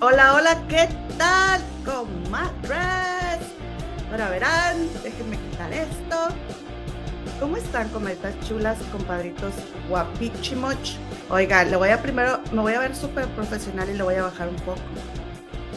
Hola, 0.00 0.34
hola, 0.34 0.62
¿qué 0.68 0.86
tal, 1.16 1.62
comadres? 1.86 3.40
Ahora 4.10 4.28
verán, 4.28 4.76
déjenme 5.02 5.38
quitar 5.38 5.72
esto. 5.72 6.28
¿Cómo 7.44 7.58
están, 7.58 7.90
comadritas 7.90 8.34
chulas, 8.48 8.78
compadritos 8.90 9.52
guapichimoch? 9.90 10.96
Oiga, 11.28 11.62
le 11.64 11.76
voy 11.76 11.90
a 11.90 12.00
primero, 12.00 12.40
me 12.54 12.62
voy 12.62 12.72
a 12.72 12.80
ver 12.80 12.96
súper 12.96 13.28
profesional 13.34 13.90
y 13.90 13.92
le 13.92 14.02
voy 14.02 14.14
a 14.14 14.22
bajar 14.22 14.48
un 14.48 14.56
poco. 14.56 14.80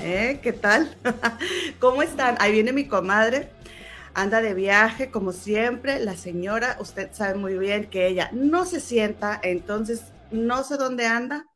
¿Eh? 0.02 0.40
¿Qué 0.42 0.54
tal? 0.54 0.96
¿Cómo 1.82 2.04
están? 2.04 2.38
Ahí 2.40 2.54
viene 2.54 2.72
mi 2.72 2.88
comadre. 2.88 3.50
Anda 4.14 4.42
de 4.42 4.54
viaje, 4.54 5.12
como 5.12 5.34
siempre. 5.34 6.00
La 6.00 6.16
señora, 6.16 6.78
usted 6.80 7.10
sabe 7.12 7.38
muy 7.38 7.58
bien 7.58 7.90
que 7.90 8.08
ella 8.08 8.30
no 8.32 8.64
se 8.64 8.80
sienta, 8.80 9.38
entonces 9.44 10.14
no 10.32 10.64
sé 10.64 10.78
dónde 10.78 11.06
anda. 11.06 11.48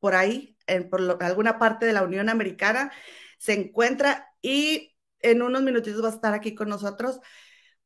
Por 0.00 0.14
ahí, 0.14 0.56
en, 0.66 0.88
por 0.88 1.22
alguna 1.22 1.58
parte 1.58 1.84
de 1.84 1.92
la 1.92 2.04
Unión 2.04 2.30
Americana, 2.30 2.90
se 3.36 3.52
encuentra 3.52 4.30
y 4.40 4.96
en 5.20 5.42
unos 5.42 5.60
minutitos 5.60 6.02
va 6.02 6.08
a 6.08 6.12
estar 6.12 6.32
aquí 6.32 6.54
con 6.54 6.70
nosotros. 6.70 7.20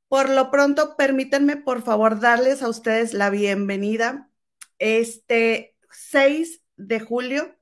Por 0.08 0.28
lo 0.30 0.50
pronto, 0.50 0.96
permítanme, 0.96 1.56
por 1.56 1.82
favor, 1.82 2.20
darles 2.20 2.62
a 2.62 2.68
ustedes 2.68 3.12
la 3.12 3.28
bienvenida. 3.30 4.30
Este 4.78 5.76
6 5.90 6.62
de 6.76 7.00
julio, 7.00 7.56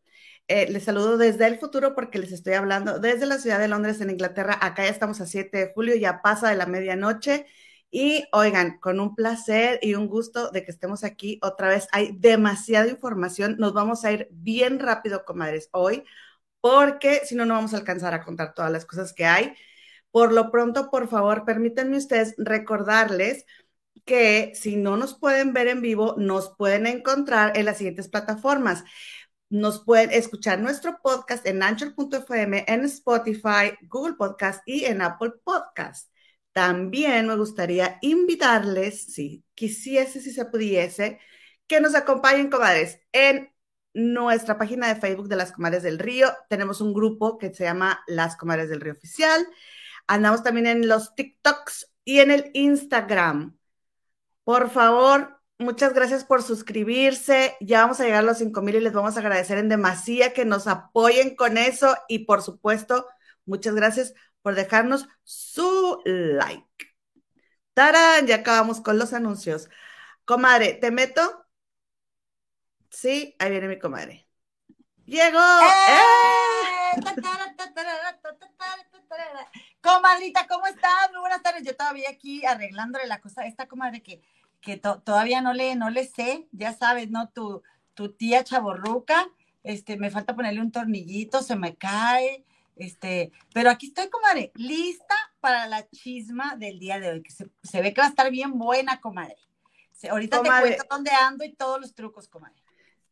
eh, 0.49 0.71
les 0.71 0.85
saludo 0.85 1.17
desde 1.17 1.47
el 1.47 1.59
futuro 1.59 1.95
porque 1.95 2.19
les 2.19 2.33
estoy 2.33 2.55
hablando 2.55 2.99
desde 2.99 3.27
la 3.27 3.39
ciudad 3.39 3.59
de 3.59 3.69
Londres, 3.69 4.01
en 4.03 4.11
Inglaterra. 4.11 4.59
Acá 4.61 4.85
ya 4.85 4.91
estamos 4.91 5.21
a 5.23 5.27
7 5.27 5.57
de 5.57 5.73
julio, 5.75 5.95
ya 5.97 6.21
pasa 6.23 6.51
de 6.51 6.57
la 6.57 6.67
medianoche. 6.67 7.47
Y 7.91 8.27
oigan, 8.33 8.79
con 8.81 9.01
un 9.01 9.15
placer 9.15 9.79
y 9.81 9.95
un 9.95 10.09
gusto 10.09 10.51
de 10.51 10.65
que 10.65 10.71
estemos 10.73 11.05
aquí 11.05 11.39
otra 11.43 11.69
vez. 11.69 11.89
Hay 11.93 12.13
demasiada 12.19 12.89
información. 12.89 13.57
Nos 13.59 13.73
vamos 13.73 14.05
a 14.05 14.13
ir 14.13 14.29
bien 14.33 14.81
rápido, 14.81 15.25
comadres, 15.25 15.69
hoy, 15.73 16.05
porque 16.61 17.23
si 17.25 17.37
no, 17.37 17.47
no 17.47 17.55
vamos 17.55 17.73
a 17.75 17.79
alcanzar 17.79 18.13
a 18.15 18.25
contar 18.25 18.55
todas 18.55 18.71
las 18.73 18.85
cosas 18.85 19.13
que 19.15 19.25
hay. 19.27 19.55
Por 20.15 20.33
lo 20.33 20.53
pronto, 20.53 20.91
por 20.93 21.09
favor, 21.09 21.45
permítanme 21.45 21.97
ustedes 21.97 22.37
recordarles 22.39 23.47
que 24.05 24.53
si 24.55 24.77
no 24.77 24.97
nos 24.97 25.19
pueden 25.19 25.53
ver 25.53 25.67
en 25.67 25.81
vivo, 25.81 26.15
nos 26.17 26.55
pueden 26.57 26.87
encontrar 26.87 27.59
en 27.59 27.65
las 27.65 27.79
siguientes 27.79 28.07
plataformas. 28.07 28.85
Nos 29.51 29.85
pueden 29.85 30.13
escuchar 30.13 30.61
nuestro 30.61 31.01
podcast 31.03 31.45
en 31.49 31.65
anchor.fm, 31.65 32.65
en 32.69 32.85
Spotify, 32.85 33.77
Google 33.89 34.15
Podcast 34.15 34.63
y 34.67 34.85
en 34.85 35.03
Apple 35.03 35.33
Podcast. 35.43 36.09
También 36.53 37.27
me 37.27 37.35
gustaría 37.37 37.99
invitarles, 38.01 39.07
si 39.07 39.43
quisiese, 39.55 40.21
si 40.21 40.31
se 40.31 40.45
pudiese, 40.45 41.19
que 41.67 41.81
nos 41.81 41.97
acompañen, 41.97 42.51
comadres, 42.51 43.01
en 43.11 43.53
nuestra 43.95 44.59
página 44.59 44.87
de 44.87 45.01
Facebook 45.01 45.27
de 45.27 45.35
las 45.35 45.51
Comadres 45.51 45.83
del 45.83 45.99
Río. 45.99 46.33
Tenemos 46.49 46.81
un 46.81 46.95
grupo 46.95 47.37
que 47.37 47.53
se 47.53 47.65
llama 47.65 48.05
Las 48.07 48.37
Comadres 48.37 48.69
del 48.69 48.81
Río 48.81 48.93
Oficial. 48.93 49.45
Andamos 50.07 50.43
también 50.43 50.67
en 50.67 50.89
los 50.89 51.15
TikToks 51.15 51.91
y 52.05 52.21
en 52.21 52.31
el 52.31 52.51
Instagram. 52.55 53.57
Por 54.45 54.71
favor, 54.71 55.41
muchas 55.59 55.95
gracias 55.95 56.25
por 56.25 56.43
suscribirse. 56.43 57.57
Ya 57.61 57.83
vamos 57.83 58.01
a 58.01 58.05
llegar 58.05 58.21
a 58.21 58.27
los 58.27 58.39
5 58.39 58.63
mil 58.63 58.77
y 58.77 58.81
les 58.81 58.93
vamos 58.93 59.17
a 59.17 59.21
agradecer 59.21 59.59
en 59.59 59.69
demasía 59.69 60.33
que 60.33 60.45
nos 60.45 60.67
apoyen 60.67 61.35
con 61.37 61.57
eso. 61.57 61.97
Y 62.09 62.21
por 62.21 62.43
supuesto, 62.43 63.07
muchas 63.47 63.75
gracias 63.75 64.15
por 64.43 64.55
dejarnos 64.55 65.09
su 65.23 66.01
like. 66.05 66.95
¡Tarán! 67.73 68.27
Ya 68.27 68.37
acabamos 68.37 68.81
con 68.81 68.99
los 68.99 69.13
anuncios. 69.15 69.69
Comadre, 70.25 70.75
¿te 70.75 70.91
meto? 70.91 71.47
Sí, 72.91 73.35
ahí 73.39 73.51
viene 73.51 73.69
mi 73.69 73.79
comadre. 73.79 74.29
¡Llegó! 75.07 75.41
¡Eh! 75.89 76.05
Comadrita, 79.85 80.47
¿cómo 80.47 80.67
estás? 80.67 81.11
Muy 81.13 81.21
buenas 81.21 81.43
tardes. 81.43 81.63
Yo 81.63 81.77
todavía 81.77 82.09
aquí 82.09 82.43
arreglándole 82.47 83.07
la 83.07 83.21
cosa 83.21 83.43
a 83.43 83.47
esta 83.47 83.69
comadre 83.69 84.03
que, 84.03 84.23
que 84.63 84.79
todavía 84.79 85.43
no 85.43 85.53
le, 85.53 85.77
no 85.77 85.91
le 85.91 86.07
sé, 86.07 86.49
ya 86.53 86.73
sabes, 86.73 87.11
¿no? 87.11 87.29
Tu, 87.29 87.63
tu 87.93 88.09
tía 88.09 88.43
chaborruca, 88.43 89.29
este, 89.63 89.99
me 89.99 90.11
falta 90.11 90.35
ponerle 90.35 90.63
un 90.63 90.73
tornillito, 90.73 91.43
se 91.43 91.55
me 91.55 91.77
cae, 91.77 92.47
este, 92.77 93.31
pero 93.53 93.69
aquí 93.69 93.89
estoy, 93.89 94.09
comadre, 94.09 94.53
lista 94.55 95.15
para 95.41 95.67
la 95.67 95.87
chisma 95.91 96.57
del 96.57 96.79
día 96.79 96.99
de 96.99 97.11
hoy, 97.11 97.23
que 97.23 97.31
se, 97.31 97.83
ve 97.83 97.93
que 97.93 98.01
va 98.01 98.07
a 98.07 98.11
estar 98.11 98.31
bien 98.31 98.59
buena, 98.59 99.03
comadre. 99.03 99.37
ahorita 100.11 100.41
te 100.41 100.49
cuento 100.49 100.85
dónde 100.89 101.11
ando 101.11 101.45
y 101.45 101.53
todos 101.53 101.79
los 101.79 101.95
trucos, 101.95 102.27
comadre. 102.27 102.57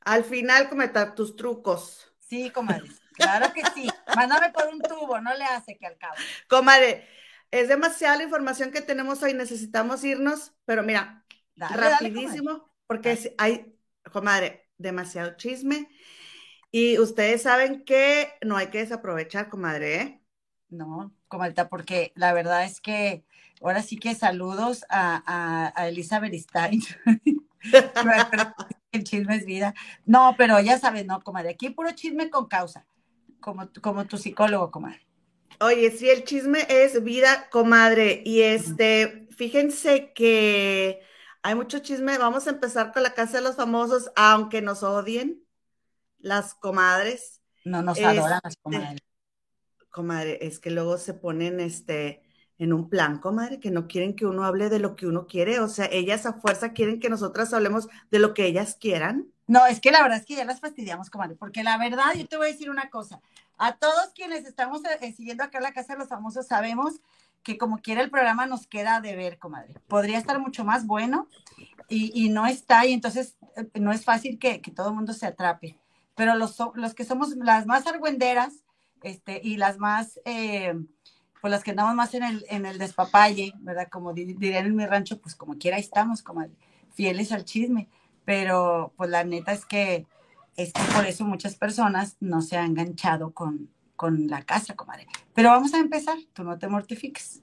Al 0.01 0.25
final, 0.25 0.71
comentar 0.71 1.15
tus 1.15 1.37
trucos. 1.37 2.11
Sí, 2.19 2.49
comadre, 2.49 2.89
claro 3.13 3.53
que 3.53 3.63
sí. 3.75 3.89
Mándame 4.17 4.51
por 4.51 4.69
un 4.69 4.81
tubo, 4.81 5.21
no 5.21 5.35
le 5.35 5.45
hace 5.45 5.77
que 5.77 5.87
al 5.87 5.97
cabo. 5.99 6.15
Comadre, 6.49 7.07
es 7.51 7.69
demasiada 7.69 8.17
la 8.17 8.25
información 8.25 8.71
que 8.71 8.81
tenemos 8.81 9.23
hoy, 9.23 9.35
necesitamos 9.35 10.03
irnos, 10.05 10.53
pero 10.65 10.83
mira, 10.83 11.25
rapidísimo, 11.57 12.71
porque 12.87 13.35
hay, 13.39 13.77
comadre, 14.11 14.69
demasiado 14.79 15.37
chisme. 15.37 15.89
Y 16.71 16.99
ustedes 16.99 17.43
saben 17.43 17.85
que 17.85 18.33
no 18.43 18.57
hay 18.57 18.69
que 18.69 18.79
desaprovechar, 18.79 19.51
comadre, 19.51 20.01
¿eh? 20.01 20.23
No, 20.71 21.15
comadre, 21.29 21.67
porque 21.67 22.13
la 22.15 22.33
verdad 22.33 22.65
es 22.65 22.81
que 22.81 23.27
ahora 23.61 23.83
sí 23.83 23.99
que 23.99 24.15
saludos 24.15 24.87
a, 24.89 25.73
a, 25.77 25.89
Elizabeth 25.89 26.35
Stein. 26.35 26.81
el 28.93 29.05
chisme 29.05 29.37
es 29.37 29.45
vida. 29.45 29.75
No, 30.07 30.35
pero 30.39 30.59
ya 30.61 30.79
sabes, 30.79 31.05
no, 31.05 31.21
comadre, 31.21 31.51
aquí 31.51 31.69
puro 31.69 31.91
chisme 31.93 32.31
con 32.31 32.47
causa, 32.47 32.87
como, 33.43 33.69
como 33.83 34.07
tu 34.07 34.17
psicólogo, 34.17 34.71
comadre. 34.71 35.07
Oye, 35.61 35.91
sí, 35.91 36.09
el 36.09 36.25
chisme 36.25 36.67
es 36.71 37.05
vida, 37.05 37.51
comadre. 37.51 38.23
Y 38.25 38.41
este, 38.41 39.29
fíjense 39.37 40.13
que 40.15 41.03
hay 41.43 41.55
mucho 41.55 41.81
chisme. 41.81 42.17
Vamos 42.17 42.47
a 42.47 42.51
empezar 42.51 42.93
con 42.93 43.03
la 43.03 43.13
casa 43.13 43.37
de 43.37 43.45
los 43.45 43.57
famosos, 43.57 44.11
aunque 44.17 44.63
nos 44.63 44.83
odien 44.83 45.45
las 46.19 46.55
comadres. 46.55 47.43
No 47.65 47.83
nos 47.83 47.99
adoran 47.99 48.41
las 48.43 48.55
este, 48.55 48.63
comadres. 48.63 49.01
Comadre, 49.91 50.39
es 50.47 50.59
que 50.59 50.71
luego 50.71 50.97
se 50.97 51.13
ponen 51.13 51.61
este 51.61 52.23
en 52.59 52.73
un 52.73 52.89
plan, 52.89 53.19
comadre, 53.19 53.59
que 53.59 53.73
no 53.73 53.89
quieren 53.89 54.15
que 54.15 54.25
uno 54.25 54.45
hable 54.45 54.69
de 54.69 54.79
lo 54.79 54.95
que 54.95 55.07
uno 55.07 55.27
quiere. 55.27 55.59
O 55.59 55.69
sea, 55.69 55.89
ellas 55.91 56.27
a 56.27 56.35
fuerza 56.35 56.73
quieren 56.73 57.01
que 57.01 57.11
nosotras 57.11 57.53
hablemos 57.53 57.89
de 58.11 58.21
lo 58.21 58.35
que 58.35 58.47
ellas 58.47 58.77
quieran. 58.81 59.32
No, 59.53 59.67
es 59.67 59.81
que 59.81 59.91
la 59.91 60.01
verdad 60.01 60.17
es 60.17 60.25
que 60.25 60.35
ya 60.35 60.47
las 60.47 60.61
fastidiamos, 60.61 61.11
comadre, 61.11 61.37
porque 61.37 61.63
la 61.63 61.77
verdad, 61.77 62.15
yo 62.17 62.27
te 62.27 62.39
voy 62.39 62.49
a 62.49 62.53
decir 62.53 62.71
una 62.71 62.89
cosa. 62.89 63.21
A 63.59 63.77
todos 63.77 64.09
quienes 64.15 64.47
estamos 64.47 64.81
eh, 65.03 65.13
siguiendo 65.13 65.45
acá 65.45 65.61
la 65.61 65.75
Casa 65.75 65.93
de 65.93 65.99
los 65.99 66.09
Famosos, 66.09 66.47
sabemos 66.47 67.03
que 67.43 67.59
como 67.59 67.77
quiera 67.83 68.01
el 68.01 68.09
programa 68.09 68.47
nos 68.47 68.67
queda 68.67 69.03
de 69.03 69.15
ver, 69.15 69.37
comadre. 69.37 69.75
Podría 69.89 70.17
estar 70.17 70.39
mucho 70.39 70.65
más 70.65 70.87
bueno 70.87 71.29
y, 71.87 72.31
no 72.31 72.47
está, 72.47 72.87
y 72.87 72.95
entonces 72.95 73.37
eh, 73.57 73.69
no 73.79 73.93
es 73.93 74.07
fácil 74.07 74.39
que, 74.39 74.59
todo 74.75 74.89
el 74.89 74.95
mundo 74.95 75.13
se 75.13 75.27
atrape 75.27 75.77
pero 76.15 76.35
los, 76.35 76.57
los 76.75 76.95
que 76.95 77.05
somos 77.05 77.37
las 77.37 77.67
más 77.67 77.87
argüenderas 77.87 78.65
este, 79.03 79.39
y 79.45 79.59
las 79.59 79.77
más, 79.77 80.19
eh, 80.25 80.73
pues 81.43 81.51
las 81.51 81.63
que 81.63 81.73
andamos 81.73 81.95
más 81.95 82.15
en 82.15 82.23
el, 82.23 82.47
en 82.49 82.65
el 82.65 82.79
despapalle, 82.79 83.53
¿verdad? 83.59 83.89
Como 83.91 84.15
dirían 84.15 84.65
en 84.65 84.77
mi 84.77 84.87
rancho, 84.87 85.21
pues 85.21 85.35
como 85.35 85.59
quiera 85.59 85.77
estamos, 85.77 86.23
como 86.23 86.47
fieles 86.95 87.33
al 87.33 87.45
chisme, 87.45 87.89
pero 88.25 88.93
pues 88.97 89.11
la 89.11 89.25
neta 89.25 89.53
es 89.53 89.65
que 89.65 90.07
es 90.57 90.73
que 90.73 90.83
por 90.95 91.07
eso 91.07 91.25
muchas 91.25 91.57
personas 91.57 92.17
no 92.21 92.43
se 92.43 92.57
han 92.57 92.71
enganchado 92.71 93.33
con, 93.33 93.71
con 93.97 94.29
la 94.29 94.43
casa, 94.43 94.77
comadre. 94.77 95.07
Pero 95.35 95.49
vamos 95.49 95.73
a 95.75 95.79
empezar, 95.79 96.19
tú 96.33 96.45
no 96.45 96.59
te 96.59 96.69
mortifiques. 96.69 97.43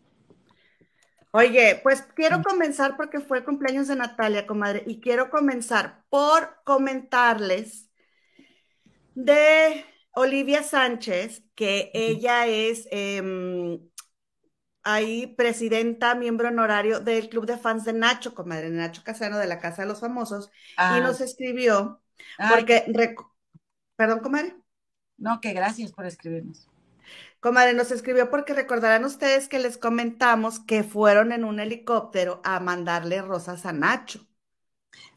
Oye, 1.31 1.79
pues 1.83 2.01
quiero 2.15 2.41
comenzar 2.41 2.97
porque 2.97 3.19
fue 3.19 3.39
el 3.39 3.45
cumpleaños 3.45 3.87
de 3.87 3.95
Natalia, 3.95 4.47
comadre, 4.47 4.83
y 4.87 4.99
quiero 4.99 5.29
comenzar 5.29 6.03
por 6.09 6.57
comentarles 6.63 7.89
de 9.13 9.85
Olivia 10.13 10.63
Sánchez, 10.63 11.43
que 11.53 11.91
ella 11.93 12.47
es 12.47 12.87
em, 12.91 13.88
ahí 14.93 15.27
presidenta, 15.27 16.15
miembro 16.15 16.49
honorario 16.49 16.99
del 16.99 17.29
Club 17.29 17.45
de 17.45 17.57
Fans 17.57 17.85
de 17.85 17.93
Nacho, 17.93 18.33
comadre 18.35 18.69
Nacho 18.69 19.03
Casano 19.03 19.37
de 19.37 19.47
la 19.47 19.59
Casa 19.59 19.83
de 19.83 19.87
los 19.87 19.99
Famosos, 20.01 20.51
y 20.87 20.99
ah. 20.99 20.99
nos 20.99 21.21
escribió, 21.21 22.01
porque, 22.45 22.85
perdón, 23.95 24.19
comadre. 24.21 24.55
No, 25.17 25.39
que 25.39 25.53
gracias 25.53 25.91
por 25.91 26.05
escribirnos. 26.07 26.67
Comadre, 27.39 27.73
nos 27.73 27.91
escribió 27.91 28.29
porque 28.29 28.53
recordarán 28.53 29.05
ustedes 29.05 29.47
que 29.47 29.59
les 29.59 29.77
comentamos 29.77 30.59
que 30.59 30.83
fueron 30.83 31.31
en 31.31 31.43
un 31.45 31.59
helicóptero 31.59 32.41
a 32.43 32.59
mandarle 32.59 33.21
rosas 33.21 33.65
a 33.65 33.73
Nacho. 33.73 34.27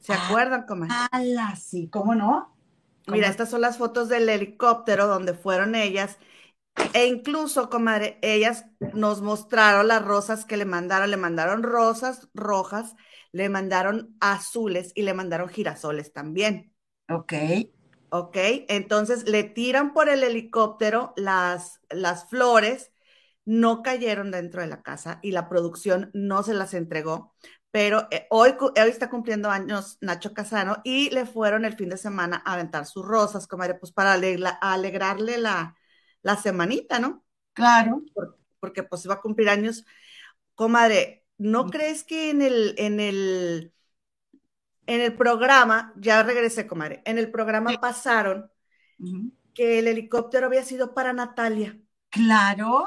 ¿Se 0.00 0.12
Ah, 0.12 0.14
acuerdan, 0.14 0.66
comadre? 0.66 1.00
¡Hala! 1.12 1.56
Sí, 1.56 1.88
¿cómo 1.90 2.14
no? 2.14 2.56
Mira, 3.06 3.28
estas 3.28 3.50
son 3.50 3.60
las 3.62 3.78
fotos 3.78 4.08
del 4.08 4.28
helicóptero 4.28 5.06
donde 5.06 5.34
fueron 5.34 5.74
ellas. 5.74 6.18
E 6.94 7.06
incluso, 7.06 7.70
comadre, 7.70 8.18
ellas 8.22 8.66
nos 8.94 9.22
mostraron 9.22 9.88
las 9.88 10.04
rosas 10.04 10.44
que 10.44 10.56
le 10.56 10.64
mandaron. 10.64 11.10
Le 11.10 11.16
mandaron 11.16 11.62
rosas 11.62 12.28
rojas, 12.34 12.94
le 13.32 13.48
mandaron 13.48 14.16
azules 14.20 14.92
y 14.94 15.02
le 15.02 15.14
mandaron 15.14 15.48
girasoles 15.48 16.12
también. 16.12 16.74
Ok. 17.08 17.32
¿Ok? 18.10 18.36
Entonces 18.68 19.28
le 19.28 19.44
tiran 19.44 19.94
por 19.94 20.08
el 20.08 20.22
helicóptero 20.22 21.14
las, 21.16 21.80
las 21.88 22.28
flores, 22.28 22.92
no 23.44 23.82
cayeron 23.82 24.30
dentro 24.30 24.60
de 24.60 24.68
la 24.68 24.82
casa 24.82 25.18
y 25.22 25.32
la 25.32 25.48
producción 25.48 26.10
no 26.12 26.42
se 26.42 26.54
las 26.54 26.74
entregó. 26.74 27.34
Pero 27.70 28.06
eh, 28.10 28.26
hoy, 28.28 28.54
hoy 28.60 28.90
está 28.90 29.08
cumpliendo 29.08 29.50
años 29.50 29.96
Nacho 30.02 30.34
Casano 30.34 30.82
y 30.84 31.08
le 31.08 31.24
fueron 31.24 31.64
el 31.64 31.74
fin 31.74 31.88
de 31.88 31.96
semana 31.96 32.42
a 32.44 32.52
aventar 32.52 32.84
sus 32.84 33.02
rosas, 33.02 33.46
comadre, 33.46 33.76
pues 33.76 33.92
para 33.92 34.12
alegrarle 34.12 35.38
la, 35.38 35.74
la 36.22 36.36
semanita, 36.36 36.98
¿no? 37.00 37.24
Claro. 37.54 38.02
Por- 38.14 38.38
porque 38.60 38.82
pues 38.84 39.08
va 39.08 39.14
a 39.14 39.20
cumplir 39.20 39.48
años. 39.48 39.84
Comadre, 40.54 41.26
¿no 41.38 41.66
crees 41.70 42.04
que 42.04 42.30
en 42.30 42.42
el, 42.42 42.74
en 42.78 43.00
el, 43.00 43.72
en 44.86 45.00
el 45.00 45.16
programa, 45.16 45.92
ya 45.96 46.22
regresé, 46.22 46.66
comadre, 46.68 47.02
en 47.04 47.18
el 47.18 47.30
programa 47.32 47.70
Sí. 47.72 47.78
pasaron 47.80 48.50
que 49.54 49.78
el 49.78 49.88
helicóptero 49.88 50.46
había 50.46 50.62
sido 50.64 50.92
para 50.94 51.12
Natalia 51.14 51.78
Claro. 52.14 52.86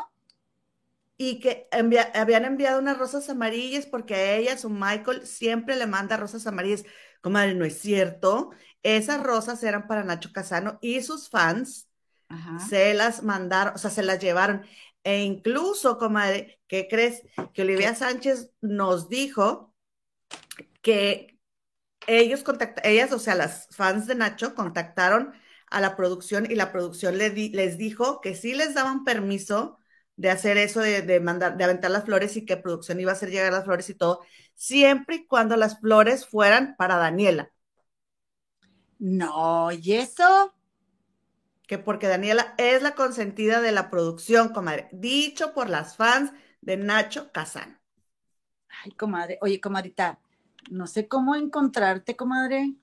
y 1.17 1.39
que 1.39 1.67
envia- 1.71 2.11
habían 2.13 2.45
enviado 2.45 2.79
unas 2.79 2.97
rosas 2.97 3.29
amarillas 3.29 3.85
porque 3.85 4.15
a 4.15 4.35
ella, 4.35 4.57
su 4.57 4.69
Michael, 4.69 5.25
siempre 5.25 5.75
le 5.77 5.87
manda 5.87 6.17
rosas 6.17 6.45
amarillas. 6.47 6.83
Comadre, 7.21 7.55
no 7.55 7.65
es 7.65 7.79
cierto. 7.79 8.51
Esas 8.83 9.23
rosas 9.23 9.63
eran 9.63 9.87
para 9.87 10.03
Nacho 10.03 10.31
Casano 10.33 10.77
y 10.81 11.01
sus 11.01 11.29
fans 11.29 11.89
Ajá. 12.35 12.55
se 12.55 12.93
las 12.93 13.23
mandaron, 13.23 13.75
o 13.75 13.77
sea, 13.77 13.89
se 13.91 14.03
las 14.03 14.19
llevaron. 14.19 14.65
E 15.03 15.23
incluso, 15.23 15.97
comadre, 15.97 16.59
¿qué 16.67 16.87
crees? 16.89 17.23
Que 17.53 17.61
Olivia 17.63 17.95
Sánchez 17.95 18.51
nos 18.61 19.09
dijo 19.09 19.73
que 20.81 21.39
ellos 22.07 22.43
contactaron, 22.43 22.91
ellas, 22.91 23.13
o 23.13 23.19
sea, 23.19 23.35
las 23.35 23.67
fans 23.71 24.07
de 24.07 24.15
Nacho 24.15 24.55
contactaron 24.55 25.33
a 25.69 25.81
la 25.81 25.95
producción 25.97 26.47
y 26.51 26.55
la 26.55 26.71
producción 26.73 27.17
le 27.17 27.31
di- 27.31 27.49
les 27.51 27.77
dijo 27.79 28.21
que 28.21 28.35
sí 28.35 28.55
les 28.55 28.75
daban 28.75 29.05
permiso 29.05 29.79
de 30.17 30.31
hacer 30.31 30.57
eso, 30.57 30.81
de, 30.81 31.03
de 31.03 31.21
mandar, 31.21 31.57
de 31.57 31.65
aventar 31.65 31.91
las 31.91 32.05
flores 32.05 32.37
y 32.37 32.45
que 32.45 32.57
producción 32.57 32.99
iba 33.01 33.11
a 33.13 33.15
hacer 33.15 33.31
llegar 33.31 33.53
las 33.53 33.65
flores 33.65 33.89
y 33.91 33.95
todo, 33.95 34.21
siempre 34.55 35.17
y 35.17 35.27
cuando 35.27 35.57
las 35.57 35.79
flores 35.81 36.27
fueran 36.27 36.75
para 36.77 36.97
Daniela, 36.97 37.51
No, 38.99 39.71
¿y 39.71 39.93
eso? 39.93 40.53
Que 41.67 41.77
porque 41.77 42.07
Daniela 42.07 42.53
es 42.57 42.81
la 42.81 42.95
consentida 42.95 43.61
de 43.61 43.71
la 43.71 43.89
producción, 43.89 44.49
comadre, 44.49 44.89
dicho 44.91 45.53
por 45.53 45.69
las 45.69 45.95
fans 45.95 46.31
de 46.61 46.77
Nacho 46.77 47.31
Casano. 47.31 47.79
Ay, 48.83 48.91
comadre. 48.91 49.37
Oye, 49.41 49.59
comadrita, 49.59 50.19
no 50.69 50.87
sé 50.87 51.07
cómo 51.07 51.35
encontrarte, 51.35 52.15
comadre. 52.15 52.75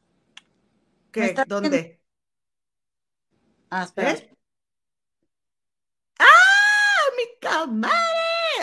¿Me 1.14 1.34
¿Qué? 1.34 1.34
viendo? 1.34 1.44
¿Dónde? 1.46 2.00
Ah, 3.70 3.84
espera. 3.84 4.12
¿Eh? 4.12 4.36
¡Ah, 6.18 7.04
mi 7.16 7.24
comadre! 7.48 7.96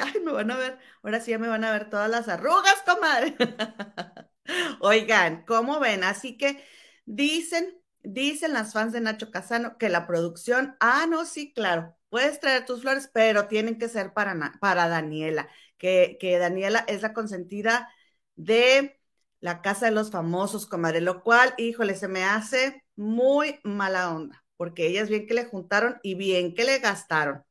Ay, 0.01 0.22
me 0.22 0.31
van 0.31 0.51
a 0.51 0.57
ver, 0.57 0.80
ahora 1.04 1.19
sí 1.19 1.31
ya 1.31 1.39
me 1.39 1.48
van 1.48 1.63
a 1.63 1.72
ver 1.72 1.89
todas 1.89 2.10
las 2.10 2.27
arrugas, 2.27 2.81
comadre. 2.86 3.36
Oigan, 4.81 5.45
¿cómo 5.45 5.80
ven? 5.80 6.04
Así 6.04 6.38
que 6.38 6.63
dicen, 7.06 7.79
dicen 8.04 8.54
las 8.54 8.74
fans 8.74 8.94
de 8.94 9.01
Nacho 9.01 9.31
Casano 9.31 9.78
que 9.78 9.90
la 9.90 10.07
producción, 10.07 10.75
ah, 10.80 11.06
no, 11.10 11.25
sí, 11.25 11.54
claro, 11.54 11.96
puedes 12.10 12.40
traer 12.40 12.66
tus 12.66 12.81
flores, 12.81 13.10
pero 13.13 13.48
tienen 13.48 13.78
que 13.78 13.90
ser 13.90 14.13
para, 14.13 14.36
para 14.60 14.88
Daniela, 14.88 15.48
que, 15.78 16.18
que 16.19 16.38
Daniela 16.38 16.84
es 16.88 17.01
la 17.01 17.13
consentida 17.13 17.90
de 18.36 19.00
la 19.40 19.62
Casa 19.62 19.86
de 19.86 19.92
los 19.92 20.12
Famosos, 20.12 20.66
comadre, 20.66 21.01
lo 21.01 21.24
cual, 21.24 21.54
híjole, 21.57 21.96
se 21.96 22.07
me 22.07 22.24
hace 22.24 22.84
muy 22.96 23.60
mala 23.63 24.13
onda, 24.13 24.44
porque 24.57 24.88
ellas 24.88 25.10
bien 25.10 25.28
que 25.28 25.34
le 25.34 25.46
juntaron 25.46 26.00
y 26.04 26.16
bien 26.16 26.54
que 26.54 26.66
le 26.66 26.80
gastaron 26.80 27.44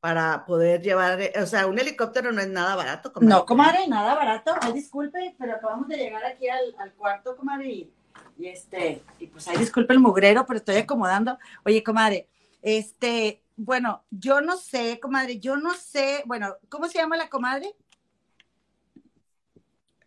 para 0.00 0.46
poder 0.46 0.80
llevar, 0.80 1.20
eh, 1.20 1.32
o 1.40 1.46
sea, 1.46 1.66
un 1.66 1.78
helicóptero 1.78 2.32
no 2.32 2.40
es 2.40 2.48
nada 2.48 2.74
barato, 2.74 3.12
comadre. 3.12 3.34
No, 3.34 3.44
comadre, 3.44 3.86
nada 3.86 4.14
barato. 4.14 4.54
Ay, 4.60 4.72
disculpe, 4.72 5.36
pero 5.38 5.54
acabamos 5.54 5.88
de 5.88 5.98
llegar 5.98 6.24
aquí 6.24 6.48
al, 6.48 6.74
al 6.78 6.94
cuarto, 6.94 7.36
comadre, 7.36 7.68
y, 7.68 7.94
y 8.40 8.48
este, 8.48 9.02
y 9.18 9.26
pues 9.26 9.46
ay, 9.48 9.58
disculpe 9.58 9.92
el 9.92 10.00
mugrero, 10.00 10.46
pero 10.46 10.58
estoy 10.58 10.76
acomodando. 10.76 11.38
Oye, 11.64 11.82
comadre, 11.82 12.28
este, 12.62 13.42
bueno, 13.56 14.02
yo 14.10 14.40
no 14.40 14.56
sé, 14.56 14.98
comadre, 15.00 15.38
yo 15.38 15.56
no 15.58 15.74
sé, 15.74 16.22
bueno, 16.26 16.54
¿cómo 16.70 16.88
se 16.88 16.98
llama 16.98 17.16
la 17.18 17.28
comadre? 17.28 17.74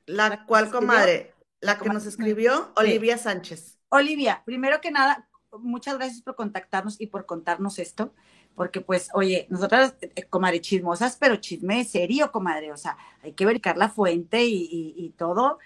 La 0.05 0.29
¿La 0.29 0.39
que 0.39 0.45
cual, 0.45 0.69
comadre, 0.71 1.33
la 1.61 1.73
que 1.75 1.79
comadre. 1.79 1.93
nos 1.99 2.05
escribió, 2.07 2.53
Sí. 2.65 2.71
Olivia 2.77 3.17
Sánchez. 3.17 3.77
Olivia, 3.89 4.41
primero 4.45 4.81
que 4.81 4.91
nada, 4.91 5.27
muchas 5.59 5.95
gracias 5.97 6.21
por 6.21 6.35
contactarnos 6.35 6.99
y 6.99 7.07
por 7.07 7.25
contarnos 7.25 7.77
esto, 7.79 8.13
porque 8.55 8.81
pues, 8.81 9.09
oye, 9.13 9.47
nosotras, 9.49 9.95
eh, 10.01 10.23
comadre, 10.23 10.59
chismosas, 10.61 11.17
pero 11.17 11.35
chisme 11.37 11.83
serio, 11.85 12.31
comadre, 12.31 12.71
o 12.71 12.77
sea, 12.77 12.97
hay 13.21 13.33
que 13.33 13.45
verificar 13.45 13.77
la 13.77 13.89
fuente 13.89 14.43
y, 14.45 14.63
y- 14.63 14.93
y 14.97 15.09
todo. 15.11 15.59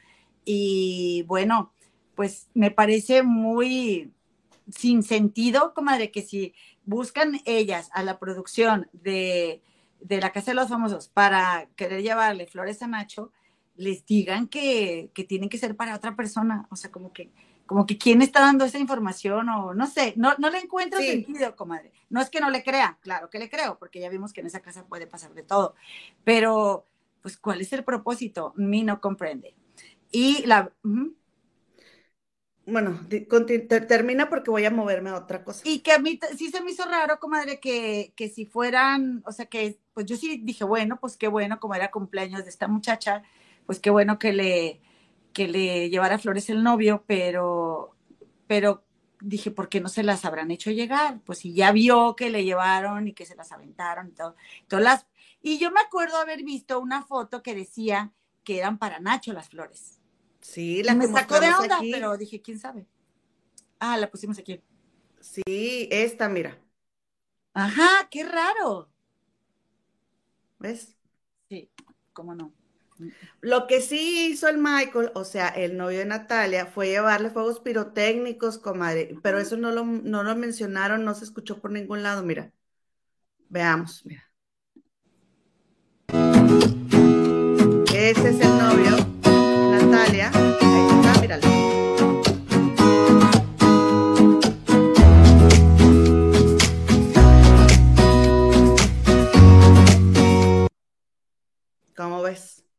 Y 0.45 1.23
bueno, 1.27 1.73
pues 2.17 2.49
me 2.55 2.71
parece 2.71 3.21
muy 3.23 4.11
sin 4.75 5.03
sentido, 5.03 5.73
comadre, 5.75 6.11
que 6.11 6.23
si 6.23 6.53
buscan 6.83 7.39
ellas 7.45 7.89
a 7.93 8.01
la 8.03 8.17
producción 8.19 8.89
de, 8.91 9.61
de 10.01 10.19
la 10.19 10.31
Casa 10.33 10.51
de 10.51 10.55
los 10.55 10.67
Famosos 10.67 11.07
para 11.07 11.69
querer 11.77 12.01
llevarle 12.01 12.47
flores 12.47 12.81
a 12.81 12.87
Nacho, 12.87 13.31
les 13.75 14.03
digan 14.05 14.47
que, 14.47 15.11
que 15.13 15.23
tienen 15.23 15.47
que 15.47 15.59
ser 15.59 15.75
para 15.75 15.95
otra 15.95 16.15
persona, 16.15 16.67
o 16.71 16.75
sea, 16.75 16.91
como 16.91 17.13
que 17.13 17.29
como 17.67 17.85
que 17.85 17.97
quién 17.97 18.21
está 18.21 18.39
dando 18.39 18.63
esa 18.63 18.79
información 18.79 19.49
o 19.49 19.73
no 19.73 19.87
sé, 19.87 20.13
no, 20.15 20.33
no 20.37 20.49
le 20.49 20.59
encuentro 20.59 20.99
Sí. 20.99 21.07
sentido, 21.07 21.53
comadre. 21.55 21.91
No 22.09 22.21
es 22.21 22.29
que 22.29 22.39
no 22.39 22.49
le 22.49 22.63
crea, 22.63 22.97
claro 23.01 23.29
que 23.29 23.39
le 23.39 23.49
creo, 23.49 23.77
porque 23.77 23.99
ya 23.99 24.09
vimos 24.09 24.31
que 24.31 24.39
en 24.39 24.47
esa 24.47 24.61
casa 24.61 24.85
puede 24.85 25.05
pasar 25.05 25.33
de 25.33 25.43
todo, 25.43 25.75
pero 26.23 26.87
pues 27.21 27.37
¿cuál 27.37 27.59
es 27.59 27.71
el 27.73 27.83
propósito? 27.83 28.53
Mi 28.55 28.83
no 28.83 29.01
comprende. 29.01 29.53
Y 30.11 30.45
la... 30.47 30.71
Bueno, 32.69 32.99
termina 33.87 34.27
porque 34.27 34.51
voy 34.51 34.65
a 34.65 34.71
moverme 34.71 35.09
a 35.09 35.15
otra 35.15 35.41
cosa. 35.45 35.61
Y 35.63 35.79
que 35.79 35.93
a 35.93 35.99
mí 35.99 36.19
sí 36.37 36.49
se 36.49 36.61
me 36.61 36.71
hizo 36.71 36.83
raro, 36.83 37.17
comadre, 37.17 37.61
que, 37.61 38.11
que 38.17 38.27
si 38.27 38.45
fueran, 38.45 39.23
o 39.25 39.31
sea, 39.31 39.45
que 39.45 39.79
pues 39.93 40.05
yo 40.05 40.17
sí 40.17 40.41
dije, 40.43 40.65
bueno, 40.65 40.99
pues 40.99 41.15
qué 41.15 41.29
bueno, 41.29 41.61
como 41.61 41.75
era 41.75 41.91
cumpleaños 41.91 42.43
de 42.43 42.49
esta 42.49 42.67
muchacha, 42.67 43.23
pues 43.65 43.79
qué 43.79 43.89
bueno 43.89 44.19
que 44.19 44.33
le, 44.33 44.81
que 45.31 45.47
le 45.47 45.89
llevara 45.89 46.19
flores 46.19 46.49
el 46.49 46.61
novio, 46.61 47.05
pero, 47.07 47.95
pero 48.47 48.83
dije, 49.21 49.49
¿por 49.49 49.69
qué 49.69 49.79
no 49.79 49.87
se 49.87 50.03
las 50.03 50.25
habrán 50.25 50.51
hecho 50.51 50.69
llegar? 50.69 51.21
Pues 51.25 51.39
si 51.39 51.53
ya 51.53 51.71
vio 51.71 52.17
que 52.17 52.29
le 52.29 52.43
llevaron 52.43 53.07
y 53.07 53.13
que 53.13 53.25
se 53.25 53.37
las 53.37 53.53
aventaron 53.53 54.09
y 54.09 54.11
todo. 54.11 54.35
Todas 54.67 54.83
las, 54.83 55.07
y 55.41 55.57
yo 55.57 55.71
me 55.71 55.79
acuerdo 55.79 56.17
haber 56.17 56.43
visto 56.43 56.81
una 56.81 57.01
foto 57.01 57.41
que 57.41 57.55
decía 57.55 58.11
que 58.43 58.57
eran 58.57 58.77
para 58.77 58.99
Nacho 58.99 59.31
las 59.31 59.47
flores. 59.47 59.96
Sí, 60.47 60.81
la 60.81 60.95
me 60.95 61.07
sacó 61.07 61.41
de 61.41 61.53
onda, 61.53 61.77
aquí. 61.77 61.91
pero 61.91 62.17
dije, 62.17 62.41
¿quién 62.41 62.57
sabe? 62.57 62.87
Ah, 63.79 63.97
la 63.97 64.09
pusimos 64.09 64.39
aquí. 64.39 64.63
Sí, 65.19 65.89
esta, 65.91 66.29
mira, 66.29 66.57
Ajá, 67.53 68.07
qué 68.09 68.23
raro. 68.23 68.89
¿ves? 70.57 70.95
Sí, 71.49 71.69
cómo 72.13 72.33
no. 72.33 72.53
Lo 73.41 73.67
que 73.67 73.81
sí 73.81 74.29
hizo 74.31 74.47
el 74.47 74.57
Michael, 74.57 75.11
o 75.15 75.25
sea, 75.25 75.49
el 75.49 75.75
novio 75.75 75.99
de 75.99 76.05
Natalia, 76.05 76.65
fue 76.65 76.87
llevarle 76.87 77.29
fuegos 77.29 77.59
pirotécnicos, 77.59 78.57
comadre, 78.57 79.17
pero 79.21 79.39
eso 79.39 79.57
no 79.57 79.71
lo, 79.71 79.83
no 79.83 80.23
lo 80.23 80.35
mencionaron, 80.37 81.03
no 81.03 81.13
se 81.13 81.25
escuchó 81.25 81.59
por 81.59 81.71
ningún 81.71 82.03
lado, 82.03 82.23
mira. 82.23 82.53
Veamos, 83.49 84.05
mira. 84.05 84.23
Ese 87.93 88.29
es 88.29 88.39
el 88.39 88.57
novio, 88.57 88.86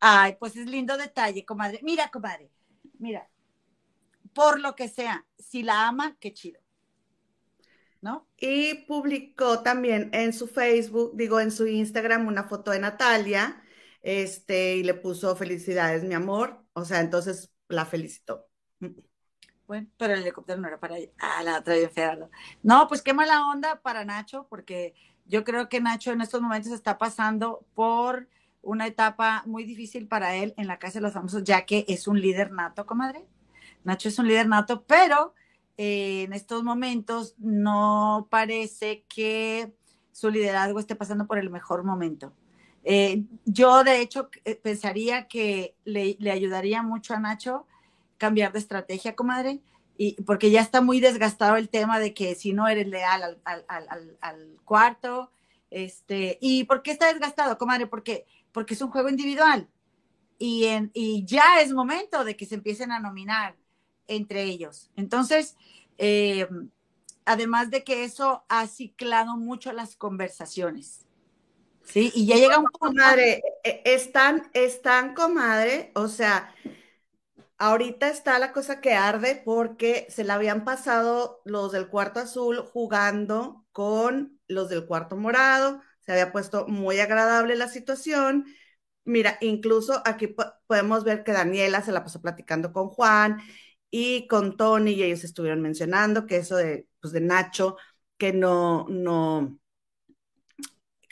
Ay, 0.01 0.37
pues 0.39 0.57
es 0.57 0.67
lindo 0.67 0.97
detalle, 0.97 1.45
comadre. 1.45 1.81
Mira, 1.83 2.11
comadre, 2.11 2.51
mira, 2.99 3.29
por 4.33 4.61
lo 4.61 4.75
que 4.77 4.89
sea, 4.89 5.27
si 5.39 5.63
la 5.63 5.89
ama, 5.89 6.17
qué 6.21 6.33
chido. 6.33 6.61
¿No? 8.01 8.29
Y 8.37 8.87
publicó 8.87 9.63
también 9.63 10.11
en 10.13 10.33
su 10.33 10.47
Facebook, 10.47 11.13
digo, 11.17 11.41
en 11.41 11.51
su 11.51 11.67
Instagram, 11.67 12.29
una 12.29 12.45
foto 12.45 12.71
de 12.71 12.79
Natalia, 12.79 13.61
este, 14.03 14.77
y 14.77 14.85
le 14.85 14.95
puso 14.95 15.35
felicidades, 15.35 16.05
mi 16.05 16.15
amor. 16.15 16.65
O 16.75 16.85
sea, 16.85 17.01
entonces 17.01 17.53
la 17.67 17.85
felicitó. 17.85 18.47
Bueno, 19.67 19.89
pero 19.99 20.15
el 20.15 20.23
helicóptero 20.23 20.61
no 20.61 20.69
era 20.69 20.79
para 20.79 20.97
ella. 20.97 21.13
Ah, 21.19 21.43
la 21.43 21.59
otra 21.59 21.75
bien 21.75 21.91
fea. 21.91 22.17
No, 22.63 22.89
pues 22.89 23.03
qué 23.03 23.13
mala 23.13 23.49
onda 23.51 23.83
para 23.83 24.05
Nacho, 24.05 24.47
porque 24.49 24.95
yo 25.27 25.45
creo 25.45 25.69
que 25.69 25.81
Nacho 25.81 26.13
en 26.13 26.21
estos 26.21 26.41
momentos 26.41 26.73
está 26.73 26.97
pasando 26.97 27.67
por 27.75 28.29
una 28.63 28.87
etapa 28.87 29.43
muy 29.47 29.65
difícil 29.65 30.07
para 30.07 30.35
él 30.37 30.55
en 30.57 30.67
la 30.67 30.79
Casa 30.79 30.99
de 30.99 31.03
los 31.03 31.13
Famosos, 31.13 31.45
ya 31.45 31.65
que 31.65 31.85
es 31.89 32.09
un 32.09 32.21
líder 32.21 32.53
nato, 32.53 32.87
comadre. 32.87 33.25
Nacho 33.85 34.09
es 34.09 34.19
un 34.19 34.29
líder 34.29 34.49
nato, 34.49 34.85
pero 34.87 35.35
eh, 35.77 36.25
en 36.25 36.33
estos 36.33 36.63
momentos 36.65 37.35
no 37.39 38.27
parece 38.31 39.05
que 39.09 39.73
su 40.13 40.31
liderazgo 40.31 40.81
esté 40.81 40.97
pasando 40.97 41.27
por 41.27 41.39
el 41.39 41.51
mejor 41.51 41.85
momento. 41.85 42.33
Eh, 42.85 43.25
yo, 43.45 43.85
de 43.85 44.01
hecho, 44.01 44.31
eh, 44.45 44.57
pensaría 44.57 45.29
que 45.29 45.75
le, 45.85 46.17
ayudaría 46.31 46.83
mucho 46.83 47.15
a 47.15 47.21
Nacho 47.21 47.67
cambiar 48.17 48.53
de 48.53 48.59
estrategia, 48.59 49.15
comadre, 49.15 49.61
y, 49.97 50.21
porque 50.23 50.51
ya 50.51 50.61
está 50.61 50.81
muy 50.81 51.01
desgastado 51.01 51.57
el 51.57 51.69
tema 51.69 52.01
de 52.01 52.15
que 52.15 52.35
si 52.35 52.53
no 52.53 52.67
eres 52.69 52.89
leal 52.89 53.23
al, 53.23 53.39
al, 53.45 53.65
al, 53.69 54.17
al 54.21 54.57
cuarto, 54.65 55.31
este, 55.71 56.39
¿y 56.41 56.65
por 56.65 56.83
qué 56.83 56.93
está 56.93 57.13
desgastado, 57.13 57.59
comadre? 57.59 57.87
Porque, 57.87 58.27
porque 58.59 58.75
es 58.75 58.83
un 58.83 58.91
juego 58.91 59.09
individual 59.09 59.69
y, 60.37 60.65
en, 60.65 60.91
y 60.93 61.25
ya 61.25 61.61
es 61.61 61.73
momento 61.73 62.25
de 62.25 62.37
que 62.37 62.45
se 62.45 62.57
empiecen 62.57 62.91
a 62.91 62.99
nominar 62.99 63.55
entre 64.09 64.43
ellos. 64.43 64.91
Entonces, 64.97 65.55
eh, 65.97 66.49
además 67.25 67.71
de 67.71 67.85
que 67.85 68.03
eso 68.03 68.45
ha 68.49 68.67
ciclado 68.67 69.37
mucho 69.37 69.73
las 69.73 69.95
conversaciones. 69.95 71.07
Sí, 71.85 72.11
y 72.17 72.27
ya 72.27 72.35
llega 72.35 72.59
un. 72.59 72.65
Comadre, 72.65 73.45
e, 73.63 73.83
están, 73.85 74.51
están, 74.55 75.15
comadre, 75.15 75.93
o 75.95 76.09
sea, 76.09 76.53
ahorita 77.59 78.09
está 78.09 78.41
la 78.41 78.51
cosa 78.51 78.81
que 78.81 78.95
arde 78.95 79.41
porque 79.45 80.09
se 80.11 80.25
la 80.25 80.35
habían 80.35 80.65
pasado 80.65 81.43
los 81.45 81.71
del 81.71 81.87
cuarto 81.87 82.19
azul 82.19 82.59
jugando 82.73 83.65
con 83.71 84.41
los 84.49 84.69
del 84.69 84.85
cuarto 84.85 85.17
morado, 85.17 85.81
se 86.09 86.13
había 86.13 86.33
puesto 86.33 86.67
muy 86.69 87.01
agradable 87.01 87.55
la 87.55 87.69
situación. 87.69 88.47
Mira, 89.05 89.37
incluso 89.43 90.01
aquí 90.07 90.35
podemos 90.67 91.05
ver 91.05 91.23
que 91.23 91.33
Daniela 91.33 91.83
se 91.83 91.93
la 91.93 92.03
pasó 92.03 92.23
platicando 92.23 92.73
con 92.73 92.89
Juan 92.89 93.39
y 93.91 94.27
con 94.29 94.57
Tony 94.57 94.93
y 94.93 95.03
ellos 95.03 95.25
estuvieron 95.25 95.61
mencionando 95.61 96.27
que 96.27 96.39
eso 96.39 96.57
de, 96.57 96.89
pues 97.01 97.13
de 97.13 97.21
Nacho, 97.21 97.77
que 98.17 98.33
no, 98.33 98.87
no, 98.89 99.61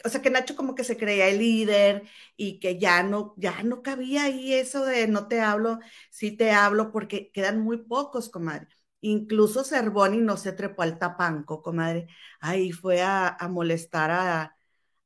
o 0.05 0.09
sea, 0.09 0.23
que 0.23 0.31
Nacho 0.31 0.57
como 0.57 0.75
que 0.75 0.85
se 0.85 0.97
creía 0.97 1.29
el 1.29 1.39
líder 1.39 2.05
y 2.37 2.59
que 2.61 2.79
ya 2.79 3.03
no, 3.03 3.35
ya 3.37 3.63
no 3.63 3.83
cabía 3.83 4.25
ahí 4.25 4.55
eso 4.55 4.85
de 4.87 5.09
no 5.09 5.29
te 5.29 5.41
hablo, 5.43 5.81
sí 6.11 6.31
te 6.37 6.53
hablo, 6.53 6.93
porque 6.93 7.31
quedan 7.33 7.61
muy 7.61 7.79
pocos, 7.79 8.31
comadre. 8.31 8.69
Incluso 9.01 9.65
Cervoni 9.65 10.19
no 10.19 10.37
se 10.37 10.53
trepó 10.53 10.83
al 10.83 10.99
tapanco, 10.99 11.63
comadre. 11.63 12.09
Ahí 12.41 12.73
fue 12.73 13.03
a, 13.03 13.37
molestar 13.51 14.11
a, 14.11 14.56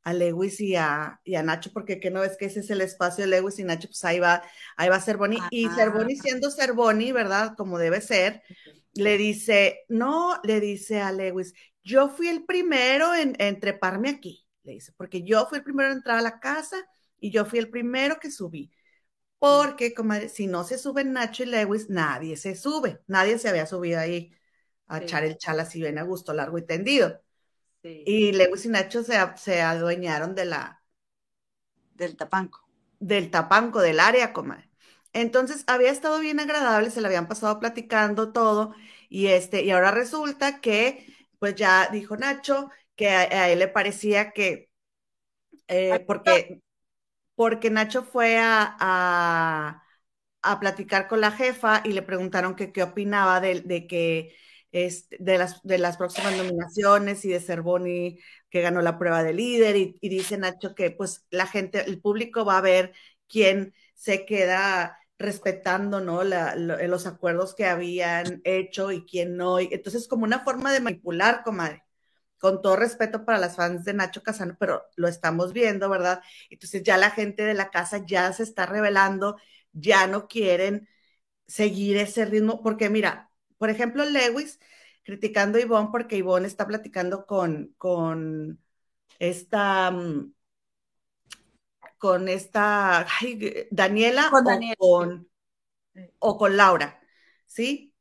a 0.02 0.12
Lewis 0.12 0.60
y 0.60 0.76
a, 0.76 1.20
y 1.24 1.34
a, 1.34 1.42
Nacho, 1.42 1.70
porque 1.72 2.00
que 2.00 2.10
no 2.10 2.24
es 2.24 2.36
que 2.36 2.46
ese 2.46 2.60
es 2.60 2.70
el 2.70 2.80
espacio 2.80 3.24
de 3.24 3.30
Lewis 3.30 3.58
y 3.58 3.64
Nacho, 3.64 3.88
pues 3.88 4.04
ahí 4.04 4.18
va, 4.18 4.42
ahí 4.76 4.88
va 4.88 5.00
Cervoni. 5.00 5.38
y 5.50 5.68
Cervoni 5.68 6.16
siendo 6.16 6.50
Cervoni, 6.50 7.12
¿verdad? 7.12 7.54
Como 7.56 7.78
debe 7.78 8.00
ser, 8.00 8.42
le 8.94 9.18
dice, 9.18 9.80
no, 9.88 10.40
le 10.42 10.60
dice 10.60 11.00
a 11.00 11.12
Lewis, 11.12 11.52
yo 11.82 12.08
fui 12.08 12.28
el 12.28 12.44
primero 12.44 13.14
en, 13.14 13.36
en 13.38 13.60
treparme 13.60 14.10
aquí 14.10 14.46
le 14.62 14.72
dice, 14.72 14.92
porque 14.96 15.22
yo 15.22 15.46
fui 15.46 15.58
el 15.58 15.64
primero 15.64 15.90
en 15.90 15.98
entrar 15.98 16.18
a 16.18 16.22
la 16.22 16.40
casa 16.40 16.76
y 17.18 17.30
yo 17.30 17.44
fui 17.44 17.58
el 17.58 17.70
primero 17.70 18.18
que 18.20 18.30
subí. 18.30 18.70
Porque, 19.38 19.94
como 19.94 20.14
si 20.28 20.46
no 20.46 20.64
se 20.64 20.78
suben 20.78 21.12
Nacho 21.12 21.44
y 21.44 21.46
Lewis, 21.46 21.88
nadie 21.88 22.36
se 22.36 22.54
sube. 22.54 23.00
Nadie 23.06 23.38
se 23.38 23.48
había 23.48 23.66
subido 23.66 23.98
ahí 24.00 24.32
a 24.86 24.98
echar 24.98 25.24
el 25.24 25.38
chal 25.38 25.60
así 25.60 25.80
bien 25.80 25.98
a 25.98 26.02
gusto, 26.02 26.34
largo 26.34 26.58
y 26.58 26.66
tendido. 26.66 27.22
Y 27.82 28.32
Lewis 28.32 28.64
y 28.66 28.68
Nacho 28.68 29.02
se, 29.02 29.14
se, 29.36 29.62
adueñaron 29.62 30.34
de 30.34 30.44
la... 30.44 30.82
Del 31.94 32.16
tapanco. 32.16 32.66
Del 32.98 33.30
tapanco, 33.30 33.80
del 33.80 34.00
área, 34.00 34.32
comadre. 34.32 34.70
Entonces 35.12 35.64
había 35.66 35.90
estado 35.90 36.20
bien 36.20 36.40
agradable, 36.40 36.90
se 36.90 37.00
le 37.00 37.08
habían 37.08 37.28
pasado 37.28 37.58
platicando 37.58 38.32
todo 38.32 38.74
y 39.08 39.26
este, 39.26 39.64
y 39.64 39.70
ahora 39.72 39.90
resulta 39.90 40.60
que, 40.60 41.06
pues 41.38 41.56
ya 41.56 41.88
dijo 41.90 42.16
Nacho, 42.16 42.70
que 42.94 43.08
a, 43.08 43.50
él 43.50 43.58
le 43.58 43.68
parecía 43.68 44.30
que, 44.30 44.70
eh, 45.66 46.04
porque, 46.06 46.62
porque 47.34 47.70
Nacho 47.70 48.04
fue 48.04 48.38
a, 48.38 48.76
a, 50.42 50.60
platicar 50.60 51.08
con 51.08 51.20
la 51.20 51.32
jefa 51.32 51.82
y 51.84 51.92
le 51.92 52.02
preguntaron 52.02 52.54
que 52.54 52.72
qué 52.72 52.84
opinaba 52.84 53.40
de, 53.40 53.62
de 53.62 53.86
que 53.88 54.36
este, 54.72 55.16
de, 55.18 55.38
las, 55.38 55.62
de 55.62 55.78
las 55.78 55.96
próximas 55.96 56.36
nominaciones 56.36 57.24
y 57.24 57.30
de 57.30 57.40
Cervoni 57.40 58.18
que 58.50 58.60
ganó 58.62 58.82
la 58.82 58.98
prueba 58.98 59.22
de 59.22 59.34
líder 59.34 59.76
y, 59.76 59.98
dice 60.00 60.38
Nacho 60.38 60.74
que 60.74 60.90
pues 60.90 61.26
la 61.30 61.46
gente, 61.46 61.82
el 61.86 62.00
público 62.00 62.44
va 62.44 62.58
a 62.58 62.62
ver 62.62 62.92
quién 63.28 63.74
se 63.94 64.24
queda 64.26 64.98
respetando 65.18 66.00
¿no? 66.00 66.24
La, 66.24 66.54
los 66.56 67.06
acuerdos 67.06 67.54
que 67.54 67.66
habían 67.66 68.40
hecho 68.44 68.92
y 68.92 69.04
quién 69.04 69.36
no. 69.36 69.58
Entonces, 69.58 70.08
como 70.08 70.24
una 70.24 70.40
forma 70.44 70.72
de 70.72 70.80
manipular, 70.80 71.42
comadre 71.44 71.84
con 72.40 72.62
todo 72.62 72.76
respeto 72.76 73.24
para 73.24 73.38
las 73.38 73.56
fans 73.56 73.84
de 73.84 73.94
Nacho 73.94 74.22
Casano, 74.22 74.56
pero 74.58 74.84
lo 74.96 75.08
estamos 75.08 75.52
viendo, 75.52 75.90
¿verdad? 75.90 76.22
Entonces 76.50 76.82
ya 76.82 76.96
la 76.96 77.10
gente 77.10 77.44
de 77.44 77.54
la 77.54 77.70
casa 77.70 78.04
ya 78.06 78.32
se 78.32 78.44
está 78.44 78.66
revelando, 78.66 79.36
ya 79.72 80.06
no 80.06 80.26
quieren 80.28 80.88
seguir 81.46 81.98
ese 81.98 82.24
ritmo, 82.26 82.62
porque 82.62 82.90
mira, 82.90 83.29
por 83.60 83.70
ejemplo, 83.70 84.06
Lewis 84.06 84.58
criticando 85.04 85.58
a 85.58 85.62
Ivonne 85.62 85.90
porque 85.92 86.16
Ivonne 86.16 86.46
está 86.48 86.66
platicando 86.66 87.26
con, 87.26 87.74
con 87.78 88.58
esta, 89.18 89.90
mm, 89.90 90.32
con 91.98 92.28
esta, 92.28 93.06
Daniela, 93.70 94.30
con, 94.78 95.28
o 96.18 96.38
con 96.38 96.56
Laura, 96.56 97.00
¿sí? 97.46 97.94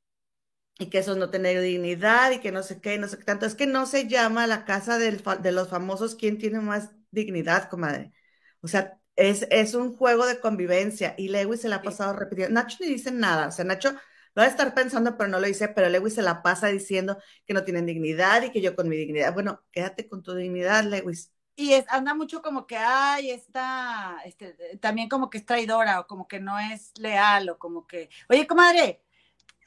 y 0.79 0.89
que 0.89 0.99
eso 0.99 1.15
no 1.15 1.29
tener 1.29 1.61
dignidad 1.61 2.31
y 2.31 2.39
que 2.39 2.51
no 2.51 2.63
sé 2.63 2.81
qué, 2.81 2.97
no 2.97 3.07
sé 3.07 3.17
qué 3.17 3.25
tanto. 3.25 3.45
Es 3.45 3.55
que 3.55 3.67
no 3.67 3.85
se 3.85 4.07
llama 4.07 4.47
la 4.47 4.65
casa 4.65 4.97
del, 4.97 5.23
de 5.41 5.51
los 5.51 5.69
famosos 5.69 6.15
quién 6.15 6.37
tiene 6.37 6.59
más 6.61 6.91
dignidad, 7.11 7.69
comadre. 7.69 8.13
O 8.61 8.67
sea, 8.67 8.99
es, 9.15 9.45
es 9.51 9.73
un 9.73 9.95
juego 9.95 10.25
de 10.25 10.39
convivencia 10.39 11.15
y 11.17 11.29
Lewis 11.29 11.61
se 11.61 11.69
la 11.69 11.77
ha 11.77 11.81
pasado 11.83 12.13
repitiendo. 12.13 12.53
Nacho 12.53 12.77
ni 12.81 12.87
dice 12.87 13.11
nada, 13.11 13.49
o 13.49 13.51
sea, 13.51 13.65
Nacho 13.65 13.95
lo 14.35 14.41
va 14.41 14.45
a 14.45 14.49
estar 14.49 14.73
pensando, 14.73 15.17
pero 15.17 15.29
no 15.29 15.39
lo 15.39 15.47
dice, 15.47 15.67
pero 15.69 15.89
Lewis 15.89 16.15
se 16.15 16.21
la 16.21 16.41
pasa 16.41 16.67
diciendo 16.67 17.17
que 17.45 17.53
no 17.53 17.63
tienen 17.63 17.85
dignidad 17.85 18.43
y 18.43 18.51
que 18.51 18.61
yo 18.61 18.75
con 18.75 18.89
mi 18.89 18.97
dignidad. 18.97 19.33
Bueno, 19.33 19.61
quédate 19.71 20.07
con 20.07 20.23
tu 20.23 20.33
dignidad, 20.33 20.83
Lewis. 20.83 21.31
Y 21.55 21.73
es, 21.73 21.85
anda 21.89 22.13
mucho 22.13 22.41
como 22.41 22.65
que, 22.65 22.77
ay, 22.77 23.31
está, 23.31 24.17
este, 24.23 24.55
también 24.79 25.09
como 25.09 25.29
que 25.29 25.39
es 25.39 25.45
traidora 25.45 25.99
o 25.99 26.07
como 26.07 26.25
que 26.27 26.39
no 26.39 26.57
es 26.57 26.93
leal 26.97 27.49
o 27.49 27.59
como 27.59 27.85
que, 27.85 28.09
oye, 28.29 28.47
comadre, 28.47 29.03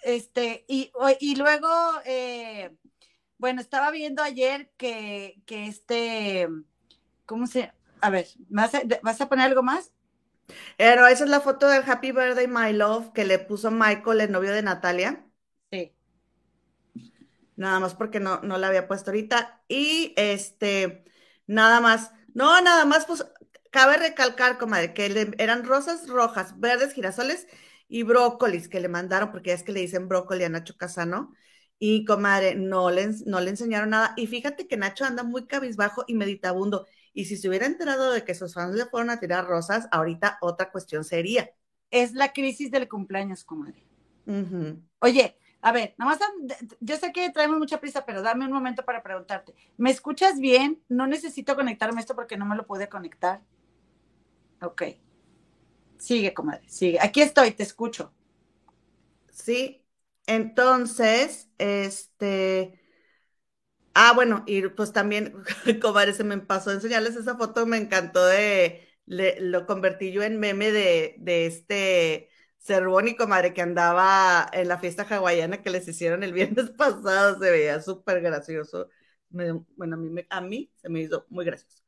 este, 0.03 0.65
y, 0.69 0.91
y 1.21 1.37
luego, 1.37 1.69
eh, 2.07 2.75
bueno, 3.39 3.61
estaba 3.61 3.91
viendo 3.91 4.23
ayer 4.23 4.71
que, 4.79 5.43
que 5.47 5.67
este, 5.67 6.49
¿cómo 7.27 7.47
se? 7.47 7.73
A 8.01 8.11
ver, 8.11 8.27
¿vas 8.49 8.75
a, 8.75 8.83
¿vas 9.03 9.21
a 9.21 9.29
poner 9.29 9.47
algo 9.47 9.63
más? 9.63 9.93
Pero 10.77 11.07
esa 11.07 11.25
es 11.25 11.31
la 11.31 11.41
foto 11.41 11.69
del 11.69 11.83
Happy 11.89 12.13
Birthday, 12.13 12.47
My 12.49 12.73
Love, 12.73 13.13
que 13.13 13.25
le 13.25 13.39
puso 13.39 13.71
Michael, 13.71 14.21
el 14.21 14.33
novio 14.33 14.53
de 14.53 14.63
Natalia. 14.63 15.27
Sí. 15.71 15.93
Nada 17.57 17.81
más 17.81 17.95
porque 17.95 18.21
no, 18.21 18.41
no 18.43 18.59
la 18.59 18.69
había 18.69 18.89
puesto 18.89 19.11
ahorita. 19.11 19.63
Y 19.69 20.15
este, 20.17 21.05
nada 21.47 21.81
más, 21.81 22.13
no, 22.35 22.61
nada 22.63 22.85
más, 22.85 23.07
pues 23.07 23.25
cabe 23.71 23.97
recalcar, 23.97 24.59
comadre, 24.59 24.95
que 24.95 25.33
eran 25.39 25.65
rosas 25.65 26.09
rojas, 26.09 26.59
verdes, 26.61 26.93
girasoles 26.93 27.47
y 27.89 28.05
brócolis 28.05 28.69
que 28.69 28.81
le 28.81 28.89
mandaron, 28.89 29.31
porque 29.33 29.53
es 29.53 29.63
que 29.63 29.73
le 29.73 29.81
dicen 29.81 30.09
brócoli 30.09 30.45
a 30.45 30.49
Nacho 30.49 30.77
Casano. 30.77 31.35
Y 31.79 32.05
comadre, 32.05 32.55
no 32.55 32.91
le, 32.91 33.09
no 33.27 33.41
le 33.41 33.51
enseñaron 33.51 33.91
nada. 33.91 34.15
Y 34.17 34.29
fíjate 34.29 34.69
que 34.69 34.77
Nacho 34.77 35.05
anda 35.05 35.25
muy 35.25 35.47
cabizbajo 35.47 36.05
y 36.07 36.15
meditabundo. 36.15 36.87
Y 37.15 37.27
si 37.27 37.37
se 37.37 37.49
hubiera 37.49 37.67
enterado 37.67 38.11
de 38.11 38.25
que 38.25 38.35
sus 38.35 38.55
fans 38.55 38.75
le 38.75 38.87
fueron 38.87 39.11
a 39.11 39.21
tirar 39.21 39.47
rosas, 39.47 39.89
ahorita 39.91 40.39
otra 40.41 40.71
cuestión 40.71 41.05
sería. 41.05 41.51
Es 41.91 42.15
la 42.15 42.33
crisis 42.33 42.71
del 42.71 42.89
cumpleaños, 42.89 43.45
comadre. 43.45 43.85
Oye, 45.01 45.37
a 45.61 45.73
ver, 45.73 45.95
nada 45.99 46.11
más, 46.11 46.21
yo 46.81 46.97
sé 46.97 47.13
que 47.13 47.31
traemos 47.31 47.59
mucha 47.59 47.81
prisa, 47.81 48.05
pero 48.05 48.23
dame 48.23 48.47
un 48.47 48.53
momento 48.53 48.85
para 48.85 49.03
preguntarte. 49.03 49.55
¿Me 49.77 49.91
escuchas 49.91 50.41
bien? 50.41 50.83
No 50.89 51.07
necesito 51.07 51.55
conectarme 51.55 52.01
esto 52.01 52.17
porque 52.17 52.37
no 52.37 52.47
me 52.47 52.57
lo 52.57 52.67
pude 52.67 52.89
conectar. 52.89 53.43
Ok. 54.61 54.83
Sigue, 55.99 56.35
comadre, 56.35 56.69
sigue. 56.69 56.99
Aquí 57.01 57.21
estoy, 57.21 57.53
te 57.53 57.63
escucho. 57.63 58.13
Sí, 59.31 59.85
entonces, 60.27 61.49
este. 61.59 62.82
Ah, 63.95 64.13
bueno, 64.15 64.43
y 64.47 64.67
pues 64.69 64.93
también, 64.93 65.35
comadre, 65.83 66.15
se 66.15 66.25
me 66.25 66.39
pasó 66.39 66.71
a 66.71 66.75
enseñarles 66.75 67.17
esa 67.17 67.37
foto, 67.37 67.67
me 67.67 67.77
encantó 67.77 68.25
de. 68.27 68.89
lo 69.07 69.67
convertí 69.67 70.13
yo 70.13 70.23
en 70.23 70.39
meme 70.41 70.73
de, 70.73 71.17
de 71.19 71.47
este 71.47 72.31
Cervoni, 72.59 73.17
comadre, 73.17 73.53
que 73.53 73.61
andaba 73.63 74.49
en 74.53 74.69
la 74.69 74.79
fiesta 74.79 75.03
hawaiana 75.09 75.63
que 75.63 75.71
les 75.71 75.87
hicieron 75.89 76.23
el 76.23 76.33
viernes 76.35 76.71
pasado, 76.71 77.39
se 77.39 77.51
veía 77.51 77.81
súper 77.83 78.21
gracioso. 78.23 78.89
bueno, 79.31 79.67
a 79.79 79.97
mí, 79.97 80.23
a 80.31 80.41
mí 80.41 80.73
se 80.77 80.89
me 80.89 81.01
hizo 81.01 81.27
muy 81.29 81.45
gracioso. 81.45 81.83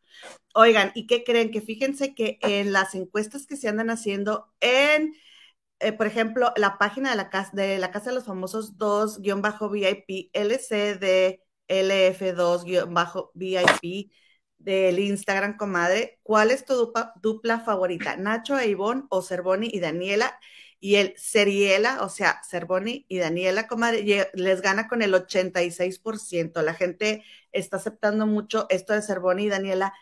Oigan, 0.55 0.93
¿y 0.95 1.07
qué 1.07 1.25
creen? 1.25 1.51
Que 1.51 1.61
fíjense 1.61 2.15
que 2.15 2.39
en 2.43 2.73
las 2.73 2.95
encuestas 2.95 3.47
que 3.47 3.57
se 3.57 3.69
andan 3.69 3.91
haciendo 3.91 4.53
en, 4.61 5.15
eh, 5.81 5.93
por 5.93 6.07
ejemplo, 6.07 6.53
la 6.57 6.79
página 6.79 7.11
de 7.11 7.17
la, 7.17 7.31
casa, 7.31 7.51
de 7.55 7.79
la 7.79 7.91
Casa 7.93 8.11
de 8.11 8.17
los 8.17 8.25
Famosos 8.27 8.79
2-VIP, 8.79 10.31
LCD 10.33 11.44
LF2-VIP 11.69 14.13
del 14.59 14.99
Instagram, 14.99 15.57
comadre, 15.57 16.19
¿cuál 16.23 16.51
es 16.51 16.65
tu 16.65 16.93
dupla, 17.21 17.61
favorita? 17.61 18.17
¿Nacho 18.17 18.59
e 18.59 18.69
Ivonne 18.69 19.05
o 19.11 19.23
Cervoni 19.23 19.69
y 19.73 19.81
Daniela? 19.81 20.39
Y 20.81 20.97
el 20.97 21.15
Seriela, 21.17 22.03
o 22.03 22.09
sea, 22.09 22.41
Cervoni 22.49 23.07
y 23.09 23.19
Daniela, 23.19 23.67
comadre, 23.67 24.31
les 24.35 24.61
gana 24.63 24.87
con 24.89 25.03
el 25.03 25.15
86%. 25.15 26.63
La 26.63 26.75
gente 26.75 27.25
está 27.53 27.77
aceptando 27.79 28.27
mucho 28.27 28.67
esto 28.71 28.93
de 28.93 29.03
Cervoni 29.03 29.45
y 29.45 29.49
Daniela 29.49 29.95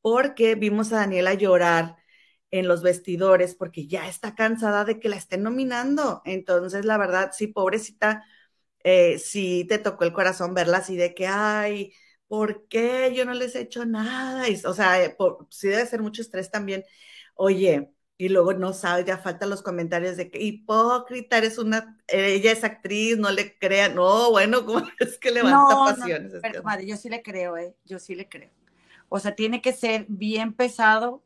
porque 0.00 0.54
vimos 0.54 0.92
a 0.92 0.96
Daniela 0.96 1.34
llorar 1.34 1.96
en 2.50 2.68
los 2.68 2.82
vestidores 2.82 3.54
porque 3.54 3.86
ya 3.88 4.08
está 4.08 4.34
cansada 4.34 4.84
de 4.84 5.00
que 5.00 5.08
la 5.08 5.16
estén 5.16 5.42
nominando. 5.42 6.22
Entonces, 6.24 6.84
la 6.84 6.98
verdad, 6.98 7.30
sí, 7.32 7.48
pobrecita, 7.48 8.24
eh, 8.84 9.18
sí 9.18 9.66
te 9.68 9.78
tocó 9.78 10.04
el 10.04 10.12
corazón 10.12 10.54
verla 10.54 10.78
así 10.78 10.96
de 10.96 11.14
que, 11.14 11.26
ay, 11.26 11.92
¿por 12.28 12.68
qué 12.68 13.12
yo 13.14 13.24
no 13.24 13.34
les 13.34 13.54
he 13.56 13.62
hecho 13.62 13.84
nada? 13.84 14.44
o 14.66 14.74
sea, 14.74 15.02
eh, 15.02 15.16
sí 15.50 15.68
debe 15.68 15.86
ser 15.86 16.00
mucho 16.02 16.22
estrés 16.22 16.50
también. 16.50 16.84
Oye, 17.34 17.90
y 18.16 18.28
luego 18.28 18.52
no 18.52 18.72
sabes, 18.72 19.06
ya 19.06 19.18
faltan 19.18 19.50
los 19.50 19.62
comentarios 19.62 20.16
de 20.16 20.30
que 20.30 20.40
hipócrita, 20.40 21.38
eres 21.38 21.58
una, 21.58 21.98
ella 22.06 22.52
es 22.52 22.62
actriz, 22.62 23.18
no 23.18 23.30
le 23.30 23.58
crean, 23.58 23.96
no, 23.96 24.30
bueno, 24.30 24.64
¿cómo 24.66 24.86
es 25.00 25.18
que 25.18 25.30
levanta 25.30 25.74
pasiones? 25.76 26.32
No, 26.32 26.40
pero, 26.40 26.62
madre, 26.62 26.86
yo 26.86 26.96
sí 26.96 27.08
le 27.08 27.22
creo, 27.22 27.56
¿eh? 27.56 27.74
Yo 27.84 27.98
sí 27.98 28.14
le 28.14 28.28
creo. 28.28 28.50
O 29.08 29.18
sea, 29.18 29.34
tiene 29.34 29.60
que 29.60 29.72
ser 29.72 30.06
bien 30.08 30.52
pesado 30.52 31.22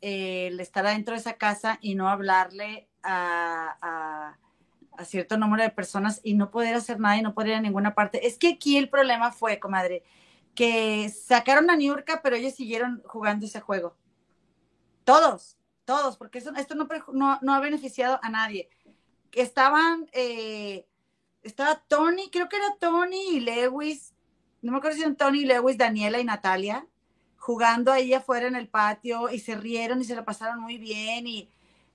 eh, 0.00 0.48
el 0.48 0.60
estar 0.60 0.86
adentro 0.86 1.14
de 1.14 1.20
esa 1.20 1.34
casa 1.34 1.78
y 1.80 1.94
no 1.94 2.08
hablarle 2.08 2.88
a, 3.02 3.76
a, 3.80 4.38
cierto 5.04 5.36
número 5.36 5.62
de 5.62 5.70
personas 5.70 6.20
y 6.22 6.34
no 6.34 6.50
poder 6.50 6.74
hacer 6.74 6.98
nada 6.98 7.16
y 7.16 7.22
no 7.22 7.34
poder 7.34 7.50
ir 7.50 7.54
a 7.54 7.60
ninguna 7.60 7.94
parte. 7.94 8.26
Es 8.26 8.38
que 8.38 8.48
aquí 8.54 8.76
el 8.76 8.88
problema 8.88 9.32
fue, 9.32 9.58
comadre, 9.58 10.02
que 10.54 11.08
sacaron 11.08 11.70
a 11.70 11.76
Niurka, 11.76 12.20
pero 12.22 12.36
ellos 12.36 12.54
siguieron 12.54 13.02
jugando 13.06 13.46
ese 13.46 13.60
juego. 13.60 13.96
Todos, 15.04 15.56
todos, 15.84 16.16
porque 16.16 16.38
esto 16.38 16.74
no, 17.12 17.38
no, 17.40 17.54
ha 17.54 17.60
beneficiado 17.60 18.18
a 18.22 18.28
nadie. 18.28 18.68
Estaban, 19.32 20.08
eh, 20.12 20.86
estaba 21.42 21.82
Tony, 21.86 22.28
creo 22.30 22.48
que 22.48 22.56
era 22.56 22.76
Tony 22.78 23.36
y 23.36 23.40
Lewis, 23.40 24.14
no 24.60 24.72
me 24.72 24.78
acuerdo 24.78 24.96
si 24.96 25.02
eran 25.02 25.16
Tony, 25.16 25.44
Lewis, 25.44 25.78
Daniela 25.78 26.18
y 26.18 26.24
Natalia, 26.24 26.86
jugando 27.36 27.92
ahí 27.92 28.12
afuera 28.12 28.48
en 28.48 28.56
el 28.56 28.68
patio 28.68 29.30
y 29.30 29.38
se 29.38 29.54
rieron 29.54 30.00
y 30.00 30.04
se 30.04 30.16
la 30.16 30.24
pasaron 30.24 30.60
muy 30.60 30.76
bien 30.76 31.26
y, 31.26 31.48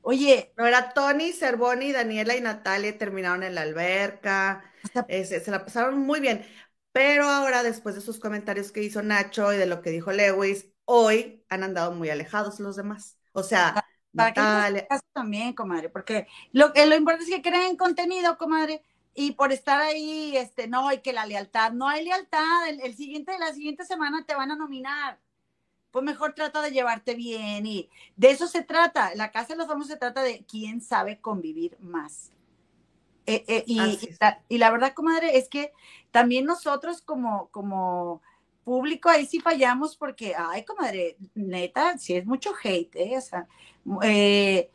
oye. 0.04 0.54
No, 0.58 0.66
era 0.66 0.94
Tony, 0.94 1.34
Cervoni, 1.34 1.92
Daniela 1.92 2.36
y 2.36 2.42
Natalia 2.42 2.98
terminaron 2.98 3.44
en 3.44 3.56
la 3.56 3.62
alberca, 3.62 4.64
se 5.10 5.52
la 5.52 5.66
pasaron 5.66 6.00
muy 6.00 6.20
bien. 6.20 6.46
Pero 6.92 7.26
ahora, 7.26 7.64
después 7.64 7.96
de 7.96 8.02
sus 8.02 8.20
comentarios 8.20 8.72
que 8.72 8.84
hizo 8.84 9.02
Nacho 9.02 9.52
y 9.52 9.58
de 9.58 9.66
lo 9.66 9.82
que 9.82 9.90
dijo 9.90 10.12
Lewis, 10.12 10.68
hoy 10.86 11.44
han 11.50 11.64
andado 11.64 11.92
muy 11.92 12.10
alejados 12.12 12.60
los 12.60 12.76
demás. 12.76 13.18
O 13.32 13.42
sea, 13.42 13.84
Natalia... 14.12 14.88
también, 15.12 15.54
comadre, 15.54 15.90
porque 15.90 16.28
lo, 16.52 16.68
lo 16.68 16.96
importante 16.96 17.26
es 17.26 17.36
que 17.36 17.50
creen 17.50 17.78
contenido, 17.78 18.38
comadre, 18.38 18.84
y 19.16 19.34
por 19.34 19.52
estar 19.52 19.82
ahí, 19.82 20.36
este, 20.38 20.68
no, 20.68 20.88
hay 20.88 21.02
que 21.02 21.14
la 21.14 21.26
lealtad, 21.26 21.72
no 21.72 21.88
hay 21.88 22.04
lealtad, 22.04 22.68
el, 22.68 22.96
siguiente, 22.96 23.38
la 23.40 23.54
siguiente 23.54 23.86
semana 23.86 24.26
te 24.26 24.36
van 24.36 24.52
a 24.52 24.56
nominar. 24.56 25.20
Pues 25.94 26.04
mejor 26.04 26.34
trata 26.34 26.64
de 26.64 26.72
llevarte 26.72 27.14
bien 27.14 27.68
y 27.68 27.88
de 28.18 28.32
eso 28.32 28.48
se 28.48 28.64
trata. 28.64 29.14
La 29.14 29.32
casa 29.32 29.50
de 29.50 29.58
los 29.58 29.68
famosos 29.68 29.92
se 29.92 29.98
trata 29.98 30.24
de 30.24 30.44
quién 30.50 30.82
sabe 30.82 31.22
convivir 31.22 31.78
más. 31.80 32.32
Eh, 33.28 33.46
eh, 33.48 33.64
y, 33.68 33.80
y, 34.50 34.58
la, 34.58 34.72
verdad, 34.72 34.96
comadre, 34.96 35.38
es 35.38 35.48
que 35.48 35.72
también 36.10 36.46
nosotros 36.46 37.04
como, 37.04 37.50
como 37.50 38.24
público 38.64 39.08
ahí 39.08 39.28
sí 39.28 39.40
fallamos 39.40 39.96
porque, 39.96 40.34
ay, 40.36 40.66
comadre, 40.66 41.16
neta, 41.36 41.96
sí 42.00 42.16
es 42.16 42.26
mucho 42.26 42.54
hate, 42.64 42.96
¿eh? 42.96 43.18
O 43.20 43.22
sea, 43.22 43.48
eh, 44.02 44.72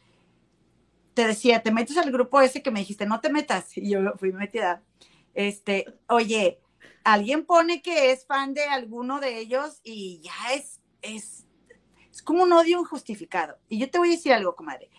te 1.15 1.27
decía, 1.27 1.65
te 1.65 1.73
metes 1.73 1.99
al 1.99 2.13
grupo 2.13 2.41
ese 2.41 2.63
que 2.63 2.71
me 2.71 2.79
dijiste, 2.79 3.07
no 3.07 3.21
te 3.21 3.29
metas, 3.33 3.77
y 3.77 3.91
yo 3.91 4.15
fui 4.19 4.33
metida. 4.33 4.83
Este, 5.35 5.85
oye, 6.07 6.61
alguien 7.03 7.45
pone 7.45 7.83
que 7.83 8.13
es 8.13 8.25
fan 8.25 8.55
de 8.55 8.63
alguno 8.63 9.19
de 9.19 9.39
ellos 9.39 9.81
y 9.83 10.21
ya 10.21 10.55
es, 10.55 10.78
es, 11.03 11.47
es 12.11 12.23
como 12.23 12.43
un 12.43 12.53
odio 12.53 12.81
injustificado. 12.81 13.59
Y 13.69 13.79
yo 13.79 13.91
te 13.91 13.99
voy 13.99 14.09
a 14.09 14.13
decir 14.13 14.33
algo, 14.33 14.57
comadre. 14.57 14.91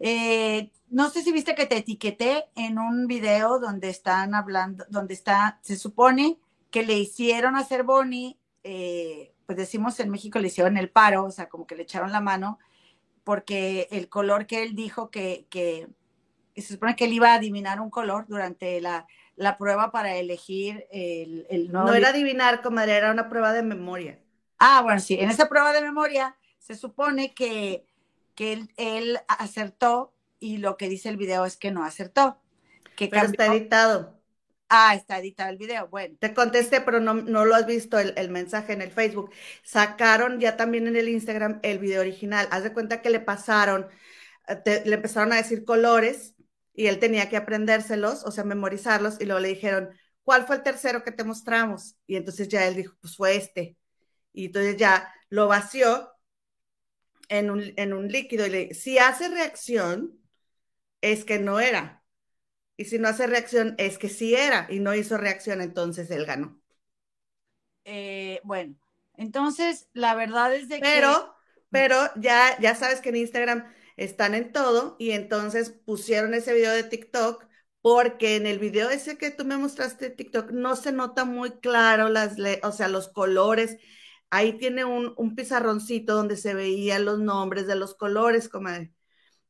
Eh, 0.00 0.70
no 0.90 1.10
sé 1.10 1.22
si 1.22 1.32
viste 1.32 1.54
que 1.54 1.66
te 1.66 1.78
etiqueté 1.78 2.46
en 2.56 2.78
un 2.78 3.06
video 3.06 3.58
donde 3.58 3.88
están 3.88 4.34
hablando, 4.34 4.84
donde 4.88 5.14
está, 5.14 5.58
se 5.62 5.76
supone 5.76 6.38
que 6.70 6.84
le 6.84 6.98
hicieron 6.98 7.56
a 7.56 7.64
Cervoni, 7.64 8.38
eh, 8.62 9.32
pues 9.46 9.56
decimos 9.58 9.98
en 10.00 10.10
México 10.10 10.38
le 10.38 10.48
hicieron 10.48 10.76
el 10.76 10.90
paro, 10.90 11.24
o 11.24 11.30
sea, 11.30 11.48
como 11.48 11.66
que 11.66 11.76
le 11.76 11.82
echaron 11.82 12.12
la 12.12 12.20
mano, 12.20 12.58
porque 13.22 13.88
el 13.90 14.08
color 14.08 14.46
que 14.46 14.62
él 14.62 14.74
dijo 14.74 15.10
que, 15.10 15.46
que 15.50 15.88
se 16.54 16.74
supone 16.74 16.96
que 16.96 17.06
él 17.06 17.12
iba 17.12 17.32
a 17.32 17.36
adivinar 17.36 17.80
un 17.80 17.90
color 17.90 18.26
durante 18.28 18.80
la, 18.80 19.06
la 19.36 19.56
prueba 19.58 19.90
para 19.90 20.16
elegir 20.16 20.86
el, 20.90 21.46
el 21.50 21.72
No 21.72 21.92
era 21.94 22.10
adivinar, 22.10 22.62
comadre, 22.62 22.92
era 22.92 23.10
una 23.10 23.28
prueba 23.28 23.52
de 23.52 23.62
memoria. 23.62 24.18
Ah, 24.66 24.80
bueno, 24.82 24.98
sí, 24.98 25.14
en 25.20 25.28
esa 25.28 25.48
prueba 25.48 25.72
de 25.72 25.82
memoria 25.82 26.36
se 26.58 26.74
supone 26.74 27.34
que 27.34 27.86
que 28.34 28.66
él, 28.76 29.18
acertó 29.28 30.12
y 30.40 30.58
lo 30.58 30.76
que 30.76 30.88
dice 30.88 31.08
el 31.08 31.16
video 31.16 31.44
es 31.44 31.56
que 31.56 31.70
no 31.70 31.84
acertó. 31.84 32.40
Que 32.96 33.08
pero 33.08 33.26
está 33.26 33.46
editado. 33.46 34.20
Ah, 34.68 34.94
está 34.94 35.18
editado 35.18 35.50
el 35.50 35.56
video, 35.56 35.88
bueno. 35.88 36.16
Te 36.18 36.34
contesté, 36.34 36.80
pero 36.80 37.00
no, 37.00 37.14
no 37.14 37.44
lo 37.44 37.54
has 37.54 37.66
visto 37.66 37.98
el, 37.98 38.30
mensaje 38.30 38.72
en 38.72 38.82
el 38.82 38.90
Facebook. 38.90 39.30
Sacaron 39.62 40.40
ya 40.40 40.56
también 40.56 40.86
en 40.86 40.96
el 40.96 41.08
Instagram 41.08 41.60
el 41.62 41.78
video 41.78 42.00
original. 42.00 42.48
Haz 42.50 42.64
de 42.64 42.72
cuenta 42.72 43.02
que 43.02 43.10
le 43.10 43.20
pasaron, 43.20 43.86
eh, 44.48 44.82
le 44.84 44.94
empezaron 44.94 45.32
a 45.32 45.36
decir 45.36 45.64
colores 45.64 46.34
y 46.74 46.86
él 46.86 46.98
tenía 46.98 47.28
que 47.28 47.36
aprendérselos, 47.36 48.24
o 48.24 48.32
sea, 48.32 48.42
memorizarlos, 48.42 49.20
y 49.20 49.26
luego 49.26 49.40
le 49.40 49.48
dijeron, 49.48 49.90
¿cuál 50.24 50.44
fue 50.44 50.56
el 50.56 50.62
tercero 50.62 51.04
que 51.04 51.12
te 51.12 51.22
mostramos? 51.22 51.96
Y 52.06 52.16
entonces 52.16 52.48
ya 52.48 52.66
él 52.66 52.74
dijo, 52.74 52.96
pues 53.00 53.16
fue 53.16 53.36
este. 53.36 53.76
Y 54.34 54.46
entonces 54.46 54.76
ya 54.76 55.14
lo 55.30 55.48
vació 55.48 56.10
en 57.28 57.50
un, 57.50 58.08
líquido 58.08 58.46
y 58.46 58.50
le, 58.50 58.74
si 58.74 58.98
hace 58.98 59.28
reacción, 59.28 60.20
es 61.00 61.24
que 61.24 61.38
no 61.38 61.60
era. 61.60 62.02
Y 62.76 62.84
si 62.86 62.98
no 62.98 63.08
hace 63.08 63.26
reacción, 63.26 63.74
es 63.78 63.96
que 63.96 64.08
sí 64.08 64.34
era 64.34 64.66
y 64.68 64.80
no 64.80 64.94
hizo 64.94 65.16
reacción, 65.16 65.62
entonces 65.62 66.10
él 66.10 66.26
ganó. 66.26 66.60
Eh, 67.84 68.40
bueno, 68.44 68.74
entonces 69.16 69.88
la 69.92 70.14
verdad 70.14 70.54
es 70.54 70.68
de 70.68 70.80
pero, 70.80 71.12
que... 71.12 71.56
Pero 71.70 71.96
ya, 72.16 72.58
ya 72.60 72.74
sabes 72.74 73.00
que 73.00 73.08
en 73.10 73.16
Instagram 73.16 73.72
están 73.96 74.34
en 74.34 74.52
todo 74.52 74.96
y 74.98 75.12
entonces 75.12 75.70
pusieron 75.70 76.34
ese 76.34 76.52
video 76.52 76.72
de 76.72 76.84
TikTok 76.84 77.46
porque 77.80 78.36
en 78.36 78.46
el 78.46 78.58
video 78.58 78.90
ese 78.90 79.18
que 79.18 79.30
tú 79.30 79.44
me 79.44 79.58
mostraste 79.58 80.08
de 80.08 80.14
TikTok 80.14 80.50
no 80.50 80.74
se 80.74 80.92
nota 80.92 81.24
muy 81.24 81.50
claro 81.58 82.08
las, 82.08 82.36
o 82.62 82.72
sea, 82.72 82.88
los 82.88 83.08
colores 83.08 83.76
ahí 84.34 84.58
tiene 84.58 84.84
un, 84.84 85.36
pizarroncito 85.36 86.14
donde 86.14 86.36
se 86.36 86.54
veían 86.54 87.04
los 87.04 87.20
nombres 87.20 87.68
de 87.68 87.76
los 87.76 87.94
colores, 87.94 88.48
comadre. 88.48 88.92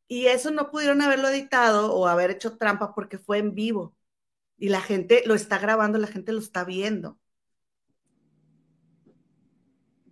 Y 0.07 0.27
eso 0.27 0.51
no 0.51 0.70
pudieron 0.70 1.01
haberlo 1.01 1.29
editado 1.29 1.94
o 1.94 2.07
haber 2.07 2.31
hecho 2.31 2.59
trampa 2.59 2.94
porque 2.94 3.18
fue 3.18 3.38
en 3.38 3.55
vivo. 3.55 3.97
Y 4.59 4.68
la 4.68 4.83
gente 4.83 5.23
lo 5.25 5.35
está 5.35 5.59
grabando, 5.59 5.99
la 5.99 6.07
gente 6.07 6.33
lo 6.33 6.38
está 6.38 6.64
viendo. 6.64 7.18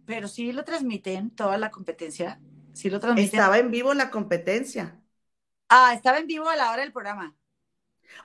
Pero 0.07 0.27
sí 0.27 0.53
lo 0.53 0.65
transmiten 0.65 1.31
toda 1.31 1.59
la 1.59 1.71
competencia. 1.71 2.41
Sí 2.73 2.89
lo 2.89 2.99
transmiten. 2.99 3.39
Estaba 3.39 3.59
en 3.59 3.71
vivo 3.71 3.93
la 3.93 4.11
competencia. 4.11 4.99
Ah, 5.69 5.93
estaba 5.95 6.19
en 6.19 6.27
vivo 6.27 6.49
a 6.49 6.57
la 6.57 6.73
hora 6.73 6.83
del 6.83 6.93
programa. 6.93 7.37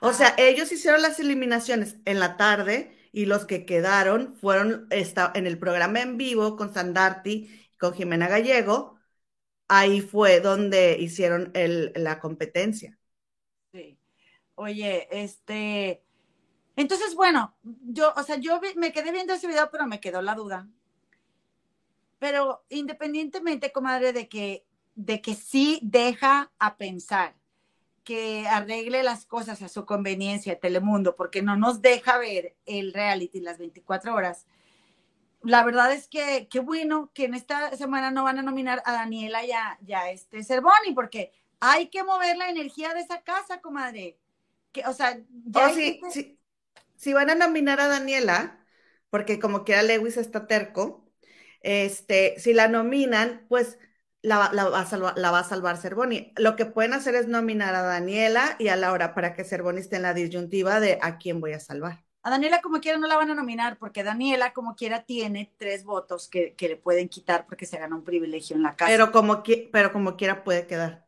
O 0.00 0.14
sea, 0.14 0.34
ellos 0.38 0.72
hicieron 0.72 1.02
las 1.02 1.20
eliminaciones 1.20 1.96
en 2.06 2.20
la 2.20 2.38
tarde 2.38 2.97
y 3.12 3.26
los 3.26 3.46
que 3.46 3.64
quedaron 3.66 4.34
fueron 4.34 4.86
en 4.90 5.46
el 5.46 5.58
programa 5.58 6.00
en 6.00 6.16
vivo 6.16 6.56
con 6.56 6.72
Sandarti, 6.72 7.68
con 7.78 7.94
Jimena 7.94 8.28
Gallego, 8.28 8.98
ahí 9.68 10.00
fue 10.00 10.40
donde 10.40 10.96
hicieron 10.98 11.52
la 11.54 12.20
competencia. 12.20 12.98
Sí. 13.72 13.98
Oye, 14.54 15.08
este, 15.10 16.02
entonces, 16.76 17.14
bueno, 17.14 17.56
yo, 17.62 18.12
o 18.16 18.22
sea, 18.22 18.36
yo 18.36 18.60
me 18.76 18.92
quedé 18.92 19.12
viendo 19.12 19.34
ese 19.34 19.46
video, 19.46 19.70
pero 19.70 19.86
me 19.86 20.00
quedó 20.00 20.22
la 20.22 20.34
duda. 20.34 20.68
Pero 22.18 22.64
independientemente, 22.68 23.72
comadre, 23.72 24.12
de 24.12 24.28
que, 24.28 24.66
de 24.94 25.20
que 25.20 25.34
sí 25.34 25.78
deja 25.82 26.50
a 26.58 26.76
pensar 26.76 27.37
que 28.08 28.48
arregle 28.48 29.02
las 29.02 29.26
cosas 29.26 29.60
a 29.60 29.68
su 29.68 29.84
conveniencia, 29.84 30.58
Telemundo, 30.58 31.14
porque 31.14 31.42
no 31.42 31.58
nos 31.58 31.82
deja 31.82 32.16
ver 32.16 32.56
el 32.64 32.94
reality 32.94 33.38
las 33.38 33.58
24 33.58 34.14
horas. 34.14 34.46
La 35.42 35.62
verdad 35.62 35.92
es 35.92 36.08
que 36.08 36.48
qué 36.50 36.60
bueno 36.60 37.10
que 37.12 37.26
en 37.26 37.34
esta 37.34 37.76
semana 37.76 38.10
no 38.10 38.24
van 38.24 38.38
a 38.38 38.42
nominar 38.42 38.82
a 38.86 38.92
Daniela 38.92 39.44
y 39.44 39.52
a, 39.52 39.78
y 39.86 39.92
a 39.92 40.10
este 40.10 40.42
Cervoni, 40.42 40.94
porque 40.94 41.32
hay 41.60 41.88
que 41.88 42.02
mover 42.02 42.38
la 42.38 42.48
energía 42.48 42.94
de 42.94 43.00
esa 43.00 43.20
casa, 43.20 43.60
comadre. 43.60 44.16
Que, 44.72 44.86
o 44.86 44.94
sea, 44.94 45.20
ya 45.44 45.68
oh, 45.68 46.10
si 46.96 47.12
van 47.12 47.28
a 47.28 47.34
nominar 47.34 47.78
a 47.78 47.88
Daniela, 47.88 48.64
porque 49.10 49.38
como 49.38 49.64
quiera 49.64 49.82
Lewis 49.82 50.16
está 50.16 50.46
terco, 50.46 51.04
este, 51.60 52.40
si 52.40 52.54
la 52.54 52.68
nominan, 52.68 53.44
pues 53.50 53.78
la, 54.22 54.38
va, 54.38 54.80
a 54.80 54.86
salvar, 54.86 55.14
la 55.16 55.30
va 55.30 55.40
a 55.40 55.44
salvar 55.44 55.76
Cervoni. 55.76 56.32
Lo 56.36 56.56
que 56.56 56.66
pueden 56.66 56.92
hacer 56.92 57.14
es 57.14 57.28
nominar 57.28 57.74
a 57.74 57.82
Daniela 57.82 58.56
y 58.58 58.68
a 58.68 58.76
Laura 58.76 59.14
para 59.14 59.34
que 59.34 59.44
Cervoni 59.44 59.80
esté 59.80 59.96
en 59.96 60.02
la 60.02 60.14
disyuntiva 60.14 60.80
de 60.80 60.98
a 61.00 61.18
quién 61.18 61.40
voy 61.40 61.52
a 61.52 61.60
salvar. 61.60 62.04
A 62.22 62.30
Daniela 62.30 62.60
como 62.60 62.80
quiera 62.80 62.98
no 62.98 63.06
la 63.06 63.16
van 63.16 63.30
a 63.30 63.34
nominar 63.34 63.78
porque 63.78 64.02
Daniela 64.02 64.52
como 64.52 64.74
quiera 64.74 65.04
tiene 65.04 65.54
tres 65.56 65.84
votos 65.84 66.28
que, 66.28 66.54
le 66.58 66.76
pueden 66.76 67.08
quitar 67.08 67.46
porque 67.46 67.64
se 67.64 67.78
gana 67.78 67.94
un 67.94 68.04
privilegio 68.04 68.56
en 68.56 68.62
la 68.62 68.74
casa. 68.74 68.90
Pero 68.90 69.12
como, 69.12 69.42
pero 69.72 69.92
como 69.92 70.16
quiera 70.16 70.42
puede 70.42 70.66
quedar. 70.66 71.06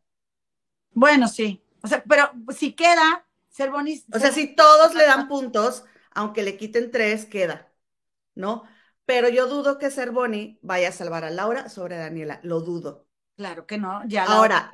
Bueno, 0.93 1.29
sí. 1.29 1.65
O 1.83 1.89
sea, 1.89 2.03
pero 2.09 2.31
si 2.57 2.73
queda, 2.73 3.27
Cervoni... 3.51 4.03
O 4.13 4.19
sea, 4.19 4.33
si 4.33 4.55
todos 4.55 4.95
le 4.95 5.05
dan 5.05 5.29
puntos, 5.29 5.85
aunque 6.13 6.43
le 6.43 6.57
quiten 6.57 6.91
tres, 6.91 7.25
queda, 7.25 7.73
¿no? 8.35 8.65
Pero 9.11 9.29
yo 9.29 9.49
dudo 9.49 9.77
que 9.79 9.91
Cervoni 9.91 10.61
vaya 10.63 10.91
a 10.91 10.93
salvar 10.93 11.25
a 11.25 11.31
Laura 11.31 11.69
sobre 11.69 11.97
Daniela, 11.97 12.39
lo 12.45 12.61
dudo. 12.61 13.09
Claro 13.37 13.67
que 13.67 13.77
no, 13.77 14.07
ya 14.07 14.23
ahora 14.23 14.71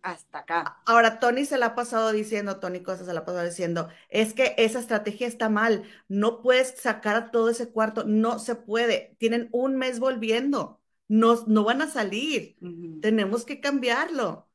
hasta 0.00 0.38
acá. 0.38 0.78
Ahora 0.86 1.18
Tony 1.18 1.44
se 1.44 1.58
la 1.58 1.66
ha 1.66 1.74
pasado 1.74 2.10
diciendo, 2.10 2.58
Tony 2.58 2.80
Cosa 2.82 3.04
se 3.04 3.12
la 3.12 3.20
ha 3.20 3.24
pasado 3.26 3.44
diciendo, 3.44 3.90
es 4.08 4.32
que 4.32 4.54
esa 4.56 4.78
estrategia 4.78 5.26
está 5.26 5.50
mal, 5.50 5.82
no 6.08 6.40
puedes 6.40 6.80
sacar 6.80 7.16
a 7.16 7.30
todo 7.30 7.50
ese 7.50 7.68
cuarto, 7.68 8.04
no 8.04 8.38
se 8.38 8.54
puede, 8.54 9.14
tienen 9.18 9.50
un 9.52 9.76
mes 9.76 9.98
volviendo, 9.98 10.80
no, 11.06 11.44
no 11.46 11.64
van 11.64 11.82
a 11.82 11.90
salir, 11.90 12.56
tenemos 13.02 13.44
que 13.44 13.60
cambiarlo. 13.60 14.48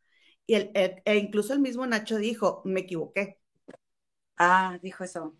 Y 0.47 0.55
el, 0.55 0.71
e 0.73 1.17
incluso 1.17 1.53
el 1.53 1.59
mismo 1.59 1.85
Nacho 1.85 2.17
dijo, 2.17 2.63
me 2.65 2.79
equivoqué. 2.79 3.39
Ah, 4.37 4.79
dijo 4.81 5.03
eso. 5.03 5.35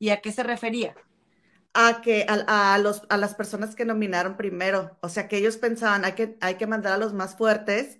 ¿Y 0.00 0.08
a 0.08 0.20
qué 0.20 0.32
se 0.32 0.42
refería? 0.42 0.96
A 1.78 2.00
que 2.00 2.24
a, 2.28 2.78
los, 2.78 3.02
a 3.10 3.18
las 3.18 3.34
personas 3.34 3.74
que 3.76 3.84
nominaron 3.84 4.36
primero, 4.38 4.96
o 5.02 5.10
sea 5.10 5.28
que 5.28 5.36
ellos 5.36 5.58
pensaban 5.58 6.06
hay 6.06 6.12
que, 6.14 6.38
hay 6.40 6.54
que 6.56 6.66
mandar 6.66 6.94
a 6.94 6.98
los 6.98 7.12
más 7.12 7.36
fuertes 7.36 7.98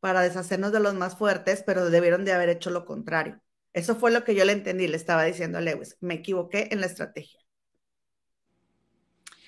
para 0.00 0.20
deshacernos 0.20 0.72
de 0.72 0.80
los 0.80 0.94
más 0.94 1.16
fuertes, 1.16 1.62
pero 1.66 1.88
debieron 1.88 2.24
de 2.26 2.32
haber 2.34 2.50
hecho 2.50 2.68
lo 2.70 2.84
contrario. 2.84 3.40
Eso 3.72 3.96
fue 3.96 4.10
lo 4.10 4.24
que 4.24 4.34
yo 4.34 4.44
le 4.44 4.52
entendí, 4.52 4.88
le 4.88 4.96
estaba 4.98 5.24
diciendo 5.24 5.56
a 5.58 5.62
Lewis, 5.62 5.96
me 6.00 6.14
equivoqué 6.14 6.68
en 6.70 6.80
la 6.80 6.86
estrategia. 6.86 7.40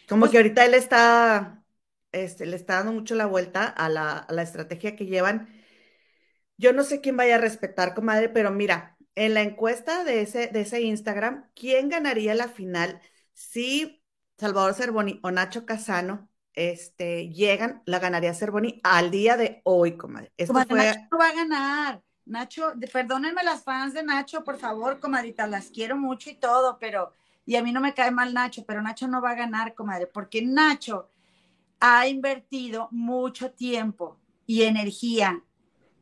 Como 0.08 0.20
pues 0.20 0.30
que 0.32 0.38
ahorita 0.38 0.64
él 0.64 0.74
está, 0.74 1.64
este, 2.12 2.46
le 2.46 2.56
está 2.56 2.76
dando 2.76 2.92
mucho 2.92 3.14
la 3.14 3.26
vuelta 3.26 3.66
a 3.66 3.88
la, 3.88 4.18
a 4.18 4.32
la 4.32 4.42
estrategia 4.42 4.96
que 4.96 5.06
llevan. 5.06 5.48
Yo 6.56 6.72
no 6.72 6.82
sé 6.84 7.00
quién 7.00 7.16
vaya 7.16 7.36
a 7.36 7.38
respetar, 7.38 7.94
comadre, 7.94 8.28
pero 8.28 8.50
mira, 8.50 8.96
en 9.14 9.34
la 9.34 9.42
encuesta 9.42 10.04
de 10.04 10.22
ese, 10.22 10.48
de 10.48 10.62
ese 10.62 10.80
Instagram, 10.82 11.50
¿quién 11.54 11.88
ganaría 11.88 12.34
la 12.34 12.48
final 12.48 13.00
si 13.36 14.02
Salvador 14.38 14.74
Cervoni 14.74 15.20
o 15.22 15.30
Nacho 15.30 15.66
Casano 15.66 16.28
este, 16.54 17.28
llegan? 17.28 17.82
La 17.84 17.98
ganaría 17.98 18.32
Cervoni 18.32 18.80
al 18.82 19.10
día 19.10 19.36
de 19.36 19.60
hoy, 19.64 19.96
comadre. 19.96 20.32
Esto 20.38 20.54
Nacho 20.54 20.74
no 21.10 21.18
va 21.18 21.28
a 21.28 21.34
ganar. 21.34 22.02
Nacho, 22.24 22.72
perdónenme 22.92 23.44
las 23.44 23.62
fans 23.62 23.92
de 23.92 24.02
Nacho, 24.02 24.42
por 24.42 24.58
favor, 24.58 24.98
comadita, 24.98 25.46
las 25.46 25.68
quiero 25.68 25.96
mucho 25.96 26.30
y 26.30 26.34
todo, 26.34 26.78
pero, 26.80 27.12
y 27.44 27.54
a 27.54 27.62
mí 27.62 27.72
no 27.72 27.80
me 27.80 27.94
cae 27.94 28.10
mal 28.10 28.34
Nacho, 28.34 28.64
pero 28.66 28.82
Nacho 28.82 29.06
no 29.06 29.20
va 29.20 29.32
a 29.32 29.36
ganar, 29.36 29.74
comadre, 29.74 30.06
porque 30.06 30.42
Nacho 30.42 31.08
ha 31.78 32.08
invertido 32.08 32.88
mucho 32.90 33.52
tiempo 33.52 34.18
y 34.46 34.62
energía 34.62 35.42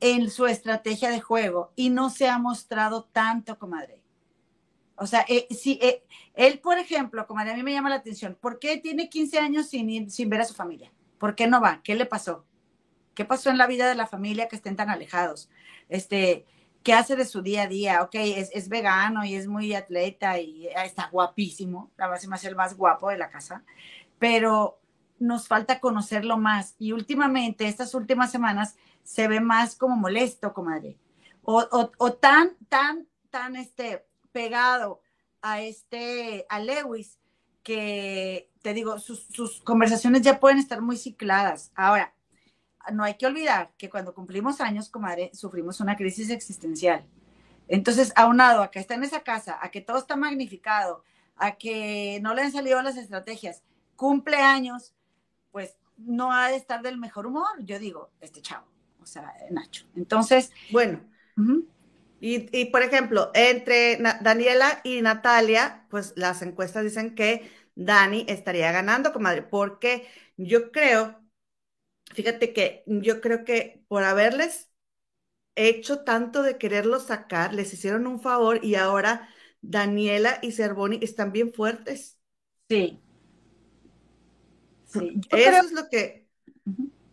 en 0.01 0.31
su 0.31 0.47
estrategia 0.47 1.11
de 1.11 1.21
juego 1.21 1.73
y 1.75 1.91
no 1.91 2.11
se 2.11 2.29
ha 2.29 2.39
mostrado 2.39 3.05
tanto, 3.05 3.59
comadre. 3.59 4.04
O 4.97 5.07
sea, 5.07 5.25
eh, 5.29 5.47
si, 5.51 5.79
eh, 5.83 6.05
él, 6.35 6.61
por 6.61 6.79
ejemplo, 6.79 7.27
comadre, 7.27 7.53
a 7.53 7.57
mí 7.57 7.63
me 7.63 7.73
llama 7.73 7.91
la 7.91 7.97
atención, 7.97 8.37
¿por 8.41 8.59
qué 8.59 8.77
tiene 8.79 9.09
15 9.09 9.39
años 9.39 9.69
sin, 9.69 10.11
sin 10.11 10.31
ver 10.31 10.41
a 10.41 10.45
su 10.45 10.55
familia? 10.55 10.93
¿Por 11.19 11.35
qué 11.35 11.47
no 11.47 11.61
va? 11.61 11.81
¿Qué 11.83 11.95
le 11.95 12.07
pasó? 12.07 12.45
¿Qué 13.15 13.25
pasó 13.25 13.51
en 13.51 13.59
la 13.59 13.67
vida 13.67 13.89
de 13.89 13.95
la 13.95 14.07
familia 14.07 14.49
que 14.49 14.57
estén 14.57 14.77
tan 14.77 14.91
alejados? 14.91 15.49
Este, 15.89 16.47
¿Qué 16.83 16.93
hace 16.93 17.17
de 17.17 17.25
su 17.25 17.43
día 17.43 17.63
a 17.63 17.67
día? 17.67 18.03
Ok, 18.03 18.15
es, 18.15 18.51
es 18.53 18.69
vegano 18.69 19.25
y 19.25 19.35
es 19.35 19.47
muy 19.47 19.75
atleta 19.75 20.39
y 20.39 20.69
está 20.69 21.09
guapísimo, 21.11 21.91
la 21.97 22.09
verdad 22.09 22.39
se 22.39 22.49
el 22.49 22.57
más 22.57 22.77
guapo 22.77 23.09
de 23.09 23.19
la 23.19 23.31
casa, 23.31 23.65
pero 24.19 24.81
nos 25.19 25.49
falta 25.49 25.81
conocerlo 25.81 26.37
más. 26.37 26.75
Y 26.79 26.93
últimamente, 26.93 27.67
estas 27.67 27.95
últimas 27.95 28.31
semanas, 28.31 28.77
se 29.03 29.29
ve 29.29 29.41
más 29.41 29.77
como 29.77 29.97
molesto, 29.97 30.53
comadre. 30.53 30.99
O, 31.43 31.67
o, 31.99 32.13
tan, 32.13 32.57
tan, 32.69 33.07
tan 33.31 33.57
este, 33.57 34.07
pegado 34.35 35.01
a 35.41 35.63
este, 35.63 36.45
a 36.51 36.61
Lewis, 36.61 37.19
que 37.63 38.51
te 38.61 38.75
digo, 38.75 38.99
sus, 38.99 39.27
sus 39.31 39.61
conversaciones 39.63 40.21
ya 40.23 40.41
pueden 40.41 40.59
estar 40.59 40.83
muy 40.83 40.99
cicladas. 40.99 41.71
Ahora, 41.75 42.15
no 42.93 43.05
hay 43.05 43.15
que 43.15 43.27
olvidar 43.27 43.73
que 43.79 43.89
cuando 43.89 44.13
cumplimos 44.13 44.61
años, 44.61 44.91
comadre, 44.91 45.31
sufrimos 45.33 45.81
una 45.81 45.97
crisis 45.97 46.29
existencial. 46.29 47.07
Entonces, 47.69 48.13
aunado 48.17 48.63
a 48.63 48.71
que 48.71 48.81
está 48.81 48.95
en 48.95 49.05
esa 49.05 49.23
casa, 49.23 49.59
a 49.63 49.71
que 49.71 49.81
todo 49.81 49.97
está 49.97 50.17
magnificado, 50.17 51.05
a 51.37 51.53
que 51.53 52.19
no 52.21 52.35
le 52.35 52.43
han 52.43 52.53
salido 52.53 52.83
las 52.83 52.99
estrategias, 52.99 53.63
cumple 53.97 54.37
años, 54.37 54.93
pues 55.53 55.79
no 55.97 56.33
ha 56.33 56.49
de 56.49 56.57
estar 56.57 56.83
del 56.83 56.99
mejor 56.99 57.27
humor, 57.27 57.49
yo 57.61 57.79
digo, 57.79 58.11
este 58.21 58.43
chavo 58.43 58.75
o 59.05 59.07
sea, 59.07 59.33
Nacho. 59.51 59.87
Entonces. 59.95 60.51
Bueno. 60.73 61.01
Y, 62.27 62.65
por 62.67 62.83
ejemplo, 62.83 63.31
entre 63.35 63.99
Daniela 64.23 64.81
y 64.83 65.03
Natalia, 65.03 65.87
pues 65.91 66.15
las 66.17 66.41
encuestas 66.41 66.83
dicen 66.83 67.15
que 67.15 67.51
Dani 67.75 68.25
estaría 68.29 68.73
ganando, 68.73 69.13
comadre, 69.13 69.43
porque 69.43 70.07
yo 70.39 70.73
creo, 70.73 71.21
fíjate 72.15 72.55
que 72.55 72.83
yo 72.87 73.21
creo 73.21 73.45
que 73.45 73.85
por 73.89 74.05
haberles 74.05 74.71
hecho 75.55 76.01
tanto 76.01 76.43
de 76.43 76.57
quererlo 76.57 76.99
sacar, 76.99 77.53
les 77.53 77.75
hicieron 77.75 78.07
un 78.07 78.21
favor 78.21 78.65
y 78.65 78.77
ahora 78.77 79.29
Daniela 79.61 80.39
y 80.41 80.53
Cervoni 80.53 81.01
están 81.03 81.31
bien 81.31 81.53
fuertes. 81.53 82.19
Sí. 82.71 83.01
sí. 84.87 85.21
Eso 85.31 85.67
es 85.67 85.73
lo 85.73 85.89
que 85.91 86.25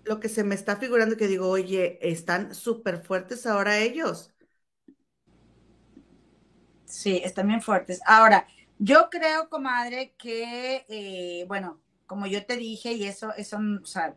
lo 0.05 0.19
que 0.19 0.29
se 0.29 0.43
me 0.43 0.55
está 0.55 0.77
figurando 0.77 1.17
que 1.17 1.27
digo, 1.27 1.49
oye, 1.49 1.99
están 2.01 2.55
súper 2.55 3.03
fuertes 3.03 3.45
ahora 3.45 3.79
ellos. 3.79 4.30
Sí, 6.91 7.21
están 7.23 7.47
bien 7.47 7.61
fuertes. 7.61 8.01
Ahora, 8.05 8.45
yo 8.77 9.09
creo, 9.09 9.47
comadre, 9.49 10.13
que, 10.17 10.85
eh, 10.89 11.45
bueno, 11.47 11.79
como 12.05 12.27
yo 12.27 12.45
te 12.45 12.57
dije, 12.57 12.91
y 12.91 13.05
eso, 13.05 13.33
eso, 13.37 13.59
o 13.81 13.85
sea, 13.85 14.15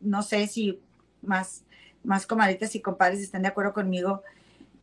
no 0.00 0.22
sé 0.22 0.46
si 0.46 0.82
más, 1.22 1.64
más 2.04 2.26
comadritas 2.26 2.74
y 2.74 2.82
compadres 2.82 3.20
están 3.20 3.40
de 3.40 3.48
acuerdo 3.48 3.72
conmigo, 3.72 4.22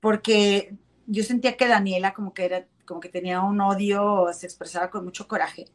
porque 0.01 0.75
yo 1.05 1.23
sentía 1.23 1.57
que 1.57 1.67
Daniela 1.67 2.15
como 2.15 2.33
que 2.33 2.45
era, 2.45 2.65
como 2.85 2.99
que 3.01 3.09
tenía 3.09 3.41
un 3.41 3.61
odio, 3.61 4.33
se 4.33 4.47
expresaba 4.47 4.89
con 4.89 5.05
mucho 5.05 5.27
coraje. 5.27 5.65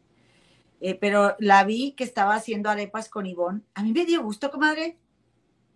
Eh, 0.81 0.97
pero 0.97 1.37
la 1.39 1.63
vi 1.65 1.93
que 1.93 2.03
estaba 2.03 2.35
haciendo 2.35 2.71
arepas 2.71 3.09
con 3.09 3.25
Ivonne. 3.27 3.63
A 3.75 3.85
mí 3.85 3.93
me 3.93 4.05
dio 4.05 4.21
gusto, 4.23 4.51
comadre. 4.51 4.99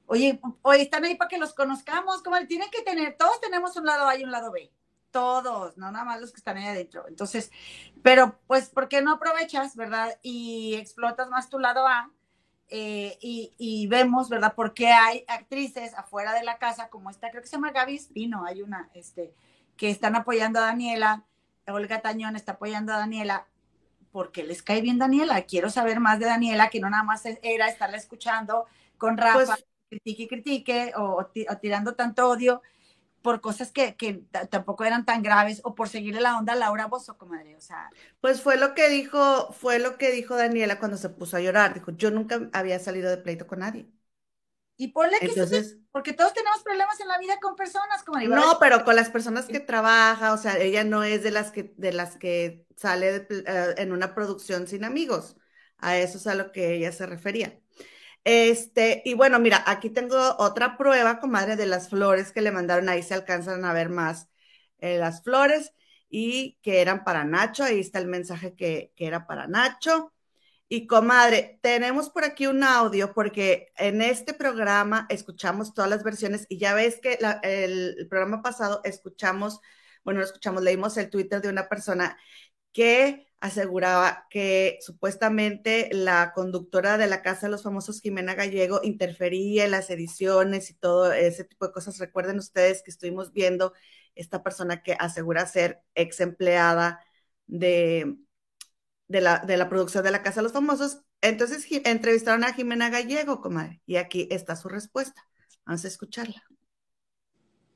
Oye, 0.06 0.40
oye, 0.62 0.82
están 0.82 1.04
ahí 1.04 1.14
para 1.14 1.28
que 1.28 1.38
los 1.38 1.54
conozcamos, 1.54 2.22
comadre. 2.22 2.46
Tienen 2.46 2.70
que 2.70 2.82
tener, 2.82 3.16
todos 3.16 3.40
tenemos 3.40 3.76
un 3.76 3.86
lado 3.86 4.08
A 4.08 4.16
y 4.16 4.24
un 4.24 4.32
lado 4.32 4.50
B. 4.50 4.72
Todos, 5.16 5.78
no 5.78 5.90
nada 5.90 6.04
más 6.04 6.20
los 6.20 6.30
que 6.30 6.36
están 6.36 6.58
ahí 6.58 6.66
adentro. 6.66 7.08
Entonces, 7.08 7.50
pero 8.02 8.38
pues, 8.46 8.68
¿por 8.68 8.86
qué 8.86 9.00
no 9.00 9.12
aprovechas, 9.14 9.74
verdad? 9.74 10.18
Y 10.22 10.74
explotas 10.74 11.30
más 11.30 11.48
tu 11.48 11.58
lado 11.58 11.86
A. 11.86 12.10
Eh, 12.68 13.16
y, 13.22 13.86
vemos, 13.86 14.28
¿verdad? 14.28 14.52
Porque 14.54 14.88
hay 14.88 15.24
actrices 15.26 15.94
afuera 15.94 16.34
de 16.34 16.44
la 16.44 16.58
casa, 16.58 16.90
como 16.90 17.08
esta, 17.08 17.30
creo 17.30 17.40
que 17.40 17.48
se 17.48 17.56
llama 17.56 17.70
Gaby 17.70 17.94
Espino, 17.94 18.44
hay 18.44 18.60
una, 18.60 18.90
este, 18.92 19.32
que 19.78 19.88
están 19.88 20.16
apoyando 20.16 20.58
a 20.58 20.66
Daniela. 20.66 21.24
Olga 21.66 22.02
Tañón 22.02 22.36
está 22.36 22.52
apoyando 22.52 22.92
a 22.92 22.98
Daniela 22.98 23.46
porque 24.12 24.44
les 24.44 24.62
cae 24.62 24.82
bien 24.82 24.98
Daniela. 24.98 25.40
Quiero 25.46 25.70
saber 25.70 25.98
más 25.98 26.18
de 26.18 26.26
Daniela, 26.26 26.68
que 26.68 26.78
no 26.78 26.90
nada 26.90 27.04
más 27.04 27.24
era 27.24 27.68
estarla 27.68 27.96
escuchando 27.96 28.66
con 28.98 29.16
Rafa, 29.16 29.46
pues 29.46 29.64
critique 29.88 30.24
y 30.24 30.28
critique, 30.28 30.92
o, 30.94 31.26
tirando 31.62 31.94
tanto 31.94 32.28
odio 32.28 32.60
por 33.22 33.40
cosas 33.40 33.72
que, 33.72 33.96
tampoco 34.50 34.84
eran 34.84 35.04
tan 35.04 35.22
graves, 35.22 35.60
o 35.64 35.74
por 35.74 35.88
seguirle 35.88 36.20
la 36.20 36.38
onda 36.38 36.52
a 36.52 36.56
Laura 36.56 36.86
Bozo, 36.86 37.18
comadre. 37.18 37.56
O 37.56 37.60
sea. 37.60 37.90
Pues 38.20 38.40
fue 38.40 38.56
lo 38.56 38.74
que 38.74 38.88
dijo, 38.88 39.52
fue 39.52 39.78
lo 39.78 39.98
que 39.98 40.10
dijo 40.10 40.36
Daniela 40.36 40.78
cuando 40.78 40.96
se 40.96 41.08
puso 41.08 41.36
a 41.36 41.40
llorar. 41.40 41.74
Dijo, 41.74 41.90
yo 41.92 42.10
nunca 42.10 42.48
había 42.52 42.78
salido 42.78 43.10
de 43.10 43.18
pleito 43.18 43.46
con 43.46 43.60
nadie. 43.60 43.88
Y 44.78 44.88
ponle 44.88 45.18
que 45.18 45.26
Entonces, 45.26 45.78
porque 45.90 46.12
todos 46.12 46.34
tenemos 46.34 46.62
problemas 46.62 47.00
en 47.00 47.08
la 47.08 47.18
vida 47.18 47.38
con 47.40 47.56
personas, 47.56 48.02
como 48.04 48.20
no, 48.20 48.58
pero 48.60 48.84
con 48.84 48.94
las 48.94 49.08
personas 49.08 49.46
que 49.46 49.58
trabaja, 49.58 50.34
o 50.34 50.36
sea, 50.36 50.58
ella 50.58 50.84
no 50.84 51.02
es 51.02 51.22
de 51.22 51.30
las 51.30 51.50
que, 51.50 51.72
de 51.78 51.92
las 51.94 52.16
que 52.16 52.66
sale 52.76 53.26
eh, 53.30 53.74
en 53.78 53.92
una 53.92 54.14
producción 54.14 54.66
sin 54.66 54.84
amigos. 54.84 55.36
A 55.78 55.96
eso 55.96 56.18
es 56.18 56.26
a 56.26 56.34
lo 56.34 56.52
que 56.52 56.74
ella 56.74 56.92
se 56.92 57.06
refería. 57.06 57.58
Este, 58.26 59.02
y 59.04 59.14
bueno, 59.14 59.38
mira, 59.38 59.62
aquí 59.66 59.88
tengo 59.88 60.16
otra 60.38 60.76
prueba, 60.76 61.20
comadre, 61.20 61.54
de 61.54 61.66
las 61.66 61.88
flores 61.88 62.32
que 62.32 62.40
le 62.40 62.50
mandaron. 62.50 62.88
Ahí 62.88 63.02
se 63.04 63.14
alcanzan 63.14 63.64
a 63.64 63.72
ver 63.72 63.88
más 63.88 64.28
eh, 64.80 64.98
las 64.98 65.22
flores 65.22 65.72
y 66.10 66.58
que 66.60 66.80
eran 66.80 67.04
para 67.04 67.24
Nacho. 67.24 67.62
Ahí 67.62 67.78
está 67.78 68.00
el 68.00 68.08
mensaje 68.08 68.56
que, 68.56 68.92
que 68.96 69.06
era 69.06 69.28
para 69.28 69.46
Nacho. 69.46 70.12
Y 70.68 70.88
comadre, 70.88 71.60
tenemos 71.62 72.10
por 72.10 72.24
aquí 72.24 72.48
un 72.48 72.64
audio 72.64 73.14
porque 73.14 73.72
en 73.76 74.02
este 74.02 74.34
programa 74.34 75.06
escuchamos 75.08 75.72
todas 75.72 75.88
las 75.88 76.02
versiones 76.02 76.46
y 76.48 76.58
ya 76.58 76.74
ves 76.74 76.98
que 77.00 77.20
el, 77.44 77.96
el, 77.98 78.08
programa 78.08 78.42
pasado 78.42 78.80
escuchamos, 78.82 79.60
bueno, 80.04 80.20
escuchamos, 80.22 80.64
leímos 80.64 80.96
el 80.96 81.10
Twitter 81.10 81.40
de 81.40 81.48
una 81.50 81.68
persona 81.68 82.18
que 82.72 83.25
aseguraba 83.40 84.26
que 84.30 84.78
supuestamente 84.80 85.88
la 85.92 86.32
conductora 86.34 86.98
de 86.98 87.06
la 87.06 87.22
Casa 87.22 87.46
de 87.46 87.52
los 87.52 87.62
Famosos, 87.62 88.00
Jimena 88.00 88.34
Gallego, 88.34 88.80
interfería 88.82 89.64
en 89.64 89.70
las 89.72 89.90
ediciones 89.90 90.70
y 90.70 90.74
todo 90.74 91.12
ese 91.12 91.44
tipo 91.44 91.66
de 91.66 91.72
cosas. 91.72 91.98
Recuerden 91.98 92.38
ustedes 92.38 92.82
que 92.82 92.90
estuvimos 92.90 93.32
viendo 93.32 93.72
esta 94.14 94.42
persona 94.42 94.82
que 94.82 94.96
asegura 94.98 95.46
ser 95.46 95.82
ex 95.94 96.20
empleada 96.20 97.00
de 97.46 98.16
de 99.08 99.20
la, 99.20 99.38
de 99.38 99.56
la 99.56 99.68
producción 99.68 100.04
de 100.04 100.10
la 100.10 100.22
Casa 100.22 100.40
de 100.40 100.44
los 100.44 100.52
Famosos. 100.52 101.02
Entonces 101.20 101.66
entrevistaron 101.84 102.44
a 102.44 102.52
Jimena 102.52 102.90
Gallego, 102.90 103.40
comadre, 103.40 103.80
y 103.86 103.96
aquí 103.96 104.28
está 104.30 104.56
su 104.56 104.68
respuesta. 104.68 105.28
Vamos 105.64 105.84
a 105.84 105.88
escucharla. 105.88 106.42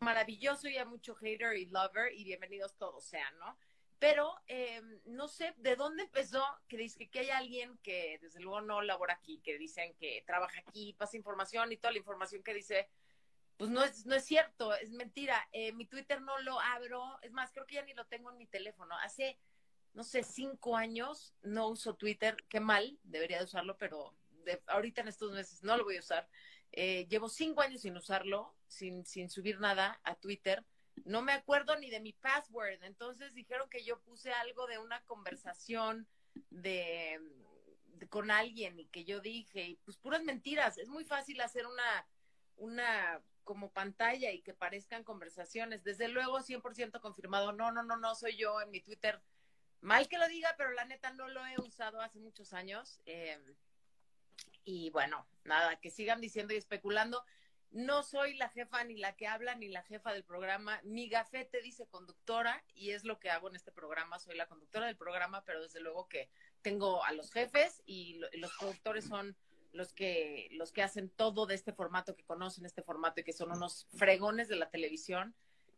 Maravilloso 0.00 0.68
y 0.68 0.78
a 0.78 0.84
mucho 0.84 1.14
hater 1.14 1.56
y 1.56 1.66
lover 1.66 2.12
y 2.14 2.24
bienvenidos 2.24 2.76
todos 2.76 3.04
sean, 3.04 3.38
¿no? 3.38 3.56
Pero 4.00 4.34
eh, 4.48 4.82
no 5.04 5.28
sé 5.28 5.54
de 5.58 5.76
dónde 5.76 6.02
empezó 6.02 6.44
que 6.66 6.76
dice 6.76 7.08
que 7.08 7.20
hay 7.20 7.30
alguien 7.30 7.78
que 7.78 8.18
desde 8.20 8.40
luego 8.40 8.60
no 8.62 8.82
labora 8.82 9.14
aquí, 9.14 9.40
que 9.44 9.58
dicen 9.58 9.94
que 9.94 10.24
trabaja 10.26 10.60
aquí, 10.66 10.94
pasa 10.94 11.16
información 11.16 11.70
y 11.70 11.76
toda 11.76 11.92
la 11.92 11.98
información 11.98 12.42
que 12.42 12.54
dice, 12.54 12.88
pues 13.56 13.70
no 13.70 13.84
es, 13.84 14.06
no 14.06 14.16
es 14.16 14.24
cierto, 14.24 14.74
es 14.74 14.90
mentira. 14.90 15.48
Eh, 15.52 15.72
mi 15.72 15.86
Twitter 15.86 16.20
no 16.20 16.36
lo 16.40 16.58
abro, 16.58 17.20
es 17.22 17.30
más, 17.30 17.52
creo 17.52 17.66
que 17.66 17.76
ya 17.76 17.84
ni 17.84 17.94
lo 17.94 18.06
tengo 18.06 18.30
en 18.32 18.38
mi 18.38 18.46
teléfono. 18.46 18.96
Hace 18.98 19.38
no 19.94 20.04
sé, 20.04 20.22
cinco 20.22 20.76
años 20.76 21.34
no 21.42 21.68
uso 21.68 21.94
Twitter. 21.94 22.36
Qué 22.48 22.60
mal, 22.60 22.98
debería 23.02 23.38
de 23.38 23.44
usarlo, 23.44 23.76
pero 23.76 24.14
de, 24.44 24.62
ahorita 24.66 25.02
en 25.02 25.08
estos 25.08 25.32
meses 25.32 25.62
no 25.62 25.76
lo 25.76 25.84
voy 25.84 25.96
a 25.96 26.00
usar. 26.00 26.28
Eh, 26.72 27.06
llevo 27.08 27.28
cinco 27.28 27.60
años 27.60 27.82
sin 27.82 27.96
usarlo, 27.96 28.54
sin, 28.66 29.04
sin 29.04 29.28
subir 29.28 29.58
nada 29.60 30.00
a 30.04 30.14
Twitter. 30.14 30.64
No 31.04 31.22
me 31.22 31.32
acuerdo 31.32 31.76
ni 31.76 31.90
de 31.90 32.00
mi 32.00 32.12
password. 32.12 32.82
Entonces 32.82 33.34
dijeron 33.34 33.68
que 33.70 33.84
yo 33.84 34.00
puse 34.00 34.32
algo 34.32 34.66
de 34.66 34.78
una 34.78 35.00
conversación 35.04 36.06
de, 36.50 37.20
con 38.08 38.30
alguien 38.30 38.78
y 38.78 38.86
que 38.86 39.04
yo 39.04 39.20
dije, 39.20 39.62
y 39.62 39.76
pues 39.76 39.96
puras 39.96 40.22
mentiras. 40.22 40.78
Es 40.78 40.88
muy 40.88 41.04
fácil 41.04 41.40
hacer 41.40 41.66
una, 41.66 42.06
una 42.56 43.22
como 43.44 43.70
pantalla 43.70 44.30
y 44.30 44.42
que 44.42 44.54
parezcan 44.54 45.04
conversaciones. 45.04 45.84
Desde 45.84 46.08
luego, 46.08 46.40
100% 46.40 47.00
confirmado. 47.00 47.52
No, 47.52 47.72
no, 47.72 47.82
no, 47.82 47.96
no 47.96 48.14
soy 48.14 48.36
yo 48.36 48.60
en 48.60 48.70
mi 48.70 48.80
Twitter 48.80 49.20
mal 49.80 50.08
que 50.08 50.18
lo 50.18 50.28
diga, 50.28 50.54
pero 50.56 50.72
la 50.72 50.84
neta 50.84 51.10
no 51.12 51.28
lo 51.28 51.44
he 51.46 51.58
usado 51.60 52.00
hace 52.00 52.18
muchos 52.18 52.52
años. 52.52 53.00
Eh, 53.06 53.38
y 54.64 54.90
bueno, 54.90 55.26
nada, 55.44 55.76
que 55.76 55.90
sigan 55.90 56.20
diciendo 56.20 56.54
y 56.54 56.58
especulando. 56.58 57.24
No 57.72 58.02
soy 58.02 58.34
la 58.34 58.48
jefa 58.48 58.82
ni 58.82 58.96
la 58.96 59.14
que 59.14 59.28
habla 59.28 59.54
ni 59.54 59.68
la 59.68 59.82
jefa 59.82 60.12
del 60.12 60.24
programa. 60.24 60.80
Mi 60.82 61.08
gafete 61.08 61.62
dice 61.62 61.86
conductora 61.86 62.64
y 62.74 62.90
es 62.90 63.04
lo 63.04 63.20
que 63.20 63.30
hago 63.30 63.48
en 63.48 63.56
este 63.56 63.70
programa. 63.70 64.18
Soy 64.18 64.36
la 64.36 64.46
conductora 64.46 64.86
del 64.86 64.96
programa, 64.96 65.44
pero 65.44 65.62
desde 65.62 65.80
luego 65.80 66.08
que 66.08 66.30
tengo 66.62 67.04
a 67.04 67.12
los 67.12 67.30
jefes 67.30 67.82
y 67.86 68.14
lo, 68.14 68.28
los 68.34 68.52
productores 68.58 69.04
son 69.04 69.36
los 69.72 69.92
que 69.92 70.48
los 70.52 70.72
que 70.72 70.82
hacen 70.82 71.10
todo 71.10 71.46
de 71.46 71.54
este 71.54 71.72
formato, 71.72 72.16
que 72.16 72.24
conocen 72.24 72.66
este 72.66 72.82
formato 72.82 73.20
y 73.20 73.24
que 73.24 73.32
son 73.32 73.52
unos 73.52 73.86
fregones 73.96 74.48
de 74.48 74.56
la 74.56 74.68
televisión 74.68 75.36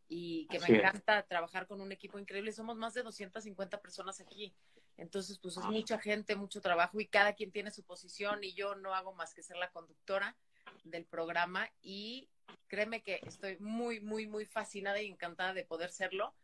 y 0.08 0.46
que 0.48 0.58
Así 0.58 0.72
me 0.72 0.78
encanta 0.78 1.20
es. 1.20 1.28
trabajar 1.28 1.66
con 1.66 1.80
un 1.80 1.92
equipo 1.92 2.18
increíble. 2.18 2.52
Somos 2.52 2.76
más 2.76 2.94
de 2.94 3.02
250 3.02 3.80
personas 3.80 4.20
aquí. 4.20 4.54
Entonces, 4.96 5.38
pues 5.38 5.56
es 5.56 5.64
ah. 5.64 5.70
mucha 5.70 5.98
gente, 5.98 6.36
mucho 6.36 6.60
trabajo 6.60 7.00
y 7.00 7.06
cada 7.06 7.34
quien 7.34 7.50
tiene 7.50 7.70
su 7.70 7.82
posición 7.82 8.44
y 8.44 8.54
yo 8.54 8.74
no 8.74 8.94
hago 8.94 9.14
más 9.14 9.34
que 9.34 9.42
ser 9.42 9.56
la 9.56 9.70
conductora 9.70 10.36
del 10.84 11.04
programa 11.04 11.70
y 11.82 12.28
créeme 12.68 13.02
que 13.02 13.20
estoy 13.22 13.58
muy, 13.58 14.00
muy, 14.00 14.26
muy 14.26 14.44
fascinada 14.44 15.00
y 15.00 15.06
encantada 15.06 15.54
de 15.54 15.64
poder 15.64 15.90
serlo. 15.90 16.34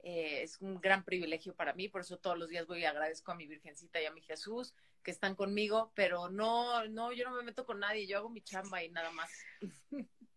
Eh, 0.00 0.42
es 0.42 0.60
un 0.60 0.80
gran 0.80 1.04
privilegio 1.04 1.54
para 1.54 1.72
mí, 1.72 1.88
por 1.88 2.02
eso 2.02 2.18
todos 2.18 2.38
los 2.38 2.48
días 2.48 2.66
voy 2.66 2.80
y 2.80 2.84
agradezco 2.84 3.32
a 3.32 3.34
mi 3.34 3.46
Virgencita 3.46 4.00
y 4.00 4.06
a 4.06 4.12
mi 4.12 4.20
Jesús 4.22 4.74
que 5.02 5.10
están 5.10 5.34
conmigo, 5.34 5.92
pero 5.94 6.28
no, 6.28 6.86
no, 6.86 7.12
yo 7.12 7.24
no 7.28 7.34
me 7.34 7.42
meto 7.42 7.64
con 7.64 7.80
nadie, 7.80 8.06
yo 8.06 8.18
hago 8.18 8.28
mi 8.28 8.42
chamba 8.42 8.82
y 8.82 8.90
nada 8.90 9.10
más. 9.10 9.30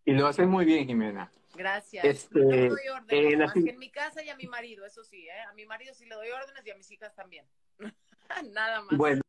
Y 0.04 0.12
lo 0.14 0.26
haces 0.26 0.48
muy 0.48 0.64
bien, 0.64 0.86
Jimena. 0.86 1.30
Gracias. 1.54 2.04
Este, 2.04 2.40
yo 2.40 2.70
doy 2.70 2.88
órdenes, 2.88 3.34
eh, 3.34 3.36
más 3.36 3.52
que 3.52 3.70
en 3.70 3.78
mi 3.78 3.90
casa 3.90 4.22
y 4.24 4.30
a 4.30 4.36
mi 4.36 4.46
marido, 4.46 4.84
eso 4.84 5.04
sí, 5.04 5.28
¿eh? 5.28 5.40
A 5.48 5.52
mi 5.52 5.64
marido 5.66 5.94
sí 5.94 6.06
le 6.06 6.14
doy 6.16 6.28
órdenes 6.30 6.66
y 6.66 6.70
a 6.70 6.74
mis 6.74 6.90
hijas 6.90 7.14
también. 7.14 7.46
Nada 8.52 8.80
más. 8.82 8.96
Bueno. 8.96 9.22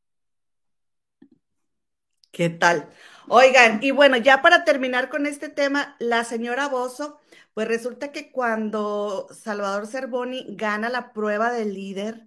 ¿Qué 2.34 2.50
tal? 2.50 2.90
Oigan, 3.28 3.80
y 3.84 3.92
bueno, 3.92 4.18
ya 4.18 4.42
para 4.42 4.66
terminar 4.66 5.10
con 5.10 5.28
este 5.28 5.50
tema, 5.50 5.96
la 6.00 6.24
señora 6.24 6.68
Bozo, 6.68 7.20
pues 7.54 7.68
resulta 7.68 8.12
que 8.12 8.32
cuando 8.32 9.28
Salvador 9.32 9.86
Cervoni 9.88 10.46
gana 10.58 10.90
la 10.90 11.14
prueba 11.14 11.52
de 11.52 11.66
líder, 11.66 12.26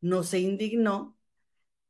no 0.00 0.24
se 0.24 0.40
indignó, 0.40 1.16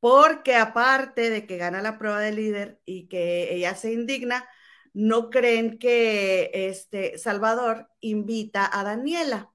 porque 0.01 0.57
aparte 0.57 1.31
de 1.31 1.47
que 1.47 1.59
gana 1.59 1.83
la 1.83 1.99
prueba 1.99 2.21
de 2.21 2.33
líder 2.33 2.81
y 2.87 3.09
que 3.09 3.55
ella 3.55 3.75
se 3.77 3.93
indigna, 3.93 4.49
no 4.95 5.31
creen 5.31 5.79
que 5.79 6.51
este 6.55 7.19
Salvador 7.19 7.91
invita 8.01 8.69
a 8.73 8.85
Daniela 8.85 9.53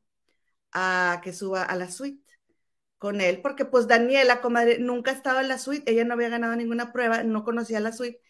a 0.74 1.22
que 1.24 1.34
suba 1.34 1.64
a 1.64 1.76
la 1.78 1.92
suite 1.92 2.24
con 3.02 3.20
él, 3.20 3.42
porque 3.42 3.66
pues 3.66 3.88
Daniela, 3.88 4.42
comadre, 4.42 4.78
nunca 4.78 5.10
estaba 5.10 5.42
en 5.42 5.48
la 5.48 5.58
suite, 5.58 5.92
ella 5.92 6.06
no 6.06 6.14
había 6.14 6.30
ganado 6.30 6.56
ninguna 6.56 6.94
prueba, 6.94 7.24
no 7.24 7.44
conocía 7.44 7.80
la 7.80 7.94
suite, 7.94 8.22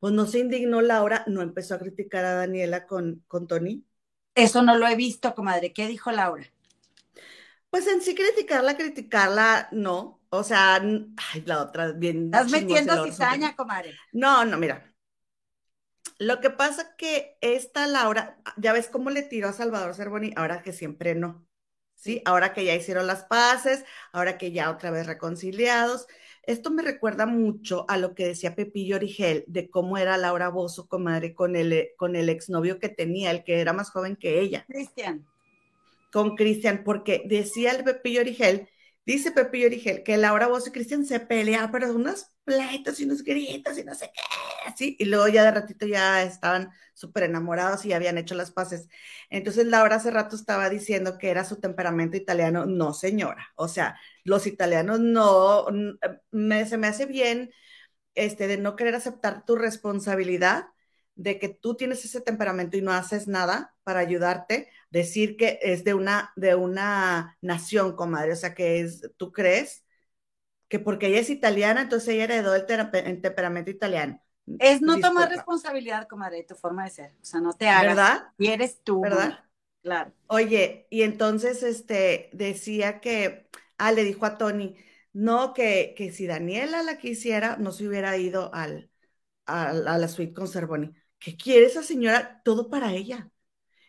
pues 0.00 0.12
no 0.12 0.26
se 0.26 0.40
indignó 0.40 0.80
Laura, 0.80 1.22
no 1.28 1.40
empezó 1.40 1.76
a 1.76 1.78
criticar 1.78 2.24
a 2.24 2.34
Daniela 2.34 2.84
con, 2.88 3.22
con 3.28 3.46
Tony. 3.46 3.86
Eso 4.34 4.60
no 4.62 4.76
lo 4.76 4.88
he 4.88 4.96
visto, 4.96 5.36
comadre. 5.36 5.72
¿Qué 5.72 5.86
dijo 5.86 6.10
Laura? 6.10 6.44
Pues 7.70 7.86
en 7.86 8.02
sí 8.02 8.16
criticarla, 8.16 8.76
criticarla, 8.76 9.68
no. 9.70 10.20
O 10.30 10.42
sea, 10.42 10.74
ay, 10.74 11.42
la 11.46 11.62
otra 11.62 11.92
bien. 11.92 12.24
Estás 12.24 12.50
metiendo 12.50 13.04
cizaña, 13.04 13.54
comadre. 13.54 13.94
No, 14.10 14.44
no, 14.44 14.58
mira. 14.58 14.92
Lo 16.18 16.40
que 16.40 16.50
pasa 16.50 16.96
que 16.96 17.38
esta 17.40 17.86
Laura, 17.86 18.40
ya 18.56 18.72
ves 18.72 18.88
cómo 18.88 19.10
le 19.10 19.22
tiró 19.22 19.48
a 19.48 19.52
Salvador 19.52 19.94
Cervoni, 19.94 20.32
ahora 20.34 20.60
que 20.62 20.72
siempre 20.72 21.14
no. 21.14 21.47
¿Sí? 21.98 22.22
Ahora 22.24 22.54
que 22.54 22.64
ya 22.64 22.74
hicieron 22.74 23.06
las 23.06 23.24
paces, 23.24 23.84
ahora 24.12 24.38
que 24.38 24.52
ya 24.52 24.70
otra 24.70 24.90
vez 24.90 25.06
reconciliados. 25.06 26.06
Esto 26.44 26.70
me 26.70 26.82
recuerda 26.82 27.26
mucho 27.26 27.84
a 27.88 27.98
lo 27.98 28.14
que 28.14 28.26
decía 28.26 28.54
Pepillo 28.54 28.96
Origel 28.96 29.44
de 29.48 29.68
cómo 29.68 29.98
era 29.98 30.16
Laura 30.16 30.48
Bozo, 30.48 30.88
comadre, 30.88 31.34
con 31.34 31.56
el, 31.56 31.90
con 31.98 32.16
el 32.16 32.28
exnovio 32.28 32.78
que 32.78 32.88
tenía, 32.88 33.30
el 33.32 33.44
que 33.44 33.60
era 33.60 33.72
más 33.72 33.90
joven 33.90 34.16
que 34.16 34.40
ella. 34.40 34.64
Cristian. 34.66 35.26
Con 36.10 36.36
Cristian, 36.36 36.84
porque 36.84 37.22
decía 37.26 37.72
el 37.72 37.84
Pepillo 37.84 38.20
Origel 38.20 38.68
Dice 39.08 39.32
Pepe 39.32 39.64
Origel 39.64 40.02
que 40.02 40.18
Laura 40.18 40.48
Bozo 40.48 40.68
y 40.68 40.72
Cristian 40.72 41.06
se 41.06 41.18
peleaban, 41.18 41.70
pero 41.70 41.90
unos 41.94 42.26
pleitos 42.48 42.98
y 42.98 43.04
unos 43.04 43.22
gritos 43.22 43.76
y 43.78 43.84
no 43.84 43.94
sé 43.94 44.10
qué, 44.14 44.22
así. 44.66 44.96
Y 44.98 45.04
luego 45.04 45.28
ya 45.28 45.44
de 45.44 45.50
ratito 45.50 45.86
ya 45.86 46.22
estaban 46.22 46.70
súper 46.94 47.24
enamorados 47.24 47.84
y 47.84 47.92
habían 47.92 48.16
hecho 48.16 48.34
las 48.34 48.50
paces. 48.50 48.88
Entonces 49.28 49.66
Laura 49.66 49.96
hace 49.96 50.10
rato 50.10 50.34
estaba 50.34 50.70
diciendo 50.70 51.18
que 51.18 51.30
era 51.30 51.44
su 51.44 51.56
temperamento 51.60 52.16
italiano. 52.16 52.64
No, 52.66 52.94
señora. 52.94 53.48
O 53.56 53.68
sea, 53.68 53.96
los 54.24 54.46
italianos 54.46 55.00
no, 55.00 55.66
me, 56.30 56.66
se 56.66 56.78
me 56.78 56.86
hace 56.86 57.04
bien 57.06 57.50
este, 58.14 58.48
de 58.48 58.58
no 58.58 58.76
querer 58.76 58.94
aceptar 58.94 59.44
tu 59.44 59.56
responsabilidad 59.56 60.66
de 61.16 61.38
que 61.38 61.48
tú 61.50 61.76
tienes 61.76 62.04
ese 62.04 62.20
temperamento 62.20 62.76
y 62.76 62.82
no 62.82 62.92
haces 62.92 63.28
nada 63.28 63.74
para 63.84 64.00
ayudarte, 64.00 64.70
decir 64.90 65.36
que 65.36 65.58
es 65.62 65.84
de 65.84 65.94
una, 65.94 66.32
de 66.36 66.54
una 66.54 67.36
nación, 67.42 67.96
comadre, 67.96 68.32
o 68.32 68.36
sea, 68.36 68.54
que 68.54 68.80
es, 68.80 69.02
tú 69.18 69.32
crees 69.32 69.84
que 70.68 70.78
porque 70.78 71.08
ella 71.08 71.20
es 71.20 71.30
italiana, 71.30 71.82
entonces 71.82 72.10
ella 72.10 72.24
heredó 72.24 72.54
el, 72.54 72.64
el 72.68 73.20
temperamento 73.20 73.70
italiano. 73.70 74.20
Es 74.58 74.80
no 74.80 74.98
tomar 74.98 75.28
responsabilidad, 75.28 76.08
comadre, 76.08 76.38
de 76.38 76.44
tu 76.44 76.54
forma 76.54 76.84
de 76.84 76.90
ser, 76.90 77.12
o 77.20 77.24
sea, 77.24 77.40
no 77.40 77.52
te 77.52 77.68
hagas. 77.68 77.96
¿Verdad? 77.96 78.28
Y 78.38 78.48
eres 78.48 78.82
tú. 78.82 79.00
¿Verdad? 79.00 79.44
Claro. 79.82 80.12
Oye, 80.26 80.86
y 80.90 81.02
entonces, 81.02 81.62
este, 81.62 82.30
decía 82.32 83.00
que, 83.00 83.48
ah, 83.78 83.92
le 83.92 84.04
dijo 84.04 84.26
a 84.26 84.38
Tony, 84.38 84.76
no, 85.12 85.54
que, 85.54 85.94
que 85.96 86.12
si 86.12 86.26
Daniela 86.26 86.82
la 86.82 86.98
quisiera, 86.98 87.56
no 87.56 87.72
se 87.72 87.88
hubiera 87.88 88.16
ido 88.16 88.52
al, 88.54 88.90
a, 89.46 89.70
a 89.70 89.98
la 89.98 90.08
suite 90.08 90.34
con 90.34 90.48
Cervoni 90.48 90.92
¿qué 91.18 91.36
quiere 91.36 91.66
esa 91.66 91.82
señora? 91.82 92.42
Todo 92.44 92.70
para 92.70 92.92
ella. 92.92 93.30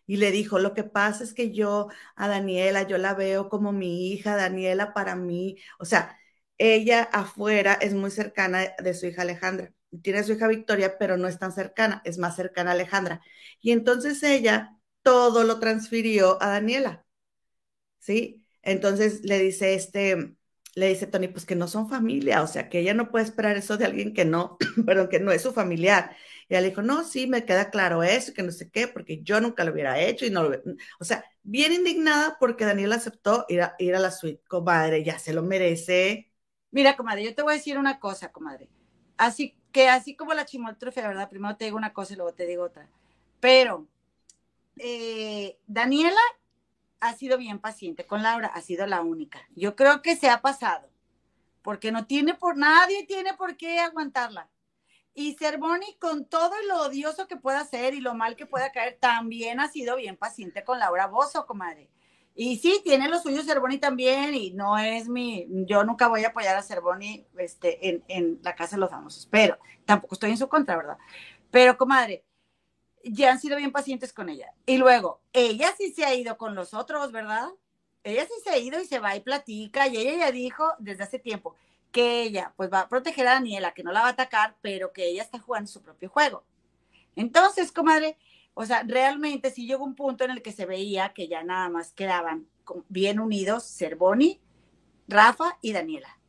Y 0.07 0.17
le 0.17 0.31
dijo, 0.31 0.59
lo 0.59 0.73
que 0.75 0.83
pasa 0.83 1.23
es 1.23 1.33
que 1.33 1.51
yo 1.51 1.89
a 2.15 2.27
Daniela, 2.27 2.83
yo 2.83 2.97
la 2.97 3.13
veo 3.15 3.49
como 3.49 3.71
mi 3.73 4.11
hija, 4.11 4.35
Daniela 4.35 4.93
para 4.93 5.15
mí. 5.15 5.57
O 5.79 5.85
sea, 5.85 6.18
ella 6.59 7.03
afuera 7.11 7.73
es 7.75 7.93
muy 7.95 8.11
cercana 8.11 8.73
de 8.83 8.93
su 8.93 9.07
hija 9.07 9.23
Alejandra. 9.23 9.73
Tiene 10.03 10.19
a 10.19 10.23
su 10.23 10.33
hija 10.33 10.47
Victoria, 10.47 10.97
pero 10.99 11.17
no 11.17 11.27
es 11.27 11.39
tan 11.39 11.51
cercana, 11.53 12.01
es 12.05 12.19
más 12.19 12.35
cercana 12.35 12.71
a 12.71 12.73
Alejandra. 12.75 13.21
Y 13.61 13.71
entonces 13.71 14.21
ella 14.23 14.77
todo 15.03 15.43
lo 15.43 15.59
transfirió 15.59 16.41
a 16.43 16.49
Daniela. 16.49 17.05
¿Sí? 17.99 18.45
Entonces 18.61 19.21
le 19.23 19.39
dice 19.39 19.73
este, 19.73 20.35
le 20.75 20.87
dice 20.89 21.07
Tony, 21.07 21.27
pues 21.27 21.45
que 21.45 21.55
no 21.55 21.67
son 21.67 21.89
familia, 21.89 22.41
o 22.43 22.47
sea, 22.47 22.69
que 22.69 22.79
ella 22.79 22.93
no 22.93 23.11
puede 23.11 23.25
esperar 23.25 23.57
eso 23.57 23.77
de 23.77 23.85
alguien 23.85 24.13
que 24.13 24.25
no, 24.25 24.57
perdón, 24.85 25.09
que 25.09 25.19
no 25.19 25.31
es 25.31 25.41
su 25.41 25.53
familiar. 25.53 26.15
Y 26.47 26.53
ella 26.53 26.61
le 26.61 26.69
dijo, 26.69 26.81
no, 26.81 27.03
sí, 27.03 27.27
me 27.27 27.45
queda 27.45 27.69
claro 27.69 28.03
eso, 28.03 28.33
que 28.33 28.43
no 28.43 28.51
sé 28.51 28.69
qué, 28.71 28.87
porque 28.87 29.21
yo 29.23 29.41
nunca 29.41 29.63
lo 29.63 29.71
hubiera 29.73 29.99
hecho 29.99 30.25
y 30.25 30.29
no 30.31 30.43
lo 30.43 30.61
O 30.99 31.05
sea, 31.05 31.23
bien 31.43 31.73
indignada 31.73 32.37
porque 32.39 32.65
Daniela 32.65 32.95
aceptó 32.95 33.45
ir 33.49 33.61
a, 33.61 33.75
ir 33.79 33.95
a 33.95 33.99
la 33.99 34.11
suite, 34.11 34.43
comadre, 34.47 35.03
ya 35.03 35.19
se 35.19 35.33
lo 35.33 35.43
merece. 35.43 36.28
Mira, 36.71 36.95
comadre, 36.95 37.23
yo 37.23 37.35
te 37.35 37.41
voy 37.41 37.53
a 37.53 37.57
decir 37.57 37.77
una 37.77 37.99
cosa, 37.99 38.31
comadre. 38.31 38.69
Así 39.17 39.55
que 39.71 39.89
así 39.89 40.15
como 40.15 40.33
la 40.33 40.45
chimoltrufia, 40.45 41.07
¿verdad? 41.07 41.29
Primero 41.29 41.57
te 41.57 41.65
digo 41.65 41.77
una 41.77 41.93
cosa 41.93 42.13
y 42.13 42.15
luego 42.15 42.33
te 42.33 42.45
digo 42.45 42.63
otra. 42.63 42.87
Pero 43.39 43.87
eh, 44.77 45.57
Daniela 45.67 46.21
ha 46.99 47.13
sido 47.13 47.37
bien 47.37 47.59
paciente 47.59 48.05
con 48.05 48.23
Laura, 48.23 48.47
ha 48.47 48.61
sido 48.61 48.85
la 48.85 49.01
única. 49.01 49.47
Yo 49.55 49.75
creo 49.75 50.01
que 50.01 50.15
se 50.15 50.29
ha 50.29 50.41
pasado, 50.41 50.89
porque 51.61 51.91
no 51.91 52.05
tiene 52.05 52.33
por 52.33 52.57
nadie, 52.57 53.05
tiene 53.05 53.33
por 53.33 53.57
qué 53.57 53.79
aguantarla. 53.79 54.49
Y 55.13 55.33
Cervoni, 55.33 55.97
con 55.99 56.25
todo 56.25 56.53
lo 56.67 56.83
odioso 56.83 57.27
que 57.27 57.35
pueda 57.35 57.65
ser 57.65 57.93
y 57.93 57.99
lo 57.99 58.13
mal 58.13 58.35
que 58.35 58.45
pueda 58.45 58.71
caer, 58.71 58.97
también 58.99 59.59
ha 59.59 59.67
sido 59.67 59.95
bien 59.95 60.15
paciente 60.17 60.63
con 60.63 60.79
Laura 60.79 61.07
Bozo, 61.07 61.45
comadre. 61.45 61.89
Y 62.35 62.57
sí, 62.57 62.81
tiene 62.83 63.09
lo 63.09 63.19
suyo 63.19 63.43
Cervoni 63.43 63.79
también, 63.79 64.33
y 64.33 64.51
no 64.51 64.77
es 64.77 65.09
mi, 65.09 65.45
yo 65.49 65.83
nunca 65.83 66.07
voy 66.07 66.23
a 66.23 66.29
apoyar 66.29 66.55
a 66.55 66.63
Cervoni 66.63 67.25
este, 67.37 67.89
en, 67.89 68.03
en 68.07 68.39
la 68.43 68.55
Casa 68.55 68.75
de 68.75 68.79
los 68.81 68.89
Famosos, 68.89 69.27
pero 69.29 69.57
tampoco 69.85 70.15
estoy 70.15 70.31
en 70.31 70.37
su 70.37 70.47
contra, 70.47 70.77
¿verdad? 70.77 70.97
Pero, 71.51 71.77
comadre, 71.77 72.23
ya 73.03 73.31
han 73.31 73.39
sido 73.39 73.57
bien 73.57 73.71
pacientes 73.71 74.13
con 74.13 74.29
ella. 74.29 74.53
Y 74.65 74.77
luego, 74.77 75.21
ella 75.33 75.73
sí 75.77 75.91
se 75.91 76.05
ha 76.05 76.13
ido 76.13 76.37
con 76.37 76.55
los 76.55 76.73
otros, 76.73 77.11
¿verdad? 77.11 77.49
Ella 78.03 78.25
sí 78.25 78.33
se 78.43 78.51
ha 78.51 78.57
ido 78.57 78.79
y 78.79 78.85
se 78.85 78.99
va 78.99 79.15
y 79.15 79.19
platica, 79.19 79.87
y 79.87 79.97
ella 79.97 80.27
ya 80.27 80.31
dijo 80.31 80.65
desde 80.79 81.03
hace 81.03 81.19
tiempo 81.19 81.55
que 81.91 82.21
ella 82.21 82.53
pues 82.55 82.71
va 82.71 82.81
a 82.81 82.89
proteger 82.89 83.27
a 83.27 83.33
Daniela, 83.33 83.73
que 83.73 83.83
no 83.83 83.91
la 83.91 84.01
va 84.01 84.07
a 84.07 84.11
atacar, 84.11 84.55
pero 84.61 84.93
que 84.93 85.07
ella 85.07 85.23
está 85.23 85.39
jugando 85.39 85.69
su 85.69 85.81
propio 85.81 86.09
juego. 86.09 86.43
Entonces, 87.15 87.71
comadre, 87.71 88.17
o 88.61 88.65
sea, 88.65 88.83
realmente 88.85 89.51
sí 89.51 89.65
llegó 89.65 89.85
un 89.85 89.95
punto 89.95 90.25
en 90.25 90.31
el 90.31 90.41
que 90.41 90.51
se 90.51 90.65
veía 90.65 91.13
que 91.13 91.29
ya 91.29 91.43
nada 91.43 91.69
más 91.69 91.93
quedaban 91.93 92.45
bien 92.89 93.21
unidos 93.21 93.63
Cervoni, 93.63 94.41
Rafa 95.07 95.57
y 95.61 95.71
Daniela. 95.71 96.19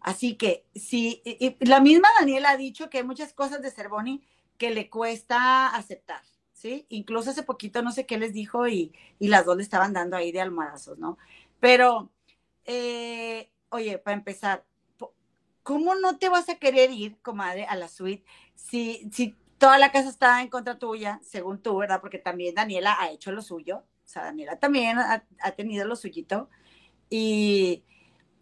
Así 0.00 0.36
que 0.36 0.64
sí, 0.74 1.22
la 1.60 1.80
misma 1.80 2.08
Daniela 2.18 2.52
ha 2.52 2.56
dicho 2.56 2.88
que 2.88 2.96
hay 2.96 3.04
muchas 3.04 3.34
cosas 3.34 3.60
de 3.60 3.70
Cervoni 3.70 4.22
que 4.56 4.70
le 4.70 4.88
cuesta 4.88 5.66
aceptar, 5.66 6.22
¿sí? 6.54 6.86
Incluso 6.88 7.28
hace 7.28 7.42
poquito 7.42 7.82
no 7.82 7.92
sé 7.92 8.06
qué 8.06 8.16
les 8.16 8.32
dijo 8.32 8.66
y, 8.66 8.94
las 9.18 9.44
dos 9.44 9.58
le 9.58 9.62
estaban 9.62 9.92
dando 9.92 10.16
ahí 10.16 10.32
de 10.32 10.40
almohadazos, 10.40 10.96
¿no? 10.96 11.18
Pero, 11.60 12.10
eh, 12.64 13.50
oye, 13.68 13.98
para 13.98 14.16
empezar, 14.16 14.64
¿cómo 15.62 15.94
no 15.96 16.16
te 16.16 16.30
vas 16.30 16.48
a 16.48 16.54
querer 16.54 16.92
ir, 16.92 17.18
comadre, 17.20 17.66
a 17.66 17.76
la 17.76 17.88
suite 17.88 18.24
si, 18.54 19.06
si 19.12 19.36
toda 19.58 19.78
la 19.78 19.92
casa 19.92 20.08
está 20.08 20.40
en 20.40 20.48
contra 20.48 20.78
tuya, 20.78 21.20
según 21.22 21.60
tú, 21.60 21.76
¿verdad? 21.76 22.00
Porque 22.00 22.18
también 22.18 22.54
Daniela 22.54 22.96
ha 22.98 23.10
hecho 23.10 23.32
lo 23.32 23.42
suyo, 23.42 23.78
o 23.78 24.08
sea, 24.08 24.24
Daniela 24.24 24.58
también 24.58 24.98
ha, 24.98 25.24
ha 25.40 25.50
tenido 25.52 25.86
lo 25.86 25.96
suyito 25.96 26.48
y 27.10 27.84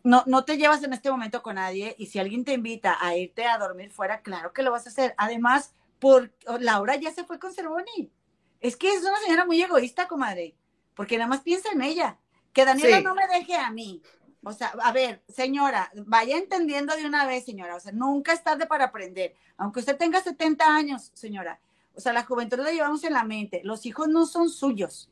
no, 0.07 0.22
no 0.26 0.44
te 0.44 0.57
llevas 0.57 0.85
en 0.85 0.92
este 0.92 1.11
momento 1.11 1.42
con 1.42 1.57
nadie 1.57 1.96
y 1.98 2.07
si 2.07 2.20
alguien 2.20 2.44
te 2.44 2.52
invita 2.52 2.96
a 3.00 3.16
irte 3.16 3.44
a 3.44 3.59
dormir 3.59 3.90
fuera, 3.90 4.22
claro 4.22 4.52
que 4.52 4.62
lo 4.62 4.70
vas 4.70 4.87
a 4.87 4.90
hacer. 4.90 5.14
Además, 5.18 5.74
por 5.98 6.33
Laura 6.61 6.94
ya 6.94 7.11
se 7.11 7.24
fue 7.24 7.40
con 7.40 7.52
Cervoni. 7.52 8.12
Es 8.61 8.76
que 8.76 8.94
es 8.94 9.02
una 9.02 9.18
señora 9.18 9.44
muy 9.44 9.61
egoísta, 9.61 10.07
comadre, 10.07 10.55
porque 10.94 11.18
nada 11.18 11.29
más 11.29 11.40
piensa 11.40 11.70
en 11.72 11.83
ella. 11.83 12.18
Que 12.52 12.64
Daniela 12.64 13.00
no 13.00 13.14
me 13.14 13.26
deje 13.26 13.55
a 13.57 13.70
mí. 13.70 14.00
O 14.42 14.53
sea, 14.53 14.68
a 14.83 14.92
ver, 14.92 15.22
señora, 15.29 15.90
vaya 16.07 16.37
entendiendo 16.37 16.94
de 16.94 17.07
una 17.07 17.27
vez, 17.27 17.44
señora. 17.44 17.77
O 17.77 17.81
sea, 17.81 17.92
nunca 17.92 18.33
es 18.33 18.42
tarde 18.42 18.66
para 18.66 18.87
aprender. 18.87 19.35
Aunque 19.57 19.81
usted 19.81 19.96
tenga 19.96 20.20
70 20.20 20.64
años, 20.64 21.11
señora. 21.14 21.61
O 21.94 22.01
sea, 22.01 22.12
la 22.12 22.25
juventud 22.25 22.59
la 22.59 22.72
llevamos 22.72 23.03
en 23.05 23.14
la 23.14 23.25
mente. 23.25 23.61
Los 23.64 23.87
hijos 23.87 24.09
no 24.09 24.27
son 24.27 24.51
suyos. 24.51 25.11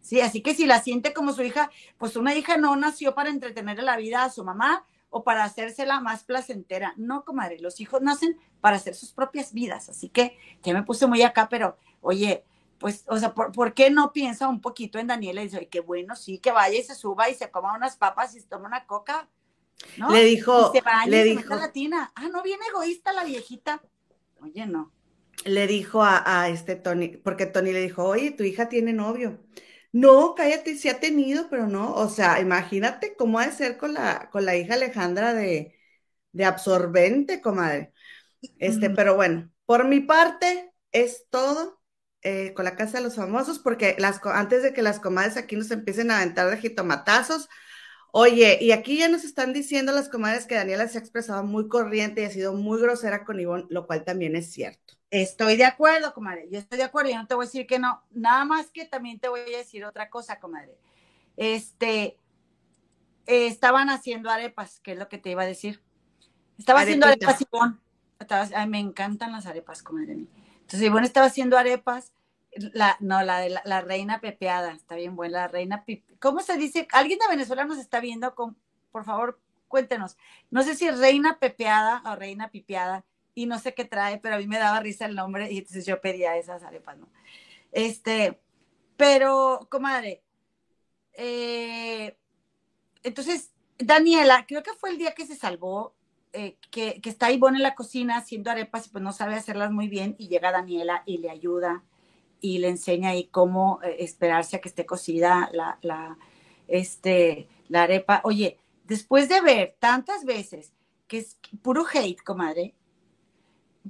Sí, 0.00 0.20
así 0.20 0.42
que 0.42 0.54
si 0.54 0.66
la 0.66 0.82
siente 0.82 1.14
como 1.14 1.32
su 1.32 1.42
hija, 1.42 1.70
pues 1.98 2.16
una 2.16 2.34
hija 2.34 2.56
no 2.56 2.76
nació 2.76 3.14
para 3.14 3.30
entretener 3.30 3.82
la 3.82 3.96
vida 3.96 4.24
a 4.24 4.30
su 4.30 4.44
mamá 4.44 4.84
o 5.08 5.24
para 5.24 5.44
hacérsela 5.44 6.00
más 6.00 6.24
placentera. 6.24 6.92
No, 6.96 7.24
comadre, 7.24 7.58
los 7.60 7.80
hijos 7.80 8.02
nacen 8.02 8.36
para 8.60 8.76
hacer 8.76 8.94
sus 8.94 9.12
propias 9.12 9.52
vidas. 9.52 9.88
Así 9.88 10.08
que 10.08 10.36
ya 10.62 10.74
me 10.74 10.82
puse 10.82 11.06
muy 11.06 11.22
acá, 11.22 11.48
pero 11.48 11.78
oye, 12.00 12.44
pues, 12.78 13.04
o 13.08 13.18
sea, 13.18 13.34
¿por, 13.34 13.74
qué 13.74 13.90
no 13.90 14.12
piensa 14.12 14.48
un 14.48 14.60
poquito 14.60 14.98
en 14.98 15.06
Daniela 15.06 15.40
y 15.40 15.44
dice, 15.44 15.58
oye, 15.58 15.68
qué 15.68 15.80
bueno, 15.80 16.16
sí, 16.16 16.38
que 16.38 16.52
vaya 16.52 16.78
y 16.78 16.82
se 16.82 16.94
suba 16.94 17.28
y 17.28 17.34
se 17.34 17.50
coma 17.50 17.74
unas 17.74 17.96
papas 17.96 18.34
y 18.34 18.40
se 18.40 18.48
toma 18.48 18.66
una 18.66 18.86
coca? 18.86 19.28
¿no? 19.96 20.10
Le 20.10 20.24
dijo, 20.24 20.72
y 20.74 20.78
se 20.78 21.10
le 21.10 21.20
y 21.20 21.36
dijo, 21.36 21.54
latina. 21.54 22.12
Ah, 22.14 22.28
no, 22.28 22.42
bien 22.42 22.60
egoísta 22.68 23.12
la 23.12 23.24
viejita. 23.24 23.82
Oye, 24.40 24.66
no. 24.66 24.92
Le 25.44 25.66
dijo 25.66 26.02
a, 26.02 26.42
a 26.42 26.48
este 26.48 26.76
Tony, 26.76 27.08
porque 27.08 27.46
Tony 27.46 27.72
le 27.72 27.80
dijo, 27.80 28.04
oye, 28.04 28.30
tu 28.30 28.44
hija 28.44 28.68
tiene 28.68 28.92
novio. 28.92 29.40
No, 29.92 30.34
cállate, 30.34 30.76
sí 30.76 30.88
ha 30.88 30.98
tenido, 30.98 31.48
pero 31.48 31.68
no, 31.68 31.94
o 31.94 32.08
sea, 32.08 32.40
imagínate 32.40 33.14
cómo 33.16 33.38
ha 33.38 33.46
de 33.46 33.52
ser 33.52 33.76
con 33.76 33.94
la, 33.94 34.28
con 34.30 34.44
la 34.44 34.56
hija 34.56 34.74
Alejandra 34.74 35.34
de, 35.34 35.78
de 36.32 36.44
absorbente, 36.44 37.40
comadre. 37.40 37.92
Este, 38.58 38.90
pero 38.90 39.14
bueno, 39.14 39.50
por 39.66 39.86
mi 39.86 40.00
parte 40.00 40.72
es 40.90 41.26
todo 41.30 41.80
eh, 42.24 42.52
con 42.54 42.64
la 42.64 42.74
Casa 42.74 42.98
de 42.98 43.04
los 43.04 43.16
Famosos, 43.16 43.58
porque 43.60 43.94
las, 43.98 44.20
antes 44.24 44.62
de 44.62 44.72
que 44.72 44.82
las 44.82 44.98
comadres 44.98 45.36
aquí 45.36 45.54
nos 45.54 45.70
empiecen 45.70 46.10
a 46.10 46.18
aventar 46.18 46.50
de 46.50 46.56
jitomatazos, 46.56 47.48
Oye, 48.16 48.58
y 48.60 48.70
aquí 48.70 48.96
ya 48.96 49.08
nos 49.08 49.24
están 49.24 49.52
diciendo 49.52 49.90
las 49.90 50.08
comadres 50.08 50.46
que 50.46 50.54
Daniela 50.54 50.86
se 50.86 50.98
ha 50.98 51.00
expresado 51.00 51.42
muy 51.42 51.66
corriente 51.66 52.22
y 52.22 52.24
ha 52.24 52.30
sido 52.30 52.52
muy 52.52 52.80
grosera 52.80 53.24
con 53.24 53.40
Ivonne, 53.40 53.66
lo 53.70 53.88
cual 53.88 54.04
también 54.04 54.36
es 54.36 54.52
cierto. 54.52 54.94
Estoy 55.10 55.56
de 55.56 55.64
acuerdo, 55.64 56.14
comadre. 56.14 56.46
Yo 56.48 56.60
estoy 56.60 56.78
de 56.78 56.84
acuerdo. 56.84 57.10
Yo 57.10 57.16
no 57.16 57.26
te 57.26 57.34
voy 57.34 57.42
a 57.42 57.48
decir 57.48 57.66
que 57.66 57.80
no. 57.80 58.04
Nada 58.12 58.44
más 58.44 58.70
que 58.70 58.84
también 58.84 59.18
te 59.18 59.26
voy 59.26 59.40
a 59.40 59.58
decir 59.58 59.84
otra 59.84 60.10
cosa, 60.10 60.38
comadre. 60.38 60.78
Este, 61.36 62.16
estaban 63.26 63.90
haciendo 63.90 64.30
arepas, 64.30 64.78
que 64.78 64.92
es 64.92 64.98
lo 64.98 65.08
que 65.08 65.18
te 65.18 65.30
iba 65.30 65.42
a 65.42 65.46
decir. 65.46 65.82
Estaba 66.56 66.82
haciendo 66.82 67.06
arepas, 67.06 67.40
Ivonne. 67.40 67.78
ay, 68.54 68.68
me 68.68 68.78
encantan 68.78 69.32
las 69.32 69.46
arepas, 69.46 69.82
comadre. 69.82 70.18
Entonces, 70.64 70.82
Ivonne 70.82 71.06
estaba 71.06 71.26
haciendo 71.26 71.56
arepas 71.58 72.12
la, 72.56 72.96
no, 73.00 73.22
la 73.22 73.40
de 73.40 73.50
la, 73.64 73.80
reina 73.80 74.20
pepeada, 74.20 74.72
está 74.72 74.94
bien 74.94 75.16
buena, 75.16 75.40
la 75.40 75.48
reina 75.48 75.84
¿Cómo 76.18 76.40
se 76.40 76.56
dice? 76.56 76.86
¿Alguien 76.92 77.18
de 77.18 77.28
Venezuela 77.28 77.64
nos 77.64 77.78
está 77.78 78.00
viendo? 78.00 78.34
Con, 78.34 78.56
por 78.92 79.04
favor, 79.04 79.40
cuéntenos. 79.68 80.16
No 80.50 80.62
sé 80.62 80.74
si 80.74 80.90
reina 80.90 81.38
pepeada 81.38 82.02
o 82.06 82.16
reina 82.16 82.50
pipeada, 82.50 83.04
y 83.34 83.46
no 83.46 83.58
sé 83.58 83.74
qué 83.74 83.84
trae, 83.84 84.18
pero 84.18 84.36
a 84.36 84.38
mí 84.38 84.46
me 84.46 84.58
daba 84.58 84.80
risa 84.80 85.06
el 85.06 85.16
nombre, 85.16 85.50
y 85.50 85.58
entonces 85.58 85.84
yo 85.86 86.00
pedía 86.00 86.36
esas 86.36 86.62
arepas, 86.62 86.96
¿no? 86.96 87.08
Este, 87.72 88.40
pero, 88.96 89.66
comadre, 89.70 90.22
eh, 91.14 92.16
entonces, 93.02 93.52
Daniela, 93.78 94.46
creo 94.46 94.62
que 94.62 94.74
fue 94.74 94.90
el 94.90 94.98
día 94.98 95.14
que 95.14 95.26
se 95.26 95.34
salvó, 95.34 95.94
eh, 96.34 96.56
que, 96.70 97.00
que, 97.00 97.10
está 97.10 97.30
Ivonne 97.30 97.58
en 97.58 97.62
la 97.62 97.74
cocina 97.74 98.16
haciendo 98.16 98.50
arepas 98.50 98.86
y 98.86 98.90
pues 98.90 99.02
no 99.02 99.12
sabe 99.12 99.34
hacerlas 99.34 99.70
muy 99.70 99.88
bien, 99.88 100.16
y 100.18 100.28
llega 100.28 100.52
Daniela 100.52 101.02
y 101.06 101.18
le 101.18 101.30
ayuda 101.30 101.82
y 102.44 102.58
le 102.58 102.68
enseña 102.68 103.10
ahí 103.10 103.28
cómo 103.28 103.80
eh, 103.82 103.96
esperarse 104.00 104.56
a 104.56 104.60
que 104.60 104.68
esté 104.68 104.84
cocida 104.84 105.50
la, 105.52 106.18
este, 106.68 107.48
la 107.68 107.84
arepa. 107.84 108.20
Oye, 108.24 108.58
después 108.84 109.30
de 109.30 109.40
ver 109.40 109.76
tantas 109.78 110.26
veces 110.26 110.74
que 111.06 111.18
es 111.18 111.38
puro 111.62 111.86
hate, 111.90 112.22
comadre, 112.22 112.74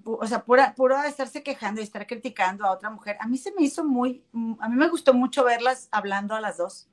o 0.05 0.25
sea, 0.27 0.45
pura, 0.45 0.75
puro 0.77 1.03
estarse 1.03 1.43
quejando 1.43 1.81
y 1.81 1.85
estar 1.85 2.07
criticando 2.07 2.65
a 2.65 2.71
otra 2.71 2.91
mujer, 2.91 3.17
a 3.19 3.27
mí 3.27 3.39
se 3.39 3.53
me 3.53 3.63
hizo 3.63 3.85
muy, 3.85 4.23
a 4.61 4.69
mí 4.69 4.77
me 4.77 4.89
gustó 4.89 5.15
mucho 5.15 5.43
verlas 5.43 5.89
hablando 5.91 6.37
a 6.37 6.41
las 6.41 6.57
dos. 6.57 6.89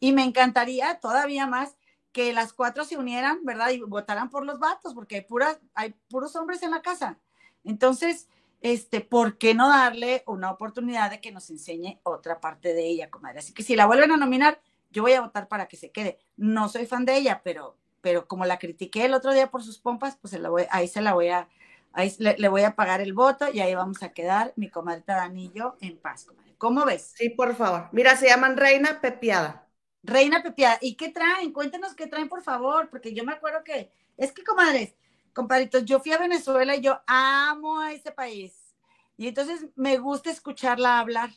Y 0.00 0.12
me 0.12 0.24
encantaría 0.24 0.98
todavía 0.98 1.46
más 1.46 1.76
que 2.14 2.32
las 2.32 2.54
cuatro 2.54 2.84
se 2.84 2.96
unieran, 2.96 3.44
¿verdad? 3.44 3.70
Y 3.70 3.80
votaran 3.80 4.30
por 4.30 4.46
los 4.46 4.58
vatos, 4.58 4.94
porque 4.94 5.16
hay, 5.16 5.20
puras, 5.22 5.60
hay 5.74 5.94
puros 6.08 6.34
hombres 6.36 6.62
en 6.62 6.70
la 6.70 6.80
casa. 6.80 7.18
Entonces, 7.64 8.28
este, 8.62 9.02
¿por 9.02 9.36
qué 9.36 9.52
no 9.52 9.68
darle 9.68 10.22
una 10.26 10.50
oportunidad 10.50 11.10
de 11.10 11.20
que 11.20 11.32
nos 11.32 11.50
enseñe 11.50 11.98
otra 12.04 12.40
parte 12.40 12.72
de 12.72 12.86
ella, 12.86 13.10
comadre? 13.10 13.40
Así 13.40 13.52
que 13.52 13.64
si 13.64 13.76
la 13.76 13.86
vuelven 13.86 14.12
a 14.12 14.16
nominar, 14.16 14.60
yo 14.90 15.02
voy 15.02 15.12
a 15.12 15.20
votar 15.20 15.48
para 15.48 15.66
que 15.66 15.76
se 15.76 15.90
quede. 15.90 16.18
No 16.36 16.68
soy 16.68 16.86
fan 16.86 17.04
de 17.04 17.16
ella, 17.16 17.42
pero, 17.44 17.76
pero 18.00 18.28
como 18.28 18.46
la 18.46 18.58
critiqué 18.58 19.04
el 19.04 19.14
otro 19.14 19.32
día 19.32 19.50
por 19.50 19.64
sus 19.64 19.78
pompas, 19.78 20.16
pues 20.16 20.38
ahí 20.70 20.88
se 20.88 21.02
la 21.02 21.12
voy 21.14 21.28
a, 21.28 21.48
Ahí 21.94 22.12
le, 22.18 22.48
voy 22.48 22.62
a 22.62 22.74
pagar 22.74 23.00
el 23.00 23.12
voto 23.12 23.46
y 23.52 23.60
ahí 23.60 23.72
vamos 23.74 24.02
a 24.02 24.12
quedar 24.12 24.52
mi 24.56 24.68
comadrita 24.68 25.14
Dani 25.14 25.44
y 25.44 25.52
yo 25.52 25.76
en 25.80 25.96
paz, 25.96 26.24
comadre. 26.24 26.54
¿Cómo 26.58 26.84
ves? 26.84 27.12
Sí, 27.16 27.30
por 27.30 27.54
favor. 27.54 27.88
Mira, 27.92 28.16
se 28.16 28.26
llaman 28.26 28.56
Reina 28.56 29.00
Pepiada. 29.00 29.63
Reina 30.04 30.42
Pepiada. 30.42 30.78
¿Y 30.82 30.94
qué 30.96 31.08
traen? 31.08 31.52
Cuéntenos 31.52 31.94
qué 31.94 32.06
traen, 32.06 32.28
por 32.28 32.42
favor, 32.42 32.90
porque 32.90 33.14
yo 33.14 33.24
me 33.24 33.32
acuerdo 33.32 33.64
que, 33.64 33.90
es 34.16 34.32
que, 34.32 34.44
comadres, 34.44 34.94
compadritos, 35.32 35.84
yo 35.84 35.98
fui 35.98 36.12
a 36.12 36.18
Venezuela 36.18 36.76
y 36.76 36.82
yo 36.82 37.00
amo 37.06 37.80
a 37.80 37.92
ese 37.92 38.12
país. 38.12 38.52
Y 39.16 39.28
entonces 39.28 39.66
me 39.76 39.96
gusta 39.96 40.30
escucharla 40.30 40.98
hablar. 40.98 41.30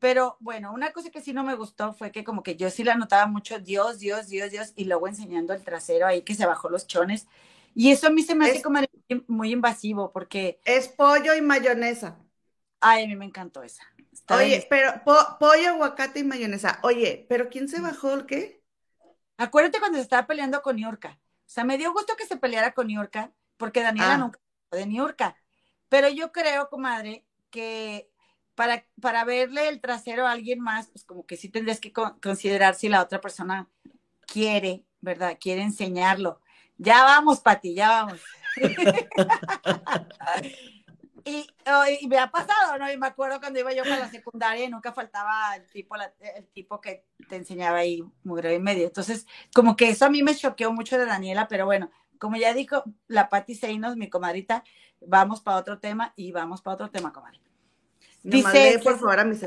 Pero 0.00 0.36
bueno, 0.40 0.72
una 0.72 0.92
cosa 0.92 1.10
que 1.10 1.20
sí 1.20 1.32
no 1.32 1.44
me 1.44 1.54
gustó 1.54 1.92
fue 1.92 2.10
que 2.10 2.24
como 2.24 2.42
que 2.42 2.56
yo 2.56 2.70
sí 2.70 2.84
la 2.84 2.94
notaba 2.96 3.26
mucho, 3.26 3.58
Dios, 3.58 3.98
Dios, 3.98 4.28
Dios, 4.28 4.50
Dios, 4.50 4.72
y 4.74 4.84
luego 4.86 5.06
enseñando 5.08 5.52
el 5.52 5.62
trasero 5.62 6.06
ahí 6.06 6.22
que 6.22 6.34
se 6.34 6.46
bajó 6.46 6.70
los 6.70 6.86
chones. 6.86 7.28
Y 7.74 7.90
eso 7.90 8.08
a 8.08 8.10
mí 8.10 8.22
se 8.22 8.34
me 8.34 8.46
hace 8.46 8.62
como 8.62 8.80
muy 9.28 9.52
invasivo 9.52 10.10
porque, 10.10 10.58
Es 10.64 10.88
pollo 10.88 11.34
y 11.34 11.42
mayonesa. 11.42 12.16
ay, 12.80 13.04
a 13.04 13.06
mí 13.08 13.16
me 13.16 13.24
encantó 13.26 13.62
esa. 13.62 13.82
Está 14.12 14.36
Oye, 14.36 14.66
pero 14.68 14.92
po- 15.04 15.36
pollo, 15.38 15.70
aguacate 15.70 16.20
y 16.20 16.24
mayonesa. 16.24 16.78
Oye, 16.82 17.26
¿pero 17.28 17.48
quién 17.48 17.68
se 17.68 17.80
bajó 17.80 18.14
el 18.14 18.26
qué? 18.26 18.62
Acuérdate 19.36 19.78
cuando 19.78 19.98
se 19.98 20.02
estaba 20.02 20.26
peleando 20.26 20.62
con 20.62 20.76
Niurka. 20.76 21.18
O 21.46 21.52
sea, 21.52 21.64
me 21.64 21.78
dio 21.78 21.92
gusto 21.92 22.16
que 22.16 22.26
se 22.26 22.36
peleara 22.36 22.72
con 22.74 22.88
Niurka, 22.88 23.32
porque 23.56 23.82
Daniela 23.82 24.14
Ah. 24.14 24.18
nunca 24.18 24.38
de 24.72 24.86
Niurka. 24.86 25.36
Pero 25.88 26.08
yo 26.08 26.32
creo, 26.32 26.68
comadre, 26.68 27.24
que 27.50 28.10
para, 28.54 28.84
para 29.00 29.24
verle 29.24 29.68
el 29.68 29.80
trasero 29.80 30.26
a 30.26 30.32
alguien 30.32 30.60
más, 30.60 30.88
pues 30.88 31.04
como 31.04 31.26
que 31.26 31.36
sí 31.36 31.48
tendrías 31.48 31.80
que 31.80 31.92
con- 31.92 32.18
considerar 32.20 32.74
si 32.74 32.88
la 32.88 33.02
otra 33.02 33.20
persona 33.20 33.68
quiere, 34.26 34.84
¿verdad? 35.00 35.38
Quiere 35.40 35.62
enseñarlo. 35.62 36.40
Ya 36.78 37.02
vamos, 37.04 37.40
Pati, 37.40 37.74
ya 37.74 37.88
vamos. 37.88 38.20
y, 41.24 41.46
oh, 41.66 41.84
y 42.00 42.06
me 42.08 42.18
ha 42.18 42.30
pasado, 42.30 42.78
¿no? 42.78 42.90
Y 42.90 42.96
me 42.98 43.06
acuerdo 43.08 43.40
cuando 43.40 43.60
iba 43.60 43.72
yo 43.72 43.86
para 43.86 43.98
la 44.06 44.08
secundaria 44.10 44.64
y 44.64 44.68
nunca 44.70 44.92
faltaba 44.92 45.56
el 45.56 45.68
tipo, 45.70 45.96
la- 45.96 46.12
el 46.36 46.46
tipo 46.48 46.80
que 46.80 47.04
te 47.28 47.36
enseñaba 47.36 47.78
ahí 47.78 48.02
mugre 48.24 48.54
y 48.54 48.58
medio. 48.60 48.86
Entonces, 48.86 49.26
como 49.54 49.76
que 49.76 49.90
eso 49.90 50.06
a 50.06 50.10
mí 50.10 50.22
me 50.22 50.34
choqueó 50.34 50.72
mucho 50.72 50.98
de 50.98 51.06
Daniela, 51.06 51.48
pero 51.48 51.66
bueno, 51.66 51.90
como 52.18 52.36
ya 52.36 52.54
dijo 52.54 52.84
la 53.08 53.28
Pati 53.28 53.54
Seinos, 53.54 53.96
mi 53.96 54.08
comadrita, 54.10 54.64
vamos 55.00 55.40
para 55.40 55.58
otro 55.58 55.78
tema 55.78 56.12
y 56.16 56.32
vamos 56.32 56.62
para 56.62 56.74
otro 56.74 56.90
tema, 56.90 57.12
comadre. 57.12 57.40
Nomás 58.24 58.54
Dice 58.54 58.58
lee, 58.58 58.78
por 58.84 58.98
favor, 58.98 59.20
a 59.20 59.24
mis 59.24 59.42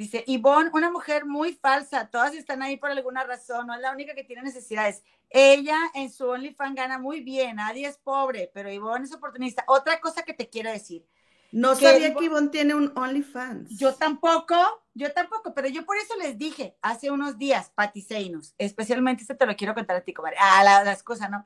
Dice, 0.00 0.24
Ivonne, 0.26 0.70
una 0.72 0.90
mujer 0.90 1.26
muy 1.26 1.52
falsa, 1.52 2.08
todas 2.08 2.34
están 2.34 2.62
ahí 2.62 2.78
por 2.78 2.90
alguna 2.90 3.22
razón, 3.22 3.66
no 3.66 3.74
es 3.74 3.82
la 3.82 3.92
única 3.92 4.14
que 4.14 4.24
tiene 4.24 4.40
necesidades. 4.40 5.02
Ella 5.28 5.76
en 5.92 6.10
su 6.10 6.26
OnlyFans 6.26 6.74
gana 6.74 6.98
muy 6.98 7.20
bien, 7.20 7.56
nadie 7.56 7.86
es 7.86 7.98
pobre, 7.98 8.50
pero 8.54 8.72
Ivonne 8.72 9.04
es 9.04 9.12
oportunista. 9.12 9.62
Otra 9.68 10.00
cosa 10.00 10.22
que 10.22 10.32
te 10.32 10.48
quiero 10.48 10.70
decir, 10.70 11.06
No 11.52 11.76
que 11.76 11.84
sabía 11.84 12.08
Ivo- 12.08 12.18
que 12.18 12.24
Ivonne 12.24 12.48
tiene 12.48 12.74
un 12.74 12.90
OnlyFans. 12.96 13.76
yo 13.78 13.94
tampoco, 13.94 14.56
yo 14.94 15.12
tampoco, 15.12 15.52
pero 15.52 15.68
yo 15.68 15.84
por 15.84 15.98
eso 15.98 16.16
les 16.16 16.38
dije 16.38 16.78
hace 16.80 17.10
unos 17.10 17.36
días, 17.36 17.70
Pati 17.74 18.00
Seinos, 18.00 18.54
especialmente 18.56 19.20
esto 19.20 19.36
te 19.36 19.44
lo 19.44 19.54
quiero 19.54 19.74
contar 19.74 19.96
a 19.96 20.00
ti, 20.00 20.14
comadre, 20.14 20.38
a 20.40 20.64
la- 20.64 20.82
las 20.82 21.02
cosas, 21.02 21.28
¿no? 21.28 21.44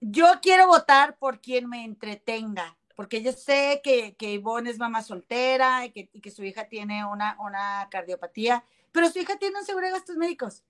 Yo 0.00 0.26
quiero 0.40 0.66
votar 0.68 1.18
por 1.18 1.42
quien 1.42 1.68
me 1.68 1.84
entretenga, 1.84 2.78
porque 3.02 3.20
yo 3.20 3.32
sé 3.32 3.80
que, 3.82 4.14
que 4.14 4.30
Ivonne 4.34 4.70
es 4.70 4.78
mamá 4.78 5.02
soltera 5.02 5.84
y 5.84 5.90
que, 5.90 6.08
y 6.12 6.20
que 6.20 6.30
su 6.30 6.44
hija 6.44 6.68
tiene 6.68 7.04
una, 7.04 7.36
una 7.40 7.88
cardiopatía, 7.90 8.64
pero 8.92 9.10
su 9.10 9.18
hija 9.18 9.36
tiene 9.38 9.58
un 9.58 9.66
seguro 9.66 9.86
de 9.86 9.92
gastos 9.92 10.14
médicos. 10.14 10.62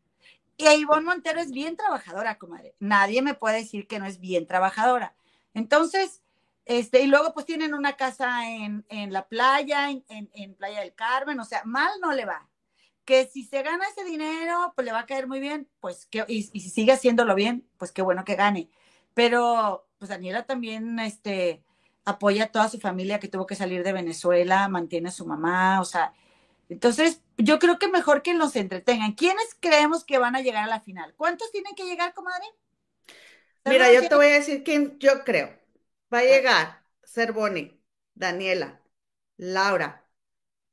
Y 0.57 0.67
Ivonne 0.67 1.05
Montero 1.05 1.41
es 1.41 1.51
bien 1.53 1.77
trabajadora, 1.77 2.39
comadre. 2.39 2.75
Nadie 2.81 3.21
me 3.21 3.35
puede 3.35 3.59
decir 3.59 3.87
que 3.87 3.99
no 3.99 4.07
es 4.07 4.19
bien 4.19 4.47
trabajadora. 4.47 5.15
Entonces, 5.53 6.23
este, 6.65 7.03
y 7.03 7.07
luego 7.07 7.35
pues 7.35 7.45
tienen 7.45 7.75
una 7.75 7.97
casa 7.99 8.49
en, 8.51 8.87
en 8.89 9.13
la 9.13 9.29
playa, 9.29 9.91
en, 9.91 10.03
en- 10.09 10.31
en 10.33 10.55
Playa 10.55 10.81
del 10.81 10.95
Carmen, 10.95 11.39
o 11.39 11.45
sea, 11.45 11.63
mal 11.67 11.91
no 12.01 12.13
le 12.13 12.25
va. 12.25 12.49
Que 13.05 13.27
si 13.27 13.45
se 13.45 13.63
gana 13.63 13.85
ese 13.89 14.05
dinero, 14.05 14.73
pues 14.75 14.87
le 14.87 14.93
va 14.93 15.01
a 15.01 15.07
caer 15.07 15.27
muy 15.27 15.39
bien, 15.41 15.69
pues 15.81 16.07
que, 16.07 16.25
y, 16.29 16.49
y 16.51 16.61
si 16.61 16.71
sigue 16.71 16.93
haciéndolo 16.93 17.35
bien, 17.35 17.69
pues 17.77 17.93
qué 17.93 18.01
bueno 18.01 18.25
que 18.25 18.37
gane. 18.37 18.71
Pero, 19.15 19.87
pues 19.99 20.09
Daniela 20.09 20.47
también, 20.47 20.99
este, 20.99 21.63
apoya 22.05 22.45
a 22.45 22.53
toda 22.53 22.69
su 22.69 22.79
familia 22.81 23.21
que 23.21 23.29
tuvo 23.29 23.47
que 23.47 23.55
salir 23.55 23.85
de 23.85 23.93
Venezuela, 23.93 24.69
mantiene 24.69 25.09
a 25.09 25.13
su 25.13 25.27
mamá, 25.27 25.81
o 25.81 25.85
sea, 25.85 26.13
entonces 26.69 27.21
yo 27.37 27.59
creo 27.59 27.79
que 27.79 27.89
mejor 27.89 28.23
que 28.23 28.35
los 28.35 28.57
entretengan. 28.57 29.13
¿Quiénes 29.13 29.57
creemos 29.61 30.05
que 30.05 30.19
van 30.19 30.37
a 30.37 30.41
llegar 30.41 30.65
a 30.65 30.69
la 30.69 30.81
final? 30.81 31.15
¿Cuántos 31.17 31.51
tienen 31.53 31.75
que 31.75 31.85
llegar, 31.85 32.15
comadre? 32.15 32.47
Mira, 33.67 33.87
¿Sabes 33.87 34.03
yo 34.03 34.09
te 34.09 34.15
voy 34.15 34.27
a 34.27 34.35
decir 34.35 34.65
quién 34.65 34.99
yo 34.99 35.23
creo. 35.25 35.55
Va 36.13 36.19
a 36.19 36.25
llegar 36.25 36.83
Cervoni, 37.05 37.79
Daniela, 38.15 38.81
Laura, 39.37 40.07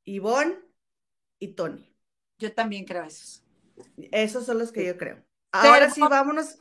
Ivonne 0.06 0.58
y 1.38 1.50
Tony. 1.50 1.94
Yo 2.38 2.54
también 2.54 2.86
creo 2.86 3.04
eso. 3.04 3.42
Esos 4.12 4.46
son 4.46 4.60
los 4.60 4.72
que 4.72 4.86
yo 4.86 4.98
creo. 4.98 5.24
Ahora 5.52 5.90
sí, 5.90 6.02
vámonos. 6.02 6.58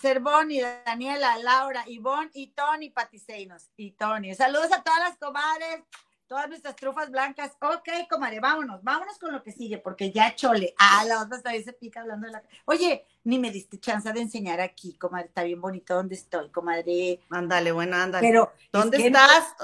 Cervoni, 0.00 0.60
Daniela, 0.60 1.36
Laura, 1.38 1.84
Ivonne 1.86 2.30
y 2.34 2.48
Tony 2.48 2.90
Patiseinos. 2.90 3.70
Y 3.76 3.92
Tony. 3.92 4.34
Saludos 4.34 4.72
a 4.72 4.82
todas 4.82 5.00
las 5.00 5.18
comadres, 5.18 5.82
todas 6.26 6.48
nuestras 6.48 6.76
trufas 6.76 7.10
blancas. 7.10 7.52
Ok, 7.60 7.88
comadre, 8.08 8.40
vámonos, 8.40 8.82
vámonos 8.82 9.18
con 9.18 9.32
lo 9.32 9.42
que 9.42 9.52
sigue, 9.52 9.78
porque 9.78 10.10
ya 10.10 10.34
chole. 10.34 10.74
Ah, 10.78 11.04
la 11.06 11.22
otra 11.22 11.38
todavía 11.38 11.62
se 11.62 11.72
pica 11.72 12.00
hablando 12.00 12.26
de 12.26 12.32
la. 12.32 12.42
Oye, 12.64 13.06
ni 13.24 13.38
me 13.38 13.50
diste 13.50 13.78
chance 13.78 14.12
de 14.12 14.20
enseñar 14.20 14.60
aquí, 14.60 14.96
comadre. 14.96 15.26
Está 15.28 15.42
bien 15.42 15.60
bonito 15.60 15.94
donde 15.94 16.14
estoy, 16.14 16.50
comadre. 16.50 17.20
Ándale, 17.30 17.72
bueno, 17.72 17.96
ándale. 17.96 18.26
Pero. 18.26 18.52
es 18.58 18.68
¿Dónde 18.72 18.98
que- 18.98 19.06
estás? 19.06 19.54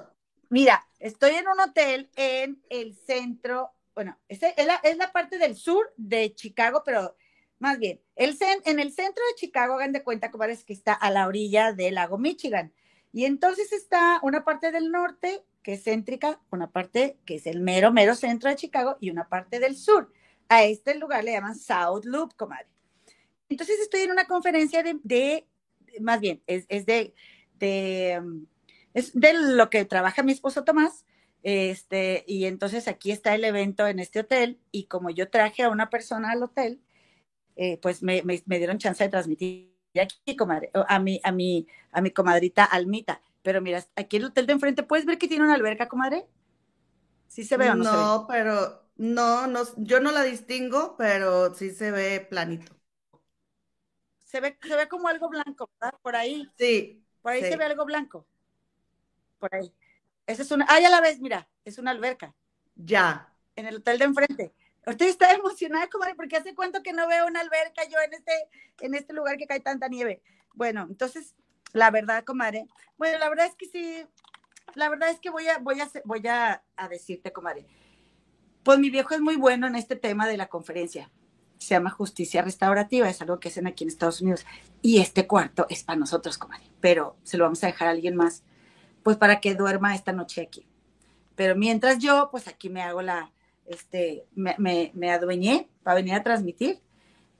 Mira, 0.48 0.84
estoy 0.98 1.30
en 1.36 1.46
un 1.46 1.60
hotel 1.60 2.10
en 2.16 2.60
el 2.70 2.96
centro, 2.96 3.70
bueno, 3.94 4.18
es, 4.26 4.42
es 4.42 4.66
la, 4.66 4.74
es 4.82 4.96
la 4.96 5.12
parte 5.12 5.38
del 5.38 5.54
sur 5.54 5.92
de 5.96 6.34
Chicago, 6.34 6.82
pero 6.84 7.14
más 7.60 7.78
bien, 7.78 8.00
el 8.16 8.36
en 8.64 8.80
el 8.80 8.92
centro 8.92 9.22
de 9.28 9.34
Chicago, 9.36 9.74
hagan 9.74 9.92
de 9.92 10.02
cuenta, 10.02 10.32
comadres, 10.32 10.64
que 10.64 10.72
está 10.72 10.92
a 10.92 11.10
la 11.10 11.28
orilla 11.28 11.72
del 11.72 11.94
lago 11.94 12.18
Michigan. 12.18 12.72
Y 13.12 13.26
entonces 13.26 13.72
está 13.72 14.18
una 14.22 14.44
parte 14.44 14.72
del 14.72 14.90
norte, 14.90 15.44
que 15.62 15.74
es 15.74 15.84
céntrica, 15.84 16.40
una 16.50 16.70
parte 16.70 17.18
que 17.24 17.36
es 17.36 17.46
el 17.46 17.60
mero, 17.60 17.92
mero 17.92 18.14
centro 18.14 18.50
de 18.50 18.56
Chicago, 18.56 18.96
y 18.98 19.10
una 19.10 19.28
parte 19.28 19.60
del 19.60 19.76
sur. 19.76 20.12
A 20.48 20.64
este 20.64 20.96
lugar 20.96 21.22
le 21.22 21.32
llaman 21.32 21.54
South 21.54 22.04
Loop, 22.04 22.34
comadre. 22.34 22.66
Entonces 23.48 23.78
estoy 23.80 24.00
en 24.00 24.10
una 24.12 24.24
conferencia 24.26 24.82
de, 24.82 24.98
de- 25.02 25.46
más 26.00 26.20
bien, 26.20 26.42
es, 26.46 26.66
es 26.68 26.86
de, 26.86 27.14
de, 27.58 28.22
es 28.94 29.12
de 29.12 29.32
lo 29.34 29.70
que 29.70 29.84
trabaja 29.84 30.22
mi 30.22 30.32
esposo 30.32 30.64
Tomás. 30.64 31.04
Este, 31.42 32.24
y 32.26 32.44
entonces 32.46 32.86
aquí 32.88 33.12
está 33.12 33.34
el 33.34 33.44
evento 33.44 33.86
en 33.86 33.98
este 33.98 34.20
hotel, 34.20 34.58
y 34.72 34.84
como 34.84 35.10
yo 35.10 35.30
traje 35.30 35.62
a 35.62 35.68
una 35.70 35.90
persona 35.90 36.30
al 36.32 36.42
hotel, 36.42 36.80
eh, 37.60 37.78
pues 37.82 38.02
me, 38.02 38.22
me- 38.24 38.42
me 38.46 38.58
dieron 38.58 38.78
chance 38.78 39.04
de 39.04 39.10
transmitir 39.10 39.74
aquí, 40.02 40.36
comadre, 40.36 40.70
a 40.74 40.98
mi, 41.00 41.20
a 41.24 41.32
mi, 41.32 41.66
a 41.92 42.00
mi 42.02 42.10
comadrita 42.12 42.64
Almita. 42.64 43.20
Pero 43.42 43.60
mira, 43.62 43.84
aquí 43.96 44.16
el 44.18 44.26
hotel 44.26 44.46
de 44.48 44.54
enfrente, 44.54 44.82
¿puedes 44.84 45.06
ver 45.06 45.18
que 45.18 45.28
tiene 45.28 45.44
una 45.44 45.54
alberca, 45.54 45.88
comadre? 45.88 46.26
¿Sí 47.28 47.44
se 47.44 47.56
ve 47.56 47.70
o 47.70 47.74
no, 47.74 47.84
se 47.84 47.96
ve? 47.96 48.06
No, 48.06 48.26
pero 48.28 48.88
no, 48.96 49.46
no, 49.46 49.60
yo 49.78 50.00
no 50.00 50.10
la 50.12 50.22
distingo, 50.24 50.96
pero 50.96 51.54
sí 51.54 51.70
se 51.70 51.90
ve 51.90 52.20
planito. 52.28 52.74
Se 54.24 54.40
ve, 54.40 54.56
se 54.62 54.76
ve 54.76 54.88
como 54.88 55.08
algo 55.08 55.28
blanco, 55.28 55.68
¿verdad? 55.78 55.98
Por 56.02 56.16
ahí, 56.16 56.50
Sí, 56.58 57.04
por 57.22 57.32
ahí 57.32 57.40
Sí. 57.40 57.46
se 57.46 57.56
ve 57.58 57.64
algo 57.64 57.84
blanco. 57.86 58.26
Por 59.38 59.54
ahí. 59.54 59.72
Esa 60.26 60.42
es 60.42 60.50
una, 60.52 60.66
ah, 60.68 60.80
ya 60.80 60.90
la 60.90 61.00
ves, 61.00 61.20
mira, 61.20 61.48
es 61.64 61.78
una 61.78 61.90
alberca. 61.92 62.34
ya. 62.86 63.28
en 63.56 63.66
el 63.66 63.76
hotel 63.76 63.98
de 63.98 64.04
enfrente. 64.06 64.52
Usted 64.90 65.06
está 65.06 65.32
emocionada, 65.32 65.88
comadre, 65.88 66.16
porque 66.16 66.36
hace 66.36 66.52
cuánto 66.52 66.82
que 66.82 66.92
no 66.92 67.06
veo 67.06 67.26
una 67.26 67.40
alberca 67.40 67.84
yo 67.88 67.96
en 68.04 68.14
este, 68.14 68.32
en 68.80 68.94
este 68.94 69.12
lugar 69.12 69.36
que 69.36 69.46
cae 69.46 69.60
tanta 69.60 69.86
nieve. 69.86 70.20
Bueno, 70.52 70.84
entonces, 70.88 71.36
la 71.72 71.92
verdad, 71.92 72.24
comadre, 72.24 72.66
bueno, 72.98 73.18
la 73.18 73.28
verdad 73.28 73.46
es 73.46 73.54
que 73.54 73.66
sí, 73.66 74.04
la 74.74 74.88
verdad 74.88 75.10
es 75.10 75.20
que 75.20 75.30
voy 75.30 75.46
a, 75.46 75.58
voy 75.58 75.80
a, 75.80 75.88
voy 76.04 76.26
a, 76.26 76.64
a 76.76 76.88
decirte, 76.88 77.32
comadre, 77.32 77.66
pues 78.64 78.80
mi 78.80 78.90
viejo 78.90 79.14
es 79.14 79.20
muy 79.20 79.36
bueno 79.36 79.68
en 79.68 79.76
este 79.76 79.94
tema 79.94 80.26
de 80.26 80.36
la 80.36 80.48
conferencia. 80.48 81.10
Se 81.58 81.74
llama 81.74 81.90
justicia 81.90 82.42
restaurativa, 82.42 83.08
es 83.08 83.20
algo 83.20 83.38
que 83.38 83.48
hacen 83.48 83.68
aquí 83.68 83.84
en 83.84 83.90
Estados 83.90 84.20
Unidos. 84.22 84.44
Y 84.82 84.98
este 84.98 85.28
cuarto 85.28 85.66
es 85.68 85.84
para 85.84 86.00
nosotros, 86.00 86.36
comadre, 86.36 86.66
pero 86.80 87.16
se 87.22 87.36
lo 87.36 87.44
vamos 87.44 87.62
a 87.62 87.68
dejar 87.68 87.86
a 87.86 87.90
alguien 87.92 88.16
más, 88.16 88.42
pues 89.04 89.16
para 89.16 89.40
que 89.40 89.54
duerma 89.54 89.94
esta 89.94 90.12
noche 90.12 90.40
aquí. 90.40 90.66
Pero 91.36 91.54
mientras 91.54 91.98
yo, 91.98 92.28
pues 92.32 92.48
aquí 92.48 92.70
me 92.70 92.82
hago 92.82 93.02
la, 93.02 93.30
este, 93.66 94.26
me, 94.34 94.54
me, 94.58 94.90
me 94.94 95.10
adueñé 95.10 95.68
para 95.82 95.96
venir 95.96 96.14
a 96.14 96.22
transmitir. 96.22 96.80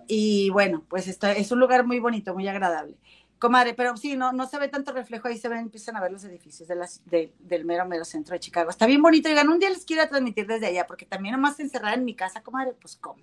Y 0.09 0.51
bueno, 0.51 0.85
pues 0.89 1.09
esto 1.09 1.29
es 1.29 1.51
un 1.53 1.61
lugar 1.61 1.87
muy 1.87 2.01
bonito, 2.01 2.35
muy 2.35 2.49
agradable. 2.49 2.97
Comadre, 3.39 3.75
pero 3.75 3.97
sí, 3.97 4.17
no, 4.17 4.33
no 4.33 4.47
se 4.47 4.59
ve 4.59 4.69
tanto 4.69 4.93
reflejo, 4.93 5.29
ahí 5.29 5.39
se 5.39 5.49
ven, 5.49 5.61
empiezan 5.61 5.97
a 5.97 6.01
ver 6.01 6.13
los 6.13 6.25
edificios 6.25 6.69
de 6.69 6.75
las, 6.75 7.03
de- 7.07 7.33
del 7.39 7.65
mero, 7.65 7.87
mero 7.87 8.05
centro 8.05 8.35
de 8.35 8.41
Chicago. 8.41 8.69
Está 8.71 8.87
bien 8.87 9.01
bonito, 9.03 9.29
digan, 9.31 9.49
un 9.49 9.59
día 9.59 9.71
les 9.71 9.85
quiero 9.87 10.07
transmitir 10.09 10.47
desde 10.47 10.67
allá, 10.67 10.87
porque 10.87 11.07
también 11.07 11.35
nomás 11.37 11.59
encerrada 11.61 11.95
en 11.95 12.05
mi 12.05 12.15
casa, 12.15 12.43
comadre, 12.43 12.75
pues 12.81 12.97
cómo. 12.97 13.23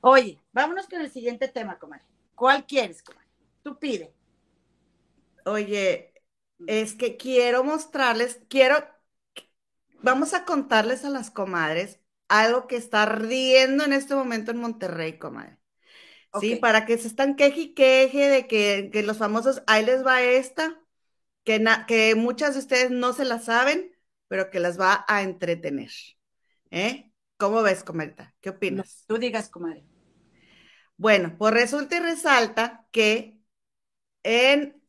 Oye, 0.00 0.38
vámonos 0.52 0.88
con 0.88 1.00
el 1.00 1.10
siguiente 1.10 1.48
tema, 1.48 1.78
comadre. 1.78 2.04
¿Cuál 2.34 2.64
quieres, 2.66 3.02
comadre? 3.02 3.28
Tú 3.62 3.78
pide. 3.78 4.14
Oye, 5.44 6.12
es 6.66 6.94
que 6.94 7.16
quiero 7.16 7.64
mostrarles, 7.64 8.40
quiero, 8.48 8.76
vamos 10.02 10.34
a 10.34 10.44
contarles 10.44 11.04
a 11.04 11.10
las 11.10 11.30
comadres 11.30 11.99
algo 12.30 12.68
que 12.68 12.76
está 12.78 13.06
riendo 13.06 13.84
en 13.84 13.94
este 13.94 14.16
momento 14.16 14.52
en 14.52 14.58
Monterrey, 14.58 15.18
comadre. 15.18 15.58
Sí, 16.32 16.56
para 16.56 16.86
que 16.86 16.98
se 16.98 17.08
están 17.08 17.36
queje 17.36 17.60
y 17.62 17.74
queje 17.74 18.28
de 18.28 18.46
que, 18.48 18.90
que 18.92 19.02
los 19.02 19.18
famosos, 19.18 19.62
ahí 19.66 19.84
les 19.84 20.06
va 20.06 20.22
esta, 20.22 20.80
que, 21.44 21.58
na- 21.60 21.86
que 21.86 22.14
muchas 22.16 22.54
de 22.54 22.60
ustedes 22.60 22.90
no 22.92 23.12
se 23.14 23.24
la 23.26 23.40
saben, 23.40 23.92
pero 24.28 24.50
que 24.50 24.60
las 24.60 24.80
va 24.80 25.04
a 25.08 25.22
entretener. 25.22 25.90
¿Eh? 26.70 27.12
¿Cómo 27.38 27.62
ves, 27.62 27.84
comadre? 27.84 28.34
¿Qué 28.40 28.50
opinas? 28.50 29.06
tú 29.06 29.18
digas, 29.18 29.48
comadre. 29.50 29.84
Bueno, 30.96 31.34
pues 31.38 31.54
resulta 31.54 31.96
y 31.96 32.00
resalta 32.00 32.86
que 32.92 33.38
en 34.24 34.82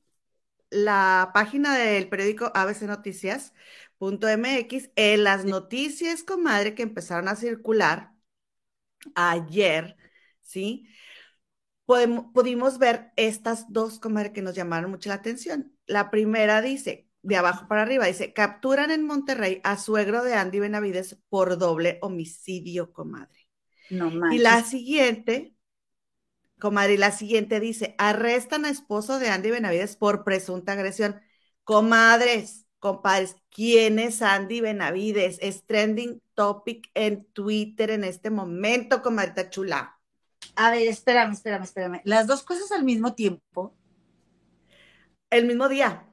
la 0.71 1.31
página 1.33 1.77
del 1.77 2.09
periódico 2.09 2.51
ABC 2.55 2.87
Noticias.mx, 4.01 4.91
en 4.95 5.23
las 5.23 5.45
noticias, 5.45 6.23
comadre, 6.23 6.75
que 6.75 6.83
empezaron 6.83 7.27
a 7.29 7.35
circular 7.35 8.13
ayer, 9.15 9.95
¿sí? 10.41 10.87
Podem- 11.85 12.31
pudimos 12.33 12.77
ver 12.79 13.11
estas 13.17 13.71
dos, 13.71 13.99
comadre, 13.99 14.31
que 14.33 14.41
nos 14.41 14.55
llamaron 14.55 14.91
mucho 14.91 15.09
la 15.09 15.15
atención. 15.15 15.75
La 15.85 16.09
primera 16.11 16.61
dice, 16.61 17.09
de 17.21 17.35
abajo 17.37 17.67
para 17.67 17.81
arriba, 17.83 18.05
dice, 18.05 18.33
capturan 18.33 18.91
en 18.91 19.05
Monterrey 19.05 19.61
a 19.63 19.77
suegro 19.77 20.23
de 20.23 20.35
Andy 20.35 20.59
Benavides 20.59 21.17
por 21.29 21.57
doble 21.57 21.99
homicidio, 22.01 22.93
comadre. 22.93 23.47
No 23.91 24.09
Y 24.27 24.39
manches. 24.39 24.39
la 24.39 24.63
siguiente, 24.63 25.55
comadre, 26.59 26.93
y 26.93 26.97
la 26.97 27.11
siguiente 27.11 27.59
dice, 27.59 27.95
arrestan 27.97 28.65
a 28.65 28.69
esposo 28.69 29.19
de 29.19 29.29
Andy 29.29 29.51
Benavides 29.51 29.95
por 29.97 30.23
presunta 30.23 30.73
agresión. 30.73 31.19
Comadres, 31.63 32.60
compadres, 32.81 33.37
¿quién 33.51 33.99
es 33.99 34.21
Andy 34.23 34.61
Benavides? 34.61 35.39
Es 35.41 35.65
trending 35.65 36.21
topic 36.35 36.91
en 36.95 37.25
Twitter 37.33 37.91
en 37.91 38.03
este 38.05 38.31
momento, 38.31 39.01
comadre 39.03 39.49
chula. 39.51 39.99
A 40.55 40.71
ver, 40.71 40.87
espérame, 40.87 41.33
espérame, 41.33 41.63
espérame. 41.63 42.01
Las 42.05 42.27
dos 42.27 42.43
cosas 42.43 42.71
al 42.71 42.83
mismo 42.83 43.13
tiempo. 43.15 43.75
El 45.31 45.47
mismo 45.47 45.67
día. 45.69 46.07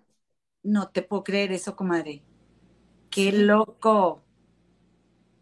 No 0.63 0.91
te 0.91 1.03
puedo 1.03 1.25
creer 1.25 1.53
eso, 1.53 1.77
comadre. 1.77 2.23
Qué 3.11 3.33
loco. 3.33 4.23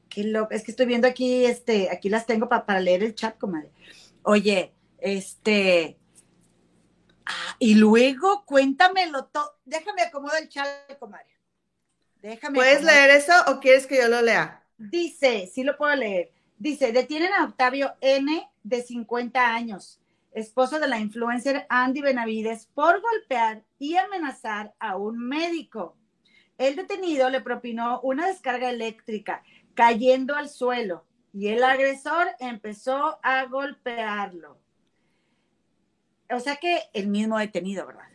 Qué 0.08 0.24
loco. 0.24 0.52
Es 0.52 0.62
que 0.64 0.70
estoy 0.70 0.86
viendo 0.86 1.08
aquí, 1.08 1.44
este, 1.44 1.90
aquí 1.90 2.08
las 2.08 2.26
tengo 2.26 2.48
pa- 2.48 2.66
para 2.66 2.80
leer 2.80 3.02
el 3.02 3.14
chat, 3.14 3.36
comadre. 3.38 3.70
Oye, 4.22 4.72
este. 4.98 5.98
Ah, 7.26 7.56
y 7.58 7.74
luego 7.74 8.44
cuéntamelo 8.44 9.26
todo. 9.26 9.58
Déjame 9.64 10.02
acomodar 10.02 10.42
el 10.42 10.48
chat, 10.48 10.66
comadre. 10.98 11.26
Déjame. 12.22 12.56
¿Puedes 12.56 12.78
acomodar- 12.78 12.94
leer 12.94 13.10
eso 13.10 13.32
o 13.48 13.60
quieres 13.60 13.86
que 13.86 13.98
yo 13.98 14.08
lo 14.08 14.22
lea? 14.22 14.62
Dice, 14.78 15.50
sí 15.52 15.62
lo 15.62 15.76
puedo 15.76 15.94
leer. 15.94 16.32
Dice, 16.58 16.92
detienen 16.92 17.32
a 17.32 17.44
Octavio 17.44 17.94
N 18.00 18.50
de 18.62 18.82
50 18.82 19.54
años, 19.54 20.00
esposo 20.32 20.78
de 20.80 20.88
la 20.88 20.98
influencer 20.98 21.66
Andy 21.68 22.00
Benavides, 22.00 22.66
por 22.74 23.00
golpear 23.00 23.62
y 23.78 23.96
amenazar 23.96 24.74
a 24.78 24.96
un 24.96 25.18
médico. 25.18 25.96
El 26.58 26.76
detenido 26.76 27.28
le 27.28 27.42
propinó 27.42 28.00
una 28.00 28.26
descarga 28.26 28.70
eléctrica, 28.70 29.42
cayendo 29.74 30.34
al 30.34 30.48
suelo, 30.48 31.04
y 31.34 31.48
el 31.48 31.62
agresor 31.62 32.28
empezó 32.38 33.18
a 33.22 33.44
golpearlo. 33.44 34.58
O 36.30 36.40
sea 36.40 36.56
que 36.56 36.80
el 36.92 37.08
mismo 37.08 37.38
detenido, 37.38 37.86
¿verdad? 37.86 38.08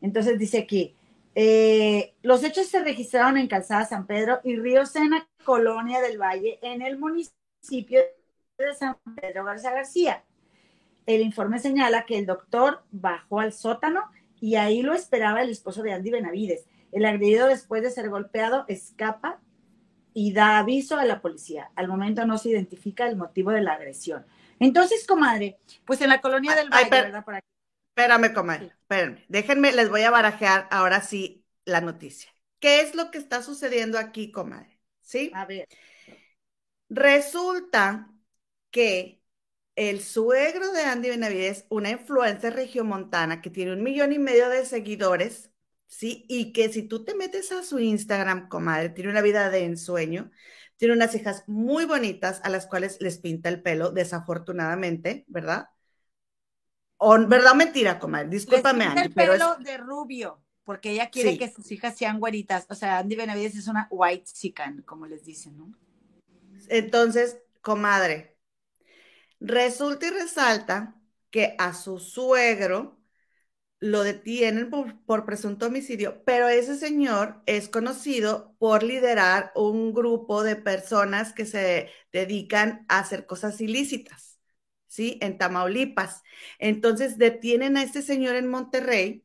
Entonces 0.00 0.38
dice 0.38 0.58
aquí, 0.58 0.94
eh, 1.34 2.14
los 2.22 2.44
hechos 2.44 2.66
se 2.66 2.82
registraron 2.82 3.36
en 3.38 3.48
Calzada 3.48 3.84
San 3.84 4.06
Pedro 4.06 4.40
y 4.44 4.56
Río 4.56 4.86
Sena, 4.86 5.28
Colonia 5.44 6.00
del 6.00 6.18
Valle, 6.18 6.58
en 6.62 6.82
el 6.82 6.98
municipio 6.98 8.00
de 8.58 8.74
San 8.74 8.96
Pedro 9.20 9.44
Garza 9.44 9.70
García. 9.70 10.24
El 11.06 11.20
informe 11.20 11.58
señala 11.58 12.06
que 12.06 12.18
el 12.18 12.26
doctor 12.26 12.82
bajó 12.90 13.40
al 13.40 13.52
sótano 13.52 14.02
y 14.40 14.56
ahí 14.56 14.82
lo 14.82 14.94
esperaba 14.94 15.42
el 15.42 15.50
esposo 15.50 15.82
de 15.82 15.92
Andy 15.92 16.10
Benavides. 16.10 16.66
El 16.92 17.04
agredido, 17.04 17.48
después 17.48 17.82
de 17.82 17.90
ser 17.90 18.08
golpeado, 18.08 18.64
escapa 18.68 19.40
y 20.12 20.32
da 20.32 20.58
aviso 20.58 20.96
a 20.96 21.04
la 21.04 21.20
policía. 21.20 21.70
Al 21.74 21.88
momento 21.88 22.24
no 22.24 22.38
se 22.38 22.50
identifica 22.50 23.08
el 23.08 23.16
motivo 23.16 23.50
de 23.50 23.62
la 23.62 23.72
agresión. 23.72 24.24
Entonces, 24.60 25.06
comadre, 25.06 25.58
pues 25.84 26.00
en 26.00 26.08
la 26.08 26.20
colonia 26.20 26.54
del 26.54 26.70
Valle, 26.70 26.90
¿verdad? 26.90 27.24
Por 27.24 27.34
aquí. 27.34 27.46
Espérame, 27.88 28.32
comadre, 28.32 28.66
espérenme. 28.66 29.24
Déjenme, 29.28 29.72
les 29.72 29.88
voy 29.88 30.02
a 30.02 30.10
barajear 30.10 30.66
ahora 30.70 31.00
sí 31.00 31.44
la 31.64 31.80
noticia. 31.80 32.30
¿Qué 32.58 32.80
es 32.80 32.94
lo 32.94 33.10
que 33.10 33.18
está 33.18 33.42
sucediendo 33.42 33.98
aquí, 33.98 34.32
comadre? 34.32 34.78
¿Sí? 35.00 35.30
A 35.34 35.44
ver, 35.44 35.68
Resulta 36.88 38.10
que 38.70 39.22
el 39.76 40.00
suegro 40.02 40.72
de 40.72 40.82
Andy 40.82 41.10
Benavides, 41.10 41.66
una 41.68 41.90
influencer 41.90 42.54
regiomontana 42.54 43.42
que 43.42 43.50
tiene 43.50 43.72
un 43.72 43.82
millón 43.82 44.12
y 44.12 44.18
medio 44.18 44.48
de 44.48 44.64
seguidores, 44.64 45.50
¿sí? 45.86 46.24
Y 46.28 46.52
que 46.52 46.68
si 46.72 46.82
tú 46.84 47.04
te 47.04 47.14
metes 47.14 47.52
a 47.52 47.62
su 47.64 47.80
Instagram, 47.80 48.48
comadre, 48.48 48.90
tiene 48.90 49.10
una 49.10 49.22
vida 49.22 49.50
de 49.50 49.64
ensueño, 49.64 50.30
tiene 50.84 50.96
unas 50.96 51.14
hijas 51.14 51.44
muy 51.46 51.86
bonitas 51.86 52.40
a 52.44 52.50
las 52.50 52.66
cuales 52.66 52.98
les 53.00 53.16
pinta 53.16 53.48
el 53.48 53.62
pelo, 53.62 53.90
desafortunadamente, 53.90 55.24
¿verdad? 55.28 55.68
O, 56.98 57.18
¿Verdad 57.26 57.52
o 57.52 57.54
mentira, 57.54 57.98
comadre? 57.98 58.28
Discúlpame, 58.28 58.84
Andy, 58.84 59.02
el 59.06 59.14
pero 59.14 59.32
es... 59.32 59.38
pelo 59.38 59.56
de 59.56 59.78
rubio, 59.78 60.42
porque 60.64 60.90
ella 60.90 61.08
quiere 61.08 61.32
Sí. 61.32 61.38
que 61.38 61.50
sus 61.50 61.72
hijas 61.72 61.96
sean 61.96 62.20
güeritas. 62.20 62.66
O 62.68 62.74
sea, 62.74 62.98
Andy 62.98 63.16
Benavides 63.16 63.56
es 63.56 63.66
una 63.66 63.88
white 63.90 64.24
chican, 64.30 64.82
como 64.82 65.06
les 65.06 65.24
dicen, 65.24 65.56
¿no? 65.56 65.72
Entonces, 66.68 67.38
comadre, 67.62 68.36
resulta 69.40 70.06
y 70.06 70.10
resalta 70.10 71.00
que 71.30 71.54
a 71.58 71.72
su 71.74 71.98
suegro 71.98 73.00
lo 73.84 74.02
detienen 74.02 74.70
por, 74.70 74.98
por 75.04 75.26
presunto 75.26 75.66
homicidio, 75.66 76.22
pero 76.24 76.48
ese 76.48 76.76
señor 76.78 77.42
es 77.46 77.68
conocido 77.68 78.54
por 78.58 78.82
liderar 78.82 79.52
un 79.54 79.92
grupo 79.94 80.42
de 80.42 80.56
personas 80.56 81.32
que 81.34 81.46
se 81.46 81.90
dedican 82.12 82.86
a 82.88 83.00
hacer 83.00 83.26
cosas 83.26 83.60
ilícitas, 83.60 84.40
¿sí? 84.88 85.18
En 85.22 85.38
Tamaulipas. 85.38 86.22
Entonces 86.58 87.18
detienen 87.18 87.76
a 87.76 87.82
este 87.82 88.02
señor 88.02 88.36
en 88.36 88.48
Monterrey 88.48 89.24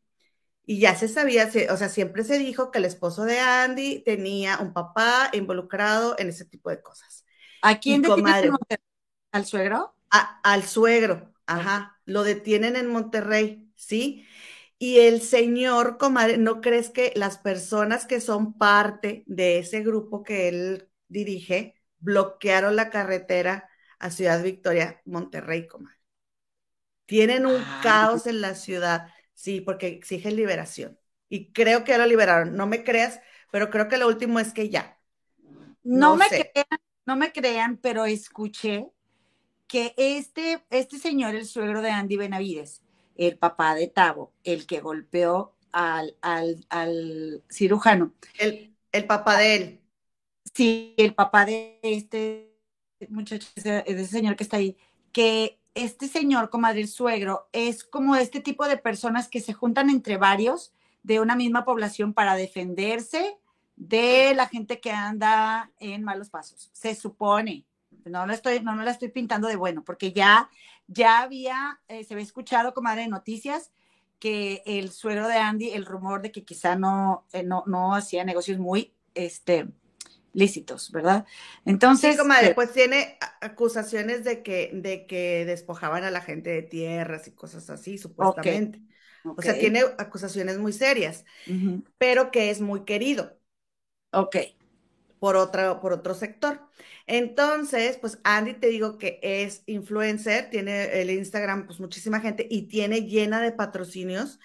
y 0.66 0.80
ya 0.80 0.95
se 0.95 1.07
sabía, 1.07 1.49
se- 1.51 1.72
o 1.72 1.78
sea, 1.78 1.89
siempre 1.89 2.24
se 2.24 2.39
dijo 2.39 2.72
que 2.72 2.80
el 2.80 2.86
esposo 2.86 3.26
de 3.26 3.39
Andy 3.39 4.03
tenía 4.05 4.60
un 4.60 4.74
papá 4.74 5.30
involucrado 5.34 6.16
en 6.20 6.30
ese 6.30 6.45
tipo 6.45 6.70
de 6.70 6.82
cosas. 6.82 7.26
¿A 7.62 7.80
quién 7.80 8.01
detienen? 8.01 8.36
¿Al 9.32 9.45
suegro? 9.45 9.95
a- 10.10 10.39
al 10.43 10.64
suegro, 10.64 11.34
ajá, 11.45 11.99
lo 12.05 12.24
detienen 12.24 12.76
en 12.76 12.88
Monterrey, 12.88 13.72
¿sí? 13.76 14.26
Y 14.80 14.99
el 14.99 15.21
señor, 15.21 15.97
comadre, 15.97 16.38
¿no 16.38 16.61
crees 16.61 16.89
que 16.89 17.11
las 17.15 17.38
personas 17.38 18.05
que 18.05 18.21
son 18.21 18.57
parte 18.57 19.23
de 19.27 19.59
ese 19.59 19.82
grupo 19.84 20.23
que 20.23 20.47
él 20.49 20.89
dirige 21.09 21.75
bloquearon 21.99 22.75
la 22.77 22.89
carretera 22.89 23.69
a 23.99 24.09
Ciudad 24.11 24.41
Victoria, 24.43 25.01
Monterrey, 25.05 25.67
comadre? 25.67 25.97
Tienen 27.05 27.45
un 27.45 27.65
Ah. 27.65 27.80
caos 27.80 28.27
en 28.27 28.41
la 28.41 28.55
ciudad, 28.55 29.09
sí, 29.34 29.61
porque 29.61 29.88
exigen 29.88 30.36
liberación. 30.36 30.99
Y 31.30 31.51
creo 31.53 31.84
que 31.84 31.91
ya 31.91 31.97
lo 31.97 32.05
liberaron, 32.05 32.55
no 32.55 32.67
me 32.67 32.84
creas, 32.84 33.19
pero 33.51 33.69
creo 33.69 33.88
que 33.89 33.97
lo 33.97 34.07
último 34.07 34.39
es 34.39 34.53
que 34.53 34.69
ya. 34.69 34.99
No, 35.84 36.13
No 36.13 36.15
me 36.15 36.25
sé. 36.25 36.51
crean, 36.51 36.80
no 37.05 37.15
me 37.15 37.32
crean, 37.32 37.77
pero 37.77 38.05
escuché 38.05 38.86
que 39.67 39.93
este, 39.97 40.63
este 40.69 40.99
señor, 40.99 41.36
el 41.36 41.45
suegro 41.47 41.82
de 41.82 41.91
Andy 41.91 42.17
Benavides, 42.17 42.84
el 43.28 43.38
papá 43.38 43.76
de 43.76 43.88
Tavo, 43.88 44.34
el 44.43 44.65
que 44.65 44.80
golpeó 44.80 45.55
al, 45.72 46.15
al, 46.22 46.65
al 46.70 47.43
cirujano, 47.49 48.13
El, 48.38 48.76
el 48.91 49.05
papá 49.05 49.38
de 49.38 49.55
él, 49.55 49.82
sí, 50.53 50.95
el 50.97 51.13
papá 51.13 51.45
de 51.45 51.80
este 51.84 52.55
muchacho, 53.09 53.47
ese- 53.55 53.84
de 53.84 53.84
ese 53.88 54.05
señor 54.07 54.36
que 54.36 54.43
está 54.43 54.57
ahí, 54.57 54.78
que 55.11 55.59
este 55.76 56.07
señor, 56.07 56.49
comadre, 56.49 56.82
el 56.82 56.88
suegro, 56.88 57.47
es 57.51 57.84
como 57.84 58.15
este 58.15 58.39
tipo 58.41 58.67
de 58.67 58.78
personas 58.78 59.28
que 59.28 59.39
se 59.41 59.53
juntan 59.53 59.89
entre 59.89 60.17
varios 60.17 60.74
de 61.03 61.20
una 61.20 61.36
misma 61.36 61.63
población 61.65 62.13
para 62.13 62.36
defenderse 62.36 63.38
de 63.76 64.34
la 64.36 64.47
gente 64.47 64.80
que 64.82 64.91
anda 64.91 65.72
en 65.80 66.03
malos 66.03 66.30
pasos. 66.30 66.70
Se 66.74 66.95
supone. 66.95 67.65
No 68.05 68.26
lo 68.26 68.34
estoy, 68.34 68.59
no 68.61 68.76
me 68.76 68.84
la 68.86 68.91
estoy 68.91 69.09
pintando 69.09 69.47
de 69.47 69.55
bueno, 69.55 69.84
porque 69.84 70.11
ya, 70.11 70.49
ya 70.90 71.22
había, 71.22 71.80
eh, 71.88 72.04
se 72.04 72.14
había 72.16 72.26
escuchado, 72.26 72.74
comadre, 72.74 73.04
en 73.04 73.12
noticias 73.12 73.72
que 74.20 74.64
el 74.66 74.92
suegro 74.92 75.28
de 75.30 75.36
Andy, 75.38 75.72
el 75.72 75.86
rumor 75.86 76.22
de 76.22 76.32
que 76.32 76.44
quizá 76.46 76.76
no, 76.76 77.26
eh, 77.34 77.44
no, 77.44 77.64
no 77.68 77.96
hacía 77.96 78.26
negocios 78.26 78.60
muy, 78.60 78.94
este, 79.16 79.68
lícitos, 80.34 80.92
¿verdad? 80.92 81.26
Entonces, 81.66 82.16
Sí, 82.16 82.18
comadre, 82.18 82.54
pues 82.56 82.72
tiene 82.74 83.18
acusaciones 83.42 84.24
de 84.24 84.44
que, 84.44 84.72
de 84.74 85.08
que 85.08 85.46
despojaban 85.46 86.04
a 86.04 86.12
la 86.12 86.22
gente 86.22 86.50
de 86.52 86.62
tierras 86.62 87.28
y 87.28 87.32
cosas 87.34 87.70
así, 87.70 87.98
supuestamente. 87.98 88.82
O 89.36 89.42
sea, 89.42 89.58
tiene 89.58 89.82
acusaciones 89.98 90.58
muy 90.60 90.74
serias, 90.74 91.26
pero 91.98 92.32
que 92.32 92.52
es 92.52 92.62
muy 92.62 92.86
querido 92.86 93.38
ok, 94.12 94.36
por 95.20 95.36
otra, 95.36 95.80
por 95.82 95.94
otro 95.94 96.14
sector. 96.14 96.62
Entonces, 97.10 97.97
pues 97.97 98.20
Andy 98.24 98.53
te 98.53 98.68
digo 98.68 98.99
que 98.99 99.20
es 99.24 99.64
influencer, 99.66 100.51
tiene 100.51 101.01
el 101.01 101.10
Instagram, 101.10 101.66
pues 101.66 101.80
muchísima 101.80 102.20
gente 102.20 102.47
y 102.49 102.68
tiene 102.68 103.01
llena 103.01 103.41
de 103.41 103.51
patrocinios. 103.51 104.39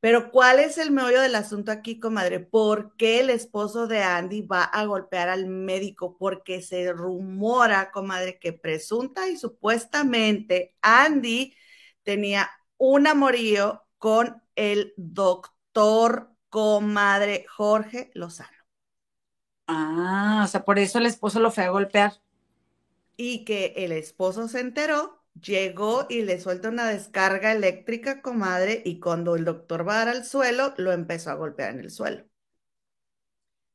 Pero 0.00 0.30
¿cuál 0.30 0.58
es 0.60 0.78
el 0.78 0.92
meollo 0.92 1.20
del 1.20 1.34
asunto 1.34 1.72
aquí, 1.72 2.00
comadre? 2.00 2.40
¿Por 2.40 2.96
qué 2.96 3.20
el 3.20 3.28
esposo 3.28 3.86
de 3.86 4.02
Andy 4.02 4.40
va 4.42 4.64
a 4.64 4.86
golpear 4.86 5.28
al 5.28 5.46
médico? 5.46 6.16
Porque 6.18 6.62
se 6.62 6.90
rumora, 6.92 7.90
comadre, 7.90 8.38
que 8.38 8.54
presunta 8.54 9.28
y 9.28 9.36
supuestamente 9.36 10.74
Andy 10.80 11.54
tenía 12.02 12.50
un 12.78 13.06
amorío 13.06 13.84
con 13.98 14.42
el 14.54 14.94
doctor, 14.96 16.30
comadre 16.48 17.44
Jorge 17.46 18.10
Lozano. 18.14 18.55
Ah, 19.68 20.42
o 20.44 20.48
sea, 20.48 20.64
por 20.64 20.78
eso 20.80 20.98
el 20.98 21.06
esposo 21.06 21.38
lo 21.40 21.50
fue 21.52 21.62
a 21.64 21.70
golpear. 21.70 22.14
y 23.18 23.44
que 23.44 23.74
el 23.76 23.92
esposo 23.92 24.48
se 24.48 24.60
enteró, 24.60 25.22
llegó 25.40 26.06
y 26.08 26.22
le 26.22 26.40
suelta 26.40 26.68
una 26.70 26.88
descarga 26.88 27.52
eléctrica, 27.52 28.22
comadre, 28.22 28.82
y 28.86 29.00
cuando 29.00 29.36
el 29.36 29.44
doctor 29.44 29.86
va 29.88 29.94
a 29.96 29.98
dar 30.06 30.08
al 30.16 30.24
suelo, 30.24 30.72
lo 30.78 30.92
empezó 30.92 31.30
a 31.30 31.34
golpear 31.34 31.72
en 31.74 31.80
el 31.80 31.90
suelo. 31.90 32.24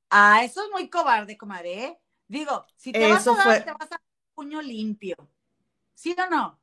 Ah, 0.10 0.44
eso 0.44 0.64
es 0.64 0.70
muy 0.72 0.90
cobarde, 0.90 1.38
comadre, 1.38 1.86
¿eh? 1.86 2.00
Digo, 2.28 2.66
si 2.76 2.94
te 2.96 3.08
vas 3.08 3.28
a 3.28 3.36
dar, 3.36 3.56
fue- 3.56 3.64
te 3.64 3.72
vas 3.72 3.84
a 3.92 3.96
dar 3.96 4.02
un 4.02 4.34
puño 4.36 4.62
limpio. 4.62 5.16
¿Sí 5.96 6.16
o 6.20 6.30
no? 6.30 6.62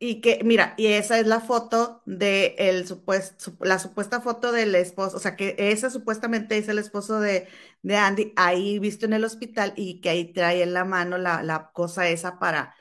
Y 0.00 0.20
que, 0.20 0.40
mira, 0.44 0.74
y 0.76 0.86
esa 0.88 1.18
es 1.18 1.26
la 1.26 1.40
foto 1.40 2.02
de 2.06 2.54
el 2.58 2.86
supuesto, 2.86 3.52
la 3.60 3.80
supuesta 3.80 4.20
foto 4.20 4.52
del 4.52 4.74
esposo, 4.76 5.16
o 5.16 5.20
sea, 5.20 5.34
que 5.34 5.56
esa 5.58 5.90
supuestamente 5.90 6.56
es 6.56 6.68
el 6.68 6.78
esposo 6.78 7.18
de, 7.20 7.48
de 7.82 7.96
Andy, 7.96 8.32
ahí 8.36 8.78
visto 8.78 9.06
en 9.06 9.12
el 9.14 9.24
hospital 9.24 9.72
y 9.76 10.00
que 10.00 10.10
ahí 10.10 10.32
trae 10.32 10.62
en 10.62 10.74
la 10.74 10.84
mano 10.84 11.18
la, 11.18 11.42
la 11.42 11.70
cosa 11.72 12.08
esa 12.08 12.38
para, 12.38 12.74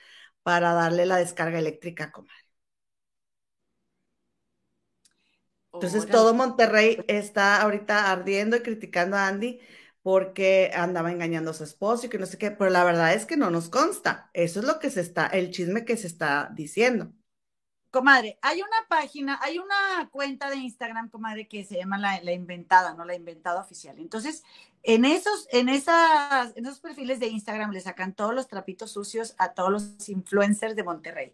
para 0.43 0.73
darle 0.73 1.05
la 1.05 1.17
descarga 1.17 1.59
eléctrica, 1.59 2.11
comadre. 2.11 2.33
Entonces 5.73 6.09
Órale. 6.09 6.09
todo 6.09 6.33
Monterrey 6.33 7.03
está 7.07 7.61
ahorita 7.61 8.11
ardiendo 8.11 8.57
y 8.57 8.61
criticando 8.61 9.15
a 9.17 9.27
Andy 9.27 9.59
porque 10.01 10.71
andaba 10.73 11.11
engañando 11.11 11.51
a 11.51 11.53
su 11.53 11.63
esposo 11.63 12.05
y 12.07 12.09
que 12.09 12.17
no 12.17 12.25
sé 12.25 12.37
qué, 12.37 12.49
pero 12.51 12.71
la 12.71 12.83
verdad 12.83 13.13
es 13.13 13.25
que 13.25 13.37
no 13.37 13.51
nos 13.51 13.69
consta. 13.69 14.29
Eso 14.33 14.59
es 14.61 14.65
lo 14.65 14.79
que 14.79 14.89
se 14.89 15.01
está, 15.01 15.27
el 15.27 15.51
chisme 15.51 15.85
que 15.85 15.97
se 15.97 16.07
está 16.07 16.49
diciendo. 16.55 17.11
Comadre, 17.91 18.37
hay 18.41 18.61
una 18.61 18.87
página, 18.89 19.39
hay 19.41 19.59
una 19.59 20.09
cuenta 20.11 20.49
de 20.49 20.57
Instagram, 20.57 21.09
comadre, 21.09 21.47
que 21.47 21.63
se 21.63 21.77
llama 21.77 21.97
la, 21.97 22.33
inventada, 22.33 22.93
¿no? 22.93 23.05
La 23.05 23.15
inventada 23.15 23.61
oficial. 23.61 23.97
Entonces, 23.97 24.43
en 24.83 25.05
esos, 25.05 25.47
en 25.51 25.69
esas, 25.69 26.55
en 26.57 26.65
esos 26.65 26.81
perfiles 26.81 27.19
de 27.19 27.27
Instagram 27.27 27.71
le 27.71 27.79
sacan 27.81 28.13
todos 28.13 28.33
los 28.33 28.47
trapitos 28.47 28.91
sucios 28.91 29.35
a 29.37 29.53
todos 29.53 29.71
los 29.71 30.09
influencers 30.09 30.75
de 30.75 30.83
Monterrey. 30.83 31.33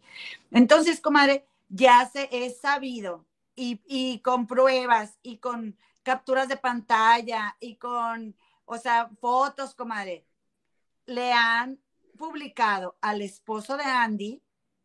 Entonces, 0.51 1.01
comadre, 1.01 1.45
ya 1.69 2.07
se 2.07 2.29
es 2.31 2.59
sabido 2.59 3.25
y, 3.55 3.81
y 3.87 4.19
con 4.19 4.45
pruebas 4.45 5.17
y 5.23 5.37
con 5.37 5.75
capturas 6.03 6.47
de 6.47 6.57
pantalla 6.57 7.57
y 7.59 7.77
con, 7.77 8.35
o 8.65 8.77
sea, 8.77 9.09
fotos, 9.19 9.73
comadre, 9.73 10.25
le 11.05 11.33
han 11.33 11.79
publicado 12.17 12.95
al 13.01 13.21
esposo 13.21 13.75
de 13.75 13.83
Andy, 13.83 14.41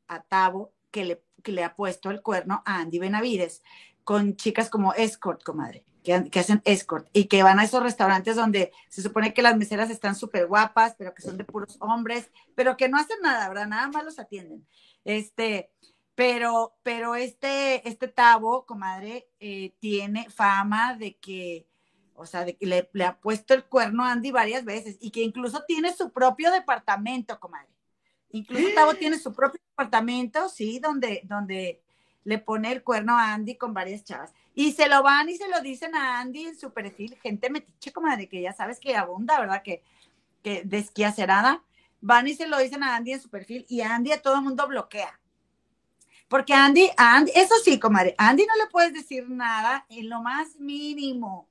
a 0.07 0.23
Tavo, 0.23 0.73
que 0.91 1.05
le, 1.05 1.23
que 1.43 1.53
le 1.53 1.65
ha 1.65 1.75
puesto 1.75 2.11
el 2.11 2.23
cuerno 2.23 2.63
a 2.65 2.81
Andy 2.81 2.99
Benavides, 2.99 3.63
con 4.05 4.37
chicas 4.37 4.71
como 4.71 4.95
escort, 4.95 5.43
comadre, 5.43 5.85
que, 6.03 6.41
hacen 6.41 6.63
escort 6.65 7.09
y 7.13 7.25
que 7.25 7.43
van 7.43 7.59
a 7.59 7.65
esos 7.65 7.83
restaurantes 7.83 8.37
donde 8.37 8.73
se 8.89 9.03
supone 9.03 9.35
que 9.35 9.43
las 9.43 9.57
meseras 9.57 9.91
están 9.91 10.15
súper 10.15 10.47
guapas, 10.47 10.95
pero 10.97 11.15
que 11.15 11.23
son 11.23 11.37
de 11.37 11.45
puros 11.45 11.77
hombres, 11.81 12.31
pero 12.55 12.77
que 12.77 12.89
no 12.89 12.99
hacen 12.99 13.19
nada, 13.23 13.49
¿verdad? 13.49 13.67
Nada 13.67 13.89
más 13.89 14.05
los 14.05 14.19
atienden. 14.19 14.67
Este, 15.05 15.71
pero, 16.15 16.79
pero 16.83 17.15
este, 17.15 17.87
este 17.87 18.09
Tavo, 18.09 18.65
comadre, 18.65 19.29
eh, 19.41 19.75
tiene 19.79 20.31
fama 20.31 20.95
de 20.95 21.17
que, 21.19 21.69
o 22.15 22.25
sea, 22.25 22.45
de 22.45 22.57
que 22.57 22.67
le, 22.67 22.89
le 22.95 23.05
ha 23.05 23.21
puesto 23.21 23.53
el 23.53 23.65
cuerno 23.65 24.05
a 24.05 24.13
Andy 24.13 24.31
varias 24.31 24.65
veces 24.65 24.97
y 25.01 25.11
que 25.11 25.23
incluso 25.23 25.65
tiene 25.69 25.93
su 25.93 26.13
propio 26.13 26.51
departamento, 26.51 27.39
comadre. 27.39 27.78
Incluso 28.31 28.69
Tavo 28.75 28.95
tiene 28.95 29.19
su 29.19 29.33
propio 29.33 29.61
departamento, 29.71 30.49
sí, 30.49 30.79
donde, 30.81 31.23
donde 31.25 31.81
le 32.25 32.39
pone 32.39 32.71
el 32.73 32.83
cuerno 32.83 33.19
a 33.19 33.33
Andy 33.33 33.57
con 33.57 33.73
varias 33.73 34.05
chavas. 34.05 34.35
Y 34.55 34.73
se 34.73 34.89
lo 34.89 35.03
van 35.03 35.29
y 35.29 35.37
se 35.37 35.49
lo 35.49 35.61
dicen 35.61 35.95
a 35.95 36.21
Andy 36.21 36.47
en 36.47 36.59
su 36.59 36.73
perfil, 36.73 37.17
gente 37.23 37.49
metiche, 37.49 37.93
comadre, 37.93 38.29
que 38.29 38.43
ya 38.43 38.53
sabes 38.53 38.81
que 38.81 38.97
abunda, 38.97 39.41
¿verdad? 39.41 39.63
Que, 39.63 39.83
que 40.43 40.63
desquiacerada. 40.65 41.63
Van 42.01 42.29
y 42.29 42.35
se 42.35 42.47
lo 42.47 42.59
dicen 42.59 42.83
a 42.83 42.97
Andy 42.97 43.13
en 43.13 43.23
su 43.23 43.31
perfil 43.31 43.65
y 43.69 43.81
Andy 43.81 44.13
a 44.13 44.21
todo 44.21 44.37
el 44.37 44.43
mundo 44.43 44.67
bloquea. 44.69 45.19
Porque 46.29 46.53
Andy, 46.53 46.91
Andy, 46.97 47.33
eso 47.35 47.55
sí, 47.65 47.79
comadre, 47.79 48.15
Andy 48.19 48.45
no 48.45 48.63
le 48.63 48.71
puedes 48.71 48.93
decir 48.93 49.29
nada 49.31 49.87
en 49.89 50.11
lo 50.11 50.21
más 50.21 50.57
mínimo. 50.57 51.49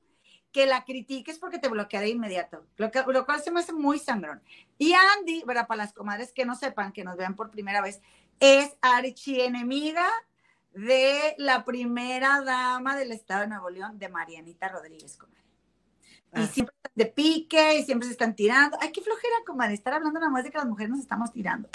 Que 0.58 0.66
la 0.66 0.86
critiques 0.86 1.38
porque 1.38 1.60
te 1.60 1.68
bloquea 1.68 2.01
de 2.01 2.10
inmediato. 2.10 2.66
Lo, 2.78 2.89
que, 2.89 3.03
lo 3.05 3.28
cual 3.28 3.43
se 3.43 3.51
me 3.51 3.60
hace 3.60 3.74
muy 3.74 3.99
sangrón. 3.99 4.41
Y 4.80 4.91
Andy, 4.93 5.43
¿verdad? 5.45 5.68
Para 5.68 5.84
las 5.84 5.93
comadres 5.93 6.34
que 6.34 6.45
no 6.45 6.55
sepan, 6.55 6.93
que 6.93 7.03
nos 7.03 7.16
vean 7.16 7.36
por 7.36 7.51
primera 7.51 7.80
vez, 7.80 8.01
es 8.39 8.76
archienemiga 8.82 10.08
de 10.74 11.36
la 11.38 11.64
primera 11.64 12.41
dama 12.41 12.97
del 12.97 13.12
estado 13.12 13.41
de 13.41 13.49
Nuevo 13.49 13.70
León, 13.70 13.99
de 13.99 14.10
Marianita 14.10 14.68
Rodríguez, 14.68 15.16
comadre. 15.16 15.43
Y 16.34 16.39
Ah. 16.41 16.47
siempre 16.47 16.74
están 16.76 16.91
de 16.95 17.05
pique 17.05 17.78
y 17.78 17.84
siempre 17.84 18.08
se 18.08 18.14
están 18.14 18.36
tirando. 18.36 18.80
Ay, 18.82 18.91
qué 18.91 19.01
flojera, 19.01 19.36
comadre, 19.45 19.76
estar 19.76 19.93
hablando 19.93 20.20
nada 20.20 20.32
más 20.32 20.43
de 20.43 20.49
que 20.49 20.58
las 20.58 20.66
mujeres 20.66 20.89
nos 20.89 21.01
estamos 21.01 21.32
tirando. 21.32 21.70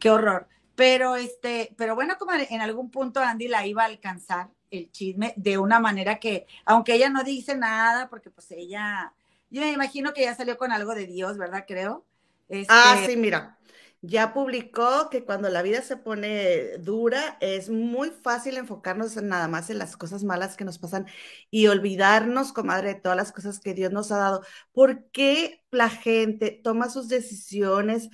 Qué 0.00 0.10
horror. 0.10 0.48
Pero 0.74 1.14
este, 1.14 1.72
pero 1.76 1.94
bueno, 1.94 2.18
comadre, 2.18 2.48
en 2.50 2.62
algún 2.62 2.90
punto 2.90 3.20
Andy 3.20 3.46
la 3.46 3.64
iba 3.64 3.82
a 3.82 3.86
alcanzar 3.86 4.50
el 4.78 4.90
chisme 4.90 5.34
de 5.36 5.58
una 5.58 5.80
manera 5.80 6.18
que, 6.18 6.46
aunque 6.64 6.94
ella 6.94 7.10
no 7.10 7.24
dice 7.24 7.56
nada, 7.56 8.08
porque 8.08 8.30
pues 8.30 8.50
ella, 8.52 9.12
yo 9.50 9.62
me 9.62 9.72
imagino 9.72 10.12
que 10.12 10.22
ya 10.22 10.34
salió 10.34 10.56
con 10.58 10.72
algo 10.72 10.94
de 10.94 11.06
Dios, 11.06 11.38
¿verdad? 11.38 11.64
Creo. 11.66 12.04
Este, 12.48 12.72
Ah, 12.72 13.02
sí, 13.04 13.16
mira, 13.16 13.58
ya 14.00 14.32
publicó 14.32 15.08
que 15.10 15.24
cuando 15.24 15.48
la 15.50 15.62
vida 15.62 15.82
se 15.82 15.96
pone 15.96 16.78
dura 16.78 17.36
es 17.40 17.68
muy 17.70 18.10
fácil 18.10 18.56
enfocarnos 18.56 19.16
en 19.16 19.28
nada 19.28 19.48
más 19.48 19.70
en 19.70 19.78
las 19.78 19.96
cosas 19.96 20.24
malas 20.24 20.56
que 20.56 20.64
nos 20.64 20.78
pasan 20.78 21.06
y 21.50 21.66
olvidarnos, 21.66 22.52
comadre, 22.52 22.94
de 22.94 23.00
todas 23.00 23.16
las 23.16 23.32
cosas 23.32 23.60
que 23.60 23.74
Dios 23.74 23.92
nos 23.92 24.12
ha 24.12 24.18
dado. 24.18 24.42
¿Por 24.72 25.10
qué 25.10 25.62
la 25.70 25.90
gente 25.90 26.50
toma 26.64 26.88
sus 26.90 27.08
decisiones 27.08 28.08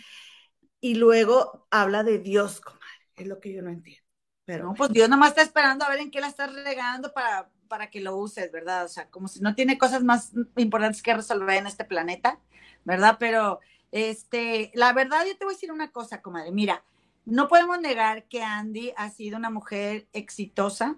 y 0.80 0.96
luego 0.96 1.66
habla 1.70 2.02
de 2.04 2.18
Dios, 2.18 2.61
comadre? 2.61 2.84
Es 3.16 3.26
lo 3.28 3.40
que 3.40 3.52
yo 3.52 3.62
no 3.62 3.70
entiendo. 3.70 4.09
Pero 4.51 4.64
No, 4.64 4.74
pues 4.74 4.90
Dios 4.90 5.09
nomás 5.09 5.28
está 5.28 5.42
esperando 5.42 5.84
a 5.84 5.88
ver 5.88 6.01
en 6.01 6.11
qué 6.11 6.20
la 6.20 6.26
estás 6.26 6.53
regando 6.53 7.12
para, 7.12 7.48
para 7.68 7.88
que 7.88 8.01
lo 8.01 8.16
uses, 8.16 8.51
¿verdad? 8.51 8.84
O 8.84 8.88
sea, 8.88 9.09
como 9.09 9.28
si 9.28 9.38
no 9.38 9.55
tiene 9.55 9.78
cosas 9.78 10.03
más 10.03 10.32
importantes 10.57 11.03
que 11.03 11.14
resolver 11.14 11.59
en 11.59 11.68
este 11.68 11.84
planeta, 11.84 12.40
¿verdad? 12.84 13.16
Pero, 13.20 13.61
este, 13.92 14.72
la 14.74 14.92
verdad, 14.92 15.24
yo 15.24 15.38
te 15.38 15.44
voy 15.44 15.55
a 15.55 15.57
decir 15.57 15.70
una 15.70 15.92
cosa, 15.92 16.20
comadre. 16.20 16.51
Mira, 16.51 16.82
no 17.24 17.46
podemos 17.46 17.80
negar 17.80 18.24
que 18.24 18.42
Andy 18.42 18.92
ha 18.96 19.09
sido 19.11 19.36
una 19.36 19.51
mujer 19.51 20.09
exitosa 20.12 20.96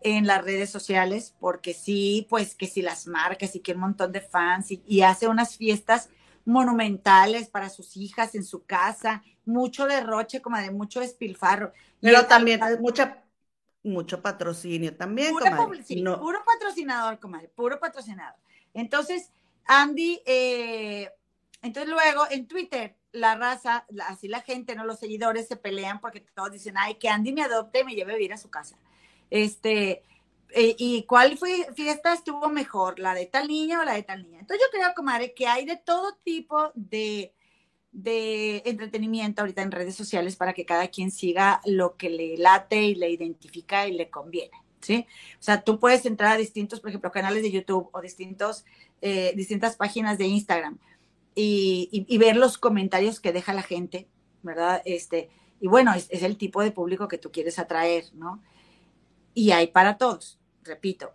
en 0.00 0.26
las 0.26 0.42
redes 0.42 0.68
sociales, 0.68 1.36
porque 1.38 1.74
sí, 1.74 2.26
pues 2.28 2.56
que 2.56 2.66
si 2.66 2.82
las 2.82 3.06
marcas 3.06 3.54
y 3.54 3.60
que 3.60 3.74
un 3.74 3.80
montón 3.80 4.10
de 4.10 4.22
fans 4.22 4.72
y, 4.72 4.82
y 4.88 5.02
hace 5.02 5.28
unas 5.28 5.56
fiestas 5.56 6.08
monumentales 6.44 7.48
para 7.48 7.68
sus 7.68 7.96
hijas 7.96 8.34
en 8.34 8.42
su 8.42 8.64
casa, 8.64 9.22
mucho 9.44 9.86
derroche, 9.86 10.42
comadre, 10.42 10.70
mucho 10.70 10.98
despilfarro. 11.00 11.72
Pero 12.00 12.26
también 12.26 12.62
es 12.62 12.80
mucha, 12.80 13.24
mucho 13.82 14.22
patrocinio 14.22 14.96
también, 14.96 15.32
Pura 15.32 15.56
comadre. 15.56 15.84
No, 15.96 16.20
puro 16.20 16.44
patrocinador, 16.44 17.18
comadre, 17.18 17.48
puro 17.48 17.78
patrocinador. 17.80 18.36
Entonces, 18.74 19.30
Andy, 19.66 20.22
eh, 20.24 21.10
entonces 21.62 21.90
luego 21.90 22.24
en 22.30 22.46
Twitter, 22.46 22.96
la 23.12 23.34
raza, 23.36 23.84
la- 23.88 24.06
así 24.08 24.28
la 24.28 24.40
gente, 24.42 24.74
¿no? 24.74 24.84
Los 24.84 24.98
seguidores 24.98 25.48
se 25.48 25.56
pelean 25.56 26.00
porque 26.00 26.20
todos 26.20 26.52
dicen, 26.52 26.74
ay, 26.78 26.94
que 26.96 27.08
Andy 27.08 27.32
me 27.32 27.42
adopte 27.42 27.80
y 27.80 27.84
me 27.84 27.94
lleve 27.94 28.12
a 28.12 28.16
vivir 28.16 28.32
a 28.32 28.38
su 28.38 28.50
casa. 28.50 28.76
Este, 29.30 30.02
eh, 30.50 30.74
¿y 30.78 31.04
cuál 31.04 31.36
fue, 31.36 31.68
fiesta 31.74 32.12
estuvo 32.12 32.48
mejor? 32.48 32.98
¿La 32.98 33.14
de 33.14 33.26
tal 33.26 33.48
niña 33.48 33.80
o 33.80 33.84
la 33.84 33.94
de 33.94 34.02
tal 34.02 34.22
niña? 34.22 34.40
Entonces 34.40 34.66
yo 34.66 34.78
creo, 34.78 34.94
comadre, 34.94 35.34
que 35.34 35.46
hay 35.46 35.64
de 35.66 35.76
todo 35.76 36.14
tipo 36.24 36.70
de, 36.74 37.34
de 37.92 38.62
entretenimiento 38.66 39.42
ahorita 39.42 39.62
en 39.62 39.72
redes 39.72 39.94
sociales 39.94 40.36
para 40.36 40.52
que 40.52 40.64
cada 40.64 40.88
quien 40.88 41.10
siga 41.10 41.60
lo 41.64 41.96
que 41.96 42.10
le 42.10 42.36
late 42.36 42.82
y 42.82 42.94
le 42.94 43.10
identifica 43.10 43.86
y 43.88 43.92
le 43.92 44.10
conviene, 44.10 44.56
¿sí? 44.80 45.06
O 45.34 45.42
sea, 45.42 45.62
tú 45.62 45.78
puedes 45.80 46.04
entrar 46.06 46.32
a 46.32 46.36
distintos, 46.36 46.80
por 46.80 46.90
ejemplo, 46.90 47.10
canales 47.10 47.42
de 47.42 47.50
YouTube 47.50 47.88
o 47.92 48.00
distintos, 48.00 48.64
eh, 49.00 49.32
distintas 49.36 49.76
páginas 49.76 50.18
de 50.18 50.26
Instagram 50.26 50.78
y, 51.34 51.88
y, 52.08 52.18
ver 52.18 52.36
los 52.36 52.58
comentarios 52.58 53.20
que 53.20 53.32
deja 53.32 53.52
la 53.52 53.62
gente, 53.62 54.08
¿verdad? 54.42 54.82
Este, 54.84 55.30
y 55.60 55.68
bueno, 55.68 55.94
es, 55.94 56.08
es, 56.10 56.22
el 56.24 56.36
tipo 56.36 56.62
de 56.62 56.72
público 56.72 57.08
que 57.08 57.18
tú 57.18 57.30
quieres 57.30 57.58
atraer, 57.58 58.04
¿no? 58.14 58.42
Y 59.34 59.52
hay 59.52 59.68
para 59.68 59.98
todos, 59.98 60.38
repito. 60.64 61.12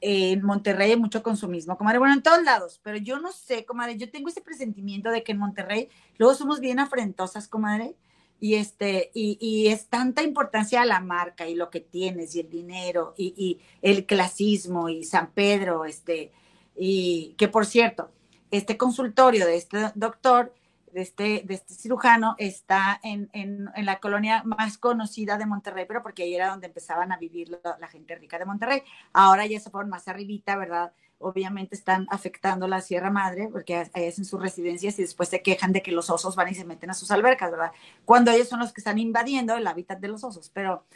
En 0.00 0.42
Monterrey 0.42 0.92
hay 0.92 0.96
mucho 0.96 1.22
consumismo, 1.22 1.76
comadre, 1.76 1.98
bueno, 1.98 2.14
en 2.14 2.22
todos 2.22 2.42
lados, 2.42 2.80
pero 2.82 2.98
yo 2.98 3.18
no 3.18 3.32
sé, 3.32 3.64
comadre, 3.64 3.96
yo 3.96 4.10
tengo 4.10 4.28
ese 4.28 4.40
presentimiento 4.40 5.10
de 5.10 5.22
que 5.22 5.32
en 5.32 5.38
Monterrey 5.38 5.88
luego 6.18 6.34
somos 6.34 6.60
bien 6.60 6.78
afrentosas, 6.78 7.48
comadre, 7.48 7.96
y 8.38 8.54
este, 8.54 9.10
y, 9.14 9.38
y 9.40 9.68
es 9.68 9.86
tanta 9.86 10.22
importancia 10.22 10.82
a 10.82 10.86
la 10.86 11.00
marca 11.00 11.48
y 11.48 11.54
lo 11.54 11.70
que 11.70 11.80
tienes 11.80 12.34
y 12.34 12.40
el 12.40 12.50
dinero 12.50 13.14
y, 13.16 13.34
y 13.36 13.60
el 13.80 14.04
clasismo 14.04 14.88
y 14.88 15.04
San 15.04 15.30
Pedro, 15.32 15.84
este, 15.84 16.32
y 16.76 17.34
que 17.38 17.48
por 17.48 17.64
cierto, 17.64 18.10
este 18.50 18.76
consultorio 18.76 19.46
de 19.46 19.56
este 19.56 19.78
doctor, 19.94 20.52
de 20.96 21.02
este, 21.02 21.42
de 21.44 21.52
este 21.52 21.74
cirujano, 21.74 22.36
está 22.38 22.98
en, 23.02 23.28
en, 23.34 23.68
en, 23.74 23.84
la 23.84 24.00
colonia 24.00 24.42
más 24.46 24.78
conocida 24.78 25.36
de 25.36 25.44
Monterrey, 25.44 25.84
pero 25.86 26.02
porque 26.02 26.22
ahí 26.22 26.34
era 26.34 26.48
donde 26.48 26.68
empezaban 26.68 27.12
a 27.12 27.18
vivir 27.18 27.50
la, 27.50 27.86
gente 27.88 28.14
rica 28.14 28.38
de 28.38 28.46
Monterrey. 28.46 28.82
Ahora 29.12 29.44
ya 29.44 29.60
se 29.60 29.68
fueron 29.68 29.90
más 29.90 30.08
arribita, 30.08 30.56
¿verdad? 30.56 30.94
Obviamente 31.18 31.76
están 31.76 32.06
afectando 32.08 32.66
la 32.66 32.80
Sierra 32.80 33.10
Madre, 33.10 33.50
porque 33.52 33.90
ahí 33.92 34.06
hacen 34.06 34.24
sus 34.24 34.40
residencias 34.40 34.98
y 34.98 35.02
después 35.02 35.28
se 35.28 35.42
quejan 35.42 35.74
de 35.74 35.82
que 35.82 35.92
los 35.92 36.08
osos 36.08 36.34
van 36.34 36.48
y 36.48 36.54
se 36.54 36.64
meten 36.64 36.88
a 36.88 36.94
sus 36.94 37.10
albercas, 37.10 37.50
¿verdad? 37.50 37.72
Cuando 38.06 38.30
ellos 38.30 38.48
son 38.48 38.60
los 38.60 38.72
que 38.72 38.80
están 38.80 38.98
invadiendo 38.98 39.54
el 39.54 39.66
hábitat 39.66 40.00
de 40.00 40.08
los 40.08 40.24
osos. 40.24 40.50
Pero, 40.54 40.86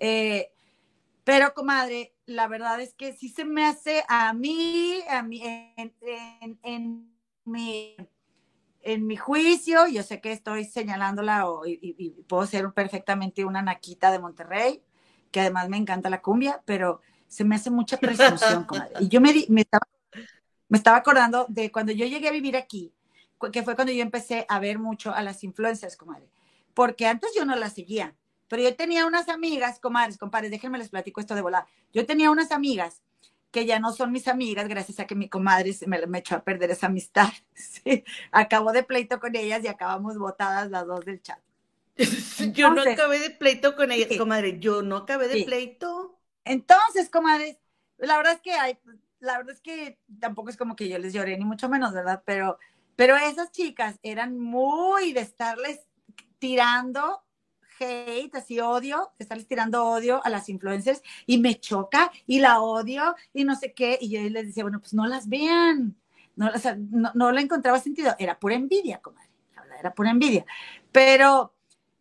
eh, 0.00 0.50
pero 1.22 1.54
comadre, 1.54 2.12
la 2.26 2.48
verdad 2.48 2.80
es 2.80 2.92
que 2.94 3.12
sí 3.12 3.28
se 3.28 3.44
me 3.44 3.64
hace 3.64 4.02
a 4.08 4.32
mí, 4.32 5.00
a 5.08 5.22
mí 5.22 5.42
en, 5.76 5.94
en, 6.42 6.58
en, 6.64 7.14
mi, 7.44 7.96
en 8.84 9.06
mi 9.06 9.16
juicio, 9.16 9.86
yo 9.86 10.02
sé 10.02 10.20
que 10.20 10.32
estoy 10.32 10.64
señalándola 10.64 11.48
o, 11.48 11.66
y, 11.66 11.78
y, 11.80 12.10
puedo 12.24 12.46
ser 12.46 12.72
perfectamente 12.72 13.44
una 13.44 13.62
naquita 13.62 14.10
de 14.12 14.18
Monterrey, 14.18 14.82
que 15.30 15.40
además 15.40 15.68
me 15.68 15.76
encanta 15.76 16.10
la 16.10 16.22
cumbia, 16.22 16.62
pero 16.64 17.00
se 17.26 17.44
me 17.44 17.56
hace 17.56 17.70
mucha 17.70 17.96
presunción, 17.96 18.64
comadre. 18.66 18.92
Y 19.00 19.08
yo 19.08 19.20
me, 19.20 19.32
me, 19.48 19.62
estaba, 19.62 19.86
me 20.68 20.78
estaba 20.78 20.96
acordando 20.98 21.46
de 21.48 21.72
cuando 21.72 21.92
yo 21.92 22.06
llegué 22.06 22.28
a 22.28 22.32
vivir 22.32 22.56
aquí, 22.56 22.92
que 23.52 23.62
fue 23.62 23.74
cuando 23.74 23.92
yo 23.92 24.02
empecé 24.02 24.46
a 24.48 24.58
ver 24.58 24.78
mucho 24.78 25.12
a 25.12 25.22
las 25.22 25.44
influencers, 25.44 25.96
comadre, 25.96 26.28
porque 26.74 27.06
antes 27.06 27.30
yo 27.34 27.44
no 27.44 27.56
las 27.56 27.74
seguía 27.74 28.14
pero 28.48 28.62
yo 28.62 28.76
tenía 28.76 29.06
unas 29.06 29.28
amigas, 29.28 29.78
comadres, 29.80 30.18
compadres, 30.18 30.50
déjenme 30.50 30.78
les 30.78 30.90
platico 30.90 31.20
esto 31.20 31.34
de 31.34 31.42
volar. 31.42 31.66
Yo 31.92 32.06
tenía 32.06 32.30
unas 32.30 32.52
amigas 32.52 33.02
que 33.54 33.66
ya 33.66 33.78
no 33.78 33.92
son 33.92 34.10
mis 34.10 34.26
amigas, 34.26 34.66
gracias 34.66 34.98
a 34.98 35.06
que 35.06 35.14
mi 35.14 35.28
comadre 35.28 35.72
se 35.72 35.86
me, 35.86 36.04
me 36.08 36.18
echó 36.18 36.34
a 36.34 36.42
perder 36.42 36.72
esa 36.72 36.88
amistad. 36.88 37.28
Sí, 37.54 38.02
acabó 38.32 38.72
de 38.72 38.82
pleito 38.82 39.20
con 39.20 39.36
ellas 39.36 39.62
y 39.62 39.68
acabamos 39.68 40.18
botadas 40.18 40.70
las 40.70 40.86
dos 40.86 41.04
del 41.04 41.22
chat. 41.22 41.38
Entonces, 41.94 42.52
yo 42.52 42.70
no 42.70 42.82
acabé 42.82 43.20
de 43.20 43.30
pleito 43.30 43.76
con 43.76 43.92
ellas, 43.92 44.08
sí, 44.10 44.18
comadre. 44.18 44.58
Yo 44.58 44.82
no 44.82 44.96
acabé 44.96 45.28
de 45.28 45.34
sí. 45.34 45.44
pleito. 45.44 46.18
Entonces, 46.44 47.08
comadres, 47.10 47.58
la 47.96 48.16
verdad 48.16 48.32
es 48.32 48.40
que 48.40 48.54
hay, 48.54 48.76
la 49.20 49.38
verdad 49.38 49.54
es 49.54 49.60
que 49.60 50.00
tampoco 50.18 50.50
es 50.50 50.56
como 50.56 50.74
que 50.74 50.88
yo 50.88 50.98
les 50.98 51.12
lloré, 51.12 51.38
ni 51.38 51.44
mucho 51.44 51.68
menos, 51.68 51.92
¿verdad? 51.92 52.24
Pero, 52.26 52.58
pero 52.96 53.16
esas 53.16 53.52
chicas 53.52 54.00
eran 54.02 54.36
muy 54.36 55.12
de 55.12 55.20
estarles 55.20 55.80
tirando 56.40 57.23
hate, 57.84 58.34
así 58.34 58.60
odio, 58.60 59.12
estarles 59.18 59.46
tirando 59.46 59.84
odio 59.84 60.24
a 60.24 60.30
las 60.30 60.48
influencers 60.48 61.02
y 61.26 61.38
me 61.38 61.58
choca 61.60 62.10
y 62.26 62.40
la 62.40 62.60
odio 62.60 63.14
y 63.32 63.44
no 63.44 63.54
sé 63.56 63.72
qué. 63.72 63.98
Y 64.00 64.10
yo 64.10 64.20
les 64.28 64.46
decía, 64.46 64.64
bueno, 64.64 64.80
pues 64.80 64.94
no 64.94 65.06
las 65.06 65.28
vean. 65.28 65.96
No, 66.36 66.50
o 66.54 66.58
sea, 66.58 66.76
no, 66.76 67.12
no 67.14 67.32
le 67.32 67.40
encontraba 67.42 67.78
sentido. 67.78 68.14
Era 68.18 68.38
pura 68.38 68.54
envidia, 68.54 68.98
comadre. 68.98 69.30
La 69.54 69.62
verdad, 69.62 69.78
era 69.80 69.94
pura 69.94 70.10
envidia. 70.10 70.44
Pero 70.90 71.54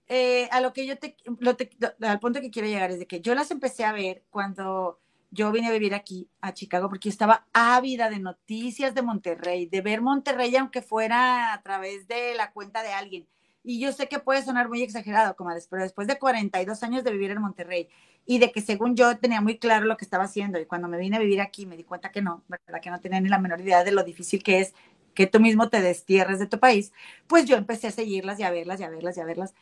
eh, 0.07 0.49
a 0.51 0.61
lo 0.61 0.73
que 0.73 0.86
yo 0.86 0.97
te, 0.97 1.15
lo 1.39 1.55
te, 1.55 1.69
al 2.01 2.19
punto 2.19 2.41
que 2.41 2.51
quiero 2.51 2.67
llegar 2.67 2.91
es 2.91 2.99
de 2.99 3.07
que 3.07 3.21
yo 3.21 3.34
las 3.36 3.51
empecé 3.51 3.86
a 3.86 3.93
ver 3.93 4.23
cuando 4.29 4.99
yo 5.31 5.51
vine 5.51 5.67
a 5.67 5.71
vivir 5.71 5.95
aquí 5.95 6.29
a 6.41 6.53
Chicago 6.53 6.89
porque 6.89 7.09
yo 7.09 7.13
estaba 7.13 7.47
ávida 7.53 8.09
de 8.09 8.19
noticias 8.19 8.93
de 8.93 9.01
Monterrey, 9.01 9.65
de 9.65 9.81
ver 9.81 10.01
Monterrey 10.01 10.55
aunque 10.55 10.81
fuera 10.81 11.53
a 11.53 11.61
través 11.63 12.07
de 12.07 12.36
la 12.36 12.51
cuenta 12.51 12.84
de 12.84 12.91
alguien. 12.91 13.27
Y 13.64 13.80
yo 13.80 13.91
sé 13.93 14.07
que 14.07 14.20
puede 14.20 14.43
sonar 14.43 14.68
muy 14.68 14.82
exagerado, 14.84 15.36
comadres, 15.36 15.68
pero 15.68 15.84
después 15.84 16.07
de 16.07 16.20
42 16.20 16.84
años 16.84 17.03
de 17.03 17.11
vivir 17.11 17.32
en 17.32 17.41
Monterrey 17.41 17.88
y 18.26 18.39
de 18.39 18.51
que 18.51 18.61
según 18.61 18.95
yo 18.95 19.18
tenía 19.18 19.41
muy 19.41 19.57
claro 19.57 19.86
lo 19.86 19.97
que 19.97 20.05
estaba 20.05 20.26
haciendo 20.26 20.59
y 20.59 20.66
cuando 20.66 20.88
me 20.88 20.97
vine 20.97 21.18
a 21.18 21.20
vivir 21.20 21.41
aquí 21.41 21.66
me 21.66 21.78
di 21.78 21.84
cuenta 21.84 22.11
que 22.11 22.22
no, 22.22 22.43
¿verdad? 22.47 22.82
Que 22.82 22.89
no 22.89 22.99
tenía 22.99 23.22
ni 23.22 23.30
la 23.30 23.39
menor 23.39 23.61
idea 23.61 23.84
de 23.84 23.91
lo 23.91 24.03
difícil 24.03 24.43
que 24.43 24.59
es 24.59 24.74
que 25.14 25.28
tú 25.28 25.39
mismo 25.39 25.70
te 25.70 25.82
destierres 25.82 26.39
de 26.39 26.47
tu 26.47 26.59
país, 26.59 26.91
pues 27.28 27.45
yo 27.45 27.55
empecé 27.55 27.88
a 27.88 27.91
seguirlas 27.91 28.39
y 28.39 28.43
a 28.43 28.51
verlas 28.51 28.80
y 28.80 28.84
a 28.84 28.89
verlas 28.89 29.18
y 29.18 29.22
a 29.22 29.26
verlas. 29.26 29.53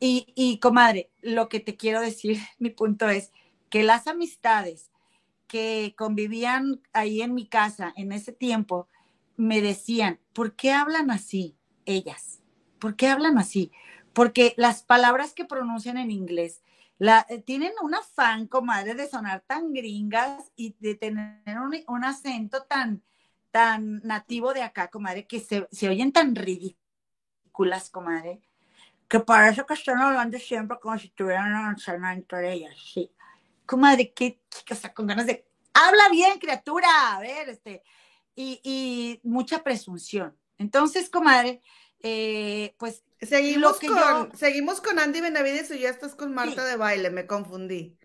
Y, 0.00 0.32
y 0.34 0.58
comadre, 0.58 1.10
lo 1.22 1.48
que 1.48 1.60
te 1.60 1.76
quiero 1.76 2.00
decir, 2.00 2.38
mi 2.58 2.70
punto 2.70 3.08
es 3.08 3.32
que 3.70 3.82
las 3.82 4.06
amistades 4.06 4.90
que 5.46 5.94
convivían 5.96 6.80
ahí 6.92 7.22
en 7.22 7.34
mi 7.34 7.46
casa 7.46 7.92
en 7.96 8.12
ese 8.12 8.32
tiempo 8.32 8.88
me 9.36 9.60
decían, 9.60 10.18
¿por 10.32 10.56
qué 10.56 10.72
hablan 10.72 11.10
así 11.10 11.56
ellas? 11.84 12.40
¿Por 12.78 12.96
qué 12.96 13.08
hablan 13.08 13.38
así? 13.38 13.72
Porque 14.12 14.54
las 14.56 14.82
palabras 14.82 15.32
que 15.32 15.44
pronuncian 15.44 15.98
en 15.98 16.10
inglés 16.10 16.62
eh, 16.98 17.42
tienen 17.44 17.72
un 17.82 17.94
afán, 17.94 18.46
comadre, 18.46 18.94
de 18.94 19.08
sonar 19.08 19.42
tan 19.46 19.72
gringas 19.72 20.50
y 20.56 20.74
de 20.78 20.94
tener 20.94 21.58
un, 21.86 22.04
acento 22.04 22.62
tan, 22.62 23.02
tan 23.50 24.00
nativo 24.02 24.54
de 24.54 24.62
acá, 24.62 24.88
comadre, 24.88 25.26
que 25.26 25.40
se, 25.40 25.68
se, 25.70 25.88
oyen 25.88 26.12
tan 26.12 26.34
ridículas, 26.34 27.90
comadre, 27.90 28.40
que 29.08 29.20
parece 29.20 29.64
que 29.66 29.74
están 29.74 29.98
hablando 29.98 30.38
siempre 30.38 30.78
como 30.80 30.98
si 30.98 31.08
estuvieran 31.08 31.52
avanzando 31.54 32.08
entre 32.08 32.52
ellas, 32.52 32.74
sí. 32.78 33.10
Comadre, 33.66 34.12
que, 34.12 34.40
o 34.70 34.74
sea, 34.74 34.94
con 34.94 35.06
ganas 35.06 35.26
de, 35.26 35.46
habla 35.74 36.08
bien, 36.10 36.38
criatura, 36.38 37.14
a 37.14 37.20
ver, 37.20 37.50
este, 37.50 37.82
y, 38.34 38.60
y 38.62 39.20
mucha 39.28 39.62
presunción. 39.62 40.34
Entonces, 40.56 41.10
comadre, 41.10 41.60
eh, 42.08 42.76
pues 42.78 43.02
seguimos 43.20 43.80
con, 43.80 43.88
yo... 43.88 44.28
seguimos 44.36 44.80
con 44.80 45.00
Andy 45.00 45.20
Benavides 45.20 45.72
y 45.72 45.80
ya 45.80 45.90
estás 45.90 46.14
con 46.14 46.32
Marta 46.32 46.62
sí. 46.62 46.70
de 46.70 46.76
baile, 46.76 47.10
me 47.10 47.26
confundí. 47.26 47.98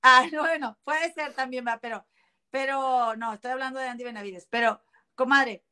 Ah, 0.00 0.24
bueno, 0.32 0.78
puede 0.82 1.12
ser 1.12 1.34
también, 1.34 1.66
va, 1.66 1.78
pero, 1.78 2.06
pero 2.48 3.14
no, 3.16 3.34
estoy 3.34 3.50
hablando 3.50 3.80
de 3.80 3.88
Andy 3.88 4.04
Benavides, 4.04 4.46
pero, 4.48 4.80
comadre, 5.14 5.62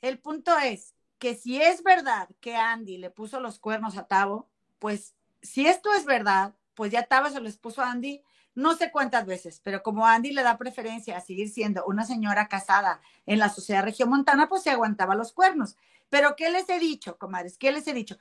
el 0.00 0.18
punto 0.18 0.56
es 0.58 0.94
que 1.18 1.34
si 1.34 1.60
es 1.60 1.82
verdad 1.82 2.30
que 2.40 2.56
Andy 2.56 2.96
le 2.96 3.10
puso 3.10 3.38
los 3.38 3.58
cuernos 3.58 3.98
a 3.98 4.06
Tavo, 4.06 4.50
pues 4.78 5.14
si 5.42 5.66
esto 5.66 5.92
es 5.92 6.06
verdad, 6.06 6.54
pues 6.72 6.90
ya 6.90 7.02
Tavo 7.02 7.28
se 7.28 7.40
los 7.40 7.58
puso 7.58 7.82
a 7.82 7.90
Andy 7.90 8.22
no 8.54 8.76
sé 8.76 8.90
cuántas 8.90 9.26
veces, 9.26 9.60
pero 9.62 9.82
como 9.82 10.06
Andy 10.06 10.32
le 10.32 10.42
da 10.42 10.56
preferencia 10.56 11.16
a 11.16 11.20
seguir 11.20 11.50
siendo 11.50 11.84
una 11.86 12.04
señora 12.04 12.48
casada 12.48 13.00
en 13.26 13.40
la 13.40 13.48
sociedad 13.48 13.82
regiomontana, 13.82 14.48
pues 14.48 14.62
se 14.62 14.70
aguantaba 14.70 15.14
los 15.14 15.32
cuernos. 15.32 15.76
Pero 16.08 16.36
¿qué 16.36 16.50
les 16.50 16.68
he 16.68 16.78
dicho, 16.78 17.18
comadres? 17.18 17.58
¿Qué 17.58 17.72
les 17.72 17.86
he 17.86 17.92
dicho? 17.92 18.16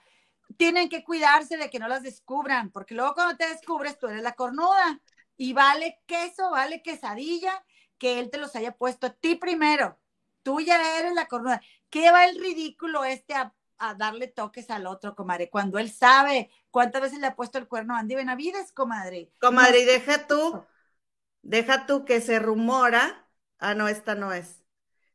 Tienen 0.58 0.90
que 0.90 1.04
cuidarse 1.04 1.58
de 1.58 1.70
que 1.70 1.80
no 1.80 1.88
las 1.88 2.04
descubran, 2.04 2.72
porque 2.72 2.96
luego 2.96 3.14
cuando 3.14 3.38
te 3.38 3.48
descubres 3.48 3.98
tú 3.98 4.08
eres 4.08 4.24
la 4.24 4.34
cornuda 4.34 5.02
y 5.38 5.54
vale 5.54 6.02
queso, 6.06 6.52
vale 6.52 6.82
quesadilla, 6.82 7.64
que 7.98 8.20
él 8.20 8.30
te 8.30 8.38
los 8.38 8.56
haya 8.56 8.74
puesto 8.74 9.08
a 9.08 9.14
ti 9.14 9.36
primero. 9.36 10.00
Tú 10.44 10.60
ya 10.60 11.00
eres 11.00 11.14
la 11.14 11.28
cornuda. 11.28 11.62
¿Qué 11.90 12.12
va 12.12 12.26
el 12.26 12.40
ridículo 12.40 13.04
este 13.06 13.34
a, 13.34 13.54
a 13.78 13.94
darle 13.94 14.28
toques 14.28 14.70
al 14.70 14.88
otro, 14.88 15.16
comadre? 15.16 15.50
Cuando 15.50 15.80
él 15.80 15.92
sabe 15.92 16.52
cuántas 16.70 17.02
veces 17.02 17.20
le 17.20 17.28
ha 17.28 17.36
puesto 17.36 17.58
el 17.58 17.68
cuerno 17.68 17.96
a 17.96 18.00
Andy 18.00 18.16
Benavides, 18.16 18.72
comadre. 18.74 19.32
Comadre, 19.40 19.82
y 19.82 19.86
deja 19.86 20.28
tú, 20.28 20.64
deja 21.42 21.86
tú 21.86 22.06
que 22.06 22.20
se 22.20 22.40
rumora. 22.40 23.28
Ah, 23.60 23.74
no, 23.74 23.88
esta 23.88 24.16
no 24.16 24.34
es 24.34 24.63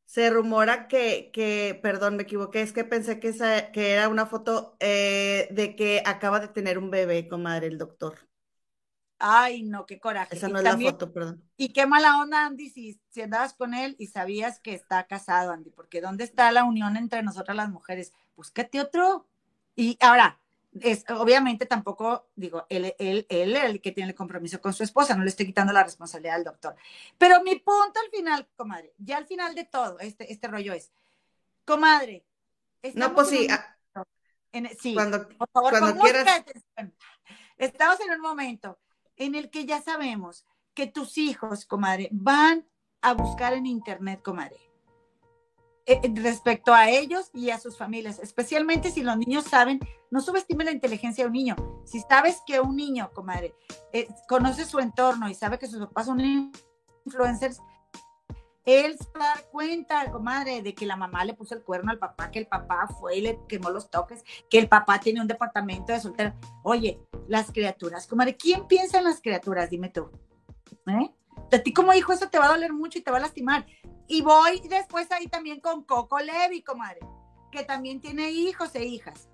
se 0.09 0.31
rumora 0.31 0.89
que, 0.89 1.31
que, 1.35 1.79
perdón, 1.83 2.17
me 2.17 2.23
equivoqué, 2.23 2.63
es 2.63 2.73
que 2.73 2.83
pensé 2.83 3.21
que, 3.21 3.29
esa, 3.29 3.71
que 3.73 3.93
era 3.93 4.09
una 4.09 4.25
foto 4.25 4.75
eh, 4.81 5.49
de 5.51 5.77
que 5.77 6.03
acaba 6.07 6.41
de 6.41 6.49
tener 6.49 6.79
un 6.79 6.91
bebé, 6.91 7.29
comadre, 7.29 7.67
el 7.67 7.77
doctor. 7.77 8.17
Ay, 9.19 9.65
no, 9.65 9.85
qué 9.85 10.01
coraje. 10.01 10.35
Esa 10.35 10.49
no 10.49 10.55
y 10.55 10.59
es 10.61 10.65
también, 10.65 10.87
la 10.87 10.93
foto, 10.93 11.13
perdón. 11.13 11.45
Y 11.59 11.75
qué 11.75 11.87
mala 11.87 12.23
onda, 12.23 12.47
Andy, 12.47 12.71
si, 12.71 12.99
si 13.11 13.21
andabas 13.21 13.53
con 13.53 13.75
él 13.75 13.97
y 13.99 14.07
sabías 14.07 14.61
que 14.61 14.73
está 14.73 15.07
casado, 15.07 15.53
Andy, 15.53 15.69
porque 15.73 16.01
¿dónde 16.01 16.25
está 16.25 16.51
la 16.53 16.65
unión 16.65 16.97
entre 16.97 17.23
nosotras 17.23 17.55
las 17.55 17.69
mujeres? 17.69 18.15
Búscate 18.35 18.81
otro. 18.81 19.27
Y 19.77 19.99
ahora, 20.01 20.41
es, 20.81 21.05
obviamente 21.11 21.66
tampoco, 21.66 22.29
digo, 22.35 22.66
él, 22.69 22.95
él, 22.99 23.27
él 23.29 23.57
el 23.57 23.81
que 23.81 23.93
tiene 23.93 24.11
el 24.11 24.16
compromiso 24.16 24.61
con 24.61 24.73
su 24.73 24.83
esposa, 24.83 25.16
no 25.16 25.25
le 25.25 25.31
estoy 25.31 25.47
quitando 25.47 25.73
la 25.73 25.85
responsabilidad 25.85 26.37
al 26.37 26.45
doctor. 26.45 26.77
Pero 27.16 27.43
mi 27.43 27.57
punto 27.57 28.01
al 28.05 28.11
final, 28.11 28.49
comadre, 28.57 28.95
ya 28.99 29.16
al 29.16 29.27
final 29.27 29.55
de 29.55 29.64
todo, 29.64 29.99
este, 30.01 30.33
este 30.33 30.49
rollo 30.49 30.73
es, 30.73 30.93
comadre. 31.64 32.25
No, 32.95 33.14
pues 33.14 33.29
sí. 33.29 33.49
En, 34.53 34.66
en, 34.66 34.79
sí, 34.79 34.95
cuando, 34.95 35.29
por 35.29 35.49
favor, 35.51 35.71
cuando 35.71 36.01
quieras. 36.01 36.45
Estamos 37.57 38.01
en 38.01 38.12
un 38.12 38.21
momento 38.21 38.79
en 39.16 39.35
el 39.35 39.51
que 39.51 39.66
ya 39.66 39.83
sabemos 39.83 40.47
que 40.75 40.87
tus 40.87 41.19
hijos, 41.19 41.66
comadre, 41.66 42.09
van 42.12 42.66
a 43.03 43.14
buscar 43.14 43.53
en 43.53 43.66
internet, 43.66 44.23
comadre. 44.23 44.68
Eh, 45.91 46.01
respecto 46.16 46.74
a 46.74 46.91
ellos 46.91 47.30
y 47.32 47.49
a 47.49 47.59
sus 47.59 47.78
familias, 47.78 48.18
especialmente 48.18 48.91
si 48.91 49.03
los 49.03 49.16
niños 49.16 49.45
saben, 49.45 49.80
no 50.11 50.20
subestime 50.20 50.62
la 50.64 50.70
inteligencia 50.70 51.24
de 51.24 51.28
un 51.28 51.32
niño. 51.32 51.57
Si 51.86 52.01
sabes 52.01 52.43
que 52.47 52.61
un 52.61 52.76
niño, 52.76 53.11
comadre, 53.14 53.55
eh, 53.95 54.07
conoce 54.28 54.66
su 54.66 54.80
entorno 54.80 55.30
y 55.30 55.34
sabe 55.34 55.59
que 55.59 55.66
sus 55.66 55.80
papás 55.80 56.05
son 56.05 56.20
influencers, 57.07 57.62
él 58.66 58.99
se 58.99 59.18
va 59.18 59.32
a 59.32 59.34
dar 59.36 59.49
cuenta, 59.51 60.12
comadre, 60.12 60.61
de 60.61 60.74
que 60.74 60.84
la 60.84 60.97
mamá 60.97 61.24
le 61.24 61.32
puso 61.32 61.55
el 61.55 61.62
cuerno 61.62 61.91
al 61.91 61.99
papá, 61.99 62.30
que 62.30 62.41
el 62.41 62.47
papá 62.47 62.86
fue 63.01 63.16
y 63.16 63.22
le 63.22 63.41
quemó 63.49 63.70
los 63.70 63.89
toques, 63.89 64.22
que 64.51 64.59
el 64.59 64.68
papá 64.68 65.01
tiene 65.01 65.22
un 65.22 65.26
departamento 65.26 65.95
de 65.95 66.01
soltero. 66.01 66.34
Oye, 66.64 67.01
las 67.28 67.51
criaturas, 67.51 68.07
comadre, 68.07 68.36
¿quién 68.36 68.66
piensa 68.66 68.99
en 68.99 69.05
las 69.05 69.22
criaturas? 69.22 69.70
Dime 69.70 69.89
tú. 69.89 70.11
¿Eh? 70.86 71.14
A 71.51 71.59
ti 71.61 71.72
como 71.72 71.95
hijo 71.95 72.12
eso 72.12 72.28
te 72.28 72.39
va 72.39 72.45
a 72.45 72.53
doler 72.53 72.74
mucho 72.74 72.99
y 72.99 73.03
te 73.03 73.11
va 73.11 73.16
a 73.16 73.20
lastimar. 73.20 73.64
Y 74.09 74.23
voy 74.23 74.61
después 74.61 75.11
ahí 75.13 75.29
también 75.29 75.61
con 75.61 75.85
Coco 75.85 76.19
Levi, 76.19 76.63
comadre, 76.63 77.01
que 77.53 77.63
también 77.63 78.01
tiene 78.01 78.31
hijos 78.31 78.75
e 78.75 78.85
hijas. 78.85 79.29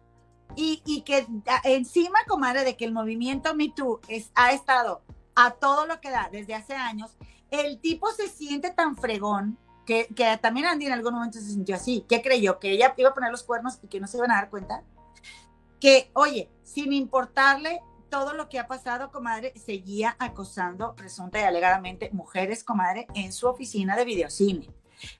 Y, 0.56 0.82
y 0.84 1.02
que 1.02 1.26
encima, 1.62 2.18
comadre, 2.28 2.64
de 2.64 2.76
que 2.76 2.84
el 2.84 2.92
movimiento 2.92 3.54
Me 3.54 3.70
Too 3.70 4.00
es, 4.08 4.30
ha 4.34 4.52
estado 4.52 5.02
a 5.36 5.52
todo 5.52 5.86
lo 5.86 6.00
que 6.00 6.10
da 6.10 6.28
desde 6.30 6.54
hace 6.54 6.74
años, 6.74 7.16
el 7.50 7.80
tipo 7.80 8.10
se 8.12 8.28
siente 8.28 8.70
tan 8.70 8.96
fregón 8.96 9.58
que, 9.86 10.08
que, 10.14 10.36
también 10.38 10.66
Andy 10.66 10.86
en 10.86 10.92
algún 10.92 11.14
momento 11.14 11.38
se 11.38 11.46
sintió 11.46 11.76
así. 11.76 12.04
¿Qué 12.08 12.22
creyó? 12.22 12.58
¿Que 12.58 12.72
ella 12.72 12.94
iba 12.96 13.10
a 13.10 13.14
poner 13.14 13.30
los 13.30 13.42
cuernos 13.42 13.78
y 13.82 13.88
que 13.88 14.00
no 14.00 14.06
se 14.06 14.16
iban 14.16 14.30
a 14.30 14.36
dar 14.36 14.50
cuenta? 14.50 14.82
Que, 15.78 16.10
oye, 16.14 16.50
sin 16.62 16.92
importarle 16.92 17.80
todo 18.14 18.32
lo 18.32 18.48
que 18.48 18.60
ha 18.60 18.68
pasado, 18.68 19.10
comadre, 19.10 19.52
seguía 19.56 20.14
acosando, 20.20 20.94
presunta 20.94 21.40
y 21.40 21.42
alegadamente, 21.42 22.10
mujeres, 22.12 22.62
comadre, 22.62 23.08
en 23.16 23.32
su 23.32 23.48
oficina 23.48 23.96
de 23.96 24.04
videocine. 24.04 24.70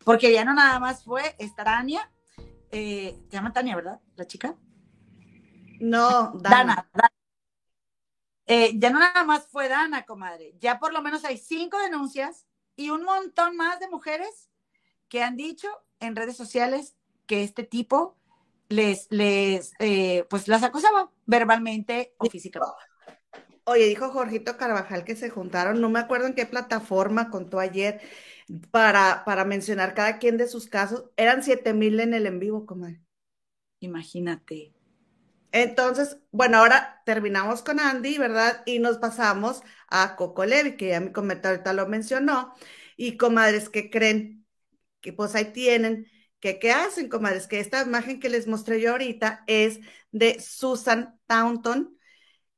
Porque 0.05 0.33
ya 0.33 0.45
no 0.45 0.55
nada 0.55 0.79
más 0.79 1.03
fue 1.03 1.35
esta 1.41 1.65
Tania, 1.65 2.09
eh, 2.71 3.19
se 3.29 3.33
llama 3.33 3.53
Tania, 3.53 3.75
¿verdad? 3.75 4.01
La 4.15 4.29
chica. 4.29 4.55
No, 5.81 6.35
Dana. 6.35 6.89
Dana, 6.93 7.13
eh, 8.47 8.71
ya 8.77 8.91
no 8.91 9.01
nada 9.01 9.25
más 9.25 9.49
fue 9.49 9.69
Dana, 9.69 10.05
comadre. 10.05 10.55
Ya 10.61 10.79
por 10.79 10.93
lo 10.93 11.03
menos 11.03 11.25
hay 11.25 11.37
cinco 11.37 11.79
denuncias 11.79 12.47
y 12.77 12.91
un 12.91 13.03
montón 13.03 13.57
más 13.57 13.81
de 13.81 13.89
mujeres 13.89 14.51
que 15.09 15.21
han 15.21 15.37
dicho 15.37 15.67
en 15.99 16.15
redes 16.15 16.37
sociales 16.37 16.95
que 17.27 17.43
este 17.43 17.65
tipo 17.65 18.17
les, 18.69 19.07
les, 19.11 19.73
eh, 19.79 20.25
pues 20.31 20.49
las 20.49 20.63
acosaba 20.63 21.11
verbalmente 21.27 22.15
o 22.19 22.27
físicamente. 22.27 22.75
Oye, 23.65 23.87
dijo 23.87 24.11
Jorgito 24.11 24.57
Carvajal 24.59 25.05
que 25.05 25.17
se 25.17 25.31
juntaron, 25.31 25.81
no 25.81 25.89
me 25.89 25.99
acuerdo 25.99 26.27
en 26.27 26.35
qué 26.35 26.45
plataforma 26.45 27.31
contó 27.31 27.61
ayer 27.61 28.01
para, 28.71 29.23
para 29.25 29.45
mencionar 29.45 29.95
cada 29.95 30.19
quien 30.19 30.37
de 30.37 30.49
sus 30.49 30.67
casos. 30.67 31.05
Eran 31.17 31.43
siete 31.43 31.73
mil 31.73 31.99
en 32.01 32.13
el 32.13 32.27
en 32.27 32.41
vivo, 32.41 32.67
comadre. 32.67 33.01
Imagínate. 33.81 34.75
Entonces, 35.53 36.19
bueno, 36.33 36.59
ahora 36.59 37.03
terminamos 37.07 37.63
con 37.63 37.81
Andy, 37.81 38.19
¿verdad? 38.19 38.63
Y 38.67 38.81
nos 38.81 38.99
pasamos 38.99 39.63
a 39.89 40.17
Coco 40.17 40.45
Levi, 40.45 40.77
que 40.77 40.89
ya 40.89 41.01
mi 41.01 41.13
comentario 41.13 41.57
ahorita 41.57 41.73
lo 41.73 41.87
mencionó. 41.87 42.55
Y 42.97 43.17
comadres 43.17 43.69
que 43.69 43.89
creen 43.89 44.47
que 45.01 45.13
pues 45.13 45.35
ahí 45.35 45.53
tienen, 45.53 46.07
que 46.45 46.59
qué 46.59 46.73
hacen, 46.73 47.09
comadres, 47.09 47.47
que 47.47 47.59
esta 47.59 47.81
imagen 47.81 48.21
que 48.21 48.29
les 48.29 48.47
mostré 48.47 48.79
yo 48.79 48.91
ahorita 48.91 49.45
es 49.47 49.81
de 50.13 50.39
Susan 50.41 51.19
Taunton, 51.25 51.99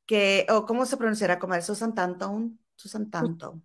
que, 0.07 0.45
o 0.51 0.67
cómo 0.67 0.87
se 0.87 0.97
pronunciará, 0.97 1.39
comadre, 1.39 1.63
Susan 1.63 1.95
Taunton, 1.95 2.59
Susan 2.75 3.09
Taunton. 3.09 3.63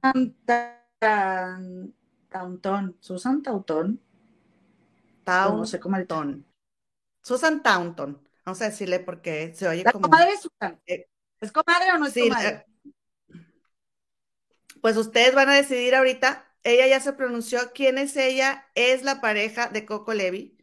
Taunton, 2.30 2.97
Susan 2.99 3.41
Taunton. 3.41 3.99
Taunton. 5.24 5.57
No 5.57 5.65
sé 5.65 5.80
cómo 5.80 5.97
el 5.97 6.05
ton. 6.05 6.45
Susan 7.24 7.63
Taunton. 7.63 8.22
Vamos 8.45 8.61
a 8.61 8.65
decirle 8.65 8.99
porque 8.99 9.55
se 9.55 9.67
oye 9.67 9.84
la 9.84 9.91
como. 9.91 10.03
comadre 10.03 10.34
es 10.34 10.41
Susan. 10.41 10.80
Eh, 10.86 11.07
¿Es 11.39 11.51
comadre 11.51 11.93
o 11.95 11.97
no 11.97 12.05
es 12.05 12.13
sí, 12.13 12.30
comadre? 12.30 12.67
pues 14.82 14.97
ustedes 14.97 15.34
van 15.34 15.49
a 15.49 15.55
decidir 15.55 15.95
ahorita. 15.95 16.47
Ella 16.64 16.88
ya 16.88 16.99
se 16.99 17.14
pronunció 17.14 17.59
quién 17.74 17.97
es 17.97 18.16
ella. 18.18 18.68
Es 18.76 19.03
la 19.03 19.22
pareja 19.22 19.70
de 19.70 19.86
Coco 19.86 20.14
Levi. 20.14 20.57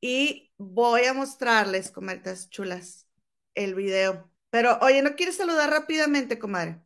Y 0.00 0.52
voy 0.58 1.04
a 1.04 1.14
mostrarles, 1.14 1.90
comadres 1.90 2.50
chulas, 2.50 3.06
el 3.54 3.74
video. 3.74 4.30
Pero, 4.50 4.78
oye, 4.82 5.02
¿no 5.02 5.14
quieres 5.14 5.36
saludar 5.36 5.70
rápidamente, 5.70 6.38
comadre? 6.38 6.80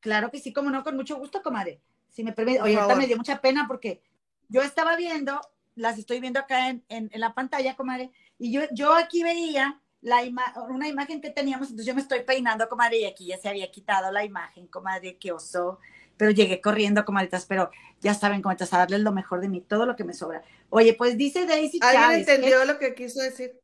Claro 0.00 0.30
que 0.30 0.40
sí, 0.40 0.52
como 0.52 0.70
no, 0.70 0.82
con 0.82 0.96
mucho 0.96 1.16
gusto, 1.16 1.42
comadre. 1.42 1.80
Si 2.08 2.24
me 2.24 2.32
permite. 2.32 2.60
Oye, 2.62 2.76
ahorita 2.76 2.96
me 2.96 3.06
dio 3.06 3.16
mucha 3.16 3.40
pena 3.40 3.66
porque 3.68 4.02
yo 4.48 4.62
estaba 4.62 4.96
viendo 4.96 5.40
las 5.74 5.98
estoy 5.98 6.20
viendo 6.20 6.40
acá 6.40 6.68
en, 6.68 6.84
en, 6.88 7.10
la 7.14 7.34
pantalla, 7.34 7.76
comadre, 7.76 8.10
y 8.38 8.52
yo, 8.52 8.62
yo 8.72 8.94
aquí 8.94 9.22
veía 9.22 9.80
la 10.00 10.20
una 10.68 10.88
imagen 10.88 11.20
que 11.20 11.30
teníamos, 11.30 11.68
entonces 11.68 11.86
yo 11.86 11.94
me 11.94 12.00
estoy 12.00 12.20
peinando, 12.22 12.68
comadre, 12.68 12.98
y 12.98 13.04
aquí 13.04 13.26
ya 13.26 13.38
se 13.38 13.48
había 13.48 13.70
quitado 13.70 14.10
la 14.10 14.24
imagen, 14.24 14.66
comadre, 14.66 15.16
qué 15.16 15.32
oso, 15.32 15.78
pero 16.16 16.30
llegué 16.30 16.60
corriendo, 16.60 17.04
comadritas, 17.04 17.46
pero 17.46 17.70
ya 18.00 18.14
saben, 18.14 18.42
comadritas, 18.42 18.72
a 18.72 18.78
darles 18.78 19.00
lo 19.00 19.12
mejor 19.12 19.40
de 19.40 19.48
mí, 19.48 19.60
todo 19.60 19.86
lo 19.86 19.96
que 19.96 20.04
me 20.04 20.14
sobra. 20.14 20.42
Oye, 20.70 20.94
pues 20.94 21.16
dice 21.16 21.46
Daisy 21.46 21.78
¿Alguien 21.82 22.20
entendió 22.20 22.64
lo 22.64 22.78
que 22.78 22.94
quiso 22.94 23.20
decir? 23.20 23.60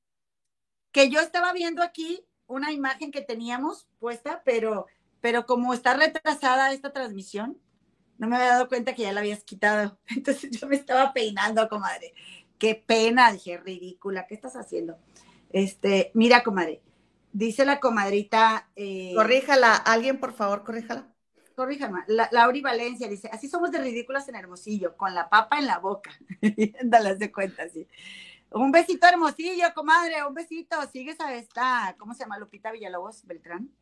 Que 0.93 1.11
yo 1.11 1.21
estaba 1.21 1.53
viendo 1.53 1.83
aquí 1.83 2.25
una 2.47 2.73
imagen 2.73 3.11
que 3.11 3.21
teníamos 3.21 3.87
puesta, 3.99 4.43
pero, 4.45 4.87
pero 5.21 5.47
como 5.47 5.75
está 5.75 5.95
retrasada 5.95 6.73
esta 6.73 6.93
transmisión, 6.93 7.61
no 8.19 8.27
me 8.27 8.37
había 8.37 8.49
dado 8.49 8.69
cuenta 8.69 8.95
que 8.95 9.03
ya 9.03 9.13
la 9.13 9.21
habías 9.21 9.45
quitado. 9.45 9.99
Entonces 10.09 10.51
yo 10.51 10.67
me 10.67 10.77
estaba 10.77 11.13
peinando, 11.13 11.69
comadre. 11.69 12.15
Qué 12.59 12.75
pena, 12.75 13.33
dije, 13.33 13.59
ridícula, 13.59 14.27
¿qué 14.27 14.35
estás 14.35 14.57
haciendo? 14.57 14.99
Este, 15.51 16.11
mira, 16.15 16.43
comadre, 16.43 16.83
dice 17.33 17.65
la 17.65 17.79
comadrita. 17.79 18.69
Eh, 18.75 19.13
corríjala, 19.15 19.75
alguien 19.77 20.19
por 20.19 20.33
favor, 20.33 20.65
corríjala. 20.65 21.07
Corríjala, 21.59 22.05
la, 22.07 22.29
Lauri 22.31 22.61
Valencia 22.61 23.09
dice, 23.09 23.29
así 23.33 23.49
somos 23.49 23.73
de 23.73 23.81
ridículas 23.81 24.29
en 24.29 24.37
Hermosillo, 24.37 24.97
con 24.97 25.13
la 25.13 25.29
papa 25.29 25.59
en 25.59 25.67
la 25.67 25.81
boca. 25.81 26.13
Dale, 26.85 27.17
de 27.17 27.33
cuenta, 27.33 27.69
sí. 27.69 27.85
Un 28.53 28.71
besito, 28.71 29.09
Hermosillo, 29.09 29.67
comadre, 29.75 30.25
un 30.25 30.35
besito. 30.35 30.77
Sigues 30.93 31.19
a 31.19 31.35
esta, 31.35 31.97
¿cómo 31.99 32.15
se 32.15 32.21
llama? 32.21 32.39
Lupita 32.39 32.71
Villalobos 32.71 33.27
Beltrán. 33.27 33.73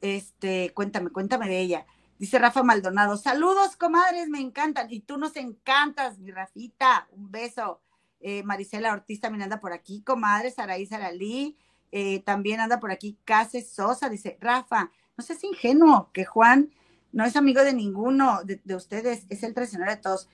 Este, 0.00 0.72
cuéntame, 0.72 1.10
cuéntame 1.10 1.50
de 1.50 1.60
ella. 1.60 1.86
Dice 2.18 2.38
Rafa 2.38 2.62
Maldonado, 2.62 3.18
saludos, 3.18 3.76
comadres, 3.76 4.30
me 4.30 4.40
encantan. 4.40 4.90
Y 4.90 5.00
tú 5.00 5.18
nos 5.18 5.36
encantas, 5.36 6.18
mi 6.18 6.30
Rafita. 6.30 7.08
Un 7.10 7.30
beso. 7.30 7.82
Eh, 8.20 8.42
Marisela 8.42 8.90
Ortiz 8.90 9.20
también 9.20 9.42
anda 9.42 9.60
por 9.60 9.74
aquí, 9.74 10.00
comadre, 10.00 10.50
Saraí 10.50 10.86
Saralí. 10.86 11.58
Eh, 11.90 12.20
también 12.20 12.60
anda 12.60 12.80
por 12.80 12.90
aquí 12.90 13.18
Case 13.26 13.60
Sosa. 13.60 14.08
Dice, 14.08 14.38
Rafa, 14.40 14.90
no 15.18 15.22
seas 15.22 15.44
ingenuo, 15.44 16.08
que 16.14 16.24
Juan 16.24 16.70
no 17.12 17.24
es 17.24 17.36
amigo 17.36 17.62
de 17.62 17.72
ninguno 17.72 18.40
de, 18.44 18.60
ustedes, 18.74 19.26
es 19.28 19.42
el 19.42 19.54
traicionero 19.54 19.90
de 19.90 19.98
todos. 19.98 20.28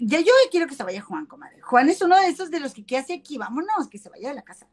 Ya 0.00 0.20
yo 0.20 0.32
quiero 0.50 0.66
que 0.66 0.74
se 0.74 0.82
vaya 0.82 1.00
Juan, 1.00 1.26
comadre. 1.26 1.60
Juan 1.62 1.88
es 1.88 2.02
uno 2.02 2.16
de 2.20 2.28
esos 2.28 2.50
de 2.50 2.60
los 2.60 2.74
que, 2.74 2.84
¿qué 2.84 2.98
hace 2.98 3.14
aquí? 3.14 3.38
Vámonos, 3.38 3.88
que 3.88 3.98
se 3.98 4.10
vaya 4.10 4.28
de 4.28 4.34
la 4.34 4.42
casa. 4.42 4.68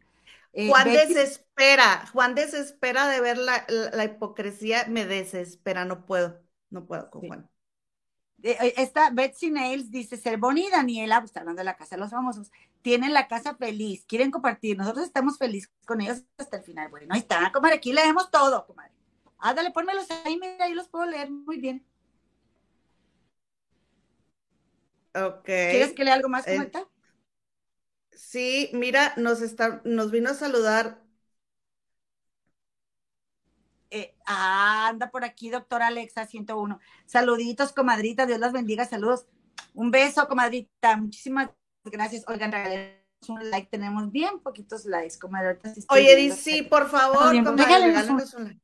Eh, 0.53 0.69
Juan 0.69 0.91
desespera, 0.91 2.05
Juan 2.11 2.35
desespera 2.35 3.07
de 3.07 3.21
ver 3.21 3.37
la 3.37 4.03
hipocresía, 4.03 4.85
me 4.87 5.05
desespera, 5.05 5.85
no 5.85 6.05
puedo. 6.05 6.41
No 6.69 6.85
puedo 6.85 7.09
con 7.09 7.27
Juan. 7.27 7.49
Eh, 8.43 8.73
esta 8.77 9.09
Betsy 9.09 9.49
Nails 9.49 9.89
dice, 9.89 10.17
Cervoni 10.17 10.67
y 10.67 10.69
Daniela, 10.69 11.19
pues, 11.19 11.29
está 11.29 11.39
hablando 11.39 11.61
de 11.61 11.65
la 11.65 11.75
casa 11.75 11.95
de 11.95 12.01
los 12.01 12.11
famosos, 12.11 12.51
tienen 12.81 13.13
la 13.13 13.27
casa 13.27 13.55
feliz, 13.55 14.05
quieren 14.05 14.29
compartir, 14.29 14.77
nosotros 14.77 15.05
estamos 15.05 15.37
felices 15.37 15.71
con 15.85 16.01
ellos 16.01 16.23
hasta 16.37 16.57
el 16.57 16.63
final. 16.63 16.89
Bueno, 16.89 17.07
ahí 17.09 17.21
está, 17.21 17.51
comadre, 17.51 17.77
aquí 17.77 17.91
leemos 17.91 18.29
todo, 18.29 18.65
comadre. 18.67 18.91
Ándale, 19.37 19.71
pónmelos 19.71 20.09
ahí, 20.23 20.37
mira, 20.39 20.65
ahí 20.65 20.73
los 20.73 20.87
puedo 20.87 21.05
leer 21.05 21.29
muy 21.29 21.59
bien. 21.59 21.85
Ok. 25.13 25.45
¿Quieres 25.45 25.93
que 25.93 26.03
lea 26.03 26.13
algo 26.13 26.29
más, 26.29 26.47
eh, 26.47 26.57
comadre? 26.57 26.87
sí, 28.11 28.69
mira, 28.73 29.13
nos, 29.17 29.41
está, 29.41 29.81
nos 29.85 30.11
vino 30.11 30.29
a 30.29 30.33
saludar 30.33 31.05
eh, 33.95 34.13
anda 34.25 35.09
por 35.09 35.23
aquí, 35.23 35.49
doctora 35.49 35.87
Alexa 35.87 36.25
101. 36.25 36.79
Saluditos, 37.05 37.71
comadrita, 37.71 38.25
Dios 38.25 38.39
las 38.39 38.51
bendiga, 38.51 38.85
saludos. 38.85 39.25
Un 39.73 39.89
beso, 39.89 40.27
comadrita, 40.27 40.97
muchísimas 40.97 41.49
gracias. 41.85 42.25
Oigan, 42.27 42.51
regalemos 42.51 43.05
un 43.29 43.49
like, 43.49 43.69
tenemos 43.69 44.11
bien 44.11 44.39
poquitos 44.39 44.83
likes, 44.85 45.17
comadre. 45.17 45.59
Oye, 45.89 46.31
sí, 46.31 46.63
por 46.63 46.89
favor, 46.89 47.41
comadre, 47.41 47.89
un... 47.89 48.17
like. 48.17 48.59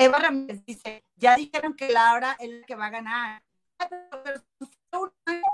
Eva 0.00 0.18
Ramírez 0.18 0.64
dice, 0.64 1.04
ya 1.16 1.36
dijeron 1.36 1.74
que 1.76 1.92
Laura 1.92 2.34
es 2.40 2.48
la 2.48 2.66
que 2.66 2.74
va 2.74 2.86
a 2.86 2.90
ganar. 2.90 3.42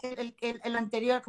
El, 0.03 0.36
el, 0.40 0.61
el 0.62 0.76
anterior, 0.76 1.20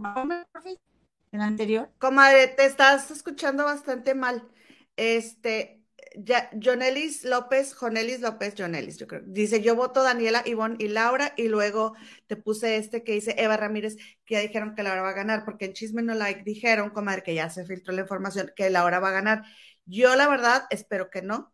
el 1.32 1.42
anterior. 1.42 1.90
Comadre, 1.98 2.48
te 2.50 2.66
estás 2.66 3.10
escuchando 3.10 3.66
bastante 3.66 4.14
mal. 4.14 4.48
Este, 4.96 5.82
ya, 6.16 6.52
Jonelis 6.64 7.24
López, 7.24 7.74
Jonelis 7.74 8.22
López, 8.22 8.54
Jonelis, 8.56 8.98
yo 8.98 9.08
creo. 9.08 9.24
Dice, 9.26 9.62
yo 9.62 9.76
voto 9.76 10.04
Daniela, 10.04 10.44
Ivonne 10.46 10.76
y 10.78 10.88
Laura, 10.88 11.34
y 11.38 11.48
luego 11.48 11.96
te 12.28 12.36
puse 12.36 12.78
este 12.78 13.04
que 13.04 13.14
dice 13.14 13.34
Eva 13.40 13.58
Ramírez, 13.58 13.98
que 14.26 14.36
ya 14.36 14.42
dijeron 14.42 14.76
que 14.76 14.84
Laura 14.84 15.02
va 15.02 15.10
a 15.10 15.14
ganar, 15.14 15.44
porque 15.44 15.66
en 15.66 15.74
Chisme 15.74 16.04
No 16.04 16.14
Like 16.14 16.44
dijeron, 16.44 16.92
comadre, 16.92 17.24
que 17.24 17.34
ya 17.34 17.50
se 17.50 17.66
filtró 17.66 17.96
la 17.96 18.02
información, 18.02 18.52
que 18.56 18.70
Laura 18.70 19.00
va 19.00 19.10
a 19.10 19.14
ganar. 19.14 19.44
Yo, 19.86 20.16
la 20.16 20.28
verdad, 20.28 20.66
espero 20.70 21.10
que 21.10 21.24
no, 21.24 21.52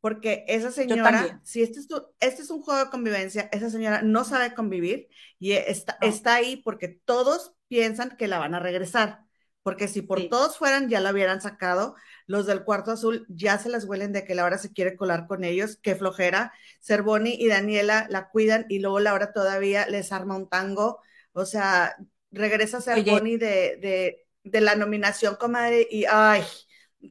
porque 0.00 0.44
esa 0.48 0.70
señora, 0.70 1.40
si 1.44 1.62
este 1.62 1.80
es, 1.80 1.88
este 2.20 2.42
es 2.42 2.50
un 2.50 2.62
juego 2.62 2.84
de 2.84 2.90
convivencia, 2.90 3.48
esa 3.52 3.70
señora 3.70 4.02
no 4.02 4.24
sabe 4.24 4.54
convivir 4.54 5.08
y 5.38 5.52
está, 5.52 5.98
está 6.00 6.34
ahí 6.34 6.56
porque 6.56 6.88
todos 6.88 7.54
piensan 7.68 8.16
que 8.16 8.28
la 8.28 8.38
van 8.38 8.54
a 8.54 8.60
regresar 8.60 9.28
porque 9.68 9.86
si 9.86 10.00
por 10.00 10.30
todos 10.30 10.56
fueran 10.56 10.88
ya 10.88 10.98
la 10.98 11.12
hubieran 11.12 11.42
sacado, 11.42 11.94
los 12.26 12.46
del 12.46 12.64
cuarto 12.64 12.90
azul 12.90 13.26
ya 13.28 13.58
se 13.58 13.68
las 13.68 13.84
huelen 13.84 14.14
de 14.14 14.24
que 14.24 14.34
Laura 14.34 14.56
se 14.56 14.72
quiere 14.72 14.96
colar 14.96 15.26
con 15.26 15.44
ellos, 15.44 15.78
qué 15.82 15.94
flojera. 15.94 16.54
Cervoni 16.80 17.34
y 17.38 17.48
Daniela 17.48 18.06
la 18.08 18.30
cuidan 18.30 18.64
y 18.70 18.78
luego 18.78 18.98
Laura 18.98 19.34
todavía 19.34 19.86
les 19.86 20.10
arma 20.10 20.36
un 20.36 20.48
tango, 20.48 21.02
o 21.32 21.44
sea, 21.44 21.96
regresa 22.30 22.80
Cervoni 22.80 23.36
de, 23.36 23.76
de, 23.76 24.26
de, 24.42 24.60
la 24.62 24.74
nominación, 24.74 25.36
comadre, 25.36 25.86
y 25.90 26.06
ay, 26.06 26.42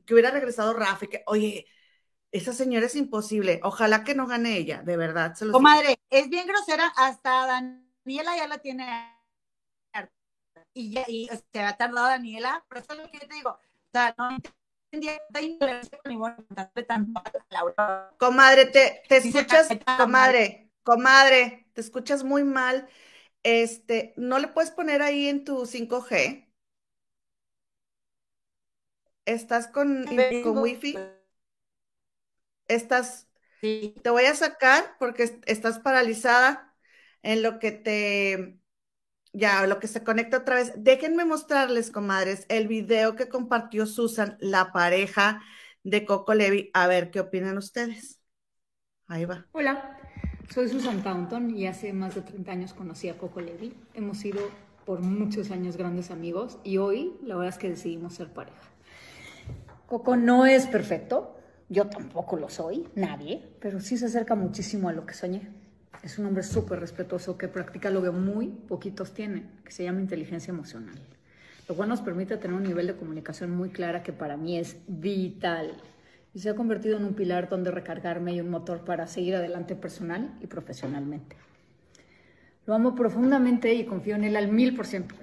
que 0.07 0.15
hubiera 0.15 0.31
regresado 0.31 0.73
Rafa, 0.73 1.05
que, 1.05 1.21
oye, 1.27 1.67
esa 2.37 2.53
señora 2.53 2.85
es 2.85 2.95
imposible, 2.95 3.59
ojalá 3.63 4.03
que 4.03 4.15
no 4.15 4.27
gane 4.27 4.57
ella, 4.57 4.81
de 4.81 4.97
verdad. 4.97 5.35
Se 5.35 5.49
comadre, 5.49 5.99
es 6.09 6.29
bien 6.29 6.47
grosera, 6.47 6.91
hasta 6.95 7.47
Daniela 7.47 8.35
ya 8.35 8.47
la 8.47 8.57
tiene 8.59 8.85
y, 10.73 10.91
ya, 10.91 11.05
y 11.07 11.27
se 11.51 11.59
ha 11.59 11.75
tardado 11.75 12.07
Daniela, 12.07 12.63
pero 12.69 12.81
eso 12.81 12.93
es 12.93 12.99
lo 12.99 13.11
que 13.11 13.19
yo 13.19 13.27
te 13.27 13.33
digo. 13.33 13.49
O 13.49 13.89
sea, 13.91 14.13
no 14.17 14.37
entendía 14.91 15.19
Comadre, 18.17 18.65
te, 18.67 19.01
te 19.09 19.17
escuchas, 19.17 19.69
comadre, 19.97 20.71
comadre, 20.83 21.67
te 21.73 21.81
escuchas 21.81 22.23
muy 22.23 22.43
mal. 22.43 22.87
Este, 23.43 24.13
¿no 24.17 24.39
le 24.39 24.49
puedes 24.49 24.71
poner 24.71 25.01
ahí 25.01 25.27
en 25.27 25.43
tu 25.43 25.65
5G? 25.65 26.47
¿Estás 29.25 29.67
con, 29.67 30.05
con 30.43 30.57
wifi? 30.59 30.97
Estás, 32.67 33.27
sí. 33.61 33.95
te 34.03 34.09
voy 34.09 34.25
a 34.25 34.35
sacar 34.35 34.95
porque 34.99 35.39
estás 35.45 35.79
paralizada 35.79 36.75
en 37.23 37.43
lo 37.43 37.59
que 37.59 37.71
te 37.71 38.59
ya, 39.33 39.67
lo 39.67 39.79
que 39.79 39.87
se 39.87 40.03
conecta 40.03 40.37
otra 40.37 40.55
vez. 40.55 40.73
Déjenme 40.77 41.25
mostrarles, 41.25 41.91
comadres, 41.91 42.45
el 42.49 42.67
video 42.67 43.15
que 43.15 43.29
compartió 43.29 43.85
Susan, 43.85 44.37
la 44.39 44.71
pareja 44.71 45.41
de 45.83 46.05
Coco 46.05 46.33
Levi. 46.33 46.71
A 46.73 46.87
ver, 46.87 47.11
¿qué 47.11 47.19
opinan 47.19 47.57
ustedes? 47.57 48.19
Ahí 49.07 49.25
va. 49.25 49.45
Hola, 49.51 49.99
soy 50.49 50.67
Susan 50.69 51.03
Taunton 51.03 51.55
y 51.55 51.67
hace 51.67 51.93
más 51.93 52.15
de 52.15 52.21
30 52.21 52.51
años 52.51 52.73
conocí 52.73 53.09
a 53.09 53.17
Coco 53.17 53.39
Levi. 53.41 53.73
Hemos 53.93 54.17
sido 54.17 54.41
por 54.85 55.01
muchos 55.01 55.51
años 55.51 55.77
grandes 55.77 56.11
amigos 56.11 56.57
y 56.63 56.77
hoy 56.77 57.13
la 57.21 57.35
verdad 57.35 57.53
es 57.53 57.59
que 57.59 57.69
decidimos 57.69 58.15
ser 58.15 58.33
pareja. 58.33 58.57
Coco 59.85 60.17
no 60.17 60.45
es 60.45 60.65
perfecto, 60.65 61.36
yo 61.69 61.87
tampoco 61.87 62.37
lo 62.37 62.49
soy, 62.49 62.87
nadie, 62.95 63.41
pero 63.59 63.79
sí 63.79 63.97
se 63.97 64.05
acerca 64.05 64.35
muchísimo 64.35 64.89
a 64.89 64.93
lo 64.93 65.05
que 65.05 65.13
soñé 65.13 65.49
es 66.03 66.17
un 66.19 66.25
hombre 66.25 66.43
súper 66.43 66.79
respetuoso 66.79 67.37
que 67.37 67.47
practica 67.47 67.89
lo 67.89 68.01
que 68.01 68.11
muy 68.11 68.47
poquitos 68.47 69.13
tienen, 69.13 69.49
que 69.63 69.71
se 69.71 69.83
llama 69.83 70.01
inteligencia 70.01 70.51
emocional. 70.51 70.95
Lo 71.67 71.75
cual 71.75 71.89
nos 71.89 72.01
permite 72.01 72.37
tener 72.37 72.55
un 72.55 72.63
nivel 72.63 72.87
de 72.87 72.95
comunicación 72.95 73.51
muy 73.51 73.69
clara 73.69 74.03
que 74.03 74.13
para 74.13 74.37
mí 74.37 74.57
es 74.57 74.77
vital. 74.87 75.73
Y 76.33 76.39
se 76.39 76.49
ha 76.49 76.55
convertido 76.55 76.97
en 76.97 77.03
un 77.03 77.13
pilar 77.13 77.49
donde 77.49 77.71
recargarme 77.71 78.33
y 78.33 78.41
un 78.41 78.49
motor 78.49 78.85
para 78.85 79.07
seguir 79.07 79.35
adelante 79.35 79.75
personal 79.75 80.37
y 80.41 80.47
profesionalmente. 80.47 81.35
Lo 82.65 82.73
amo 82.73 82.95
profundamente 82.95 83.73
y 83.73 83.85
confío 83.85 84.15
en 84.15 84.25
él 84.25 84.35
al 84.35 84.49
mil 84.49 84.75
por 84.75 84.85
ciento. 84.85 85.15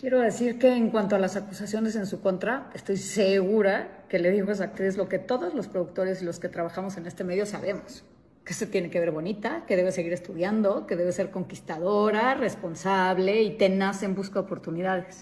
Quiero 0.00 0.20
decir 0.20 0.58
que 0.58 0.74
en 0.74 0.88
cuanto 0.88 1.14
a 1.14 1.18
las 1.18 1.36
acusaciones 1.36 1.94
en 1.94 2.06
su 2.06 2.22
contra, 2.22 2.70
estoy 2.72 2.96
segura 2.96 4.06
que 4.08 4.18
le 4.18 4.30
dijo 4.30 4.48
a 4.48 4.54
esa 4.54 4.64
actriz 4.64 4.96
lo 4.96 5.10
que 5.10 5.18
todos 5.18 5.52
los 5.52 5.68
productores 5.68 6.22
y 6.22 6.24
los 6.24 6.40
que 6.40 6.48
trabajamos 6.48 6.96
en 6.96 7.06
este 7.06 7.22
medio 7.22 7.44
sabemos, 7.44 8.02
que 8.42 8.54
se 8.54 8.66
tiene 8.66 8.88
que 8.88 8.98
ver 8.98 9.10
bonita, 9.10 9.64
que 9.66 9.76
debe 9.76 9.92
seguir 9.92 10.14
estudiando, 10.14 10.86
que 10.86 10.96
debe 10.96 11.12
ser 11.12 11.30
conquistadora, 11.30 12.34
responsable 12.34 13.42
y 13.42 13.58
tenaz 13.58 14.02
en 14.02 14.14
busca 14.14 14.40
de 14.40 14.46
oportunidades. 14.46 15.20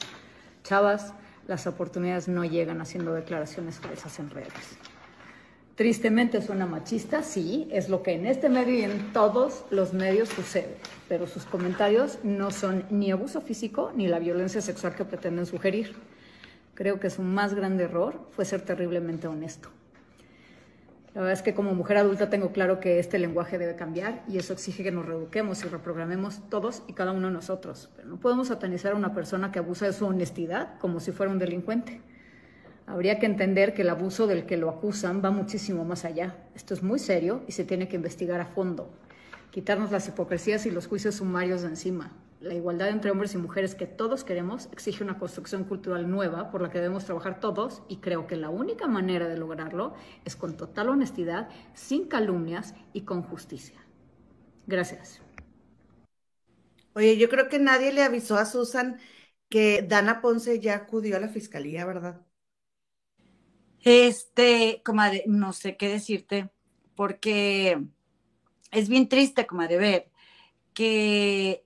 Chavas, 0.63 1.13
las 1.49 1.67
oportunidades 1.67 2.29
no 2.29 2.45
llegan 2.45 2.81
haciendo 2.81 3.15
declaraciones 3.15 3.81
falsas 3.81 4.21
en 4.21 4.31
redes. 4.31 4.79
Tristemente 5.79 6.43
suena 6.43 6.67
machista, 6.67 7.23
sí, 7.23 7.69
es 7.71 7.89
lo 7.89 8.03
que 8.03 8.11
en 8.11 8.27
este 8.27 8.49
medio 8.49 8.75
y 8.75 8.83
en 8.83 9.13
todos 9.13 9.65
los 9.71 9.93
medios 9.93 10.29
sucede, 10.29 10.75
pero 11.09 11.29
sus 11.29 11.45
comentarios 11.45 12.19
no 12.25 12.51
son 12.51 12.85
ni 12.91 13.13
abuso 13.13 13.41
físico 13.41 13.93
ni 13.95 14.09
la 14.09 14.19
violencia 14.19 14.61
sexual 14.61 14.97
que 14.97 15.05
pretenden 15.05 15.47
sugerir. 15.47 15.95
Creo 16.75 16.99
que 16.99 17.11
su 17.11 17.23
más 17.23 17.55
grande 17.55 17.85
error 17.85 18.27
fue 18.33 18.45
ser 18.45 18.63
terriblemente 18.63 19.29
honesto. 19.29 19.69
La 21.15 21.21
verdad 21.21 21.35
es 21.35 21.43
que 21.43 21.55
como 21.55 21.73
mujer 21.75 21.99
adulta 21.99 22.29
tengo 22.29 22.51
claro 22.51 22.81
que 22.81 22.99
este 22.99 23.21
lenguaje 23.21 23.57
debe 23.57 23.77
cambiar 23.77 24.25
y 24.27 24.39
eso 24.39 24.55
exige 24.55 24.83
que 24.83 24.91
nos 24.91 25.07
reeduquemos 25.07 25.63
y 25.63 25.69
reprogramemos 25.69 26.41
todos 26.51 26.83
y 26.89 26.95
cada 26.95 27.13
uno 27.13 27.29
de 27.29 27.35
nosotros. 27.35 27.89
Pero 27.95 28.09
no 28.09 28.17
podemos 28.17 28.49
satanizar 28.49 28.95
a 28.95 28.97
una 28.97 29.15
persona 29.15 29.53
que 29.53 29.61
abusa 29.61 29.87
de 29.87 29.93
su 29.93 30.07
honestidad 30.07 30.77
como 30.81 30.99
si 30.99 31.13
fuera 31.13 31.31
un 31.31 31.39
delincuente. 31.39 32.01
Habría 32.89 33.19
que 33.19 33.27
entender 33.27 33.75
que 33.75 33.83
el 33.83 33.91
abuso 33.91 34.27
del 34.27 34.47
que 34.47 34.57
lo 34.57 34.71
acusan 34.71 35.23
va 35.25 35.31
muchísimo 35.31 35.85
más 35.85 36.05
allá. 36.05 36.37
Esto 36.55 36.75
es 36.75 36.83
muy 36.83 36.99
serio 36.99 37.43
y 37.47 37.53
se 37.53 37.65
tiene 37.65 37.87
que 37.87 37.97
investigar 37.97 38.41
a 38.41 38.47
fondo. 38.47 38.91
Quitarnos 39.53 39.93
las 39.93 40.09
hipocresías 40.09 40.67
y 40.67 40.71
los 40.71 40.89
juicios 40.89 41.17
sumarios 41.17 41.63
de 41.63 41.69
encima 41.69 42.13
la 42.41 42.55
igualdad 42.55 42.89
entre 42.89 43.11
hombres 43.11 43.35
y 43.35 43.39
mujeres 43.39 43.75
que 43.75 43.87
todos 43.87 44.23
queremos 44.23 44.69
exige 44.73 45.03
una 45.03 45.19
construcción 45.19 45.65
cultural 45.65 46.09
nueva 46.09 46.51
por 46.51 46.63
la 46.63 46.71
que 46.71 46.79
debemos 46.79 47.05
trabajar 47.05 47.41
todos 47.41 47.83
y 47.89 47.97
creo 47.97 48.27
que 48.27 48.37
la 48.37 48.49
única 48.49 48.87
manera 48.87 49.29
de 49.29 49.37
lograrlo 49.37 49.95
es 50.25 50.37
con 50.37 50.57
total 50.57 50.89
honestidad, 50.89 51.49
sin 51.75 52.07
calumnias 52.07 52.75
y 52.93 53.03
con 53.03 53.23
justicia. 53.23 53.85
Gracias. 54.67 55.21
Oye, 56.95 57.17
yo 57.17 57.29
creo 57.29 57.49
que 57.49 57.59
nadie 57.59 57.93
le 57.93 58.03
avisó 58.03 58.37
a 58.37 58.45
Susan 58.45 58.99
que 59.49 59.83
Dana 59.83 60.21
Ponce 60.21 60.61
ya 60.61 60.77
acudió 60.77 61.17
a 61.17 61.21
la 61.21 61.29
fiscalía, 61.29 61.85
¿verdad? 61.87 62.28
Este, 63.85 64.83
comadre, 64.85 65.25
no 65.27 65.53
sé 65.53 65.77
qué 65.77 65.89
decirte, 65.89 66.51
porque 66.95 67.81
es 68.71 68.89
bien 68.89 69.09
triste, 69.09 69.47
comadre, 69.47 69.77
ver 69.77 70.11
que 70.79 71.65